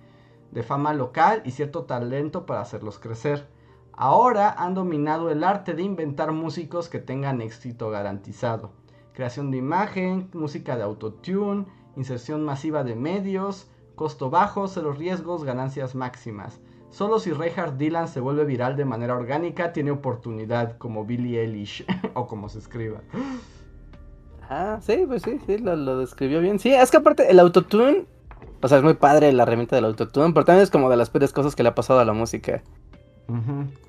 de 0.50 0.62
fama 0.62 0.94
local 0.94 1.42
y 1.44 1.50
cierto 1.50 1.84
talento 1.84 2.46
para 2.46 2.62
hacerlos 2.62 2.98
crecer. 2.98 3.46
Ahora 3.92 4.50
han 4.50 4.74
dominado 4.74 5.30
el 5.30 5.44
arte 5.44 5.74
de 5.74 5.82
inventar 5.82 6.32
músicos 6.32 6.88
que 6.88 6.98
tengan 6.98 7.40
éxito 7.40 7.90
garantizado. 7.90 8.72
Creación 9.12 9.50
de 9.50 9.58
imagen, 9.58 10.28
música 10.32 10.76
de 10.76 10.82
autotune, 10.82 11.66
inserción 11.96 12.44
masiva 12.44 12.84
de 12.84 12.94
medios, 12.94 13.68
costo 13.94 14.30
bajo, 14.30 14.68
cero 14.68 14.92
riesgos, 14.92 15.44
ganancias 15.44 15.94
máximas. 15.94 16.60
Solo 16.90 17.18
si 17.18 17.32
Reinhard 17.32 17.76
Dylan 17.76 18.08
se 18.08 18.20
vuelve 18.20 18.44
viral 18.44 18.76
de 18.76 18.84
manera 18.84 19.14
orgánica, 19.14 19.72
tiene 19.72 19.90
oportunidad 19.90 20.78
como 20.78 21.04
Billie 21.04 21.40
Eilish 21.40 21.84
o 22.14 22.26
como 22.26 22.48
se 22.48 22.58
escriba. 22.58 23.00
Ah, 24.48 24.78
sí, 24.80 25.04
pues 25.06 25.22
sí, 25.22 25.40
sí, 25.46 25.58
lo, 25.58 25.98
describió 25.98 26.40
bien. 26.40 26.58
Sí, 26.58 26.72
es 26.72 26.90
que 26.90 26.98
aparte 26.98 27.30
el 27.30 27.40
autotune, 27.40 28.06
o 28.62 28.68
sea, 28.68 28.78
es 28.78 28.84
muy 28.84 28.94
padre 28.94 29.32
la 29.32 29.42
herramienta 29.42 29.74
del 29.74 29.86
autotune, 29.86 30.32
pero 30.32 30.44
también 30.44 30.62
es 30.62 30.70
como 30.70 30.88
de 30.88 30.96
las 30.96 31.10
peores 31.10 31.32
cosas 31.32 31.56
que 31.56 31.62
le 31.62 31.70
ha 31.70 31.74
pasado 31.74 32.00
a 32.00 32.04
la 32.04 32.12
música. 32.12 32.62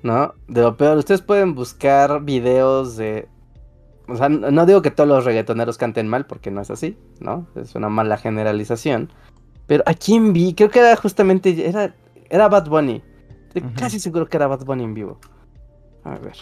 ¿No? 0.02 0.34
De 0.48 0.62
lo 0.62 0.76
peor, 0.76 0.98
ustedes 0.98 1.22
pueden 1.22 1.54
buscar 1.54 2.24
videos 2.24 2.96
de 2.96 3.28
o 4.08 4.16
sea, 4.16 4.28
no 4.28 4.66
digo 4.66 4.80
que 4.82 4.90
todos 4.90 5.08
los 5.08 5.24
reggaetoneros 5.24 5.76
canten 5.76 6.08
mal, 6.08 6.26
porque 6.26 6.50
no 6.50 6.62
es 6.62 6.70
así, 6.70 6.96
¿no? 7.20 7.46
Es 7.54 7.74
una 7.74 7.88
mala 7.88 8.16
generalización. 8.16 9.10
Pero 9.66 9.82
a 9.86 9.92
quién 9.92 10.32
vi, 10.32 10.54
creo 10.54 10.70
que 10.70 10.78
era 10.78 10.96
justamente, 10.96 11.68
era, 11.68 11.94
era 12.30 12.48
Bad 12.48 12.68
Bunny. 12.68 13.02
Estoy 13.48 13.62
casi 13.74 14.00
seguro 14.00 14.26
que 14.26 14.38
era 14.38 14.46
Bad 14.46 14.64
Bunny 14.64 14.84
en 14.84 14.94
vivo. 14.94 15.18
A 16.04 16.16
ver. 16.18 16.36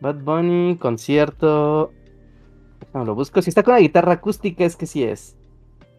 Bad 0.00 0.16
Bunny, 0.16 0.76
concierto. 0.76 1.90
No, 2.92 3.04
lo 3.04 3.14
busco. 3.14 3.40
Si 3.40 3.48
está 3.48 3.62
con 3.62 3.74
la 3.74 3.80
guitarra 3.80 4.12
acústica, 4.12 4.64
es 4.64 4.76
que 4.76 4.86
sí 4.86 5.02
es. 5.02 5.36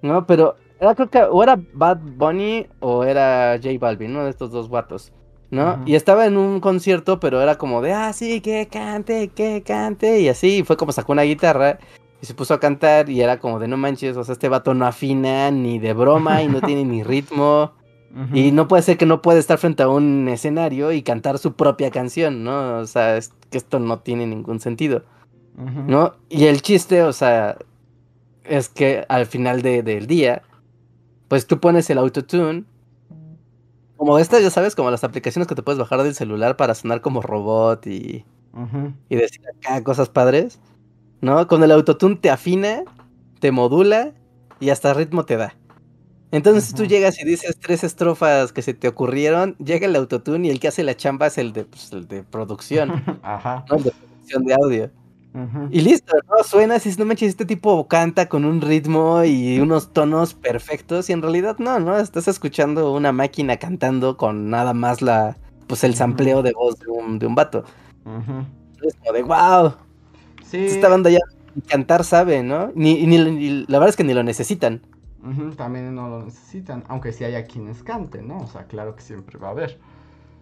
No, 0.04 0.28
pero 0.28 0.56
era, 0.80 0.94
creo 0.94 1.10
que 1.10 1.24
o 1.24 1.42
era 1.42 1.60
Bad 1.74 1.98
Bunny 1.98 2.68
o 2.80 3.04
era 3.04 3.60
J 3.62 3.78
Balvin, 3.80 4.12
uno 4.12 4.26
de 4.26 4.30
estos 4.30 4.52
dos 4.52 4.70
guatos. 4.70 5.12
¿No? 5.56 5.82
Y 5.86 5.96
estaba 5.96 6.26
en 6.26 6.36
un 6.36 6.60
concierto, 6.60 7.20
pero 7.20 7.42
era 7.42 7.58
como 7.58 7.82
de, 7.82 7.94
ah, 7.94 8.12
sí, 8.12 8.42
que 8.42 8.68
cante, 8.68 9.30
que 9.30 9.64
cante. 9.64 10.20
Y 10.20 10.28
así, 10.28 10.64
fue 10.64 10.76
como 10.76 10.92
sacó 10.92 11.14
una 11.14 11.22
guitarra 11.22 11.80
y 12.22 12.26
se 12.26 12.34
puso 12.34 12.54
a 12.54 12.60
cantar 12.60 13.10
y 13.10 13.22
era 13.22 13.40
como 13.40 13.60
de, 13.60 13.70
no 13.70 13.78
manches, 13.78 14.18
o 14.18 14.24
sea, 14.26 14.34
este 14.34 14.50
vato 14.50 14.74
no 14.74 14.86
afina 14.86 15.50
ni 15.52 15.80
de 15.80 15.94
broma 15.94 16.44
y 16.44 16.50
no 16.50 16.60
tiene 16.62 16.84
ni 16.84 17.04
ritmo. 17.04 17.72
Y 18.34 18.52
no 18.52 18.70
puede 18.70 18.82
ser 18.82 18.98
que 18.98 19.06
no 19.06 19.22
pueda 19.22 19.40
estar 19.40 19.58
frente 19.58 19.84
a 19.84 19.90
un 19.90 20.30
escenario 20.30 20.94
y 20.94 21.02
cantar 21.02 21.38
su 21.38 21.54
propia 21.54 21.92
canción, 21.92 22.46
¿no? 22.46 22.78
O 22.78 22.86
sea, 22.86 23.18
es 23.18 23.34
que 23.50 23.58
esto 23.58 23.80
no 23.80 24.00
tiene 24.00 24.26
ningún 24.26 24.62
sentido. 24.62 25.04
¿No? 25.88 26.14
Y 26.30 26.46
el 26.46 26.62
chiste, 26.62 27.04
o 27.04 27.12
sea, 27.14 27.58
es 28.44 28.70
que 28.70 29.06
al 29.10 29.26
final 29.26 29.62
del 29.62 30.08
día, 30.08 30.44
pues 31.28 31.46
tú 31.48 31.60
pones 31.60 31.90
el 31.90 31.98
autotune. 31.98 32.64
Como 33.98 34.20
estas, 34.20 34.42
ya 34.42 34.50
sabes, 34.50 34.76
como 34.76 34.92
las 34.92 35.04
aplicaciones 35.04 35.48
que 35.48 35.56
te 35.56 35.64
puedes 35.64 35.80
bajar 35.80 36.04
del 36.04 36.16
celular 36.16 36.58
para 36.58 36.76
sonar 36.76 37.02
como 37.02 37.22
robot 37.22 37.88
y, 37.88 38.26
y 39.10 39.16
decir 39.16 39.42
acá 39.58 39.84
cosas 39.84 40.10
padres. 40.10 40.60
¿No? 41.22 41.48
Con 41.48 41.64
el 41.64 41.72
autotune 41.72 42.18
te 42.18 42.30
afina, 42.30 42.84
te 43.40 43.52
modula 43.52 44.14
y 44.60 44.70
hasta 44.70 44.94
ritmo 44.94 45.26
te 45.26 45.38
da. 45.38 45.56
Entonces 46.32 46.74
tú 46.74 46.86
llegas 46.86 47.20
y 47.22 47.26
dices 47.26 47.58
tres 47.60 47.84
estrofas 47.84 48.52
que 48.52 48.62
se 48.62 48.74
te 48.74 48.88
ocurrieron, 48.90 49.56
llega 49.58 49.88
el 49.88 49.96
autotune 49.96 50.48
y 50.48 50.52
el 50.52 50.60
que 50.60 50.68
hace 50.68 50.84
la 50.84 50.98
chamba 50.98 51.28
es 51.28 51.38
el 51.38 51.54
de, 51.54 51.66
pues, 51.66 51.92
el 51.94 52.08
de 52.08 52.24
producción. 52.24 52.92
Ajá. 53.24 53.66
¿no? 53.70 53.78
El 53.78 53.84
de 53.84 53.92
producción 53.92 54.44
de 54.44 54.54
audio. 54.54 54.92
Y 55.70 55.82
listo, 55.82 56.14
¿no? 56.30 56.44
Suena 56.44 56.76
así, 56.76 56.94
no 56.98 57.06
manches, 57.06 57.30
este 57.30 57.46
tipo 57.46 57.88
canta 57.88 58.30
con 58.30 58.46
un 58.46 58.62
ritmo 58.62 59.24
y 59.24 59.60
unos 59.60 59.92
tonos 59.92 60.34
perfectos 60.34 61.10
y 61.10 61.14
en 61.14 61.22
realidad 61.22 61.58
no, 61.60 61.80
¿no? 61.80 61.98
Estás 61.98 62.28
escuchando 62.28 62.94
una 62.94 63.12
máquina 63.12 63.58
cantando 63.58 64.16
con 64.16 64.50
nada 64.50 64.74
más 64.74 65.02
la, 65.02 65.38
pues 65.68 65.84
el 65.84 65.96
sampleo 65.96 66.42
de 66.42 66.54
voz 66.54 66.80
de 66.80 66.88
un, 66.88 67.20
de 67.20 67.26
un 67.26 67.36
vato. 67.36 67.66
Es 68.82 68.96
como 68.96 69.12
de, 69.12 69.24
wow. 69.24 69.74
Sí. 70.46 70.66
Esta 70.66 70.88
banda 70.88 71.10
ya 71.10 71.20
cantar 71.68 72.04
sabe, 72.04 72.42
¿no? 72.42 72.72
Ni, 72.76 73.06
ni, 73.06 73.66
la 73.68 73.80
verdad 73.80 73.90
es 73.90 73.96
que 73.98 74.04
ni 74.04 74.14
lo 74.14 74.24
necesitan 74.24 74.82
también 75.58 75.94
no 75.96 76.10
lo 76.10 76.24
necesitan, 76.24 76.84
aunque 76.88 77.12
sí 77.12 77.24
haya 77.24 77.46
quienes 77.46 77.82
canten, 77.84 78.28
¿no? 78.28 78.38
O 78.38 78.48
sea, 78.48 78.66
claro 78.66 78.96
que 78.96 79.02
siempre 79.02 79.38
va 79.40 79.48
a 79.48 79.52
haber. 79.52 79.80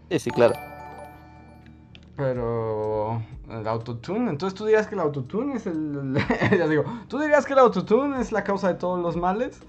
Sí, 0.09 0.19
sí, 0.19 0.31
claro. 0.31 0.53
Pero 2.15 3.21
el 3.49 3.67
autotune, 3.67 4.29
entonces 4.29 4.57
tú 4.57 4.65
dirías 4.65 4.87
que 4.87 4.95
el 4.95 5.01
autotune 5.01 5.55
es 5.55 5.65
el... 5.65 6.15
ya 6.57 6.67
digo, 6.67 6.83
¿tú 7.07 7.19
dirías 7.19 7.45
que 7.45 7.53
el 7.53 7.59
autotune 7.59 8.21
es 8.21 8.31
la 8.31 8.43
causa 8.43 8.67
de 8.67 8.75
todos 8.75 9.01
los 9.01 9.15
males? 9.15 9.59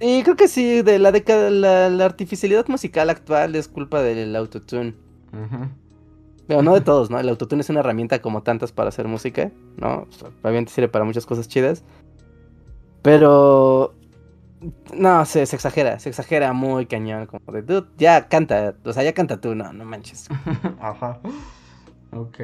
Sí, 0.00 0.20
creo 0.24 0.36
que 0.36 0.46
sí, 0.48 0.82
de 0.82 0.98
la 0.98 1.10
década, 1.10 1.50
la, 1.50 2.04
artificialidad 2.04 2.68
musical 2.68 3.08
actual 3.08 3.54
es 3.56 3.66
culpa 3.66 4.02
del 4.02 4.36
autotune. 4.36 4.94
Pero 6.46 6.62
no 6.62 6.74
de 6.74 6.80
todos, 6.80 7.10
¿no? 7.10 7.18
El 7.18 7.28
autotune 7.28 7.62
es 7.62 7.70
una 7.70 7.80
herramienta 7.80 8.20
como 8.20 8.42
tantas 8.42 8.72
para 8.72 8.90
hacer 8.90 9.08
música, 9.08 9.50
¿no? 9.76 10.06
obviamente 10.42 10.70
sirve 10.70 10.88
para 10.88 11.04
muchas 11.04 11.26
cosas 11.26 11.48
chidas. 11.48 11.82
Pero. 13.02 13.94
No, 14.94 15.24
se, 15.26 15.42
exagera, 15.42 15.98
se 15.98 16.08
exagera 16.08 16.52
muy 16.52 16.86
cañón. 16.86 17.26
Como 17.26 17.52
de, 17.52 17.62
dude, 17.62 17.88
ya 17.98 18.28
canta, 18.28 18.74
o 18.84 18.92
sea, 18.92 19.02
ya 19.02 19.12
canta 19.12 19.40
tú, 19.40 19.54
no, 19.54 19.72
no 19.72 19.84
manches. 19.84 20.28
Ajá. 20.80 21.20
Ok. 22.12 22.38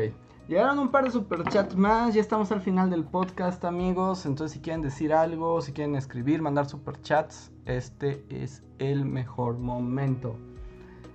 Llegaron 0.48 0.78
un 0.80 0.90
par 0.90 1.04
de 1.04 1.10
superchats 1.10 1.76
más, 1.76 2.14
ya 2.14 2.20
estamos 2.20 2.50
al 2.52 2.60
final 2.60 2.90
del 2.90 3.04
podcast, 3.04 3.64
amigos. 3.64 4.26
Entonces, 4.26 4.54
si 4.54 4.60
quieren 4.60 4.82
decir 4.82 5.12
algo, 5.12 5.62
si 5.62 5.72
quieren 5.72 5.94
escribir, 5.94 6.42
mandar 6.42 6.68
superchats, 6.68 7.50
este 7.64 8.24
es 8.28 8.62
el 8.78 9.04
mejor 9.04 9.58
momento. 9.58 10.36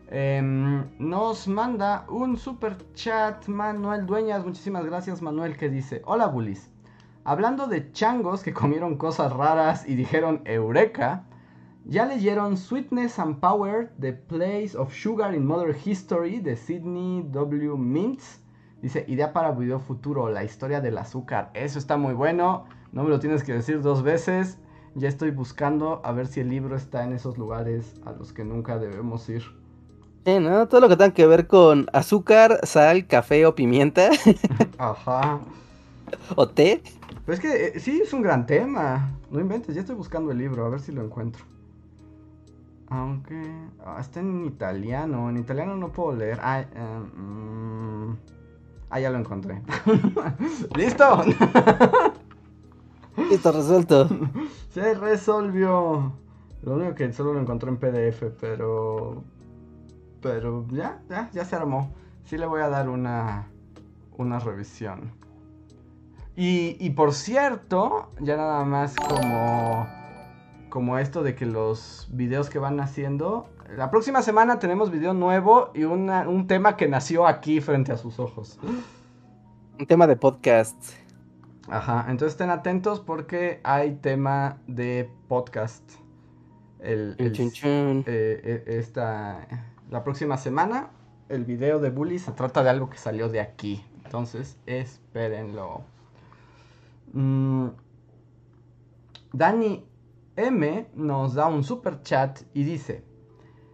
Em, 0.09 0.85
nos 0.97 1.47
manda 1.47 2.05
un 2.09 2.37
superchat 2.37 3.47
Manuel 3.47 4.05
Dueñas. 4.05 4.45
Muchísimas 4.45 4.85
gracias, 4.85 5.21
Manuel, 5.21 5.57
que 5.57 5.69
dice: 5.69 6.01
Hola, 6.05 6.27
Bulis. 6.27 6.71
Hablando 7.27 7.67
de 7.67 7.91
changos 7.91 8.41
que 8.41 8.53
comieron 8.53 8.95
cosas 8.95 9.33
raras 9.33 9.85
y 9.85 9.95
dijeron 9.95 10.41
Eureka, 10.45 11.25
¿ya 11.83 12.05
leyeron 12.05 12.55
Sweetness 12.55 13.19
and 13.19 13.41
Power, 13.41 13.91
The 13.99 14.13
Place 14.13 14.77
of 14.77 14.93
Sugar 14.93 15.35
in 15.35 15.45
Modern 15.45 15.75
History 15.83 16.39
de 16.39 16.55
Sidney 16.55 17.27
W. 17.29 17.75
Mintz? 17.75 18.39
Dice, 18.81 19.03
idea 19.09 19.33
para 19.33 19.51
video 19.51 19.81
futuro, 19.81 20.29
la 20.29 20.45
historia 20.45 20.79
del 20.79 20.97
azúcar. 20.97 21.51
Eso 21.53 21.79
está 21.79 21.97
muy 21.97 22.13
bueno, 22.13 22.63
no 22.93 23.03
me 23.03 23.09
lo 23.09 23.19
tienes 23.19 23.43
que 23.43 23.51
decir 23.51 23.81
dos 23.81 24.03
veces. 24.03 24.57
Ya 24.95 25.09
estoy 25.09 25.31
buscando 25.31 25.99
a 26.05 26.13
ver 26.13 26.27
si 26.27 26.39
el 26.39 26.47
libro 26.47 26.77
está 26.77 27.03
en 27.03 27.11
esos 27.11 27.37
lugares 27.37 27.95
a 28.05 28.13
los 28.13 28.31
que 28.31 28.45
nunca 28.45 28.79
debemos 28.79 29.27
ir. 29.27 29.43
Sí, 30.25 30.39
¿no? 30.39 30.65
Todo 30.69 30.79
lo 30.79 30.87
que 30.87 30.95
tenga 30.95 31.13
que 31.13 31.27
ver 31.27 31.47
con 31.47 31.87
azúcar, 31.91 32.61
sal, 32.63 33.05
café 33.05 33.45
o 33.45 33.53
pimienta. 33.53 34.11
Ajá. 34.77 35.41
o 36.35 36.47
té. 36.47 36.81
Pero 37.27 37.35
es 37.35 37.41
que 37.41 37.65
eh, 37.67 37.79
sí, 37.81 37.99
es 38.01 38.13
un 38.13 38.21
gran 38.21 38.45
tema. 38.45 39.11
No 39.29 39.41
inventes, 39.41 39.75
ya 39.75 39.81
estoy 39.81 39.97
buscando 39.97 40.31
el 40.31 40.37
libro, 40.37 40.65
a 40.65 40.69
ver 40.69 40.79
si 40.79 40.93
lo 40.93 41.03
encuentro. 41.03 41.43
Aunque... 42.87 43.53
Ah, 43.85 43.97
está 43.99 44.21
en 44.21 44.45
italiano, 44.45 45.29
en 45.29 45.35
italiano 45.35 45.75
no 45.75 45.91
puedo 45.91 46.15
leer. 46.15 46.39
Ah, 46.41 46.63
ah 48.89 48.99
ya 49.01 49.09
lo 49.09 49.17
encontré. 49.19 49.61
¡Listo! 50.77 51.23
Listo, 53.29 53.51
resuelto. 53.51 54.07
Se 54.69 54.93
resolvió. 54.93 56.13
Lo 56.61 56.75
único 56.75 56.95
que 56.95 57.11
solo 57.11 57.33
lo 57.33 57.41
encontré 57.41 57.69
en 57.69 57.75
PDF, 57.75 58.23
pero... 58.39 59.21
Pero 60.21 60.65
ya, 60.71 61.01
ya, 61.09 61.29
ya 61.33 61.43
se 61.43 61.57
armó. 61.57 61.93
Sí 62.23 62.37
le 62.37 62.45
voy 62.45 62.61
a 62.61 62.69
dar 62.69 62.87
una, 62.87 63.49
una 64.15 64.39
revisión. 64.39 65.26
Y, 66.39 66.91
por 66.91 67.15
cierto, 67.15 68.11
ya 68.19 68.37
nada 68.37 68.63
más 68.63 68.95
como, 68.95 69.87
como 70.69 70.99
esto 70.99 71.23
de 71.23 71.33
que 71.33 71.47
los 71.47 72.07
videos 72.11 72.51
que 72.51 72.59
van 72.59 72.79
haciendo, 72.79 73.49
la 73.75 73.89
próxima 73.89 74.21
semana 74.21 74.59
tenemos 74.59 74.91
video 74.91 75.15
nuevo 75.15 75.71
y 75.73 75.85
un 75.85 76.45
tema 76.47 76.77
que 76.77 76.87
nació 76.87 77.25
aquí 77.25 77.59
frente 77.59 77.91
a 77.91 77.97
sus 77.97 78.19
ojos. 78.19 78.59
Un 79.79 79.87
tema 79.87 80.05
de 80.05 80.15
podcast. 80.15 80.77
Ajá, 81.69 82.05
entonces 82.07 82.33
estén 82.33 82.51
atentos 82.51 82.99
porque 82.99 83.59
hay 83.63 83.95
tema 83.95 84.59
de 84.67 85.09
podcast. 85.27 85.91
El, 86.79 87.15
eh, 87.17 88.03
eh, 88.05 88.63
esta, 88.67 89.47
la 89.89 90.03
próxima 90.03 90.37
semana, 90.37 90.91
el 91.29 91.45
video 91.45 91.79
de 91.79 91.89
Bully 91.89 92.19
se 92.19 92.31
trata 92.31 92.61
de 92.61 92.69
algo 92.69 92.91
que 92.91 92.99
salió 92.99 93.27
de 93.27 93.41
aquí. 93.41 93.83
Entonces, 94.05 94.59
espérenlo. 94.67 95.96
Mm, 97.13 97.67
Dani 99.33 99.85
M 100.35 100.87
nos 100.95 101.33
da 101.33 101.47
un 101.47 101.63
super 101.63 102.01
chat 102.01 102.41
y 102.53 102.63
dice: 102.63 103.03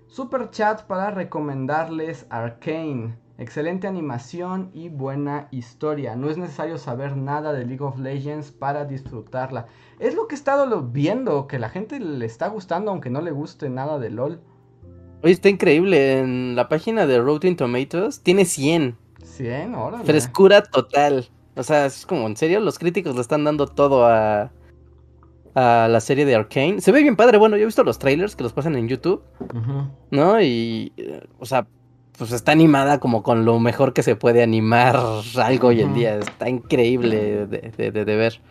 Super 0.08 0.50
chat 0.50 0.84
para 0.84 1.12
recomendarles 1.12 2.26
Arcane. 2.30 3.18
Excelente 3.40 3.88
animación 3.88 4.70
y 4.74 4.90
buena 4.90 5.48
historia. 5.50 6.16
No 6.16 6.30
es 6.30 6.38
necesario 6.38 6.78
saber 6.78 7.18
nada 7.18 7.52
de 7.52 7.66
League 7.66 7.84
of 7.84 7.98
Legends 7.98 8.52
para 8.52 8.86
disfrutarla. 8.86 9.66
Es 10.00 10.14
lo 10.14 10.28
que 10.28 10.36
he 10.36 10.38
estado 10.38 10.84
viendo, 10.84 11.48
que 11.48 11.58
la 11.58 11.70
gente 11.70 12.00
le 12.00 12.26
está 12.26 12.48
gustando 12.48 12.92
aunque 12.92 13.10
no 13.10 13.22
le 13.22 13.32
guste 13.32 13.70
nada 13.70 13.98
de 13.98 14.12
LOL. 14.12 14.40
Oye, 15.24 15.34
está 15.34 15.50
increíble. 15.50 16.20
En 16.20 16.56
la 16.56 16.70
página 16.70 17.08
de 17.08 17.20
Rotten 17.20 17.56
Tomatoes 17.56 18.22
tiene 18.22 18.46
100. 18.46 18.98
100, 19.24 19.76
órale. 19.76 20.04
Frescura 20.04 20.62
total. 20.62 21.28
O 21.56 21.64
sea, 21.64 21.86
es 21.86 22.06
como, 22.06 22.28
en 22.28 22.36
serio, 22.36 22.60
los 22.60 22.80
críticos 22.80 23.16
le 23.16 23.22
están 23.22 23.44
dando 23.44 23.68
todo 23.68 24.06
a, 24.06 24.52
a 25.56 25.88
la 25.90 26.00
serie 26.00 26.26
de 26.26 26.36
Arkane. 26.36 26.82
Se 26.82 26.92
ve 26.92 27.02
bien 27.02 27.16
padre, 27.16 27.38
bueno, 27.38 27.58
yo 27.58 27.64
he 27.64 27.66
visto 27.66 27.84
los 27.84 28.00
trailers 28.00 28.36
que 28.36 28.44
los 28.44 28.54
pasan 28.54 28.76
en 28.76 28.88
YouTube, 28.88 29.22
¿no? 30.12 30.42
Y, 30.42 30.92
eh, 30.98 31.22
o 31.40 31.46
sea, 31.46 31.68
pues 32.18 32.32
está 32.32 32.52
animada 32.52 33.00
como 33.00 33.24
con 33.24 33.46
lo 33.46 33.60
mejor 33.60 33.94
que 33.94 34.04
se 34.04 34.16
puede 34.16 34.44
animar 34.44 35.00
algo 35.38 35.68
hoy 35.70 35.82
en 35.82 35.94
día. 35.94 36.18
Está 36.18 36.50
increíble 36.50 37.48
de, 37.48 37.92
de, 37.92 38.16
ver. 38.16 38.42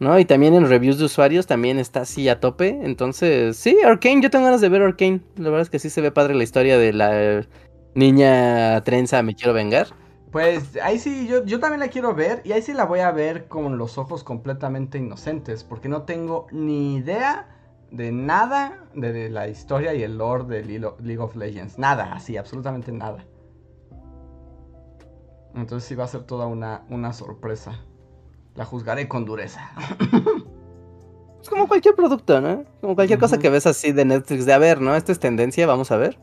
¿No? 0.00 0.18
Y 0.18 0.24
también 0.24 0.54
en 0.54 0.68
reviews 0.68 0.98
de 0.98 1.04
usuarios 1.04 1.46
también 1.46 1.78
está 1.78 2.00
así 2.00 2.28
a 2.28 2.40
tope. 2.40 2.80
Entonces, 2.82 3.56
sí, 3.56 3.76
Arkane, 3.84 4.22
yo 4.22 4.30
tengo 4.30 4.44
ganas 4.44 4.60
de 4.60 4.68
ver 4.68 4.82
Arkane. 4.82 5.20
La 5.36 5.50
verdad 5.50 5.62
es 5.62 5.70
que 5.70 5.78
sí 5.78 5.90
se 5.90 6.00
ve 6.00 6.10
padre 6.10 6.34
la 6.34 6.42
historia 6.42 6.78
de 6.78 6.92
la 6.92 7.46
niña 7.94 8.82
trenza 8.82 9.22
Me 9.22 9.34
Quiero 9.34 9.52
Vengar. 9.52 9.88
Pues 10.32 10.78
ahí 10.82 10.98
sí, 10.98 11.28
yo, 11.28 11.44
yo 11.44 11.60
también 11.60 11.80
la 11.80 11.88
quiero 11.88 12.14
ver 12.14 12.40
y 12.44 12.52
ahí 12.52 12.62
sí 12.62 12.72
la 12.72 12.86
voy 12.86 13.00
a 13.00 13.12
ver 13.12 13.48
con 13.48 13.76
los 13.76 13.98
ojos 13.98 14.24
completamente 14.24 14.96
inocentes, 14.96 15.62
porque 15.62 15.90
no 15.90 16.02
tengo 16.02 16.46
ni 16.50 16.96
idea 16.96 17.48
de 17.90 18.10
nada 18.10 18.86
de, 18.94 19.28
la 19.28 19.48
historia 19.48 19.92
y 19.92 20.02
el 20.02 20.16
lore 20.16 20.44
de 20.44 20.64
League 20.64 21.18
of 21.18 21.36
Legends. 21.36 21.78
Nada, 21.78 22.14
así, 22.14 22.38
absolutamente 22.38 22.90
nada. 22.90 23.26
Entonces 25.54 25.86
sí 25.86 25.94
va 25.94 26.04
a 26.04 26.08
ser 26.08 26.22
toda 26.22 26.46
una, 26.46 26.86
una 26.88 27.12
sorpresa. 27.12 27.78
La 28.54 28.64
juzgaré 28.64 29.06
con 29.08 29.26
dureza. 29.26 29.70
Es 31.42 31.50
como 31.50 31.66
cualquier 31.66 31.96
producto, 31.96 32.40
¿no? 32.40 32.64
Como 32.80 32.94
cualquier 32.94 33.18
cosa 33.18 33.36
que 33.36 33.50
ves 33.50 33.66
así 33.66 33.90
de 33.90 34.04
Netflix, 34.04 34.46
de 34.46 34.52
a 34.52 34.58
ver, 34.58 34.80
¿no? 34.80 34.94
Esto 34.94 35.10
es 35.10 35.18
tendencia, 35.18 35.66
vamos 35.66 35.90
a 35.90 35.96
ver. 35.96 36.16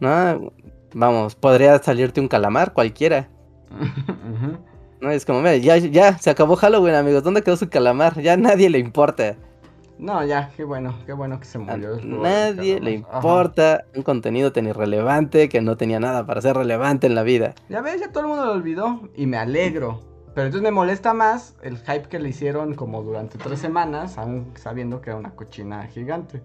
¿No? 0.00 0.50
Vamos, 0.94 1.34
podría 1.34 1.78
salirte 1.82 2.20
un 2.20 2.28
calamar, 2.28 2.72
cualquiera. 2.72 3.28
No, 5.00 5.10
es 5.10 5.26
como, 5.26 5.40
mira, 5.40 5.56
ya, 5.56 5.76
ya, 5.76 6.16
se 6.16 6.30
acabó 6.30 6.56
Halloween, 6.56 6.94
amigos. 6.94 7.22
¿Dónde 7.22 7.42
quedó 7.42 7.56
su 7.56 7.68
calamar? 7.68 8.20
Ya 8.22 8.34
a 8.34 8.36
nadie 8.36 8.70
le 8.70 8.78
importa. 8.78 9.36
No, 9.98 10.24
ya, 10.24 10.50
qué 10.56 10.64
bueno, 10.64 10.94
qué 11.04 11.12
bueno 11.12 11.38
que 11.38 11.44
se 11.44 11.58
murió. 11.58 11.98
nadie 12.02 12.80
le 12.80 12.92
importa 12.92 13.84
un 13.94 14.02
contenido 14.02 14.52
tan 14.52 14.66
irrelevante 14.66 15.48
que 15.48 15.60
no 15.60 15.76
tenía 15.76 16.00
nada 16.00 16.24
para 16.26 16.40
ser 16.40 16.56
relevante 16.56 17.06
en 17.06 17.14
la 17.14 17.22
vida. 17.22 17.54
Ya 17.68 17.80
ves, 17.80 18.00
ya 18.00 18.10
todo 18.10 18.22
el 18.22 18.28
mundo 18.28 18.46
lo 18.46 18.52
olvidó 18.52 19.08
y 19.14 19.26
me 19.26 19.36
alegro. 19.36 20.00
Pero 20.34 20.46
entonces 20.46 20.62
me 20.62 20.72
molesta 20.72 21.14
más 21.14 21.54
el 21.62 21.78
hype 21.78 22.08
que 22.08 22.18
le 22.18 22.30
hicieron 22.30 22.74
como 22.74 23.02
durante 23.02 23.38
tres 23.38 23.60
semanas, 23.60 24.18
aún 24.18 24.52
sabiendo 24.56 25.00
que 25.00 25.10
era 25.10 25.18
una 25.18 25.36
cochina 25.36 25.86
gigante. 25.86 26.42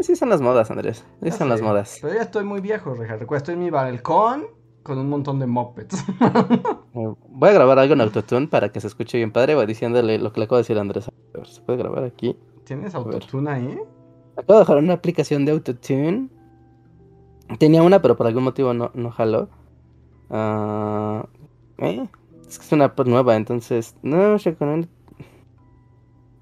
Sí 0.00 0.16
son 0.16 0.28
las 0.28 0.40
modas, 0.40 0.70
Andrés. 0.70 1.04
Sí 1.22 1.30
son 1.30 1.48
las 1.48 1.62
modas. 1.62 1.98
Pero 2.02 2.14
ya 2.14 2.22
estoy 2.22 2.44
muy 2.44 2.60
viejo, 2.60 2.94
Recuerdo, 2.94 3.36
estoy 3.36 3.54
en 3.54 3.60
mi 3.60 3.70
balcón 3.70 4.46
con 4.82 4.98
un 4.98 5.08
montón 5.08 5.38
de 5.38 5.46
mopeds. 5.46 6.04
Eh, 6.96 7.12
voy 7.28 7.48
a 7.48 7.52
grabar 7.52 7.76
algo 7.80 7.94
en 7.94 8.02
Autotune 8.02 8.46
para 8.46 8.68
que 8.70 8.80
se 8.80 8.86
escuche 8.86 9.18
bien 9.18 9.32
padre. 9.32 9.56
Voy 9.56 9.66
diciéndole 9.66 10.16
lo 10.16 10.32
que 10.32 10.38
le 10.38 10.44
acabo 10.44 10.58
de 10.58 10.62
decir 10.62 10.78
a 10.78 10.80
Andrés. 10.80 11.08
A 11.08 11.12
ver, 11.38 11.44
¿se 11.44 11.60
puede 11.60 11.80
grabar 11.80 12.04
aquí? 12.04 12.36
¿Tienes 12.62 12.94
Autotune 12.94 13.50
ahí? 13.50 13.78
Acabo 14.36 14.52
de 14.52 14.58
dejar 14.60 14.76
una 14.76 14.92
aplicación 14.92 15.44
de 15.44 15.50
Autotune. 15.50 16.28
Tenía 17.58 17.82
una, 17.82 18.00
pero 18.00 18.16
por 18.16 18.28
algún 18.28 18.44
motivo 18.44 18.72
no, 18.74 18.92
no 18.94 19.10
jaló. 19.10 19.48
Ah, 20.30 21.26
¿eh? 21.78 22.08
Es 22.46 22.60
que 22.60 22.64
es 22.64 22.72
una 22.72 22.94
nueva, 23.04 23.34
entonces. 23.34 23.96
No, 24.02 24.36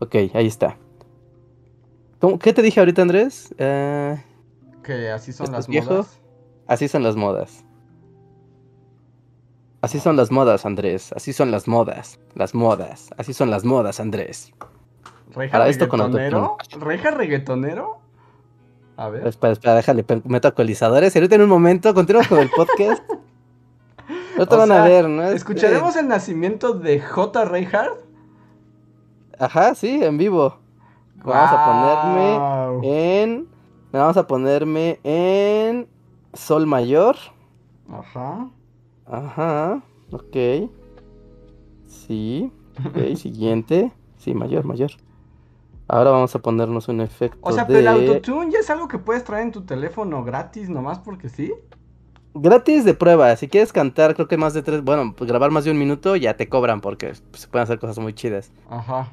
Ok, 0.00 0.14
ahí 0.34 0.46
está. 0.46 0.76
¿Qué 2.40 2.52
te 2.52 2.62
dije 2.62 2.78
ahorita, 2.78 3.02
Andrés? 3.02 3.52
Eh, 3.58 4.22
que 4.84 5.10
así 5.10 5.32
son 5.32 5.50
las 5.50 5.68
modas. 5.68 6.20
Así 6.68 6.86
son 6.86 7.02
las 7.02 7.16
modas. 7.16 7.64
Así 9.80 9.98
son 9.98 10.16
las 10.16 10.30
modas, 10.30 10.64
Andrés. 10.64 11.12
Así 11.12 11.32
son 11.32 11.50
las 11.50 11.66
modas. 11.66 12.20
Las 12.34 12.54
modas. 12.54 13.10
Así 13.16 13.34
son 13.34 13.50
las 13.50 13.64
modas, 13.64 13.98
Andrés. 13.98 14.52
¿Reja 15.34 15.64
reggaetonero? 15.64 16.56
¿Reja 16.78 17.10
reggaetonero? 17.10 17.98
A 18.96 19.08
ver. 19.08 19.26
Espera, 19.26 19.54
espera, 19.54 19.74
déjale, 19.74 20.04
meto 20.24 20.46
ecualizadores. 20.46 21.16
Ahorita 21.16 21.34
en 21.34 21.42
un 21.42 21.48
momento, 21.48 21.92
continuamos 21.92 22.28
con 22.28 22.38
el 22.38 22.50
podcast. 22.50 23.02
no 24.38 24.46
te 24.46 24.56
van 24.56 24.70
a 24.70 24.84
ver, 24.84 25.08
¿no? 25.08 25.24
¿Escucharemos 25.24 25.96
el 25.96 26.06
nacimiento 26.06 26.74
de 26.74 27.00
J. 27.00 27.44
Reinhardt? 27.46 27.98
Ajá, 29.40 29.74
sí, 29.74 30.04
en 30.04 30.18
vivo. 30.18 30.61
Vamos 31.24 31.50
a 31.52 32.82
ponerme 32.82 33.22
en. 33.22 33.48
Vamos 33.92 34.16
a 34.16 34.26
ponerme 34.26 35.00
en. 35.04 35.88
Sol 36.32 36.66
mayor. 36.66 37.16
Ajá. 37.90 38.48
Ajá, 39.06 39.82
ok. 40.10 40.70
Sí, 41.86 42.50
ok, 42.86 43.14
siguiente. 43.16 43.92
Sí, 44.16 44.34
mayor, 44.34 44.64
mayor. 44.64 44.92
Ahora 45.88 46.10
vamos 46.10 46.34
a 46.34 46.38
ponernos 46.38 46.88
un 46.88 47.00
efecto. 47.00 47.38
O 47.42 47.52
sea, 47.52 47.66
pero 47.66 47.80
el 47.80 47.88
autotune 47.88 48.50
ya 48.50 48.60
es 48.60 48.70
algo 48.70 48.88
que 48.88 48.98
puedes 48.98 49.24
traer 49.24 49.44
en 49.44 49.52
tu 49.52 49.62
teléfono 49.62 50.24
gratis, 50.24 50.70
nomás 50.70 50.98
porque 51.00 51.28
sí. 51.28 51.52
Gratis 52.34 52.84
de 52.86 52.94
prueba. 52.94 53.36
Si 53.36 53.48
quieres 53.48 53.72
cantar, 53.72 54.14
creo 54.14 54.26
que 54.26 54.38
más 54.38 54.54
de 54.54 54.62
tres. 54.62 54.82
Bueno, 54.82 55.14
pues 55.14 55.28
grabar 55.28 55.50
más 55.50 55.64
de 55.64 55.70
un 55.70 55.78
minuto, 55.78 56.16
ya 56.16 56.36
te 56.36 56.48
cobran 56.48 56.80
porque 56.80 57.14
se 57.14 57.48
pueden 57.48 57.64
hacer 57.64 57.78
cosas 57.78 57.98
muy 57.98 58.14
chidas. 58.14 58.52
Ajá. 58.70 59.08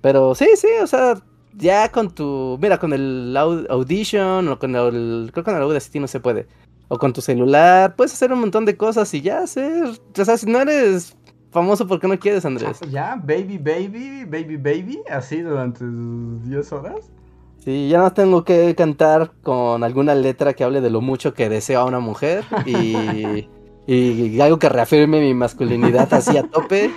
Pero 0.00 0.34
sí, 0.34 0.48
sí, 0.56 0.68
o 0.82 0.86
sea, 0.86 1.14
ya 1.54 1.90
con 1.90 2.10
tu. 2.10 2.58
Mira, 2.60 2.78
con 2.78 2.92
el 2.92 3.36
Audition 3.36 4.48
o 4.48 4.58
con 4.58 4.74
el. 4.74 5.30
Creo 5.32 5.44
que 5.44 5.50
con 5.50 5.56
el 5.56 5.62
Audacity 5.62 6.00
no 6.00 6.08
se 6.08 6.20
puede 6.20 6.46
o 6.88 6.98
con 6.98 7.12
tu 7.12 7.20
celular, 7.20 7.94
puedes 7.94 8.14
hacer 8.14 8.32
un 8.32 8.40
montón 8.40 8.64
de 8.64 8.76
cosas 8.76 9.12
y 9.14 9.20
ya 9.20 9.40
hacer, 9.40 9.84
o 10.18 10.24
sea, 10.24 10.36
si 10.36 10.46
no 10.46 10.60
eres 10.60 11.16
famoso, 11.50 11.86
¿por 11.86 12.00
qué 12.00 12.08
no 12.08 12.18
quieres, 12.18 12.44
Andrés? 12.44 12.80
Ya, 12.90 13.16
baby, 13.16 13.58
baby, 13.58 14.24
baby, 14.24 14.56
baby, 14.56 15.00
así 15.10 15.40
durante 15.40 15.84
10 15.84 16.72
horas. 16.72 17.10
Sí, 17.58 17.88
ya 17.88 17.98
no 17.98 18.12
tengo 18.12 18.44
que 18.44 18.74
cantar 18.74 19.32
con 19.42 19.84
alguna 19.84 20.14
letra 20.14 20.54
que 20.54 20.64
hable 20.64 20.80
de 20.80 20.90
lo 20.90 21.00
mucho 21.00 21.34
que 21.34 21.48
deseo 21.48 21.80
a 21.80 21.84
una 21.84 22.00
mujer 22.00 22.44
y, 22.64 23.48
y 23.90 24.38
algo 24.42 24.58
que 24.58 24.68
reafirme 24.68 25.18
mi 25.18 25.32
masculinidad 25.32 26.12
así 26.12 26.36
a 26.36 26.42
tope 26.42 26.90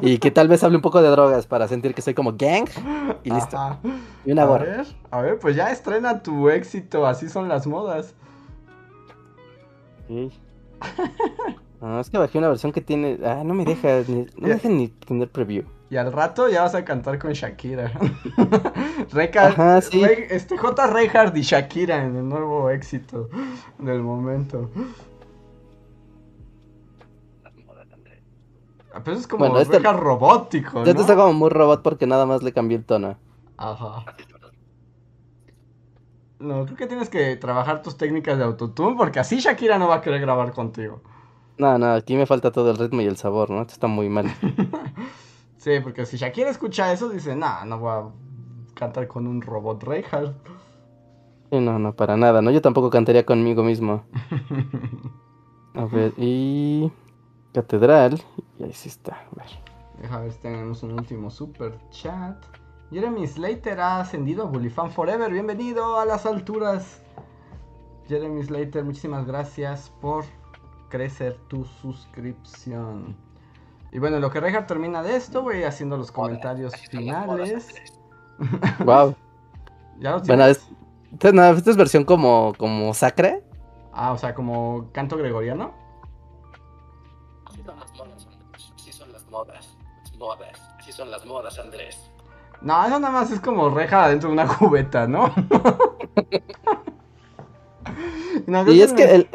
y 0.00 0.18
que 0.18 0.30
tal 0.30 0.46
vez 0.46 0.62
hable 0.62 0.76
un 0.76 0.82
poco 0.82 1.02
de 1.02 1.08
drogas 1.08 1.48
para 1.48 1.66
sentir 1.66 1.94
que 1.94 2.02
soy 2.02 2.14
como 2.14 2.34
gang 2.34 2.68
y 3.24 3.30
listo. 3.30 3.58
Y 4.24 4.30
una 4.30 4.44
a 4.44 4.58
ver, 4.58 4.86
a 5.10 5.20
ver, 5.20 5.38
pues 5.40 5.56
ya 5.56 5.72
estrena 5.72 6.22
tu 6.22 6.48
éxito, 6.48 7.08
así 7.08 7.28
son 7.28 7.48
las 7.48 7.66
modas. 7.66 8.14
No, 11.80 12.00
es 12.00 12.08
que 12.08 12.18
bajé 12.18 12.38
una 12.38 12.48
versión 12.50 12.70
que 12.70 12.80
tiene. 12.80 13.18
Ah, 13.24 13.42
no 13.44 13.52
me 13.52 13.64
deja. 13.64 14.02
Ni, 14.06 14.26
no 14.36 14.46
me 14.46 14.48
deja 14.50 14.68
ni 14.68 14.88
tener 14.88 15.28
preview. 15.28 15.64
Y 15.90 15.96
al 15.96 16.12
rato 16.12 16.48
ya 16.48 16.62
vas 16.62 16.76
a 16.76 16.84
cantar 16.84 17.18
con 17.18 17.32
Shakira. 17.32 17.90
Ajá, 19.38 19.80
sí. 19.80 20.02
este 20.30 20.56
J. 20.56 20.86
Reinhardt 20.86 21.36
y 21.36 21.42
Shakira 21.42 22.04
en 22.04 22.14
el 22.14 22.28
nuevo 22.28 22.70
éxito 22.70 23.28
del 23.78 24.02
momento. 24.02 24.70
Pero 29.04 29.16
es 29.16 29.26
como 29.26 29.48
bueno, 29.48 29.58
este... 29.58 29.78
robótico, 29.78 30.80
¿no? 30.80 30.84
Este 30.84 31.00
está 31.00 31.16
como 31.16 31.32
muy 31.32 31.50
robot 31.50 31.82
porque 31.82 32.06
nada 32.06 32.26
más 32.26 32.42
le 32.42 32.52
cambié 32.52 32.78
el 32.78 32.84
tono. 32.84 33.16
Ajá. 33.56 34.04
No, 36.38 36.64
creo 36.64 36.76
que 36.76 36.86
tienes 36.86 37.08
que 37.08 37.36
trabajar 37.36 37.82
tus 37.82 37.96
técnicas 37.96 38.36
de 38.36 38.44
autotune 38.44 38.96
porque 38.96 39.20
así 39.20 39.38
Shakira 39.38 39.78
no 39.78 39.88
va 39.88 39.96
a 39.96 40.00
querer 40.00 40.20
grabar 40.20 40.52
contigo. 40.52 41.00
No, 41.58 41.78
no, 41.78 41.92
aquí 41.92 42.16
me 42.16 42.26
falta 42.26 42.50
todo 42.50 42.70
el 42.70 42.78
ritmo 42.78 43.00
y 43.02 43.06
el 43.06 43.16
sabor, 43.16 43.50
¿no? 43.50 43.60
Esto 43.60 43.74
está 43.74 43.86
muy 43.86 44.08
mal. 44.08 44.26
sí, 45.58 45.78
porque 45.82 46.04
si 46.06 46.16
Shakira 46.16 46.50
escucha 46.50 46.92
eso, 46.92 47.08
dice, 47.08 47.36
nah, 47.36 47.64
no 47.64 47.78
voy 47.78 47.92
a 47.92 48.02
cantar 48.74 49.06
con 49.06 49.26
un 49.26 49.40
robot 49.40 49.84
Reinhardt. 49.84 50.34
Sí, 51.50 51.60
no, 51.60 51.78
no, 51.78 51.94
para 51.94 52.16
nada, 52.16 52.42
¿no? 52.42 52.50
Yo 52.50 52.60
tampoco 52.60 52.90
cantaría 52.90 53.24
conmigo 53.24 53.62
mismo. 53.62 54.04
A 55.74 55.84
ver, 55.84 56.12
y... 56.16 56.90
Catedral. 57.52 58.22
Y 58.58 58.64
ahí 58.64 58.72
sí 58.72 58.88
está, 58.88 59.14
a 59.14 59.34
ver. 59.36 59.46
Deja 60.00 60.20
ver 60.20 60.32
si 60.32 60.38
tenemos 60.40 60.82
un 60.82 60.92
último 60.92 61.30
super 61.30 61.78
chat. 61.90 62.36
Jeremy 62.90 63.26
Slater 63.26 63.80
ha 63.80 64.00
ascendido 64.00 64.44
a 64.44 64.46
Bullifan 64.46 64.90
Forever. 64.90 65.30
Bienvenido 65.32 65.98
a 65.98 66.04
las 66.04 66.26
alturas. 66.26 67.00
Jeremy 68.08 68.42
Slater, 68.42 68.84
muchísimas 68.84 69.26
gracias 69.26 69.90
por 70.00 70.24
crecer 70.88 71.38
tu 71.48 71.64
suscripción. 71.64 73.16
Y 73.92 73.98
bueno, 73.98 74.18
lo 74.20 74.30
que 74.30 74.40
Reja 74.40 74.66
termina 74.66 75.02
de 75.02 75.16
esto, 75.16 75.42
voy 75.42 75.64
haciendo 75.64 75.96
los 75.96 76.10
comentarios 76.10 76.74
finales. 76.90 77.68
Wow. 78.84 79.14
¿Ya 80.00 80.16
bueno, 80.16 80.46
es, 80.46 80.68
esta 81.12 81.70
es 81.70 81.76
versión 81.76 82.04
como, 82.04 82.54
como 82.58 82.92
sacra. 82.92 83.40
Ah, 83.92 84.12
o 84.12 84.18
sea, 84.18 84.34
como 84.34 84.88
canto 84.92 85.16
gregoriano. 85.16 85.81
Modas. 90.22 90.58
Así 90.78 90.92
son 90.92 91.10
las 91.10 91.26
modas, 91.26 91.58
Andrés. 91.58 92.10
No, 92.62 92.84
eso 92.84 93.00
nada 93.00 93.12
más 93.12 93.30
es 93.32 93.40
como 93.40 93.68
reja 93.70 94.08
dentro 94.08 94.28
de 94.28 94.34
una 94.34 94.46
cubeta, 94.58 95.06
¿no? 95.08 95.34
y 98.68 98.80
es 98.80 98.92
que 98.92 99.14
el, 99.16 99.28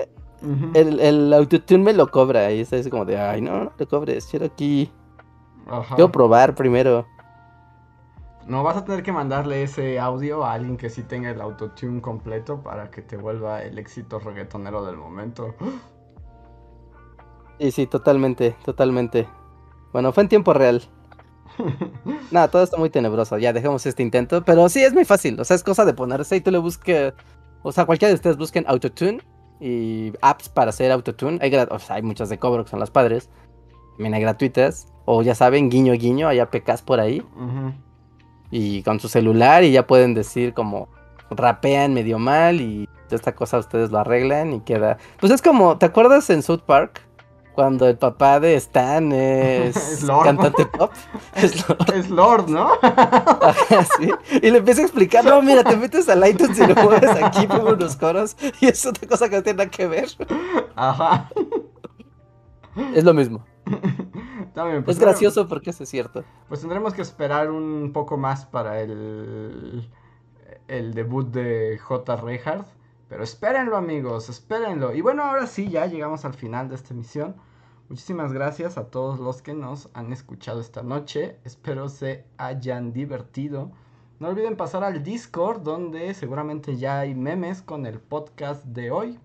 el, 0.74 1.00
el, 1.02 1.34
autotune 1.34 1.84
me 1.84 1.94
lo 1.94 2.10
cobra 2.10 2.52
y 2.52 2.62
es 2.62 2.90
como 2.90 3.04
de, 3.04 3.20
ay, 3.20 3.42
no, 3.42 3.66
no 3.66 3.70
te 3.72 3.86
cobres, 3.86 4.26
quiero 4.28 4.46
aquí. 4.46 4.90
Quiero 5.96 6.10
probar 6.12 6.56
primero. 6.56 7.06
No, 8.48 8.64
vas 8.64 8.78
a 8.78 8.86
tener 8.86 9.04
que 9.04 9.12
mandarle 9.12 9.64
ese 9.64 10.00
audio 10.00 10.46
a 10.46 10.54
alguien 10.54 10.78
que 10.78 10.90
sí 10.90 11.04
tenga 11.04 11.30
el 11.30 11.42
autotune 11.42 12.00
completo 12.00 12.64
para 12.64 12.90
que 12.90 13.02
te 13.02 13.18
vuelva 13.18 13.62
el 13.62 13.78
éxito 13.78 14.20
reggaetonero 14.20 14.86
del 14.86 14.98
momento. 14.98 15.54
Sí, 17.60 17.72
sí, 17.72 17.88
totalmente, 17.88 18.56
totalmente. 18.64 19.28
Bueno, 19.98 20.14
fue 20.14 20.22
en 20.22 20.30
tiempo 20.30 20.54
real. 20.54 20.84
Nada, 22.32 22.50
todo 22.50 22.62
está 22.62 22.78
muy 22.78 22.92
tenebroso. 22.92 23.40
Ya 23.40 23.52
dejemos 23.52 23.84
este 23.88 24.04
intento. 24.04 24.46
Pero 24.46 24.70
sí, 24.70 24.84
es 24.84 24.94
muy 24.94 25.06
fácil. 25.06 25.40
O 25.40 25.44
sea, 25.44 25.56
es 25.56 25.64
cosa 25.64 25.86
de 25.86 25.96
ponerse 25.96 26.36
y 26.36 26.42
tú 26.42 26.52
le 26.52 26.60
busques. 26.60 27.16
O 27.64 27.72
sea, 27.72 27.88
cualquiera 27.88 28.10
de 28.10 28.14
ustedes 28.14 28.38
busquen 28.38 28.64
Autotune 28.68 29.24
y 29.60 30.14
apps 30.22 30.50
para 30.50 30.70
hacer 30.70 30.92
Autotune. 30.92 31.40
Hay, 31.42 31.52
o 31.56 31.80
sea, 31.80 31.96
hay 31.96 32.04
muchas 32.04 32.30
de 32.30 32.38
cobro 32.38 32.64
que 32.64 32.70
son 32.70 32.80
las 32.80 32.92
padres. 32.92 33.32
También 33.96 34.14
hay 34.14 34.22
gratuitas. 34.22 34.86
O 35.06 35.24
ya 35.24 35.34
saben, 35.34 35.72
guiño, 35.72 35.94
guiño, 35.94 36.28
hay 36.28 36.38
APKs 36.42 36.84
por 36.84 37.00
ahí. 37.00 37.26
Y 38.52 38.84
con 38.84 39.00
su 39.00 39.10
celular 39.10 39.64
y 39.64 39.72
ya 39.72 39.88
pueden 39.88 40.14
decir 40.14 40.54
como 40.54 40.90
rapean 41.32 41.96
medio 41.96 42.20
mal 42.20 42.62
y 42.62 42.88
esta 43.10 43.34
cosa 43.34 43.58
ustedes 43.58 43.90
lo 43.90 43.98
arreglan 43.98 44.54
y 44.54 44.60
queda. 44.60 45.00
Pues 45.20 45.32
es 45.32 45.42
como, 45.42 45.80
¿te 45.80 45.88
acuerdas 45.88 46.30
en 46.30 46.44
South 46.44 46.62
Park? 46.68 47.07
Cuando 47.58 47.88
el 47.88 47.98
papá 47.98 48.40
de 48.40 48.54
Stan 48.54 49.12
es, 49.14 50.06
cantante 50.24 50.68
pop. 50.68 50.92
Es 51.34 52.08
Lord. 52.12 52.50
¿no? 52.50 52.70
sí. 53.98 54.12
Y 54.44 54.52
le 54.52 54.60
empieza 54.60 54.82
a 54.82 54.84
explicar, 54.84 55.26
no, 55.26 55.42
mira, 55.42 55.64
te 55.64 55.76
metes 55.76 56.08
al 56.08 56.28
iTunes 56.30 56.60
y 56.60 56.68
lo 56.68 56.76
mueves 56.76 57.10
aquí, 57.10 57.48
pongo 57.48 57.72
unos 57.72 57.96
coros, 57.96 58.38
y 58.62 58.68
es 58.68 58.86
otra 58.86 59.08
cosa 59.08 59.28
que 59.28 59.38
no 59.38 59.42
tiene 59.42 59.58
nada 59.58 59.72
que 59.72 59.88
ver. 59.88 60.08
Ajá. 60.76 61.32
Es 62.94 63.04
lo 63.04 63.16
mismo. 63.16 63.44
Pues 64.86 64.98
es 64.98 65.00
gracioso 65.00 65.48
porque 65.48 65.72
eso 65.72 65.82
es 65.82 65.90
cierto. 65.90 66.24
Pues 66.50 66.60
tendremos 66.60 66.94
que 66.94 67.02
esperar 67.02 67.50
un 67.50 67.92
poco 67.92 68.18
más 68.18 68.46
para 68.46 68.82
el, 68.82 69.90
el 70.68 70.94
debut 70.94 71.28
de 71.32 71.80
J. 71.80 72.18
Reinhardt. 72.18 72.68
Pero 73.10 73.24
espérenlo 73.24 73.78
amigos, 73.78 74.30
espérenlo. 74.30 74.94
Y 74.94 75.02
bueno, 75.02 75.24
ahora 75.24 75.48
sí, 75.48 75.70
ya 75.70 75.88
llegamos 75.88 76.24
al 76.24 76.36
final 76.36 76.70
de 76.70 76.76
esta 76.76 76.94
emisión. 76.94 77.36
Muchísimas 77.90 78.34
gracias 78.34 78.78
a 78.78 78.90
todos 78.90 79.18
los 79.18 79.42
que 79.42 79.54
nos 79.54 79.90
han 79.94 80.12
escuchado 80.12 80.60
esta 80.60 80.84
noche. 80.84 81.38
Espero 81.46 81.88
se 81.88 82.26
hayan 82.38 82.92
divertido. 82.92 83.72
No 84.20 84.28
olviden 84.28 84.58
pasar 84.58 84.84
al 84.84 85.04
Discord 85.04 85.62
donde 85.62 86.14
seguramente 86.14 86.76
ya 86.76 87.00
hay 87.00 87.16
memes 87.16 87.62
con 87.62 87.86
el 87.86 88.02
podcast 88.02 88.66
de 88.66 88.92
hoy. 88.92 89.20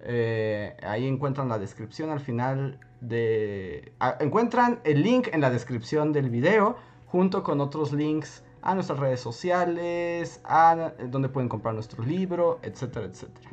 Eh, 0.00 0.76
ahí 0.82 1.06
encuentran 1.06 1.48
la 1.48 1.60
descripción 1.60 2.10
al 2.10 2.18
final 2.18 2.80
de... 3.00 3.92
Ah, 4.00 4.16
encuentran 4.18 4.80
el 4.82 5.04
link 5.04 5.28
en 5.30 5.40
la 5.40 5.50
descripción 5.50 6.12
del 6.12 6.30
video 6.30 6.76
junto 7.06 7.44
con 7.44 7.60
otros 7.60 7.92
links 7.92 8.42
a 8.60 8.74
nuestras 8.74 8.98
redes 8.98 9.20
sociales, 9.20 10.40
a 10.42 10.94
donde 11.10 11.28
pueden 11.28 11.48
comprar 11.48 11.74
nuestro 11.74 12.02
libro, 12.02 12.58
etcétera, 12.62 13.06
etcétera. 13.06 13.50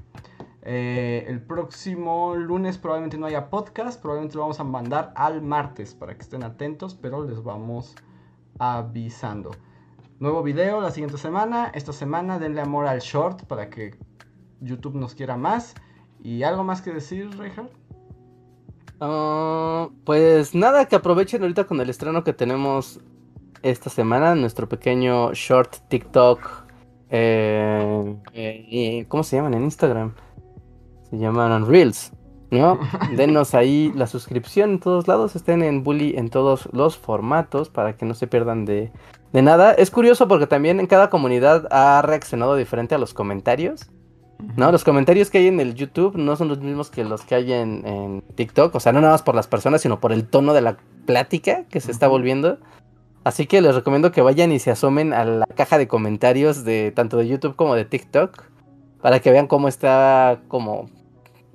Eh, 0.63 1.25
el 1.27 1.41
próximo 1.41 2.35
lunes 2.35 2.77
probablemente 2.77 3.17
no 3.17 3.25
haya 3.25 3.49
podcast, 3.49 3.99
probablemente 3.99 4.35
lo 4.35 4.41
vamos 4.41 4.59
a 4.59 4.63
mandar 4.63 5.11
al 5.15 5.41
martes 5.41 5.95
para 5.95 6.13
que 6.15 6.21
estén 6.21 6.43
atentos, 6.43 6.93
pero 6.93 7.23
les 7.23 7.41
vamos 7.43 7.95
avisando. 8.59 9.51
Nuevo 10.19 10.43
video 10.43 10.81
la 10.81 10.91
siguiente 10.91 11.17
semana. 11.17 11.71
Esta 11.73 11.93
semana 11.93 12.37
denle 12.37 12.61
amor 12.61 12.85
al 12.85 12.99
short 12.99 13.45
para 13.45 13.71
que 13.71 13.95
YouTube 14.59 14.95
nos 14.95 15.15
quiera 15.15 15.35
más. 15.35 15.73
¿Y 16.23 16.43
algo 16.43 16.63
más 16.63 16.83
que 16.83 16.91
decir, 16.91 17.35
Reinhardt? 17.37 17.71
Ah, 18.99 19.89
pues 20.05 20.53
nada, 20.53 20.85
que 20.85 20.95
aprovechen 20.95 21.41
ahorita 21.41 21.65
con 21.65 21.81
el 21.81 21.89
estreno 21.89 22.23
que 22.23 22.33
tenemos 22.33 22.99
esta 23.63 23.89
semana, 23.89 24.35
nuestro 24.35 24.69
pequeño 24.69 25.33
short 25.33 25.77
TikTok. 25.87 26.67
Eh, 27.09 28.15
eh, 28.33 29.05
¿Cómo 29.07 29.23
se 29.23 29.37
llaman 29.37 29.55
en 29.55 29.63
Instagram? 29.63 30.13
Se 31.11 31.17
llaman 31.17 31.67
Reels. 31.67 32.11
¿no? 32.51 32.79
Denos 33.15 33.55
ahí 33.55 33.91
la 33.95 34.07
suscripción 34.07 34.71
en 34.71 34.79
todos 34.79 35.07
lados, 35.07 35.35
estén 35.35 35.63
en 35.63 35.83
Bully 35.83 36.15
en 36.17 36.29
todos 36.29 36.69
los 36.73 36.97
formatos 36.97 37.69
para 37.69 37.95
que 37.95 38.05
no 38.05 38.13
se 38.13 38.27
pierdan 38.27 38.65
de, 38.65 38.91
de, 39.33 39.41
nada. 39.41 39.73
Es 39.73 39.89
curioso 39.89 40.27
porque 40.27 40.47
también 40.47 40.79
en 40.79 40.87
cada 40.87 41.09
comunidad 41.09 41.67
ha 41.71 42.01
reaccionado 42.01 42.55
diferente 42.55 42.93
a 42.93 42.97
los 42.97 43.13
comentarios. 43.13 43.89
¿No? 44.57 44.71
Los 44.71 44.83
comentarios 44.83 45.29
que 45.29 45.37
hay 45.37 45.47
en 45.47 45.59
el 45.59 45.75
YouTube 45.75 46.17
no 46.17 46.35
son 46.35 46.47
los 46.47 46.59
mismos 46.61 46.89
que 46.89 47.03
los 47.03 47.21
que 47.21 47.35
hay 47.35 47.53
en, 47.53 47.85
en 47.85 48.23
TikTok. 48.33 48.73
O 48.73 48.79
sea, 48.79 48.91
no 48.91 48.99
nada 48.99 49.13
más 49.13 49.21
por 49.21 49.35
las 49.35 49.45
personas, 49.45 49.81
sino 49.81 49.99
por 49.99 50.11
el 50.11 50.27
tono 50.27 50.53
de 50.53 50.61
la 50.61 50.77
plática 51.05 51.65
que 51.65 51.79
se 51.79 51.91
está 51.91 52.07
volviendo. 52.07 52.57
Así 53.23 53.45
que 53.45 53.61
les 53.61 53.75
recomiendo 53.75 54.11
que 54.11 54.21
vayan 54.21 54.51
y 54.51 54.57
se 54.57 54.71
asomen 54.71 55.13
a 55.13 55.25
la 55.25 55.45
caja 55.45 55.77
de 55.77 55.87
comentarios 55.87 56.63
de 56.63 56.91
tanto 56.91 57.17
de 57.17 57.27
YouTube 57.27 57.55
como 57.55 57.75
de 57.75 57.85
TikTok. 57.85 58.45
Para 58.99 59.19
que 59.19 59.29
vean 59.29 59.45
cómo 59.45 59.67
está 59.67 60.41
como 60.47 60.89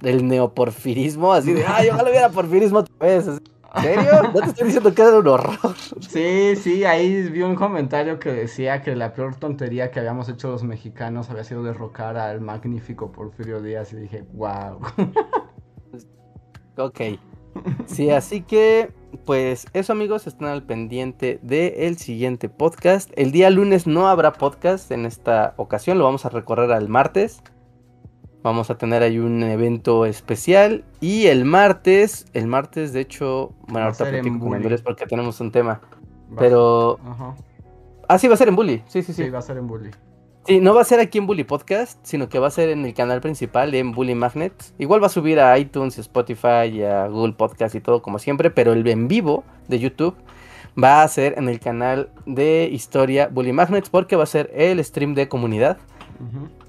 el 0.03 0.27
neoporfirismo, 0.27 1.33
así 1.33 1.53
de, 1.53 1.65
ay, 1.67 1.89
ojalá 1.91 2.11
hubiera 2.11 2.29
porfirismo 2.31 2.81
otra 2.81 2.95
vez. 3.01 3.27
¿En 3.27 3.83
serio? 3.83 4.11
No 4.35 4.41
te 4.41 4.47
estoy 4.47 4.67
diciendo 4.67 4.95
que 4.95 5.03
era 5.03 5.19
un 5.19 5.29
horror. 5.29 5.75
Sí, 6.01 6.57
sí, 6.57 6.85
ahí 6.85 7.29
vi 7.29 7.43
un 7.43 7.55
comentario 7.55 8.19
que 8.19 8.33
decía 8.33 8.83
que 8.83 8.97
la 8.97 9.13
peor 9.13 9.37
tontería 9.37 9.91
que 9.91 10.01
habíamos 10.01 10.29
hecho 10.29 10.51
los 10.51 10.63
mexicanos 10.63 11.31
había 11.31 11.45
sido 11.45 11.63
derrocar 11.63 12.17
al 12.17 12.41
magnífico 12.41 13.13
Porfirio 13.13 13.61
Díaz 13.61 13.93
y 13.93 13.97
dije, 13.97 14.25
wow. 14.33 14.81
ok. 16.79 17.01
Sí, 17.87 18.11
así 18.11 18.43
que, 18.43 18.93
pues 19.25 19.67
eso 19.73 19.93
amigos, 19.93 20.27
están 20.27 20.49
al 20.49 20.63
pendiente 20.63 21.39
del 21.43 21.97
siguiente 21.97 22.49
podcast. 22.49 23.11
El 23.17 23.33
día 23.33 23.51
lunes 23.51 23.87
no 23.87 24.09
habrá 24.09 24.33
podcast 24.33 24.91
en 24.91 25.07
esta 25.07 25.55
ocasión, 25.57 25.99
lo 25.99 26.05
vamos 26.05 26.27
a 26.27 26.29
recorrer 26.29 26.73
al 26.73 26.89
martes. 26.89 27.43
Vamos 28.47 28.71
a 28.71 28.79
tener 28.79 29.03
ahí 29.03 29.19
un 29.19 29.43
evento 29.43 30.07
especial. 30.07 30.85
Y 31.01 31.27
el 31.27 31.45
martes, 31.45 32.27
el 32.33 32.47
martes, 32.47 32.93
de 32.93 33.01
hecho, 33.01 33.51
bueno, 33.67 33.87
ahorita 33.87 34.09
platico 34.09 34.39
con 34.39 34.77
porque 34.85 35.05
tenemos 35.05 35.41
un 35.41 35.51
tema. 35.51 35.81
pero. 36.39 37.01
Ah, 38.07 38.21
sí, 38.21 38.29
va 38.29 38.35
a 38.35 38.37
ser 38.37 38.47
en 38.47 38.55
Bully. 38.55 38.85
Sí, 38.87 39.03
sí, 39.03 39.13
sí. 39.13 39.25
Sí, 39.25 39.31
va 39.31 39.41
a 39.41 39.43
ser 39.43 39.57
en 39.57 39.67
Bully. 39.67 39.91
Sí, 40.47 40.61
no 40.61 40.77
va 40.77 40.83
a 40.83 40.85
ser 40.85 41.01
aquí 41.01 41.19
en 41.19 41.27
Bully 41.27 41.43
Podcast, 41.43 41.99
sino 42.05 42.29
que 42.29 42.39
va 42.39 42.47
a 42.47 42.53
ser 42.53 42.69
en 42.69 42.87
el 42.87 42.95
canal 42.95 43.21
principal 43.21 43.75
en 43.75 43.91
Bully 43.91 44.15
Magnet. 44.15 44.55
Igual 44.79 45.03
va 45.03 45.07
a 45.07 45.11
subir 45.11 45.41
a 45.41 45.59
iTunes, 45.59 45.99
Spotify, 45.99 46.69
y 46.73 46.85
a 46.85 47.09
Google 47.09 47.33
Podcast 47.33 47.75
y 47.75 47.81
todo 47.81 48.01
como 48.01 48.21
siempre, 48.21 48.53
pero 48.53 48.75
el 48.75 48.87
en 48.87 49.09
vivo 49.09 49.43
de 49.67 49.81
YouTube 49.81 50.15
va 50.81 51.03
a 51.03 51.09
ser 51.09 51.37
en 51.37 51.49
el 51.49 51.59
canal 51.59 52.11
de 52.27 52.69
historia 52.71 53.27
Bully 53.27 53.53
Magnets 53.53 53.91
porque 53.91 54.15
va 54.15 54.23
a 54.23 54.27
ser 54.27 54.53
el 54.55 54.85
stream 54.85 55.17
de 55.17 55.29
comunidad 55.29 55.79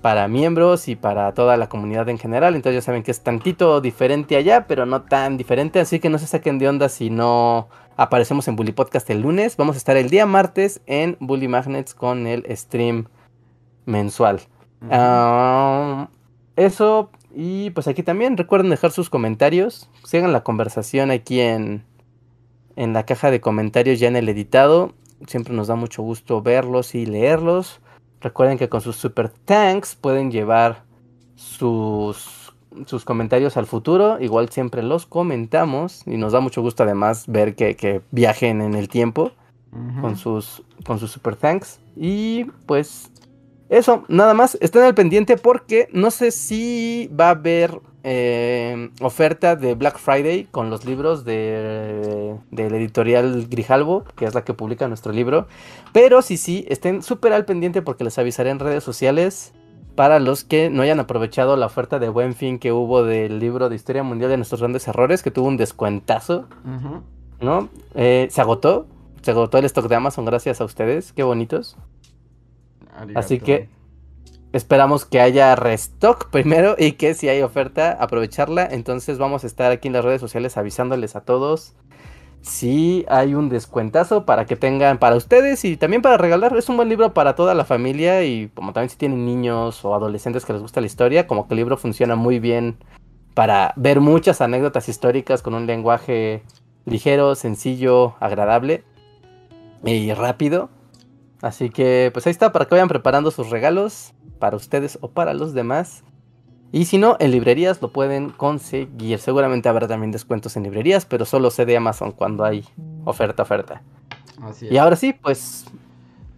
para 0.02 0.28
miembros 0.28 0.88
y 0.88 0.96
para 0.96 1.34
toda 1.34 1.58
la 1.58 1.70
comunidad 1.70 2.08
en 2.10 2.18
general. 2.18 2.56
Entonces 2.56 2.82
ya 2.82 2.86
saben 2.86 3.04
que 3.04 3.12
es 3.12 3.22
tantito 3.22 3.82
diferente 3.82 4.36
allá, 4.36 4.68
pero 4.68 4.86
no 4.86 5.04
tan 5.04 5.38
diferente. 5.38 5.80
Así 5.80 6.00
que 6.00 6.10
no 6.10 6.20
se 6.20 6.28
saquen 6.28 6.60
de 6.60 6.70
onda 6.70 6.90
si 6.90 7.10
no 7.10 7.68
aparecemos 7.98 8.48
en 8.48 8.56
Bully 8.56 8.72
Podcast 8.72 9.10
el 9.10 9.22
lunes. 9.22 9.58
Vamos 9.58 9.76
a 9.76 9.80
estar 9.80 9.98
el 9.98 10.10
día 10.10 10.26
martes 10.26 10.82
en 10.86 11.18
Bully 11.20 11.48
Magnets 11.48 11.94
con 11.94 12.28
el 12.28 12.46
stream 12.56 13.08
mensual. 13.86 14.42
Ah, 14.90 16.10
eso. 16.56 17.10
Y 17.36 17.72
pues 17.72 17.88
aquí 17.88 18.04
también 18.04 18.38
recuerden 18.38 18.70
dejar 18.70 18.92
sus 18.92 19.10
comentarios. 19.10 19.90
Sigan 20.04 20.32
la 20.32 20.44
conversación 20.44 21.12
aquí 21.12 21.40
en, 21.40 21.84
en 22.76 22.94
la 22.94 23.06
caja 23.06 23.32
de 23.32 23.42
comentarios 23.42 24.00
ya 24.00 24.08
en 24.08 24.16
el 24.16 24.30
editado. 24.30 24.94
Siempre 25.26 25.54
nos 25.54 25.68
da 25.68 25.76
mucho 25.76 26.04
gusto 26.04 26.42
verlos 26.42 26.96
y 26.96 27.06
leerlos. 27.06 27.82
Recuerden 28.22 28.58
que 28.58 28.70
con 28.70 28.82
sus 28.82 28.96
super 28.96 29.30
tanks 29.30 29.96
pueden 29.96 30.32
llevar 30.32 30.84
sus, 31.36 32.54
sus 32.86 33.06
comentarios 33.06 33.58
al 33.58 33.66
futuro. 33.66 34.20
Igual 34.20 34.50
siempre 34.50 34.84
los 34.84 35.06
comentamos 35.06 36.02
y 36.06 36.18
nos 36.18 36.34
da 36.34 36.40
mucho 36.40 36.62
gusto 36.62 36.84
además 36.84 37.26
ver 37.28 37.56
que, 37.56 38.02
viajen 38.12 38.62
en 38.62 38.74
el 38.74 38.90
tiempo 38.90 39.32
con, 40.02 40.18
sus, 40.18 40.64
con 40.86 41.00
sus 41.00 41.12
super 41.12 41.36
tanks. 41.36 41.80
Y 41.96 42.46
pues 42.66 43.12
eso, 43.70 44.06
nada 44.08 44.34
más, 44.34 44.58
estén 44.62 44.84
al 44.84 44.96
pendiente 44.96 45.38
porque 45.38 45.90
no 45.92 46.10
sé 46.10 46.32
si 46.32 47.10
va 47.20 47.28
a 47.28 47.32
haber 47.32 47.80
eh, 48.04 48.90
oferta 49.02 49.56
de 49.56 49.76
Black 49.76 49.98
Friday 49.98 50.46
con 50.50 50.70
los 50.70 50.86
libros 50.86 51.26
de, 51.26 52.36
del 52.52 52.76
editorial 52.76 53.48
Grijalvo, 53.50 54.04
que 54.16 54.26
es 54.26 54.34
la 54.34 54.44
que 54.44 54.54
publica 54.54 54.88
nuestro 54.88 55.12
libro. 55.12 55.48
Pero 55.94 56.22
sí, 56.22 56.38
sí, 56.38 56.66
estén 56.70 57.02
súper 57.02 57.34
al 57.34 57.46
pendiente 57.46 57.82
porque 57.82 58.04
les 58.04 58.18
avisaré 58.18 58.50
en 58.50 58.60
redes 58.60 58.84
sociales 58.84 59.54
para 59.96 60.20
los 60.20 60.44
que 60.44 60.70
no 60.70 60.84
hayan 60.84 61.00
aprovechado 61.00 61.58
la 61.58 61.66
oferta 61.66 61.98
de 61.98 62.08
buen 62.10 62.36
fin 62.36 62.60
que 62.60 62.72
hubo 62.72 63.04
del 63.04 63.40
libro 63.40 63.68
de 63.68 63.76
Historia 63.76 64.04
Mundial 64.04 64.30
de 64.30 64.38
nuestros 64.38 64.62
grandes 64.62 64.88
errores, 64.88 65.24
que 65.24 65.32
tuvo 65.32 65.48
un 65.48 65.58
descuentazo, 65.58 66.46
¿no? 67.42 67.70
Eh, 67.96 68.28
se 68.30 68.40
agotó, 68.40 68.86
se 69.24 69.32
agotó 69.32 69.58
el 69.58 69.66
stock 69.66 69.88
de 69.88 69.96
Amazon 69.96 70.24
gracias 70.24 70.62
a 70.62 70.66
ustedes, 70.66 71.14
qué 71.14 71.24
bonitos. 71.24 71.78
Así 73.16 73.40
que 73.40 73.70
esperamos 74.54 75.06
que 75.06 75.22
haya 75.22 75.56
restock 75.56 76.30
primero 76.30 76.76
y 76.78 76.94
que 76.94 77.14
si 77.14 77.30
hay 77.30 77.42
oferta, 77.42 77.98
aprovecharla. 78.00 78.68
Entonces 78.70 79.18
vamos 79.18 79.44
a 79.44 79.48
estar 79.48 79.72
aquí 79.72 79.88
en 79.88 79.94
las 79.94 80.06
redes 80.06 80.22
sociales 80.22 80.58
avisándoles 80.58 81.16
a 81.16 81.22
todos 81.22 81.76
si 82.42 83.06
hay 83.10 83.34
un 83.34 83.50
descuentazo 83.50 84.26
para 84.26 84.46
que 84.46 84.56
tengan 84.56 85.00
para 85.00 85.16
ustedes 85.16 85.66
y 85.66 85.78
también 85.78 86.02
para 86.02 86.18
regalar. 86.18 86.56
Es 86.56 86.70
un 86.70 86.78
buen 86.78 86.90
libro 86.90 87.14
para 87.14 87.36
toda 87.36 87.54
la 87.54 87.66
familia 87.66 88.24
y 88.24 88.50
como 88.54 88.74
también 88.74 88.90
si 88.90 88.98
tienen 88.98 89.26
niños 89.26 89.84
o 89.84 89.94
adolescentes 89.94 90.46
que 90.46 90.54
les 90.54 90.62
gusta 90.62 90.82
la 90.82 90.88
historia, 90.88 91.28
como 91.28 91.48
que 91.48 91.54
el 91.54 91.58
libro 91.58 91.78
funciona 91.78 92.16
muy 92.16 92.40
bien 92.40 92.78
para 93.34 93.74
ver 93.76 94.00
muchas 94.00 94.42
anécdotas 94.42 94.90
históricas 94.90 95.42
con 95.42 95.54
un 95.54 95.68
lenguaje 95.68 96.44
ligero, 96.86 97.36
sencillo, 97.36 98.16
agradable 98.20 98.84
y 99.84 100.12
rápido. 100.14 100.70
Así 101.42 101.70
que 101.70 102.10
pues 102.14 102.26
ahí 102.26 102.32
está 102.32 102.52
para 102.52 102.66
que 102.66 102.76
vayan 102.76 102.88
preparando 102.88 103.30
sus 103.30 103.50
regalos 103.50 104.14
para 104.38 104.56
ustedes 104.56 104.98
o 105.02 105.10
para 105.10 105.34
los 105.34 105.54
demás. 105.54 106.04
Y 106.72 106.86
si 106.86 106.98
no, 106.98 107.16
en 107.20 107.32
librerías 107.32 107.82
lo 107.82 107.92
pueden 107.92 108.30
conseguir. 108.30 109.20
Seguramente 109.20 109.70
habrá 109.70 109.88
también 109.88 110.12
descuentos 110.12 110.58
en 110.58 110.64
librerías, 110.64 111.06
pero 111.06 111.26
solo 111.26 111.50
sé 111.50 111.66
de 111.66 111.78
Amazon 111.78 112.12
cuando 112.12 112.44
hay 112.44 112.66
oferta, 113.06 113.44
oferta. 113.44 113.82
Así 114.42 114.68
Y 114.70 114.78
ahora 114.78 114.96
sí, 114.96 115.14
pues... 115.14 115.66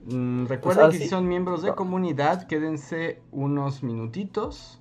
Mm, 0.06 0.46
recuerden 0.46 0.88
pues 0.88 0.98
que 0.98 1.04
si 1.04 1.10
son 1.10 1.28
miembros 1.28 1.62
de 1.62 1.74
comunidad, 1.74 2.48
quédense 2.48 3.22
unos 3.32 3.84
minutitos 3.84 4.80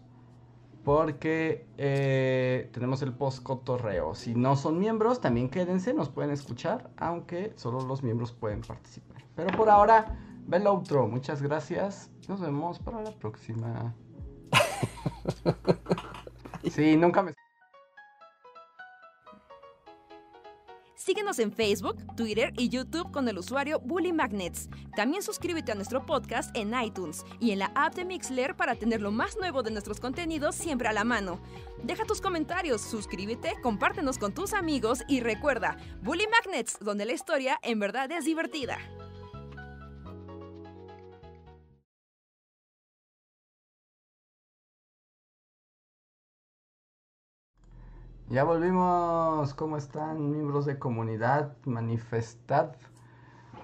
porque 0.85 1.67
eh, 1.77 2.71
tenemos 2.73 3.03
el 3.03 3.13
post 3.13 3.43
cotorreo. 3.43 4.15
Si 4.15 4.35
no 4.35 4.57
son 4.57 4.79
miembros, 4.79 5.21
también 5.21 5.51
quédense, 5.51 5.93
nos 5.93 6.09
pueden 6.09 6.31
escuchar, 6.31 6.89
aunque 6.97 7.53
solo 7.57 7.83
los 7.83 8.03
miembros 8.03 8.33
pueden 8.33 8.63
participar. 8.63 9.19
Pero 9.35 9.55
por 9.57 9.69
ahora, 9.69 10.17
ve 10.49 10.67
outro. 10.67 11.07
Muchas 11.07 11.43
gracias. 11.43 12.11
Nos 12.27 12.41
vemos 12.41 12.79
para 12.79 13.03
la 13.03 13.13
próxima. 13.13 13.95
sí, 16.71 16.97
nunca 16.97 17.23
me... 17.23 17.35
Síguenos 20.97 21.39
en 21.39 21.53
Facebook, 21.53 21.97
Twitter 22.17 22.53
y 22.59 22.69
YouTube 22.69 23.11
con 23.13 23.29
el 23.29 23.39
usuario 23.39 23.81
Bully 23.81 24.13
Magnets. 24.13 24.69
También 24.95 25.23
suscríbete 25.23 25.73
a 25.73 25.75
nuestro 25.75 26.05
podcast 26.05 26.55
en 26.55 26.79
iTunes 26.79 27.25
y 27.41 27.53
en 27.53 27.61
la 27.61 27.73
app 27.75 27.95
de 27.95 28.05
Mixler 28.05 28.57
para 28.57 28.75
tener 28.75 29.01
lo 29.01 29.11
más 29.11 29.39
nuevo 29.39 29.63
de 29.63 29.71
nuestros 29.71 30.01
contenidos 30.01 30.55
siempre 30.55 30.89
a 30.89 30.93
la 30.93 31.05
mano. 31.05 31.41
Deja 31.83 32.05
tus 32.05 32.21
comentarios, 32.21 32.83
suscríbete, 32.83 33.55
compártenos 33.63 34.19
con 34.19 34.35
tus 34.35 34.53
amigos 34.53 35.03
y 35.09 35.21
recuerda, 35.21 35.79
Bully 36.03 36.27
Magnets, 36.27 36.79
donde 36.81 37.07
la 37.07 37.15
historia 37.15 37.59
en 37.63 37.79
verdad 37.79 38.13
es 38.13 38.27
divertida. 38.27 38.79
Ya 48.31 48.45
volvimos. 48.45 49.55
¿Cómo 49.55 49.79
están, 49.79 50.31
miembros 50.31 50.67
de 50.67 50.79
comunidad? 50.79 51.57
Manifestad 51.65 52.73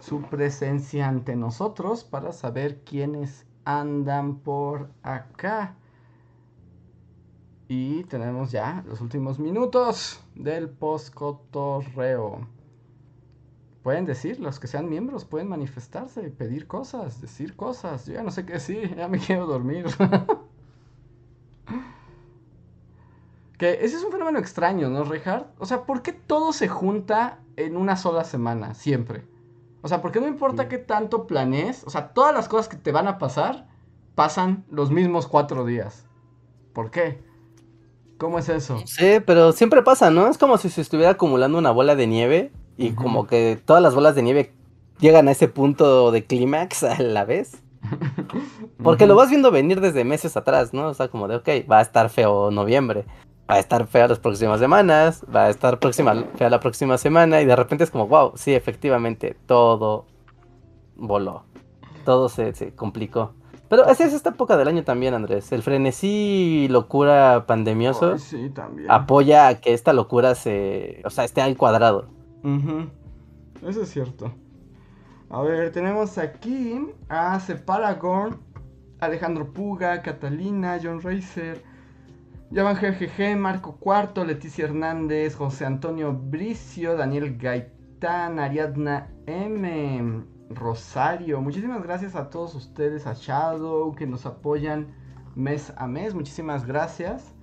su 0.00 0.22
presencia 0.22 1.06
ante 1.06 1.36
nosotros 1.36 2.02
para 2.02 2.32
saber 2.32 2.82
quiénes 2.82 3.46
andan 3.66 4.36
por 4.36 4.88
acá. 5.02 5.76
Y 7.68 8.04
tenemos 8.04 8.52
ya 8.52 8.82
los 8.86 9.02
últimos 9.02 9.38
minutos 9.38 10.24
del 10.34 10.70
post-cotorreo. 10.70 12.48
Pueden 13.82 14.06
decir, 14.06 14.40
los 14.40 14.58
que 14.58 14.66
sean 14.66 14.88
miembros, 14.88 15.26
pueden 15.26 15.48
manifestarse, 15.48 16.22
pedir 16.30 16.66
cosas, 16.66 17.20
decir 17.20 17.54
cosas. 17.54 18.06
Yo 18.06 18.14
ya 18.14 18.22
no 18.22 18.30
sé 18.30 18.46
qué 18.46 18.54
decir, 18.54 18.96
ya 18.96 19.08
me 19.08 19.18
quiero 19.18 19.46
dormir. 19.46 19.84
Que 23.58 23.84
ese 23.84 23.96
es 23.96 24.04
un 24.04 24.10
fenómeno 24.10 24.38
extraño, 24.38 24.88
¿no, 24.90 25.04
Richard? 25.04 25.46
O 25.58 25.66
sea, 25.66 25.82
¿por 25.84 26.02
qué 26.02 26.12
todo 26.12 26.52
se 26.52 26.68
junta 26.68 27.38
en 27.56 27.76
una 27.76 27.96
sola 27.96 28.24
semana, 28.24 28.74
siempre? 28.74 29.24
O 29.82 29.88
sea, 29.88 30.00
¿por 30.00 30.12
qué 30.12 30.20
no 30.20 30.26
importa 30.26 30.68
qué 30.68 30.78
tanto 30.78 31.26
planees? 31.26 31.84
O 31.84 31.90
sea, 31.90 32.08
todas 32.08 32.34
las 32.34 32.48
cosas 32.48 32.68
que 32.68 32.76
te 32.76 32.90
van 32.90 33.06
a 33.06 33.18
pasar 33.18 33.68
pasan 34.14 34.64
los 34.70 34.90
mismos 34.90 35.26
cuatro 35.26 35.64
días. 35.64 36.06
¿Por 36.72 36.90
qué? 36.90 37.22
¿Cómo 38.18 38.38
es 38.38 38.48
eso? 38.48 38.80
Sí, 38.86 39.20
pero 39.24 39.52
siempre 39.52 39.82
pasa, 39.82 40.10
¿no? 40.10 40.28
Es 40.28 40.38
como 40.38 40.56
si 40.58 40.68
se 40.68 40.80
estuviera 40.80 41.10
acumulando 41.10 41.58
una 41.58 41.70
bola 41.70 41.94
de 41.94 42.06
nieve 42.06 42.52
y 42.76 42.92
como 42.92 43.26
que 43.26 43.60
todas 43.64 43.82
las 43.82 43.94
bolas 43.94 44.14
de 44.16 44.22
nieve 44.22 44.52
llegan 44.98 45.28
a 45.28 45.32
ese 45.32 45.46
punto 45.46 46.10
de 46.10 46.24
clímax 46.24 46.82
a 46.82 47.00
la 47.00 47.24
vez. 47.24 47.62
Porque 48.82 49.06
lo 49.06 49.14
vas 49.14 49.28
viendo 49.28 49.50
venir 49.50 49.80
desde 49.80 50.02
meses 50.02 50.36
atrás, 50.36 50.72
¿no? 50.72 50.88
O 50.88 50.94
sea, 50.94 51.08
como 51.08 51.28
de, 51.28 51.36
ok, 51.36 51.48
va 51.70 51.78
a 51.78 51.82
estar 51.82 52.08
feo 52.08 52.50
noviembre 52.50 53.04
va 53.50 53.56
a 53.56 53.58
estar 53.58 53.86
fea 53.86 54.08
las 54.08 54.18
próximas 54.18 54.58
semanas, 54.58 55.24
va 55.34 55.44
a 55.44 55.50
estar 55.50 55.78
próxima, 55.78 56.24
fea 56.36 56.50
la 56.50 56.60
próxima 56.60 56.98
semana 56.98 57.40
y 57.40 57.46
de 57.46 57.56
repente 57.56 57.84
es 57.84 57.90
como, 57.90 58.06
wow, 58.06 58.32
sí, 58.36 58.54
efectivamente, 58.54 59.36
todo 59.46 60.06
voló, 60.96 61.44
todo 62.04 62.28
se, 62.28 62.72
complicó. 62.74 63.34
Pero 63.68 63.84
así 63.86 64.02
es 64.02 64.12
esta 64.12 64.30
época 64.30 64.56
del 64.56 64.68
año 64.68 64.84
también, 64.84 65.14
Andrés. 65.14 65.50
El 65.50 65.62
frenesí 65.62 66.68
locura 66.70 67.44
pandemioso 67.46 68.16
apoya 68.88 69.48
a 69.48 69.60
que 69.60 69.72
esta 69.72 69.92
locura 69.92 70.34
se, 70.34 71.02
o 71.04 71.10
sea, 71.10 71.24
esté 71.24 71.40
al 71.40 71.56
cuadrado. 71.56 72.06
Eso 73.66 73.82
es 73.82 73.88
cierto. 73.88 74.30
A 75.30 75.42
ver, 75.42 75.72
tenemos 75.72 76.18
aquí 76.18 76.78
a 77.08 77.40
Separagorn, 77.40 78.38
Alejandro 79.00 79.52
Puga, 79.52 80.02
Catalina, 80.02 80.78
John 80.80 81.00
Racer, 81.00 81.62
Yavan 82.54 82.76
GGG, 82.76 83.36
Marco 83.36 83.78
Cuarto, 83.80 84.24
Leticia 84.24 84.66
Hernández, 84.66 85.34
José 85.34 85.66
Antonio 85.66 86.12
Bricio, 86.12 86.96
Daniel 86.96 87.36
Gaitán, 87.36 88.38
Ariadna 88.38 89.10
M, 89.26 90.22
Rosario. 90.50 91.40
Muchísimas 91.40 91.82
gracias 91.82 92.14
a 92.14 92.30
todos 92.30 92.54
ustedes, 92.54 93.08
a 93.08 93.14
Shadow, 93.14 93.92
que 93.96 94.06
nos 94.06 94.24
apoyan 94.24 94.94
mes 95.34 95.72
a 95.76 95.88
mes. 95.88 96.14
Muchísimas 96.14 96.64
gracias. 96.64 97.34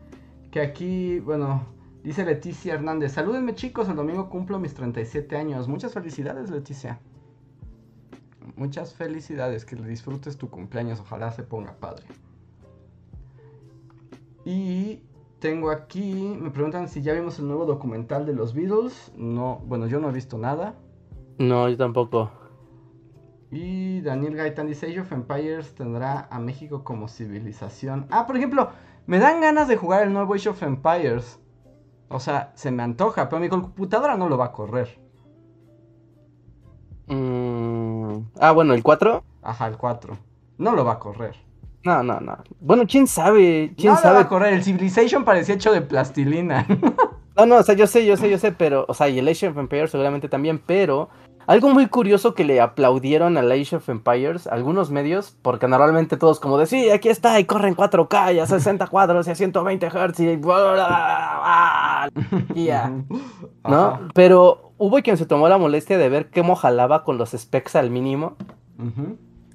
Que 0.50 0.62
aquí, 0.62 1.20
bueno, 1.20 1.66
dice 2.06 2.24
Leticia 2.24 2.76
Hernández. 2.76 3.12
Salúdenme 3.12 3.54
chicos, 3.54 3.90
el 3.90 3.98
domingo 3.98 4.30
cumplo 4.30 4.60
mis 4.60 4.76
37 4.76 5.36
años. 5.36 5.68
Muchas 5.68 5.94
felicidades, 5.94 6.50
Leticia. 6.50 7.02
Muchas 8.56 8.94
felicidades, 8.94 9.66
que 9.66 9.76
disfrutes 9.76 10.38
tu 10.38 10.50
cumpleaños, 10.50 11.02
ojalá 11.02 11.34
se 11.34 11.44
ponga 11.44 11.74
padre. 11.74 12.06
Y 14.46 15.02
tengo 15.40 15.72
aquí, 15.72 16.38
me 16.40 16.52
preguntan 16.52 16.88
si 16.88 17.02
ya 17.02 17.14
vimos 17.14 17.40
el 17.40 17.48
nuevo 17.48 17.66
documental 17.66 18.26
de 18.26 18.34
los 18.34 18.54
Beatles. 18.54 19.12
No, 19.16 19.62
bueno, 19.66 19.88
yo 19.88 20.00
no 20.00 20.10
he 20.10 20.14
visto 20.14 20.38
nada. 20.38 20.76
No, 21.38 21.68
yo 21.68 21.78
tampoco. 21.78 22.32
Y 23.52 24.02
Daniel 24.02 24.36
Gaitán 24.36 24.68
dice, 24.68 24.88
Age 24.88 25.02
of 25.02 25.12
Empires 25.12 25.76
tendrá 25.76 26.28
a 26.32 26.40
México 26.40 26.84
como 26.84 27.08
civilización. 27.08 28.08
Ah, 28.10 28.26
por 28.26 28.38
ejemplo, 28.38 28.70
me 29.08 29.20
dan 29.20 29.42
ganas 29.42 29.68
de 29.68 29.78
jugar 29.78 30.04
el 30.04 30.14
nuevo 30.14 30.34
Age 30.34 30.50
of 30.50 30.64
Empires. 30.64 31.40
O 32.08 32.20
sea, 32.20 32.52
se 32.56 32.72
me 32.72 32.84
antoja, 32.84 33.28
pero 33.28 33.42
mi 33.42 33.50
computadora 33.50 34.16
no 34.16 34.30
lo 34.30 34.38
va 34.38 34.46
a 34.46 34.52
correr. 34.52 35.00
Mm, 37.08 38.20
ah, 38.40 38.52
bueno, 38.52 38.74
¿el 38.74 38.84
4? 38.84 39.24
Ajá, 39.42 39.68
el 39.68 39.78
4. 39.78 40.18
No 40.58 40.76
lo 40.76 40.86
va 40.86 40.94
a 40.94 41.00
correr. 41.00 41.36
No, 41.84 42.04
no, 42.04 42.20
no. 42.20 42.38
Bueno, 42.60 42.84
quién 42.88 43.08
sabe. 43.08 43.74
¿Quién 43.76 43.94
no 43.94 44.00
sabe? 44.00 44.16
va 44.16 44.22
a 44.22 44.28
correr. 44.28 44.54
El 44.54 44.64
Civilization 44.64 45.24
parecía 45.24 45.56
hecho 45.56 45.72
de 45.72 45.82
plastilina. 45.82 46.68
no, 47.38 47.46
no, 47.46 47.58
o 47.58 47.64
sea, 47.64 47.76
yo 47.76 47.88
sé, 47.88 48.06
yo 48.06 48.18
sé, 48.18 48.30
yo 48.30 48.38
sé, 48.38 48.52
pero. 48.52 48.86
O 48.88 48.94
sea, 48.94 49.10
y 49.10 49.20
el 49.20 49.28
Age 49.28 49.48
of 49.48 49.58
Empires 49.58 49.92
seguramente 49.92 50.30
también, 50.30 50.62
pero. 50.66 51.10
Algo 51.48 51.70
muy 51.70 51.88
curioso 51.88 52.36
que 52.36 52.46
le 52.46 52.62
aplaudieron 52.62 53.36
al 53.36 53.52
Age 53.52 53.76
of 53.78 53.90
Empires, 53.90 54.46
algunos 54.48 54.92
medios, 54.92 55.36
porque 55.42 55.68
normalmente 55.68 56.16
todos 56.16 56.40
como 56.40 56.58
de, 56.60 56.68
sí, 56.68 56.92
aquí 56.92 57.10
está, 57.10 57.40
y 57.40 57.46
corren 57.46 57.76
4K, 57.76 58.36
y 58.36 58.40
a 58.40 58.46
60 58.46 58.86
cuadros, 58.88 59.28
y 59.28 59.32
a 59.32 59.36
120 59.36 59.90
Hz, 59.90 60.20
y... 62.56 62.64
ya. 62.64 62.92
¿No? 63.68 64.00
Pero 64.14 64.72
hubo 64.78 65.02
quien 65.02 65.18
se 65.18 65.26
tomó 65.26 65.50
la 65.50 65.58
molestia 65.58 65.98
de 65.98 66.10
ver 66.10 66.30
cómo 66.32 66.56
jalaba 66.56 67.04
con 67.04 67.18
los 67.18 67.32
specs 67.32 67.76
al 67.76 67.90
mínimo. 67.90 68.38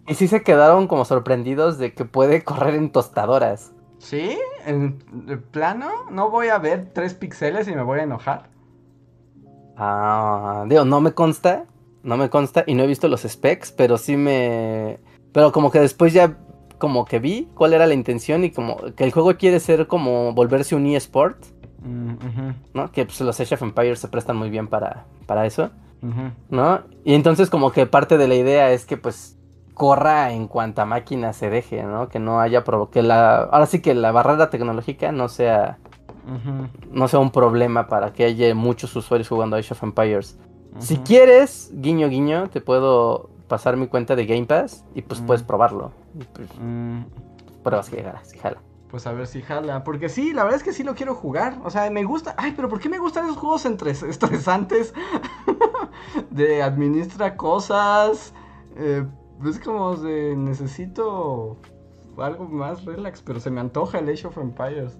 Y 0.08 0.14
sí 0.14 0.28
se 0.28 0.42
quedaron 0.42 0.88
como 0.88 1.04
sorprendidos 1.04 1.78
de 1.78 1.92
que 1.92 2.04
puede 2.04 2.44
correr 2.44 2.74
en 2.74 2.90
tostadoras. 2.90 3.72
¿Sí? 3.98 4.38
¿En 4.66 4.98
plano? 5.50 5.90
¿No 6.10 6.30
voy 6.30 6.48
a 6.48 6.58
ver 6.58 6.90
tres 6.92 7.14
píxeles 7.14 7.66
y 7.68 7.74
me 7.74 7.82
voy 7.82 8.00
a 8.00 8.04
enojar? 8.04 8.50
Ah, 9.76 10.64
digo, 10.68 10.84
no 10.84 11.00
me 11.00 11.12
consta, 11.12 11.66
no 12.02 12.16
me 12.16 12.30
consta 12.30 12.64
y 12.66 12.74
no 12.74 12.84
he 12.84 12.86
visto 12.86 13.08
los 13.08 13.22
specs, 13.22 13.72
pero 13.72 13.98
sí 13.98 14.16
me... 14.16 14.98
Pero 15.32 15.52
como 15.52 15.70
que 15.70 15.80
después 15.80 16.12
ya 16.12 16.38
como 16.78 17.04
que 17.04 17.18
vi 17.18 17.48
cuál 17.54 17.72
era 17.72 17.86
la 17.86 17.94
intención 17.94 18.44
y 18.44 18.50
como 18.50 18.76
que 18.94 19.04
el 19.04 19.12
juego 19.12 19.36
quiere 19.36 19.60
ser 19.60 19.86
como 19.86 20.32
volverse 20.32 20.74
un 20.74 20.86
eSport, 20.86 21.38
mm, 21.82 22.50
¿no? 22.74 22.92
Que 22.92 23.04
pues, 23.04 23.20
los 23.20 23.38
Age 23.40 23.54
of 23.54 23.62
Empires 23.62 23.98
se 23.98 24.08
prestan 24.08 24.36
muy 24.36 24.50
bien 24.50 24.68
para, 24.68 25.06
para 25.26 25.46
eso, 25.46 25.70
¿no? 26.50 26.82
Y 27.04 27.14
entonces 27.14 27.50
como 27.50 27.72
que 27.72 27.86
parte 27.86 28.18
de 28.18 28.28
la 28.28 28.34
idea 28.34 28.70
es 28.70 28.84
que 28.84 28.96
pues 28.96 29.35
corra 29.76 30.32
en 30.32 30.48
cuanta 30.48 30.86
máquina 30.86 31.34
se 31.34 31.50
deje, 31.50 31.82
¿no? 31.82 32.08
Que 32.08 32.18
no 32.18 32.40
haya 32.40 32.64
que 32.90 33.02
la 33.02 33.40
ahora 33.42 33.66
sí 33.66 33.82
que 33.82 33.94
la 33.94 34.10
barrera 34.10 34.48
tecnológica 34.48 35.12
no 35.12 35.28
sea 35.28 35.78
no 36.90 37.06
sea 37.08 37.20
un 37.20 37.30
problema 37.30 37.86
para 37.86 38.12
que 38.14 38.24
haya 38.24 38.52
muchos 38.54 38.96
usuarios 38.96 39.28
jugando 39.28 39.54
Age 39.54 39.74
of 39.74 39.82
Empires. 39.82 40.38
Si 40.78 40.96
quieres, 40.96 41.70
guiño 41.74 42.08
guiño, 42.08 42.48
te 42.48 42.62
puedo 42.62 43.28
pasar 43.48 43.76
mi 43.76 43.86
cuenta 43.86 44.16
de 44.16 44.24
Game 44.24 44.46
Pass 44.46 44.84
y 44.94 45.02
pues 45.02 45.20
puedes 45.20 45.42
probarlo. 45.42 45.92
Pues. 46.32 46.48
Pruebas 47.62 47.90
que 47.90 48.02
jala, 48.02 48.24
si 48.24 48.38
jala. 48.38 48.62
Pues 48.90 49.06
a 49.06 49.12
ver 49.12 49.26
si 49.26 49.42
jala. 49.42 49.84
Porque 49.84 50.08
sí, 50.08 50.32
la 50.32 50.44
verdad 50.44 50.58
es 50.58 50.64
que 50.64 50.72
sí 50.72 50.84
lo 50.84 50.94
quiero 50.94 51.14
jugar. 51.14 51.58
O 51.64 51.70
sea, 51.70 51.90
me 51.90 52.02
gusta. 52.04 52.34
Ay, 52.38 52.54
pero 52.56 52.68
¿por 52.70 52.80
qué 52.80 52.88
me 52.88 52.98
gustan 52.98 53.24
esos 53.24 53.36
juegos 53.36 53.66
estresantes? 54.02 54.94
de 56.30 56.62
administra 56.62 57.36
cosas. 57.36 58.32
Eh, 58.76 59.04
es 59.44 59.58
como 59.58 59.96
de 59.96 60.34
necesito 60.36 61.56
algo 62.18 62.44
más 62.46 62.84
relax, 62.84 63.22
pero 63.22 63.40
se 63.40 63.50
me 63.50 63.60
antoja 63.60 63.98
el 63.98 64.08
Age 64.08 64.26
of 64.26 64.38
Empires. 64.38 64.98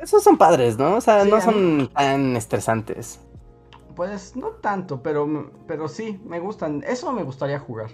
Esos 0.00 0.22
son 0.22 0.38
padres, 0.38 0.78
¿no? 0.78 0.96
O 0.96 1.00
sea, 1.00 1.24
no 1.24 1.40
son 1.40 1.88
tan 1.92 2.36
estresantes. 2.36 3.20
Pues 3.94 4.36
no 4.36 4.48
tanto, 4.48 5.02
pero, 5.02 5.50
pero 5.66 5.88
sí, 5.88 6.20
me 6.24 6.40
gustan. 6.40 6.82
Eso 6.86 7.12
me 7.12 7.22
gustaría 7.24 7.58
jugar. 7.58 7.90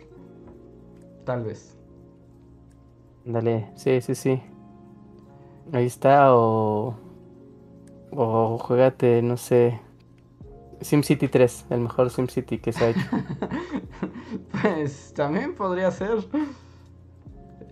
Tal 1.24 1.44
vez. 1.44 1.76
Dale, 3.24 3.70
sí, 3.74 4.00
sí, 4.00 4.14
sí. 4.14 4.42
Ahí 5.72 5.86
está, 5.86 6.34
o. 6.34 6.94
O 8.10 8.58
juegate, 8.58 9.20
no 9.22 9.36
sé. 9.36 9.80
SimCity 10.80 11.28
3, 11.28 11.66
el 11.70 11.80
mejor 11.80 12.10
SimCity 12.10 12.58
que 12.58 12.72
se 12.72 12.84
ha 12.84 12.88
hecho. 12.90 13.00
pues 14.62 15.12
también 15.14 15.54
podría 15.54 15.90
ser. 15.90 16.18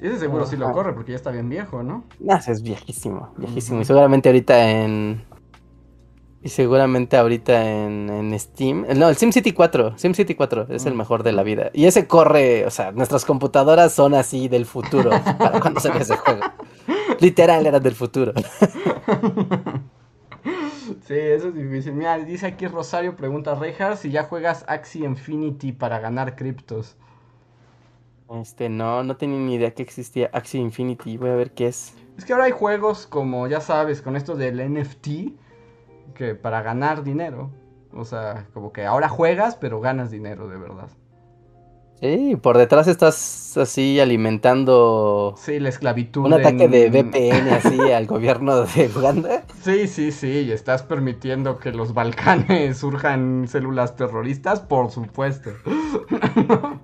Ese 0.00 0.18
seguro 0.18 0.46
sí 0.46 0.56
lo 0.56 0.72
corre 0.72 0.92
porque 0.92 1.12
ya 1.12 1.16
está 1.16 1.30
bien 1.30 1.48
viejo, 1.48 1.82
¿no? 1.82 2.04
No, 2.20 2.36
es 2.36 2.62
viejísimo, 2.62 3.32
viejísimo. 3.36 3.80
Y 3.80 3.84
seguramente 3.84 4.28
ahorita 4.28 4.70
en. 4.70 5.24
Y 6.42 6.48
seguramente 6.48 7.16
ahorita 7.16 7.68
en, 7.68 8.10
en 8.10 8.38
Steam. 8.38 8.86
No, 8.96 9.08
el 9.08 9.16
SimCity 9.16 9.52
4. 9.52 9.98
SimCity 9.98 10.34
4 10.34 10.66
es 10.70 10.86
el 10.86 10.94
mejor 10.94 11.22
de 11.22 11.32
la 11.32 11.42
vida. 11.42 11.70
Y 11.72 11.86
ese 11.86 12.06
corre, 12.06 12.66
o 12.66 12.70
sea, 12.70 12.92
nuestras 12.92 13.24
computadoras 13.24 13.92
son 13.92 14.14
así 14.14 14.46
del 14.48 14.66
futuro 14.66 15.10
para 15.38 15.60
cuando 15.60 15.80
se 15.80 15.90
ve 15.90 16.00
ese 16.00 16.16
juego. 16.16 16.42
Literal 17.20 17.66
eran 17.66 17.82
del 17.82 17.94
futuro. 17.94 18.32
Sí, 21.06 21.14
eso 21.14 21.48
es 21.48 21.54
difícil. 21.54 21.92
Mira, 21.94 22.18
dice 22.18 22.46
aquí 22.46 22.66
Rosario, 22.66 23.16
pregunta 23.16 23.54
Rejar 23.54 23.96
si 23.96 24.10
ya 24.10 24.24
juegas 24.24 24.64
Axie 24.68 25.04
Infinity 25.04 25.72
para 25.72 25.98
ganar 25.98 26.36
criptos. 26.36 26.96
Este, 28.30 28.68
no, 28.68 29.04
no 29.04 29.16
tenía 29.16 29.38
ni 29.38 29.54
idea 29.54 29.72
que 29.72 29.82
existía 29.82 30.30
Axie 30.32 30.60
Infinity. 30.60 31.16
Voy 31.16 31.30
a 31.30 31.36
ver 31.36 31.52
qué 31.52 31.68
es. 31.68 31.94
Es 32.16 32.24
que 32.24 32.32
ahora 32.32 32.46
hay 32.46 32.52
juegos 32.52 33.06
como, 33.06 33.46
ya 33.46 33.60
sabes, 33.60 34.02
con 34.02 34.16
esto 34.16 34.34
del 34.36 34.58
NFT, 34.72 35.08
que 36.14 36.34
para 36.34 36.62
ganar 36.62 37.02
dinero. 37.02 37.50
O 37.92 38.04
sea, 38.04 38.46
como 38.52 38.72
que 38.72 38.84
ahora 38.84 39.08
juegas, 39.08 39.56
pero 39.56 39.80
ganas 39.80 40.10
dinero 40.10 40.48
de 40.48 40.58
verdad. 40.58 40.88
Sí, 42.00 42.36
por 42.40 42.58
detrás 42.58 42.88
estás 42.88 43.56
así 43.56 43.98
alimentando. 44.00 45.34
Sí, 45.38 45.58
la 45.58 45.70
esclavitud. 45.70 46.26
Un 46.26 46.34
ataque 46.34 46.68
de 46.68 46.90
VPN 46.90 47.48
así 47.54 47.80
al 47.92 48.06
gobierno 48.06 48.62
de 48.62 48.90
Uganda. 48.94 49.44
Sí, 49.62 49.88
sí, 49.88 50.12
sí, 50.12 50.42
y 50.42 50.52
estás 50.52 50.82
permitiendo 50.82 51.58
que 51.58 51.72
los 51.72 51.94
Balcanes 51.94 52.76
surjan 52.78 53.46
células 53.48 53.96
terroristas, 53.96 54.60
por 54.60 54.90
supuesto. 54.90 55.50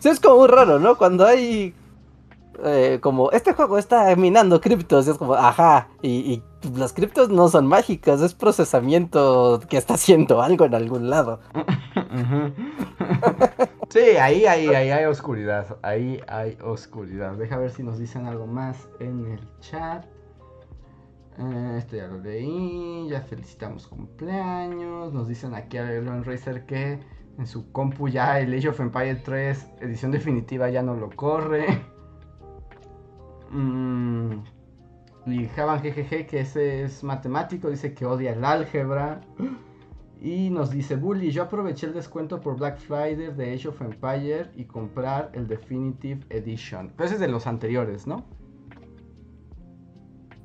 sí, 0.00 0.08
es 0.10 0.20
como 0.20 0.40
muy 0.40 0.48
raro, 0.48 0.78
¿no? 0.78 0.96
Cuando 0.98 1.24
hay 1.24 1.74
eh, 2.64 2.98
como 3.00 3.30
este 3.30 3.52
juego 3.52 3.78
está 3.78 4.14
minando 4.16 4.60
criptos, 4.60 5.06
y 5.06 5.10
es 5.10 5.18
como, 5.18 5.34
ajá, 5.34 5.88
y, 6.02 6.42
las 6.76 6.92
criptos 6.92 7.28
no 7.28 7.48
son 7.48 7.66
mágicas, 7.66 8.20
es 8.22 8.34
procesamiento 8.34 9.60
que 9.68 9.76
está 9.76 9.94
haciendo 9.94 10.40
algo 10.42 10.64
en 10.64 10.74
algún 10.74 11.10
lado. 11.10 11.40
sí, 13.90 14.16
ahí, 14.20 14.46
ahí, 14.46 14.68
ahí 14.68 14.90
hay 14.90 15.04
oscuridad, 15.04 15.76
ahí 15.82 16.20
hay 16.26 16.56
oscuridad. 16.62 17.32
Deja 17.32 17.58
ver 17.58 17.70
si 17.70 17.82
nos 17.82 17.98
dicen 17.98 18.26
algo 18.26 18.46
más 18.46 18.88
en 19.00 19.26
el 19.32 19.40
chat. 19.60 20.06
Eh, 21.38 21.74
esto 21.78 21.96
ya 21.96 22.06
lo 22.06 22.18
leí, 22.18 23.08
ya 23.08 23.20
felicitamos 23.22 23.88
cumpleaños, 23.88 25.12
nos 25.12 25.26
dicen 25.26 25.54
aquí 25.54 25.78
a 25.78 25.92
Elon 25.92 26.24
Racer 26.24 26.64
que 26.64 27.00
en 27.38 27.46
su 27.46 27.72
compu 27.72 28.08
ya 28.08 28.38
el 28.38 28.54
Age 28.54 28.68
of 28.68 28.78
Empire 28.78 29.16
3 29.16 29.66
edición 29.80 30.12
definitiva 30.12 30.70
ya 30.70 30.82
no 30.82 30.94
lo 30.94 31.10
corre. 31.10 31.66
Mm, 33.54 34.42
y 35.26 35.46
Javan 35.46 35.80
GGG, 35.80 36.26
que 36.26 36.40
ese 36.40 36.82
es 36.82 37.02
matemático, 37.02 37.70
dice 37.70 37.94
que 37.94 38.04
odia 38.04 38.32
el 38.32 38.44
álgebra. 38.44 39.20
Y 40.20 40.50
nos 40.50 40.70
dice 40.70 40.96
Bully, 40.96 41.30
yo 41.30 41.42
aproveché 41.42 41.86
el 41.86 41.92
descuento 41.92 42.40
por 42.40 42.56
Black 42.56 42.78
Friday 42.78 43.32
de 43.34 43.54
Age 43.54 43.68
of 43.68 43.80
Empire 43.80 44.50
y 44.56 44.64
comprar 44.64 45.30
el 45.34 45.46
Definitive 45.46 46.24
Edition. 46.30 46.92
Pero 46.96 47.06
ese 47.06 47.14
es 47.14 47.20
de 47.20 47.28
los 47.28 47.46
anteriores, 47.46 48.06
¿no? 48.06 48.24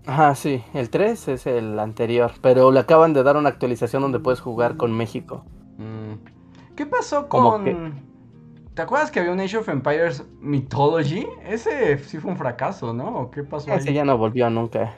Ajá, 0.06 0.36
sí, 0.36 0.64
el 0.74 0.90
3 0.90 1.28
es 1.30 1.48
el 1.48 1.78
anterior, 1.78 2.32
pero 2.42 2.72
le 2.72 2.80
acaban 2.80 3.14
de 3.14 3.24
dar 3.24 3.38
una 3.38 3.50
actualización 3.50 4.02
donde 4.02 4.20
puedes 4.20 4.40
jugar 4.40 4.76
con 4.76 4.92
México. 4.96 5.46
Mm. 5.78 6.76
¿Qué 6.76 6.86
pasó 6.86 7.28
con... 7.28 8.09
¿Te 8.80 8.84
acuerdas 8.84 9.12
que 9.12 9.20
había 9.20 9.34
un 9.34 9.42
Age 9.42 9.58
of 9.58 9.68
Empires 9.68 10.24
Mythology? 10.40 11.28
Ese 11.46 11.98
sí 11.98 12.18
fue 12.18 12.32
un 12.32 12.38
fracaso, 12.38 12.94
¿no? 12.94 13.24
¿O 13.24 13.30
qué 13.30 13.44
pasó 13.44 13.74
ese 13.74 13.92
ya 13.92 14.06
no 14.06 14.18
volvió 14.18 14.50
nunca. 14.50 14.96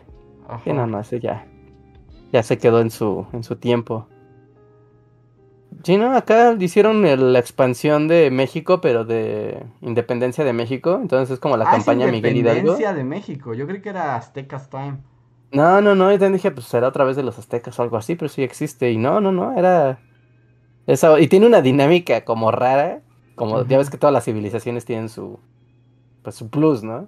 Sí, 0.63 0.71
no, 0.71 0.85
no, 0.85 0.99
ese 0.99 1.19
ya. 1.19 1.47
Ya 2.31 2.43
se 2.43 2.59
quedó 2.59 2.79
en 2.79 2.91
su, 2.91 3.25
en 3.33 3.43
su 3.43 3.55
tiempo. 3.55 4.07
Sí, 5.81 5.97
no, 5.97 6.15
acá 6.15 6.55
hicieron 6.59 7.01
la 7.33 7.39
expansión 7.39 8.07
de 8.07 8.29
México, 8.29 8.81
pero 8.81 9.03
de 9.03 9.65
Independencia 9.81 10.43
de 10.43 10.53
México. 10.53 10.99
Entonces 11.01 11.31
es 11.31 11.39
como 11.39 11.57
la 11.57 11.67
ah, 11.67 11.71
campaña 11.71 12.05
Miguel 12.05 12.37
Hidalgo. 12.37 12.59
Independencia 12.59 12.93
de 12.93 13.03
México, 13.03 13.55
yo 13.55 13.65
creí 13.65 13.81
que 13.81 13.89
era 13.89 14.15
Aztecas 14.15 14.69
Time. 14.69 14.99
No, 15.51 15.81
no, 15.81 15.95
no, 15.95 16.11
y 16.11 16.19
también 16.19 16.33
dije, 16.33 16.51
pues 16.51 16.67
será 16.67 16.87
otra 16.87 17.03
vez 17.03 17.15
de 17.15 17.23
los 17.23 17.39
aztecas 17.39 17.79
o 17.79 17.81
algo 17.81 17.97
así, 17.97 18.13
pero 18.13 18.29
sí 18.29 18.43
existe. 18.43 18.91
Y 18.91 18.97
no, 18.97 19.19
no, 19.21 19.31
no, 19.31 19.57
era. 19.57 19.97
Eso, 20.85 21.17
y 21.17 21.25
tiene 21.25 21.47
una 21.47 21.63
dinámica 21.63 22.23
como 22.25 22.51
rara 22.51 23.01
como 23.41 23.65
ya 23.65 23.79
ves 23.79 23.89
que 23.89 23.97
todas 23.97 24.13
las 24.13 24.23
civilizaciones 24.23 24.85
tienen 24.85 25.09
su, 25.09 25.39
pues, 26.21 26.35
su 26.35 26.51
plus, 26.51 26.83
¿no? 26.83 27.07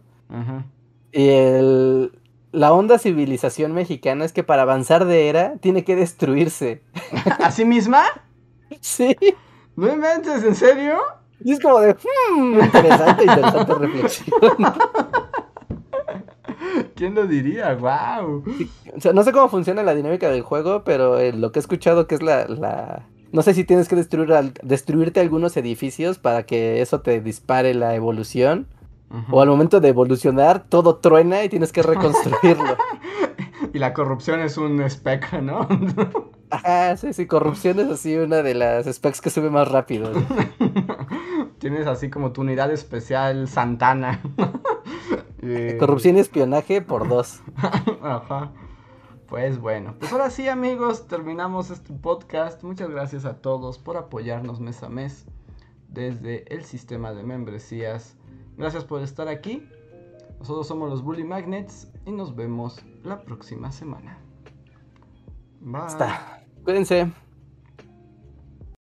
Y 1.12 1.30
el, 1.30 2.12
la 2.52 2.74
onda 2.74 2.98
civilización 2.98 3.74
mexicana 3.74 4.26
es 4.26 4.34
que 4.34 4.44
para 4.44 4.64
avanzar 4.64 5.06
de 5.06 5.30
era 5.30 5.58
tiene 5.58 5.84
que 5.84 5.96
destruirse. 5.96 6.82
¿A 7.40 7.52
sí 7.52 7.66
misma? 7.66 8.06
Sí. 8.82 9.16
¿No 9.76 9.94
inventes? 9.94 10.44
¿En 10.44 10.56
serio? 10.56 10.98
Y 11.44 11.52
es 11.52 11.60
como 11.60 11.80
de, 11.80 11.94
hmm, 11.94 12.64
interesante, 12.64 13.26
interesante 13.26 13.76
reflexión. 13.76 14.58
¿Quién 16.96 17.14
lo 17.14 17.28
diría? 17.28 17.76
¡Wow! 17.76 18.44
o 18.96 19.00
sea, 19.00 19.14
no 19.14 19.22
sé 19.22 19.32
cómo 19.32 19.50
funciona 19.50 19.84
la 19.84 19.94
dinámica 19.94 20.32
del 20.32 20.42
juego, 20.42 20.84
pero 20.84 21.20
eh, 21.20 21.32
lo 21.32 21.52
que 21.52 21.60
he 21.60 21.62
escuchado 21.62 22.08
que 22.08 22.16
es 22.16 22.24
la, 22.24 22.48
la, 22.48 23.06
no 23.34 23.42
sé 23.42 23.56
si 23.56 23.64
tienes 23.64 23.90
que 23.90 23.96
destruir 23.96 24.54
destruirte 24.62 25.20
algunos 25.20 25.58
edificios 25.58 26.20
para 26.20 26.44
que 26.44 26.82
eso 26.82 27.02
te 27.02 27.20
dispare 27.20 27.74
la 27.74 27.96
evolución. 27.96 28.68
O 29.30 29.42
al 29.42 29.48
momento 29.48 29.80
de 29.80 29.90
evolucionar, 29.90 30.64
todo 30.68 30.96
truena 30.96 31.44
y 31.44 31.50
tienes 31.50 31.72
que 31.72 31.84
reconstruirlo. 31.84 32.78
y 33.74 33.78
la 33.78 33.94
corrupción 33.94 34.40
es 34.40 34.58
un 34.58 34.82
spec, 34.82 35.34
¿no? 35.34 35.68
Ajá, 36.50 36.98
sí, 36.98 37.14
sí, 37.14 37.28
corrupción 37.28 37.80
es 37.80 37.92
así 37.92 38.16
una 38.16 38.42
de 38.42 38.56
las 38.56 38.92
specs 38.92 39.22
que 39.22 39.30
sube 39.30 39.52
más 39.52 39.68
rápido. 39.68 40.12
Tienes 41.60 41.86
así 41.86 42.10
como 42.10 42.32
tu 42.32 42.42
unidad 42.42 42.72
especial 42.72 43.48
Santana. 43.48 44.20
Corrupción 45.78 46.18
y 46.18 46.20
espionaje 46.20 46.82
por 46.82 47.08
dos. 47.08 47.42
Ajá. 48.02 48.52
Pues 49.34 49.60
bueno, 49.60 49.96
pues 49.98 50.12
ahora 50.12 50.30
sí 50.30 50.48
amigos, 50.48 51.08
terminamos 51.08 51.72
este 51.72 51.92
podcast. 51.92 52.64
Muchas 52.64 52.92
gracias 52.92 53.26
a 53.26 53.42
todos 53.42 53.80
por 53.80 53.98
apoyarnos 53.98 54.60
mes 54.60 54.84
a 54.84 54.90
mes 54.90 55.26
desde 55.88 56.44
el 56.54 56.66
sistema 56.66 57.14
de 57.16 57.24
membresías. 57.24 58.16
Gracias 58.58 58.86
por 58.86 59.02
estar 59.02 59.28
aquí. 59.28 59.68
Nosotros 60.38 60.68
somos 60.68 60.88
los 60.88 61.02
Bully 61.02 61.24
Magnets 61.24 61.92
y 62.06 62.12
nos 62.12 62.36
vemos 62.36 62.86
la 63.04 63.24
próxima 63.24 63.72
semana. 63.72 64.20
Bye. 65.62 65.88
Cuídense. 66.64 67.12